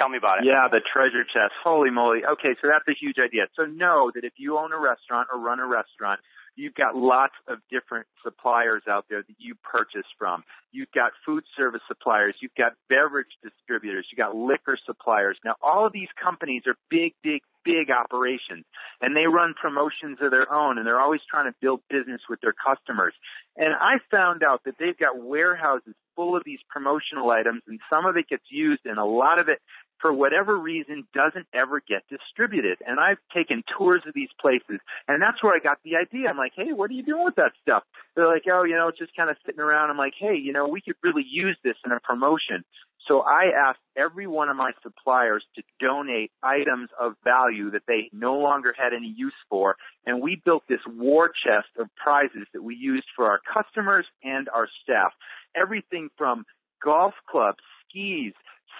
Tell 0.00 0.08
me 0.08 0.16
about 0.16 0.40
it. 0.40 0.48
Yeah, 0.48 0.64
the 0.70 0.80
treasure 0.80 1.28
chest. 1.28 1.52
Holy 1.60 1.90
moly. 1.90 2.24
Okay, 2.24 2.56
so 2.62 2.72
that's 2.72 2.86
a 2.88 2.96
huge 2.96 3.18
idea. 3.20 3.52
So 3.52 3.68
know 3.68 4.08
that 4.14 4.24
if 4.24 4.32
you 4.40 4.56
own 4.56 4.72
a 4.72 4.78
restaurant 4.80 5.28
or 5.28 5.36
run 5.36 5.60
a 5.60 5.66
restaurant, 5.66 6.20
you've 6.56 6.74
got 6.74 6.96
lots 6.96 7.34
of 7.48 7.58
different 7.70 8.06
suppliers 8.22 8.82
out 8.88 9.06
there 9.08 9.22
that 9.22 9.36
you 9.38 9.54
purchase 9.62 10.06
from. 10.18 10.42
You've 10.72 10.90
got 10.92 11.12
food 11.24 11.44
service 11.56 11.82
suppliers, 11.88 12.34
you've 12.40 12.54
got 12.56 12.72
beverage 12.88 13.32
distributors, 13.42 14.06
you've 14.10 14.18
got 14.18 14.36
liquor 14.36 14.78
suppliers. 14.84 15.38
Now 15.44 15.54
all 15.62 15.86
of 15.86 15.92
these 15.92 16.08
companies 16.22 16.62
are 16.66 16.76
big, 16.90 17.14
big, 17.22 17.42
big 17.64 17.90
operations 17.90 18.64
and 19.00 19.16
they 19.16 19.26
run 19.26 19.54
promotions 19.60 20.18
of 20.20 20.30
their 20.30 20.50
own 20.52 20.78
and 20.78 20.86
they're 20.86 21.00
always 21.00 21.20
trying 21.28 21.50
to 21.50 21.54
build 21.60 21.80
business 21.90 22.22
with 22.28 22.40
their 22.40 22.54
customers. 22.54 23.14
And 23.56 23.74
I 23.74 23.98
found 24.10 24.42
out 24.42 24.62
that 24.64 24.74
they've 24.78 24.96
got 24.96 25.18
warehouses 25.18 25.94
full 26.16 26.36
of 26.36 26.42
these 26.44 26.60
promotional 26.68 27.30
items 27.30 27.62
and 27.66 27.80
some 27.90 28.06
of 28.06 28.16
it 28.16 28.28
gets 28.28 28.44
used 28.50 28.82
and 28.84 28.98
a 28.98 29.04
lot 29.04 29.38
of 29.38 29.48
it 29.48 29.60
for 30.00 30.12
whatever 30.12 30.58
reason 30.58 31.06
doesn't 31.14 31.46
ever 31.54 31.80
get 31.80 32.02
distributed. 32.08 32.78
And 32.86 32.98
I've 32.98 33.18
taken 33.34 33.62
tours 33.76 34.02
of 34.06 34.14
these 34.14 34.30
places 34.40 34.80
and 35.08 35.20
that's 35.20 35.42
where 35.42 35.54
I 35.54 35.58
got 35.58 35.78
the 35.84 35.96
idea. 35.96 36.28
I'm 36.28 36.36
like, 36.36 36.52
hey, 36.54 36.72
what 36.72 36.90
are 36.90 36.94
you 36.94 37.02
doing 37.02 37.24
with 37.24 37.36
that 37.36 37.52
stuff? 37.62 37.82
They're 38.14 38.26
like, 38.26 38.44
oh, 38.50 38.64
you 38.64 38.74
know, 38.74 38.88
it's 38.88 38.98
just 38.98 39.14
kind 39.16 39.30
of 39.30 39.36
sitting 39.44 39.60
around. 39.60 39.90
I'm 39.90 39.98
like, 39.98 40.14
hey, 40.18 40.36
you 40.36 40.52
know, 40.52 40.68
we 40.68 40.80
could 40.80 40.96
really 41.02 41.24
use 41.28 41.56
this 41.64 41.76
in 41.84 41.92
a 41.92 42.00
promotion. 42.00 42.64
So 43.08 43.22
I 43.22 43.50
asked 43.56 43.80
every 43.96 44.26
one 44.26 44.48
of 44.48 44.56
my 44.56 44.72
suppliers 44.82 45.42
to 45.56 45.62
donate 45.80 46.30
items 46.42 46.90
of 47.00 47.14
value 47.24 47.70
that 47.72 47.82
they 47.88 48.10
no 48.12 48.34
longer 48.38 48.74
had 48.76 48.92
any 48.94 49.12
use 49.16 49.34
for. 49.48 49.76
And 50.06 50.22
we 50.22 50.40
built 50.44 50.64
this 50.68 50.80
war 50.86 51.28
chest 51.28 51.68
of 51.78 51.88
prizes 51.96 52.46
that 52.52 52.62
we 52.62 52.76
used 52.76 53.06
for 53.16 53.26
our 53.26 53.40
customers 53.52 54.06
and 54.22 54.48
our 54.50 54.68
staff. 54.82 55.12
Everything 55.56 56.10
from 56.16 56.44
golf 56.84 57.14
clubs, 57.28 57.58
skis, 57.88 58.34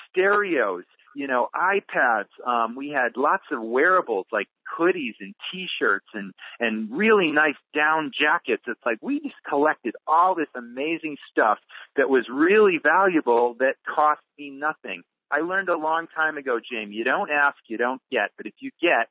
stereos, 0.08 0.84
you 1.14 1.26
know, 1.26 1.48
iPads. 1.54 2.28
Um, 2.46 2.76
we 2.76 2.90
had 2.90 3.16
lots 3.16 3.44
of 3.50 3.62
wearables 3.62 4.26
like 4.32 4.48
hoodies 4.78 5.14
and 5.20 5.34
t-shirts 5.52 6.06
and, 6.14 6.32
and 6.58 6.90
really 6.90 7.32
nice 7.32 7.56
down 7.74 8.12
jackets. 8.18 8.62
It's 8.66 8.80
like 8.84 8.98
we 9.00 9.20
just 9.20 9.34
collected 9.48 9.94
all 10.06 10.34
this 10.34 10.48
amazing 10.54 11.16
stuff 11.30 11.58
that 11.96 12.08
was 12.08 12.26
really 12.32 12.78
valuable 12.82 13.54
that 13.58 13.74
cost 13.86 14.22
me 14.38 14.50
nothing. 14.50 15.02
I 15.30 15.40
learned 15.40 15.68
a 15.68 15.76
long 15.76 16.06
time 16.14 16.36
ago, 16.36 16.58
Jaime, 16.70 16.94
you 16.94 17.04
don't 17.04 17.30
ask, 17.30 17.56
you 17.68 17.78
don't 17.78 18.02
get, 18.10 18.30
but 18.36 18.46
if 18.46 18.54
you 18.60 18.70
get, 18.80 19.08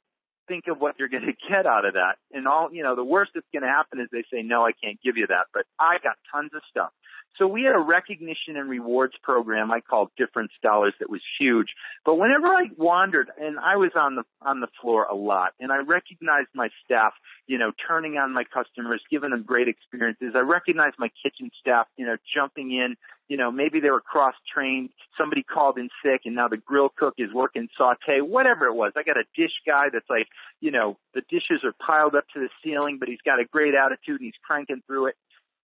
think 0.49 0.65
of 0.67 0.81
what 0.81 0.95
you're 0.99 1.07
going 1.15 1.25
to 1.25 1.47
get 1.47 1.65
out 1.65 1.85
of 1.85 1.93
that. 1.93 2.15
And 2.33 2.47
all, 2.47 2.69
you 2.73 2.83
know, 2.83 2.95
the 2.95 3.03
worst 3.03 3.31
that's 3.33 3.47
going 3.53 3.63
to 3.63 3.69
happen 3.69 4.01
is 4.01 4.07
they 4.11 4.25
say, 4.33 4.41
no, 4.41 4.65
I 4.65 4.71
can't 4.83 4.99
give 5.01 5.15
you 5.15 5.27
that. 5.27 5.47
But 5.53 5.63
I 5.79 5.97
got 6.03 6.15
tons 6.33 6.51
of 6.53 6.61
stuff. 6.69 6.89
So 7.37 7.47
we 7.47 7.63
had 7.63 7.75
a 7.75 7.79
recognition 7.79 8.57
and 8.57 8.69
rewards 8.69 9.13
program 9.23 9.71
I 9.71 9.79
called 9.79 10.09
Difference 10.17 10.51
Dollars 10.61 10.93
that 10.99 11.09
was 11.09 11.21
huge. 11.39 11.67
But 12.05 12.15
whenever 12.15 12.47
I 12.47 12.65
wandered, 12.77 13.31
and 13.39 13.57
I 13.59 13.77
was 13.77 13.91
on 13.95 14.15
the 14.15 14.23
on 14.41 14.59
the 14.59 14.67
floor 14.81 15.05
a 15.05 15.15
lot, 15.15 15.53
and 15.59 15.71
I 15.71 15.77
recognized 15.77 16.49
my 16.53 16.69
staff, 16.83 17.13
you 17.47 17.57
know, 17.57 17.71
turning 17.87 18.17
on 18.17 18.33
my 18.33 18.43
customers, 18.43 19.01
giving 19.09 19.29
them 19.29 19.43
great 19.43 19.67
experiences. 19.67 20.33
I 20.35 20.39
recognized 20.39 20.95
my 20.99 21.09
kitchen 21.23 21.49
staff, 21.59 21.87
you 21.97 22.05
know, 22.05 22.17
jumping 22.35 22.71
in. 22.71 22.95
You 23.29 23.37
know, 23.37 23.51
maybe 23.51 23.79
they 23.79 23.91
were 23.91 24.01
cross 24.01 24.33
trained. 24.51 24.89
Somebody 25.15 25.43
called 25.43 25.77
in 25.77 25.89
sick, 26.03 26.21
and 26.25 26.35
now 26.35 26.47
the 26.47 26.57
grill 26.57 26.89
cook 26.89 27.13
is 27.19 27.31
working 27.31 27.69
saute, 27.77 28.21
whatever 28.21 28.65
it 28.65 28.73
was. 28.73 28.93
I 28.97 29.03
got 29.03 29.17
a 29.17 29.23
dish 29.35 29.53
guy 29.67 29.89
that's 29.93 30.09
like, 30.09 30.27
you 30.61 30.71
know, 30.71 30.97
the 31.13 31.21
dishes 31.29 31.63
are 31.63 31.73
piled 31.85 32.15
up 32.15 32.25
to 32.33 32.39
the 32.39 32.49
ceiling, 32.63 32.97
but 32.99 33.07
he's 33.07 33.21
got 33.23 33.39
a 33.39 33.45
great 33.45 33.75
attitude 33.75 34.19
and 34.19 34.25
he's 34.25 34.41
cranking 34.43 34.81
through 34.87 35.07
it 35.07 35.15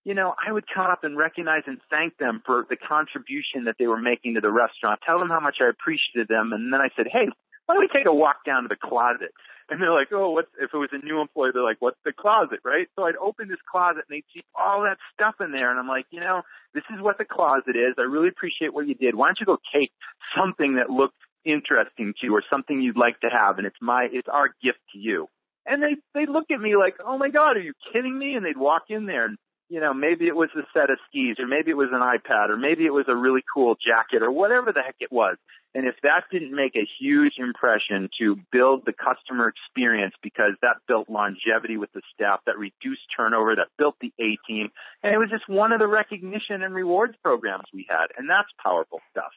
you 0.06 0.14
know, 0.14 0.36
I 0.38 0.52
would 0.52 0.66
come 0.74 0.86
up 0.86 1.04
and 1.04 1.18
recognize 1.18 1.64
and 1.66 1.82
thank 1.90 2.18
them 2.18 2.42
for 2.46 2.66
the 2.70 2.78
contribution 2.78 3.66
that 3.66 3.76
they 3.80 3.88
were 3.88 4.00
making 4.00 4.36
to 4.36 4.42
the 4.42 4.52
restaurant, 4.52 5.02
tell 5.06 5.20
them 5.20 5.30
how 5.30 5.40
much 5.40 5.58
I 5.60 5.68
appreciated 5.68 6.30
them, 6.30 6.54
and 6.54 6.72
then 6.72 6.80
I 6.80 6.90
said, 6.96 7.08
hey, 7.12 7.26
why 7.66 7.74
don't 7.74 7.82
we 7.82 7.90
take 7.92 8.06
a 8.06 8.14
walk 8.14 8.46
down 8.46 8.64
to 8.64 8.70
the 8.70 8.78
closet? 8.78 9.34
And 9.68 9.82
they're 9.82 9.92
like, 9.92 10.10
oh, 10.14 10.30
what's, 10.30 10.52
if 10.62 10.70
it 10.72 10.78
was 10.78 10.94
a 10.94 11.04
new 11.04 11.20
employee, 11.20 11.50
they're 11.52 11.64
like, 11.64 11.82
what's 11.82 11.98
the 12.06 12.14
closet, 12.14 12.60
right? 12.64 12.88
So 12.96 13.06
I'd 13.06 13.16
open 13.16 13.48
this 13.50 13.58
closet 13.70 14.06
and 14.08 14.18
they'd 14.18 14.30
see 14.32 14.46
all 14.54 14.84
that 14.84 14.98
stuff 15.16 15.42
in 15.42 15.52
there. 15.52 15.72
And 15.72 15.80
I'm 15.80 15.88
like, 15.88 16.06
you 16.12 16.20
know, 16.20 16.44
this 16.76 16.84
is 16.94 17.02
what 17.02 17.18
the 17.18 17.26
closet 17.26 17.76
is. 17.76 17.96
I 17.98 18.04
really 18.04 18.28
appreciate 18.28 18.76
what 18.76 18.88
you 18.88 18.94
did. 18.94 19.16
Why 19.16 19.30
don't 19.30 19.40
you 19.40 19.48
go 19.48 19.58
take 19.74 19.92
something 20.38 20.76
that 20.76 20.92
looks 20.92 21.18
interesting 21.44 22.14
to 22.22 22.28
you 22.28 22.36
or 22.36 22.44
something 22.48 22.80
you'd 22.80 22.96
like 22.96 23.20
to 23.22 23.30
have? 23.34 23.58
And 23.58 23.66
it's 23.66 23.82
my, 23.82 24.08
it's 24.12 24.28
our 24.32 24.50
gift 24.62 24.86
to 24.94 25.00
you. 25.00 25.26
And 25.66 25.82
they, 25.82 25.96
they 26.14 26.28
look 26.32 26.52
at 26.52 26.62
me 26.62 26.76
like, 26.76 26.98
oh 27.04 27.18
my 27.18 27.30
God, 27.30 27.58
are 27.58 27.62
you 27.62 27.74
kidding 27.92 28.16
me? 28.16 28.36
And 28.36 28.46
they'd 28.46 28.58
walk 28.58 28.84
in 28.90 29.08
there 29.08 29.26
and 29.26 29.38
you 29.70 29.80
know, 29.80 29.94
maybe 29.94 30.28
it 30.28 30.36
was 30.36 30.50
a 30.56 30.62
set 30.74 30.90
of 30.90 30.98
skis 31.10 31.38
or 31.40 31.48
maybe 31.48 31.72
it 31.72 31.78
was 31.78 31.90
an 31.92 32.02
iPad 32.02 32.50
or 32.50 32.58
maybe 32.58 32.86
it 32.86 32.94
was 32.94 33.06
a 33.08 33.16
really 33.16 33.42
cool 33.52 33.76
jacket 33.76 34.22
or 34.22 34.32
whatever 34.32 34.72
the 34.72 34.82
heck 34.82 34.96
it 35.00 35.12
was. 35.12 35.38
And 35.74 35.88
if 35.88 35.96
that 36.04 36.24
didn't 36.32 36.56
make 36.56 36.76
a 36.78 36.88
huge 37.00 37.34
impression 37.38 38.10
to 38.20 38.38
build 38.52 38.84
the 38.86 38.94
customer 38.94 39.50
experience 39.52 40.14
because 40.24 40.54
that 40.62 40.78
built 40.88 41.10
longevity 41.10 41.76
with 41.76 41.92
the 41.94 42.02
staff, 42.14 42.40
that 42.46 42.58
reduced 42.58 43.02
turnover, 43.16 43.56
that 43.56 43.68
built 43.78 43.96
the 44.00 44.14
A 44.20 44.38
team, 44.48 44.70
and 45.04 45.14
it 45.14 45.18
was 45.18 45.30
just 45.30 45.50
one 45.50 45.74
of 45.74 45.80
the 45.80 45.88
recognition 45.88 46.64
and 46.64 46.74
rewards 46.74 47.16
programs 47.22 47.66
we 47.74 47.86
had. 47.90 48.08
And 48.18 48.30
that's 48.30 48.48
powerful 48.64 49.00
stuff. 49.12 49.32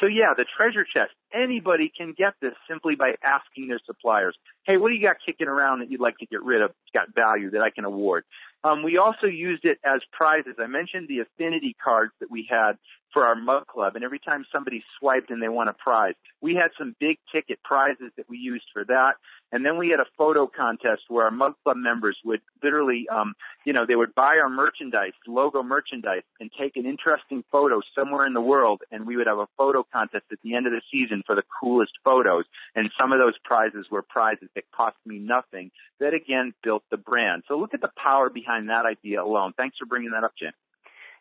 So 0.00 0.06
yeah, 0.06 0.34
the 0.36 0.44
treasure 0.56 0.84
chest, 0.84 1.12
anybody 1.32 1.92
can 1.96 2.14
get 2.18 2.34
this 2.42 2.54
simply 2.68 2.96
by 2.96 3.14
asking 3.22 3.68
their 3.68 3.80
suppliers, 3.86 4.36
hey, 4.66 4.76
what 4.76 4.88
do 4.88 4.96
you 4.96 5.02
got 5.06 5.16
kicking 5.24 5.46
around 5.46 5.80
that 5.80 5.90
you'd 5.90 6.00
like 6.00 6.18
to 6.18 6.26
get 6.26 6.42
rid 6.42 6.62
of? 6.62 6.70
It's 6.70 6.92
got 6.92 7.14
value 7.14 7.50
that 7.50 7.60
I 7.60 7.70
can 7.70 7.84
award. 7.84 8.24
Um, 8.64 8.82
we 8.82 8.96
also 8.96 9.26
used 9.26 9.64
it 9.64 9.78
as 9.84 10.00
prizes. 10.10 10.54
I 10.58 10.66
mentioned 10.66 11.06
the 11.06 11.20
affinity 11.20 11.76
cards 11.84 12.12
that 12.20 12.30
we 12.30 12.48
had 12.50 12.72
for 13.12 13.24
our 13.24 13.36
mug 13.36 13.66
club, 13.68 13.94
and 13.94 14.04
every 14.04 14.18
time 14.18 14.44
somebody 14.50 14.82
swiped 14.98 15.30
and 15.30 15.40
they 15.40 15.48
won 15.48 15.68
a 15.68 15.72
prize, 15.72 16.14
we 16.40 16.54
had 16.54 16.70
some 16.76 16.96
big 16.98 17.18
ticket 17.32 17.62
prizes 17.62 18.10
that 18.16 18.28
we 18.28 18.38
used 18.38 18.64
for 18.72 18.84
that. 18.84 19.12
And 19.52 19.64
then 19.64 19.78
we 19.78 19.90
had 19.90 20.00
a 20.00 20.06
photo 20.18 20.48
contest 20.48 21.02
where 21.08 21.26
our 21.26 21.30
mug 21.30 21.54
club 21.62 21.76
members 21.76 22.18
would 22.24 22.40
literally, 22.60 23.06
um, 23.08 23.34
you 23.64 23.72
know, 23.72 23.86
they 23.86 23.94
would 23.94 24.14
buy 24.16 24.38
our 24.42 24.48
merchandise, 24.48 25.12
logo 25.28 25.62
merchandise, 25.62 26.22
and 26.40 26.50
take 26.58 26.76
an 26.76 26.86
interesting 26.86 27.44
photo 27.52 27.80
somewhere 27.94 28.26
in 28.26 28.32
the 28.32 28.40
world, 28.40 28.82
and 28.90 29.06
we 29.06 29.16
would 29.16 29.28
have 29.28 29.38
a 29.38 29.46
photo 29.56 29.86
contest 29.92 30.24
at 30.32 30.38
the 30.42 30.56
end 30.56 30.66
of 30.66 30.72
the 30.72 30.82
season 30.90 31.22
for 31.24 31.36
the 31.36 31.44
coolest 31.60 31.92
photos. 32.02 32.46
And 32.74 32.90
some 32.98 33.12
of 33.12 33.20
those 33.20 33.34
prizes 33.44 33.86
were 33.92 34.02
prizes 34.02 34.48
that 34.56 34.64
cost 34.74 34.96
me 35.06 35.20
nothing, 35.20 35.70
that 36.00 36.14
again 36.14 36.52
built 36.64 36.82
the 36.90 36.96
brand. 36.96 37.44
So 37.46 37.56
look 37.56 37.74
at 37.74 37.80
the 37.80 37.92
power 37.96 38.28
behind 38.30 38.53
that 38.62 38.86
idea 38.86 39.22
alone. 39.22 39.52
Thanks 39.56 39.76
for 39.78 39.86
bringing 39.86 40.10
that 40.12 40.24
up, 40.24 40.32
Jim. 40.38 40.52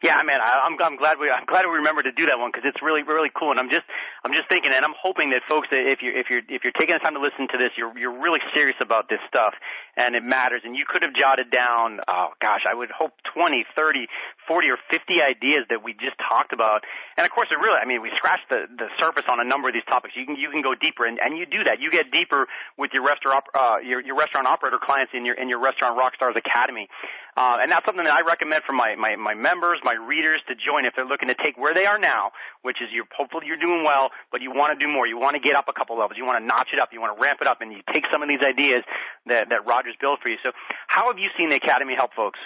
Yeah, 0.03 0.19
man, 0.27 0.43
I, 0.43 0.67
I'm 0.67 0.75
I'm 0.83 0.99
glad 0.99 1.15
we 1.17 1.31
I'm 1.31 1.47
glad 1.47 1.63
we 1.63 1.79
remember 1.79 2.03
to 2.03 2.11
do 2.11 2.27
that 2.27 2.35
one 2.35 2.51
because 2.51 2.67
it's 2.67 2.83
really 2.83 3.07
really 3.07 3.31
cool. 3.31 3.55
And 3.55 3.59
I'm 3.59 3.71
just 3.71 3.87
I'm 4.27 4.35
just 4.35 4.51
thinking, 4.51 4.75
and 4.75 4.83
I'm 4.83 4.93
hoping 4.99 5.31
that 5.31 5.47
folks, 5.47 5.71
if 5.71 6.03
you 6.03 6.11
if 6.11 6.27
you're 6.27 6.43
if 6.51 6.67
you're 6.67 6.75
taking 6.75 6.91
the 6.93 7.01
time 7.01 7.15
to 7.15 7.23
listen 7.23 7.47
to 7.49 7.57
this, 7.57 7.71
you're 7.79 7.95
you're 7.97 8.13
really 8.13 8.43
serious 8.51 8.75
about 8.83 9.07
this 9.07 9.23
stuff, 9.31 9.55
and 9.95 10.13
it 10.13 10.21
matters. 10.21 10.67
And 10.67 10.75
you 10.75 10.83
could 10.83 11.07
have 11.07 11.15
jotted 11.15 11.49
down, 11.49 12.03
oh 12.11 12.35
gosh, 12.43 12.67
I 12.67 12.75
would 12.75 12.91
hope 12.91 13.15
20, 13.31 13.63
30, 13.73 14.05
40, 14.45 14.69
or 14.75 14.79
50 14.91 15.23
ideas 15.23 15.63
that 15.71 15.81
we 15.81 15.95
just 15.97 16.19
talked 16.19 16.51
about. 16.53 16.83
And 17.15 17.23
of 17.25 17.31
course, 17.33 17.47
it 17.49 17.57
really, 17.57 17.79
I 17.79 17.87
mean, 17.87 18.03
we 18.05 18.13
scratched 18.19 18.51
the 18.53 18.69
the 18.69 18.93
surface 18.99 19.25
on 19.31 19.41
a 19.41 19.47
number 19.47 19.71
of 19.71 19.73
these 19.73 19.87
topics. 19.87 20.13
You 20.19 20.27
can 20.27 20.35
you 20.37 20.51
can 20.53 20.61
go 20.61 20.77
deeper, 20.77 21.07
and 21.09 21.17
and 21.17 21.39
you 21.39 21.49
do 21.49 21.65
that. 21.65 21.81
You 21.81 21.89
get 21.89 22.11
deeper 22.13 22.45
with 22.77 22.91
your 22.93 23.07
restaurant 23.07 23.49
uh, 23.55 23.81
your 23.81 24.03
your 24.03 24.19
restaurant 24.19 24.51
operator 24.51 24.83
clients 24.83 25.15
in 25.15 25.23
your 25.25 25.39
in 25.39 25.47
your 25.47 25.63
restaurant 25.63 25.95
Rockstars 25.95 26.35
Academy, 26.35 26.91
uh, 27.33 27.61
and 27.61 27.73
that's 27.73 27.85
something 27.85 28.05
that 28.05 28.13
I 28.13 28.21
recommend 28.21 28.61
for 28.65 28.73
my 28.73 28.93
my 28.93 29.17
my 29.17 29.33
members, 29.33 29.81
my 29.81 29.97
readers 29.97 30.41
to 30.47 30.53
join 30.53 30.85
if 30.85 30.93
they're 30.93 31.07
looking 31.07 31.33
to 31.33 31.37
take 31.37 31.57
where 31.57 31.73
they 31.73 31.89
are 31.89 31.97
now, 31.97 32.29
which 32.61 32.77
is 32.77 32.93
you're 32.93 33.09
hopefully 33.09 33.49
you're 33.49 33.61
doing 33.61 33.81
well, 33.81 34.13
but 34.29 34.41
you 34.45 34.53
want 34.53 34.73
to 34.73 34.79
do 34.79 34.85
more. 34.85 35.09
You 35.09 35.17
want 35.17 35.33
to 35.33 35.43
get 35.43 35.57
up 35.57 35.65
a 35.65 35.73
couple 35.73 35.97
levels. 35.97 36.17
You 36.17 36.25
want 36.25 36.37
to 36.41 36.45
notch 36.45 36.69
it 36.73 36.79
up. 36.79 36.93
You 36.93 37.01
want 37.01 37.17
to 37.17 37.19
ramp 37.21 37.41
it 37.41 37.47
up, 37.49 37.61
and 37.65 37.73
you 37.73 37.81
take 37.89 38.05
some 38.13 38.21
of 38.21 38.29
these 38.29 38.45
ideas 38.45 38.85
that 39.25 39.49
that 39.49 39.65
Roger's 39.65 39.97
built 39.97 40.21
for 40.21 40.29
you. 40.29 40.37
So, 40.45 40.53
how 40.85 41.09
have 41.09 41.17
you 41.17 41.33
seen 41.33 41.49
the 41.49 41.57
academy 41.57 41.97
help 41.97 42.13
folks? 42.13 42.39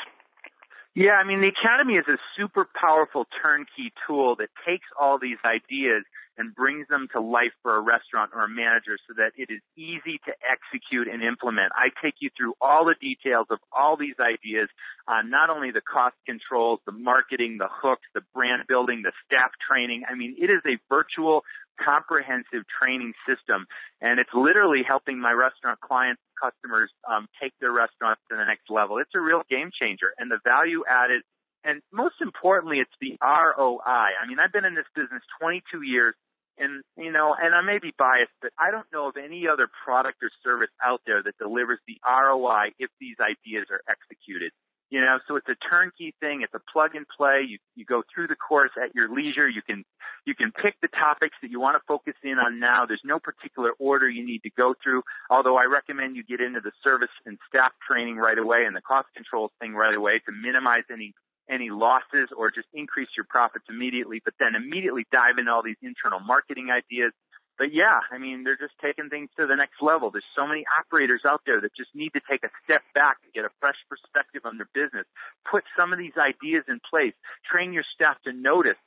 Yeah, 0.98 1.14
I 1.14 1.24
mean, 1.30 1.46
the 1.46 1.54
Academy 1.54 1.94
is 1.94 2.10
a 2.10 2.18
super 2.34 2.66
powerful 2.74 3.28
turnkey 3.44 3.94
tool 4.08 4.36
that 4.42 4.50
takes 4.66 4.90
all 5.00 5.20
these 5.22 5.38
ideas 5.46 6.02
and 6.38 6.54
brings 6.56 6.88
them 6.88 7.08
to 7.14 7.22
life 7.22 7.54
for 7.64 7.76
a 7.76 7.82
restaurant 7.82 8.32
or 8.34 8.44
a 8.44 8.50
manager 8.50 8.98
so 9.08 9.14
that 9.18 9.32
it 9.36 9.52
is 9.52 9.62
easy 9.76 10.20
to 10.26 10.34
execute 10.46 11.08
and 11.08 11.24
implement. 11.24 11.72
I 11.76 11.90
take 12.02 12.16
you 12.20 12.30
through 12.38 12.54
all 12.62 12.86
the 12.86 12.96
details 13.00 13.48
of 13.50 13.60
all 13.72 13.98
these 13.98 14.16
ideas 14.20 14.70
on 15.08 15.30
not 15.30 15.50
only 15.50 15.72
the 15.72 15.82
cost 15.82 16.16
controls, 16.26 16.80
the 16.86 16.92
marketing, 16.92 17.58
the 17.58 17.70
hooks, 17.70 18.08
the 18.14 18.22
brand 18.34 18.64
building, 18.68 19.02
the 19.04 19.14
staff 19.26 19.52
training. 19.68 20.04
I 20.10 20.16
mean, 20.16 20.36
it 20.38 20.50
is 20.50 20.62
a 20.66 20.78
virtual 20.90 21.44
comprehensive 21.78 22.66
training 22.68 23.14
system 23.28 23.66
and 24.02 24.20
it's 24.20 24.34
literally 24.34 24.82
helping 24.86 25.20
my 25.20 25.32
restaurant 25.32 25.80
clients 25.80 26.22
customers 26.42 26.90
um, 27.10 27.28
take 27.42 27.54
their 27.62 27.72
restaurants 27.72 28.22
to 28.30 28.36
the 28.36 28.46
next 28.46 28.70
level 28.70 28.98
it's 28.98 29.14
a 29.16 29.20
real 29.20 29.44
game 29.50 29.70
changer 29.70 30.14
and 30.18 30.32
the 30.32 30.40
value 30.44 30.84
added 30.90 31.22
and 31.64 31.82
most 31.94 32.16
importantly 32.22 32.80
it's 32.80 32.94
the 33.00 33.16
roi 33.22 33.78
i 33.86 34.26
mean 34.28 34.40
i've 34.40 34.52
been 34.52 34.66
in 34.66 34.74
this 34.74 34.90
business 34.96 35.22
22 35.40 35.84
years 35.84 36.16
and 36.58 36.84
you 36.98 37.12
know, 37.12 37.36
and 37.40 37.54
I 37.54 37.62
may 37.62 37.80
be 37.80 37.94
biased, 37.98 38.34
but 38.42 38.52
I 38.58 38.72
don't 38.72 38.88
know 38.92 39.08
of 39.10 39.16
any 39.18 39.48
other 39.48 39.68
product 39.86 40.24
or 40.24 40.30
service 40.44 40.74
out 40.84 41.02
there 41.06 41.22
that 41.24 41.38
delivers 41.38 41.80
the 41.88 41.98
ROI 42.06 42.74
if 42.80 42.90
these 43.00 43.18
ideas 43.22 43.68
are 43.72 43.82
executed. 43.90 44.52
You 44.90 45.02
know, 45.02 45.20
so 45.28 45.36
it's 45.36 45.50
a 45.50 45.60
turnkey 45.70 46.16
thing. 46.22 46.44
It's 46.44 46.54
a 46.54 46.64
plug 46.72 46.96
and 46.96 47.06
play. 47.06 47.44
You 47.48 47.58
you 47.76 47.84
go 47.84 48.04
through 48.14 48.28
the 48.28 48.38
course 48.40 48.72
at 48.82 48.96
your 48.96 49.14
leisure. 49.14 49.48
You 49.48 49.62
can 49.62 49.84
you 50.26 50.34
can 50.34 50.52
pick 50.52 50.76
the 50.82 50.88
topics 50.88 51.36
that 51.42 51.52
you 51.52 51.60
want 51.60 51.76
to 51.76 51.84
focus 51.88 52.14
in 52.24 52.40
on 52.40 52.60
now. 52.60 52.86
There's 52.86 53.04
no 53.04 53.20
particular 53.20 53.72
order 53.80 54.08
you 54.08 54.26
need 54.26 54.44
to 54.44 54.50
go 54.56 54.76
through. 54.82 55.04
Although 55.30 55.58
I 55.58 55.66
recommend 55.66 56.16
you 56.16 56.24
get 56.24 56.40
into 56.40 56.62
the 56.62 56.72
service 56.84 57.12
and 57.26 57.38
staff 57.50 57.74
training 57.86 58.16
right 58.16 58.38
away 58.38 58.64
and 58.66 58.76
the 58.76 58.82
cost 58.82 59.08
controls 59.14 59.52
thing 59.60 59.74
right 59.74 59.94
away 59.94 60.20
to 60.26 60.32
minimize 60.32 60.84
any 60.90 61.14
any 61.50 61.70
losses 61.70 62.30
or 62.36 62.52
just 62.52 62.68
increase 62.74 63.10
your 63.16 63.26
profits 63.30 63.66
immediately, 63.70 64.22
but 64.24 64.34
then 64.40 64.56
immediately 64.56 65.06
dive 65.12 65.38
into 65.38 65.52
all 65.52 65.64
these 65.64 65.80
internal 65.82 66.20
marketing 66.20 66.70
ideas. 66.72 67.14
But 67.58 67.74
yeah, 67.74 68.06
I 68.12 68.20
mean, 68.20 68.44
they're 68.44 68.60
just 68.60 68.78
taking 68.82 69.10
things 69.10 69.30
to 69.38 69.48
the 69.48 69.56
next 69.56 69.82
level. 69.82 70.12
There's 70.12 70.28
so 70.36 70.46
many 70.46 70.64
operators 70.78 71.22
out 71.26 71.42
there 71.46 71.60
that 71.62 71.76
just 71.76 71.90
need 71.96 72.14
to 72.14 72.22
take 72.30 72.44
a 72.44 72.54
step 72.64 72.84
back 72.94 73.18
to 73.24 73.30
get 73.34 73.46
a 73.46 73.52
fresh 73.60 73.82
perspective 73.90 74.46
on 74.46 74.62
their 74.62 74.70
business. 74.78 75.10
Put 75.50 75.64
some 75.76 75.92
of 75.92 75.98
these 75.98 76.14
ideas 76.22 76.66
in 76.70 76.80
place. 76.86 77.18
Train 77.50 77.74
your 77.74 77.86
staff 77.96 78.22
to 78.26 78.32
notice 78.32 78.78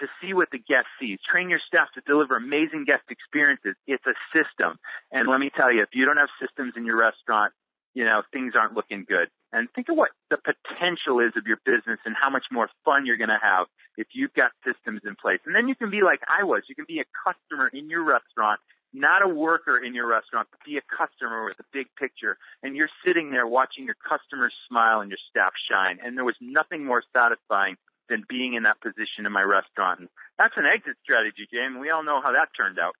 to 0.00 0.06
see 0.20 0.34
what 0.34 0.50
the 0.52 0.58
guest 0.58 0.86
sees. 1.00 1.18
Train 1.24 1.48
your 1.48 1.60
staff 1.66 1.88
to 1.94 2.02
deliver 2.06 2.36
amazing 2.36 2.84
guest 2.84 3.02
experiences. 3.08 3.74
It's 3.86 4.04
a 4.06 4.14
system. 4.30 4.78
And 5.10 5.26
let 5.26 5.40
me 5.40 5.50
tell 5.50 5.72
you, 5.72 5.82
if 5.82 5.90
you 5.92 6.04
don't 6.04 6.18
have 6.18 6.30
systems 6.36 6.74
in 6.76 6.84
your 6.84 6.96
restaurant, 6.96 7.52
you 7.94 8.04
know, 8.04 8.22
things 8.32 8.52
aren't 8.54 8.74
looking 8.74 9.04
good. 9.08 9.28
And 9.52 9.68
think 9.74 9.88
of 9.88 9.96
what 9.96 10.10
the 10.30 10.36
potential 10.36 11.20
is 11.20 11.32
of 11.36 11.46
your 11.46 11.58
business 11.64 11.98
and 12.04 12.14
how 12.14 12.28
much 12.28 12.44
more 12.52 12.68
fun 12.84 13.06
you're 13.06 13.16
going 13.16 13.32
to 13.32 13.40
have 13.40 13.66
if 13.96 14.08
you've 14.12 14.34
got 14.34 14.52
systems 14.64 15.02
in 15.04 15.16
place. 15.16 15.40
And 15.46 15.54
then 15.54 15.68
you 15.68 15.74
can 15.74 15.90
be 15.90 16.02
like 16.02 16.20
I 16.28 16.44
was. 16.44 16.62
You 16.68 16.74
can 16.74 16.84
be 16.86 17.00
a 17.00 17.08
customer 17.24 17.68
in 17.68 17.88
your 17.88 18.04
restaurant, 18.04 18.60
not 18.92 19.24
a 19.24 19.28
worker 19.28 19.82
in 19.82 19.94
your 19.94 20.06
restaurant, 20.06 20.48
but 20.50 20.60
be 20.64 20.76
a 20.76 20.84
customer 20.84 21.44
with 21.44 21.58
a 21.60 21.68
big 21.72 21.88
picture. 21.98 22.36
And 22.62 22.76
you're 22.76 22.92
sitting 23.04 23.30
there 23.30 23.46
watching 23.46 23.84
your 23.84 23.96
customers 23.96 24.52
smile 24.68 25.00
and 25.00 25.10
your 25.10 25.22
staff 25.30 25.52
shine. 25.70 25.98
And 26.04 26.16
there 26.16 26.28
was 26.28 26.36
nothing 26.40 26.84
more 26.84 27.02
satisfying 27.16 27.76
than 28.08 28.24
being 28.28 28.54
in 28.54 28.64
that 28.64 28.80
position 28.80 29.24
in 29.24 29.32
my 29.32 29.42
restaurant. 29.42 30.00
And 30.00 30.08
that's 30.38 30.54
an 30.56 30.64
exit 30.64 30.96
strategy, 31.02 31.48
James. 31.52 31.76
We 31.80 31.90
all 31.90 32.04
know 32.04 32.20
how 32.22 32.32
that 32.32 32.48
turned 32.56 32.78
out. 32.78 32.96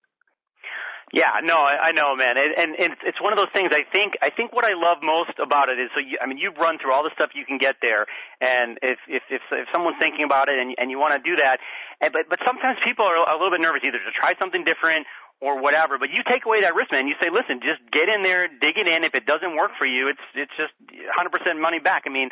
Yeah, 1.14 1.38
no, 1.40 1.56
I, 1.62 1.88
I 1.88 1.90
know, 1.94 2.18
man, 2.18 2.34
and, 2.36 2.50
and 2.52 2.70
and 2.76 2.90
it's 3.06 3.22
one 3.22 3.30
of 3.32 3.38
those 3.38 3.48
things. 3.54 3.70
I 3.70 3.86
think 3.86 4.18
I 4.20 4.28
think 4.34 4.52
what 4.52 4.66
I 4.66 4.74
love 4.74 5.00
most 5.06 5.38
about 5.38 5.70
it 5.72 5.78
is 5.78 5.88
so. 5.94 6.02
You, 6.02 6.18
I 6.18 6.26
mean, 6.26 6.36
you've 6.36 6.58
run 6.58 6.82
through 6.82 6.92
all 6.92 7.06
the 7.06 7.14
stuff 7.14 7.32
you 7.32 7.46
can 7.46 7.62
get 7.62 7.78
there, 7.80 8.10
and 8.42 8.76
if 8.82 8.98
if 9.06 9.22
if, 9.30 9.40
if 9.54 9.66
someone's 9.70 9.96
thinking 10.02 10.26
about 10.26 10.50
it 10.52 10.58
and 10.58 10.74
and 10.76 10.90
you 10.90 10.98
want 10.98 11.14
to 11.14 11.22
do 11.22 11.38
that, 11.40 11.64
and, 12.02 12.12
but 12.12 12.26
but 12.28 12.42
sometimes 12.44 12.82
people 12.82 13.06
are 13.06 13.16
a 13.22 13.38
little 13.38 13.54
bit 13.54 13.62
nervous 13.64 13.86
either 13.86 14.02
to 14.02 14.12
try 14.18 14.36
something 14.36 14.68
different 14.68 15.08
or 15.40 15.56
whatever. 15.62 15.96
But 15.96 16.10
you 16.10 16.26
take 16.28 16.44
away 16.44 16.60
that 16.66 16.74
risk, 16.74 16.92
man. 16.92 17.08
You 17.08 17.16
say, 17.22 17.30
listen, 17.32 17.62
just 17.62 17.80
get 17.94 18.10
in 18.10 18.26
there, 18.26 18.50
dig 18.50 18.76
it 18.76 18.90
in. 18.90 19.06
If 19.06 19.14
it 19.14 19.24
doesn't 19.30 19.54
work 19.54 19.78
for 19.78 19.86
you, 19.86 20.10
it's 20.10 20.24
it's 20.36 20.52
just 20.60 20.74
100% 20.92 21.30
money 21.56 21.78
back. 21.80 22.04
I 22.04 22.12
mean, 22.12 22.28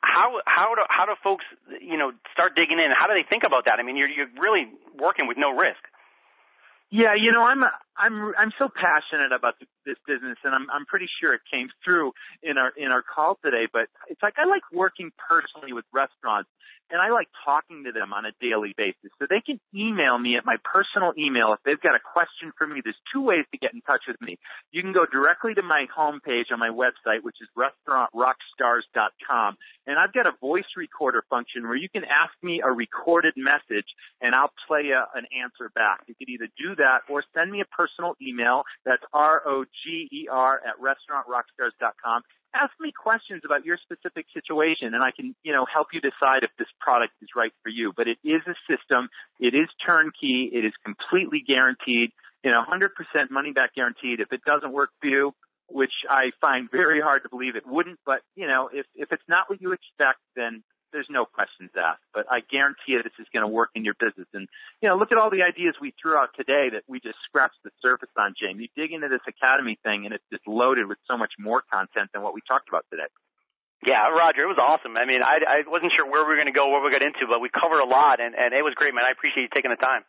how 0.00 0.40
how 0.46 0.72
do 0.78 0.86
how 0.88 1.04
do 1.10 1.12
folks 1.20 1.44
you 1.76 1.98
know 1.98 2.16
start 2.32 2.56
digging 2.56 2.80
in? 2.80 2.94
How 2.94 3.10
do 3.10 3.18
they 3.18 3.26
think 3.26 3.44
about 3.44 3.66
that? 3.66 3.76
I 3.76 3.84
mean, 3.84 3.98
you're 4.00 4.08
you're 4.08 4.32
really 4.40 4.72
working 4.96 5.28
with 5.28 5.36
no 5.36 5.52
risk. 5.52 5.84
Yeah, 6.90 7.14
you 7.18 7.32
know, 7.32 7.42
I'm 7.42 7.64
I'm 7.96 8.34
I'm 8.36 8.52
so 8.58 8.68
passionate 8.68 9.32
about 9.32 9.54
this 9.86 9.96
business, 10.06 10.36
and 10.44 10.54
I'm 10.54 10.68
I'm 10.70 10.84
pretty 10.86 11.08
sure 11.20 11.32
it 11.34 11.40
came 11.50 11.68
through 11.84 12.12
in 12.42 12.58
our 12.58 12.70
in 12.76 12.92
our 12.92 13.02
call 13.02 13.38
today. 13.44 13.66
But 13.72 13.88
it's 14.08 14.22
like 14.22 14.34
I 14.38 14.44
like 14.46 14.62
working 14.72 15.10
personally 15.18 15.72
with 15.72 15.84
restaurants, 15.92 16.48
and 16.90 17.00
I 17.00 17.10
like 17.10 17.28
talking 17.44 17.84
to 17.86 17.92
them 17.92 18.12
on 18.12 18.26
a 18.26 18.32
daily 18.40 18.74
basis. 18.76 19.10
So 19.18 19.26
they 19.30 19.40
can 19.40 19.60
email 19.74 20.18
me 20.18 20.36
at 20.36 20.44
my 20.44 20.56
personal 20.62 21.12
email 21.18 21.54
if 21.54 21.60
they've 21.64 21.80
got 21.80 21.94
a 21.94 22.00
question 22.02 22.52
for 22.58 22.66
me. 22.66 22.80
There's 22.82 22.98
two 23.12 23.22
ways 23.22 23.46
to 23.52 23.58
get 23.58 23.72
in 23.74 23.80
touch 23.82 24.02
with 24.06 24.20
me. 24.20 24.38
You 24.70 24.82
can 24.82 24.92
go 24.92 25.06
directly 25.06 25.54
to 25.54 25.62
my 25.62 25.86
homepage 25.90 26.52
on 26.52 26.58
my 26.58 26.70
website, 26.70 27.22
which 27.22 27.40
is 27.40 27.48
restaurantrockstars.com, 27.54 29.56
and 29.86 29.98
I've 29.98 30.12
got 30.12 30.26
a 30.26 30.32
voice 30.40 30.76
recorder 30.76 31.24
function 31.30 31.62
where 31.64 31.76
you 31.76 31.88
can 31.88 32.04
ask 32.04 32.34
me 32.42 32.60
a 32.64 32.70
recorded 32.70 33.34
message, 33.36 33.86
and 34.20 34.34
I'll 34.34 34.52
play 34.66 34.90
a, 34.90 35.08
an 35.14 35.26
answer 35.30 35.70
back. 35.74 36.02
You 36.06 36.14
can 36.14 36.28
either 36.28 36.48
do 36.58 36.73
that 36.76 37.00
or 37.08 37.24
send 37.34 37.50
me 37.50 37.60
a 37.60 37.64
personal 37.64 38.14
email. 38.20 38.62
That's 38.84 39.02
R-O-G-E-R 39.12 40.60
at 40.66 40.74
restaurantrockstars.com. 40.80 42.22
Ask 42.54 42.72
me 42.78 42.92
questions 42.92 43.42
about 43.44 43.64
your 43.64 43.78
specific 43.82 44.26
situation 44.32 44.94
and 44.94 45.02
I 45.02 45.10
can, 45.10 45.34
you 45.42 45.52
know, 45.52 45.66
help 45.66 45.88
you 45.92 46.00
decide 46.00 46.42
if 46.42 46.50
this 46.58 46.68
product 46.80 47.12
is 47.20 47.28
right 47.34 47.52
for 47.62 47.68
you. 47.68 47.92
But 47.96 48.06
it 48.06 48.18
is 48.22 48.42
a 48.46 48.54
system. 48.70 49.08
It 49.40 49.54
is 49.54 49.68
turnkey. 49.84 50.50
It 50.52 50.64
is 50.64 50.72
completely 50.84 51.42
guaranteed, 51.46 52.10
you 52.44 52.50
know, 52.50 52.62
100% 52.62 52.88
money 53.30 53.52
back 53.52 53.74
guaranteed. 53.74 54.20
If 54.20 54.32
it 54.32 54.42
doesn't 54.46 54.72
work 54.72 54.90
for 55.00 55.08
you, 55.08 55.32
which 55.68 55.92
I 56.08 56.30
find 56.40 56.70
very 56.70 57.00
hard 57.00 57.22
to 57.22 57.28
believe 57.28 57.56
it 57.56 57.66
wouldn't, 57.66 57.98
but 58.04 58.20
you 58.36 58.46
know, 58.46 58.68
if, 58.72 58.86
if 58.94 59.10
it's 59.12 59.24
not 59.28 59.48
what 59.48 59.60
you 59.60 59.72
expect, 59.72 60.20
then 60.36 60.62
there's 60.94 61.10
no 61.10 61.26
questions 61.26 61.74
asked. 61.74 62.06
But 62.14 62.30
I 62.30 62.40
guarantee 62.46 62.94
you 62.94 63.02
this 63.02 63.18
is 63.18 63.26
going 63.34 63.42
to 63.42 63.50
work 63.50 63.74
in 63.74 63.84
your 63.84 63.98
business. 63.98 64.30
And, 64.32 64.46
you 64.80 64.88
know, 64.88 64.94
look 64.94 65.10
at 65.10 65.18
all 65.18 65.28
the 65.28 65.42
ideas 65.42 65.74
we 65.82 65.92
threw 65.98 66.14
out 66.14 66.30
today 66.38 66.70
that 66.70 66.86
we 66.86 67.02
just 67.02 67.18
scratched 67.26 67.58
the 67.66 67.74
surface 67.82 68.14
on, 68.16 68.38
Jaime. 68.38 68.62
You 68.62 68.70
dig 68.78 68.94
into 68.94 69.10
this 69.10 69.26
academy 69.26 69.76
thing 69.82 70.06
and 70.06 70.14
it's 70.14 70.24
just 70.30 70.46
loaded 70.46 70.86
with 70.86 71.02
so 71.10 71.18
much 71.18 71.34
more 71.36 71.66
content 71.66 72.14
than 72.14 72.22
what 72.22 72.32
we 72.32 72.40
talked 72.46 72.70
about 72.70 72.86
today. 72.88 73.10
Yeah, 73.84 74.08
Roger, 74.08 74.48
it 74.48 74.48
was 74.48 74.56
awesome. 74.56 74.96
I 74.96 75.04
mean, 75.04 75.20
I, 75.20 75.44
I 75.44 75.58
wasn't 75.68 75.92
sure 75.92 76.08
where 76.08 76.24
we 76.24 76.32
were 76.32 76.40
going 76.40 76.48
to 76.48 76.56
go, 76.56 76.72
what 76.72 76.80
we 76.80 76.88
got 76.88 77.04
into, 77.04 77.28
but 77.28 77.44
we 77.44 77.52
covered 77.52 77.84
a 77.84 77.88
lot, 77.90 78.16
and, 78.16 78.32
and 78.32 78.56
it 78.56 78.64
was 78.64 78.72
great, 78.72 78.96
man. 78.96 79.04
I 79.04 79.12
appreciate 79.12 79.44
you 79.44 79.52
taking 79.52 79.68
the 79.68 79.76
time. 79.76 80.08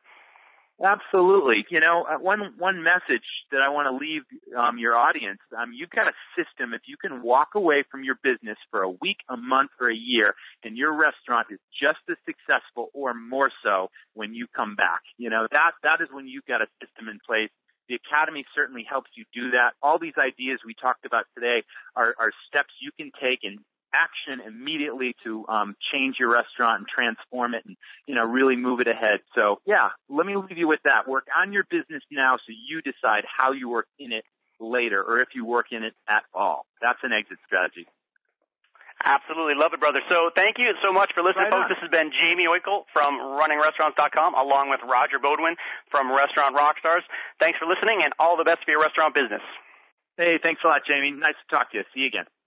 Absolutely. 0.83 1.63
You 1.71 1.79
know, 1.79 2.03
uh, 2.03 2.19
one 2.19 2.51
one 2.57 2.83
message 2.83 3.23
that 3.51 3.63
I 3.63 3.71
want 3.71 3.87
to 3.87 3.95
leave 3.95 4.23
um, 4.59 4.77
your 4.77 4.95
audience: 4.95 5.39
um, 5.55 5.71
you've 5.71 5.89
got 5.89 6.07
a 6.07 6.15
system. 6.35 6.73
If 6.73 6.81
you 6.85 6.97
can 6.99 7.23
walk 7.23 7.55
away 7.55 7.85
from 7.89 8.03
your 8.03 8.19
business 8.21 8.57
for 8.71 8.83
a 8.83 8.89
week, 8.89 9.23
a 9.29 9.37
month, 9.37 9.71
or 9.79 9.89
a 9.89 9.95
year, 9.95 10.35
and 10.63 10.75
your 10.75 10.91
restaurant 10.91 11.47
is 11.49 11.59
just 11.71 12.03
as 12.11 12.17
successful 12.27 12.91
or 12.93 13.13
more 13.13 13.51
so 13.63 13.87
when 14.15 14.33
you 14.33 14.47
come 14.53 14.75
back, 14.75 14.99
you 15.17 15.29
know 15.29 15.47
that 15.49 15.79
that 15.83 16.03
is 16.03 16.09
when 16.11 16.27
you've 16.27 16.45
got 16.45 16.61
a 16.61 16.67
system 16.83 17.07
in 17.07 17.19
place. 17.25 17.49
The 17.87 17.95
Academy 17.95 18.43
certainly 18.53 18.83
helps 18.83 19.11
you 19.15 19.23
do 19.31 19.51
that. 19.51 19.77
All 19.81 19.99
these 19.99 20.17
ideas 20.17 20.59
we 20.65 20.73
talked 20.73 21.05
about 21.05 21.25
today 21.37 21.61
are, 21.95 22.15
are 22.19 22.33
steps 22.49 22.73
you 22.81 22.89
can 22.97 23.11
take 23.21 23.45
and 23.45 23.59
action 23.95 24.43
immediately 24.45 25.15
to 25.23 25.47
um, 25.47 25.75
change 25.91 26.17
your 26.19 26.31
restaurant 26.31 26.83
and 26.83 26.87
transform 26.87 27.53
it 27.53 27.63
and 27.65 27.77
you 28.07 28.15
know 28.15 28.23
really 28.23 28.55
move 28.55 28.79
it 28.79 28.87
ahead. 28.87 29.19
So 29.33 29.59
yeah, 29.65 29.89
let 30.09 30.25
me 30.25 30.35
leave 30.35 30.57
you 30.57 30.67
with 30.67 30.81
that. 30.83 31.07
Work 31.07 31.27
on 31.31 31.53
your 31.53 31.63
business 31.63 32.03
now 32.11 32.37
so 32.37 32.51
you 32.51 32.81
decide 32.81 33.23
how 33.25 33.53
you 33.53 33.69
work 33.69 33.87
in 33.99 34.11
it 34.11 34.25
later 34.59 35.01
or 35.01 35.21
if 35.21 35.29
you 35.33 35.45
work 35.45 35.67
in 35.71 35.83
it 35.83 35.93
at 36.07 36.23
all. 36.33 36.65
That's 36.81 36.99
an 37.03 37.11
exit 37.11 37.37
strategy. 37.45 37.87
Absolutely. 39.03 39.59
Love 39.59 39.75
it, 39.75 39.79
brother. 39.83 39.99
So 40.07 40.31
thank 40.33 40.55
you 40.57 40.71
so 40.79 40.93
much 40.93 41.11
for 41.11 41.19
listening, 41.19 41.51
right 41.51 41.67
folks. 41.67 41.75
This 41.75 41.83
has 41.83 41.91
been 41.91 42.15
Jaime 42.15 42.47
Oikle 42.47 42.87
from 42.95 43.19
runningrestaurants.com 43.19 44.33
along 44.33 44.71
with 44.71 44.79
Roger 44.87 45.19
Beaudoin 45.19 45.59
from 45.91 46.07
Restaurant 46.09 46.55
Rockstars. 46.55 47.03
Thanks 47.37 47.59
for 47.59 47.67
listening 47.67 48.01
and 48.03 48.15
all 48.19 48.39
the 48.39 48.47
best 48.47 48.63
for 48.63 48.71
your 48.71 48.81
restaurant 48.81 49.13
business. 49.13 49.43
Hey, 50.17 50.39
thanks 50.41 50.61
a 50.63 50.67
lot, 50.67 50.81
Jamie. 50.87 51.11
Nice 51.11 51.35
to 51.35 51.47
talk 51.51 51.71
to 51.71 51.77
you. 51.77 51.83
See 51.93 52.01
you 52.01 52.07
again. 52.07 52.25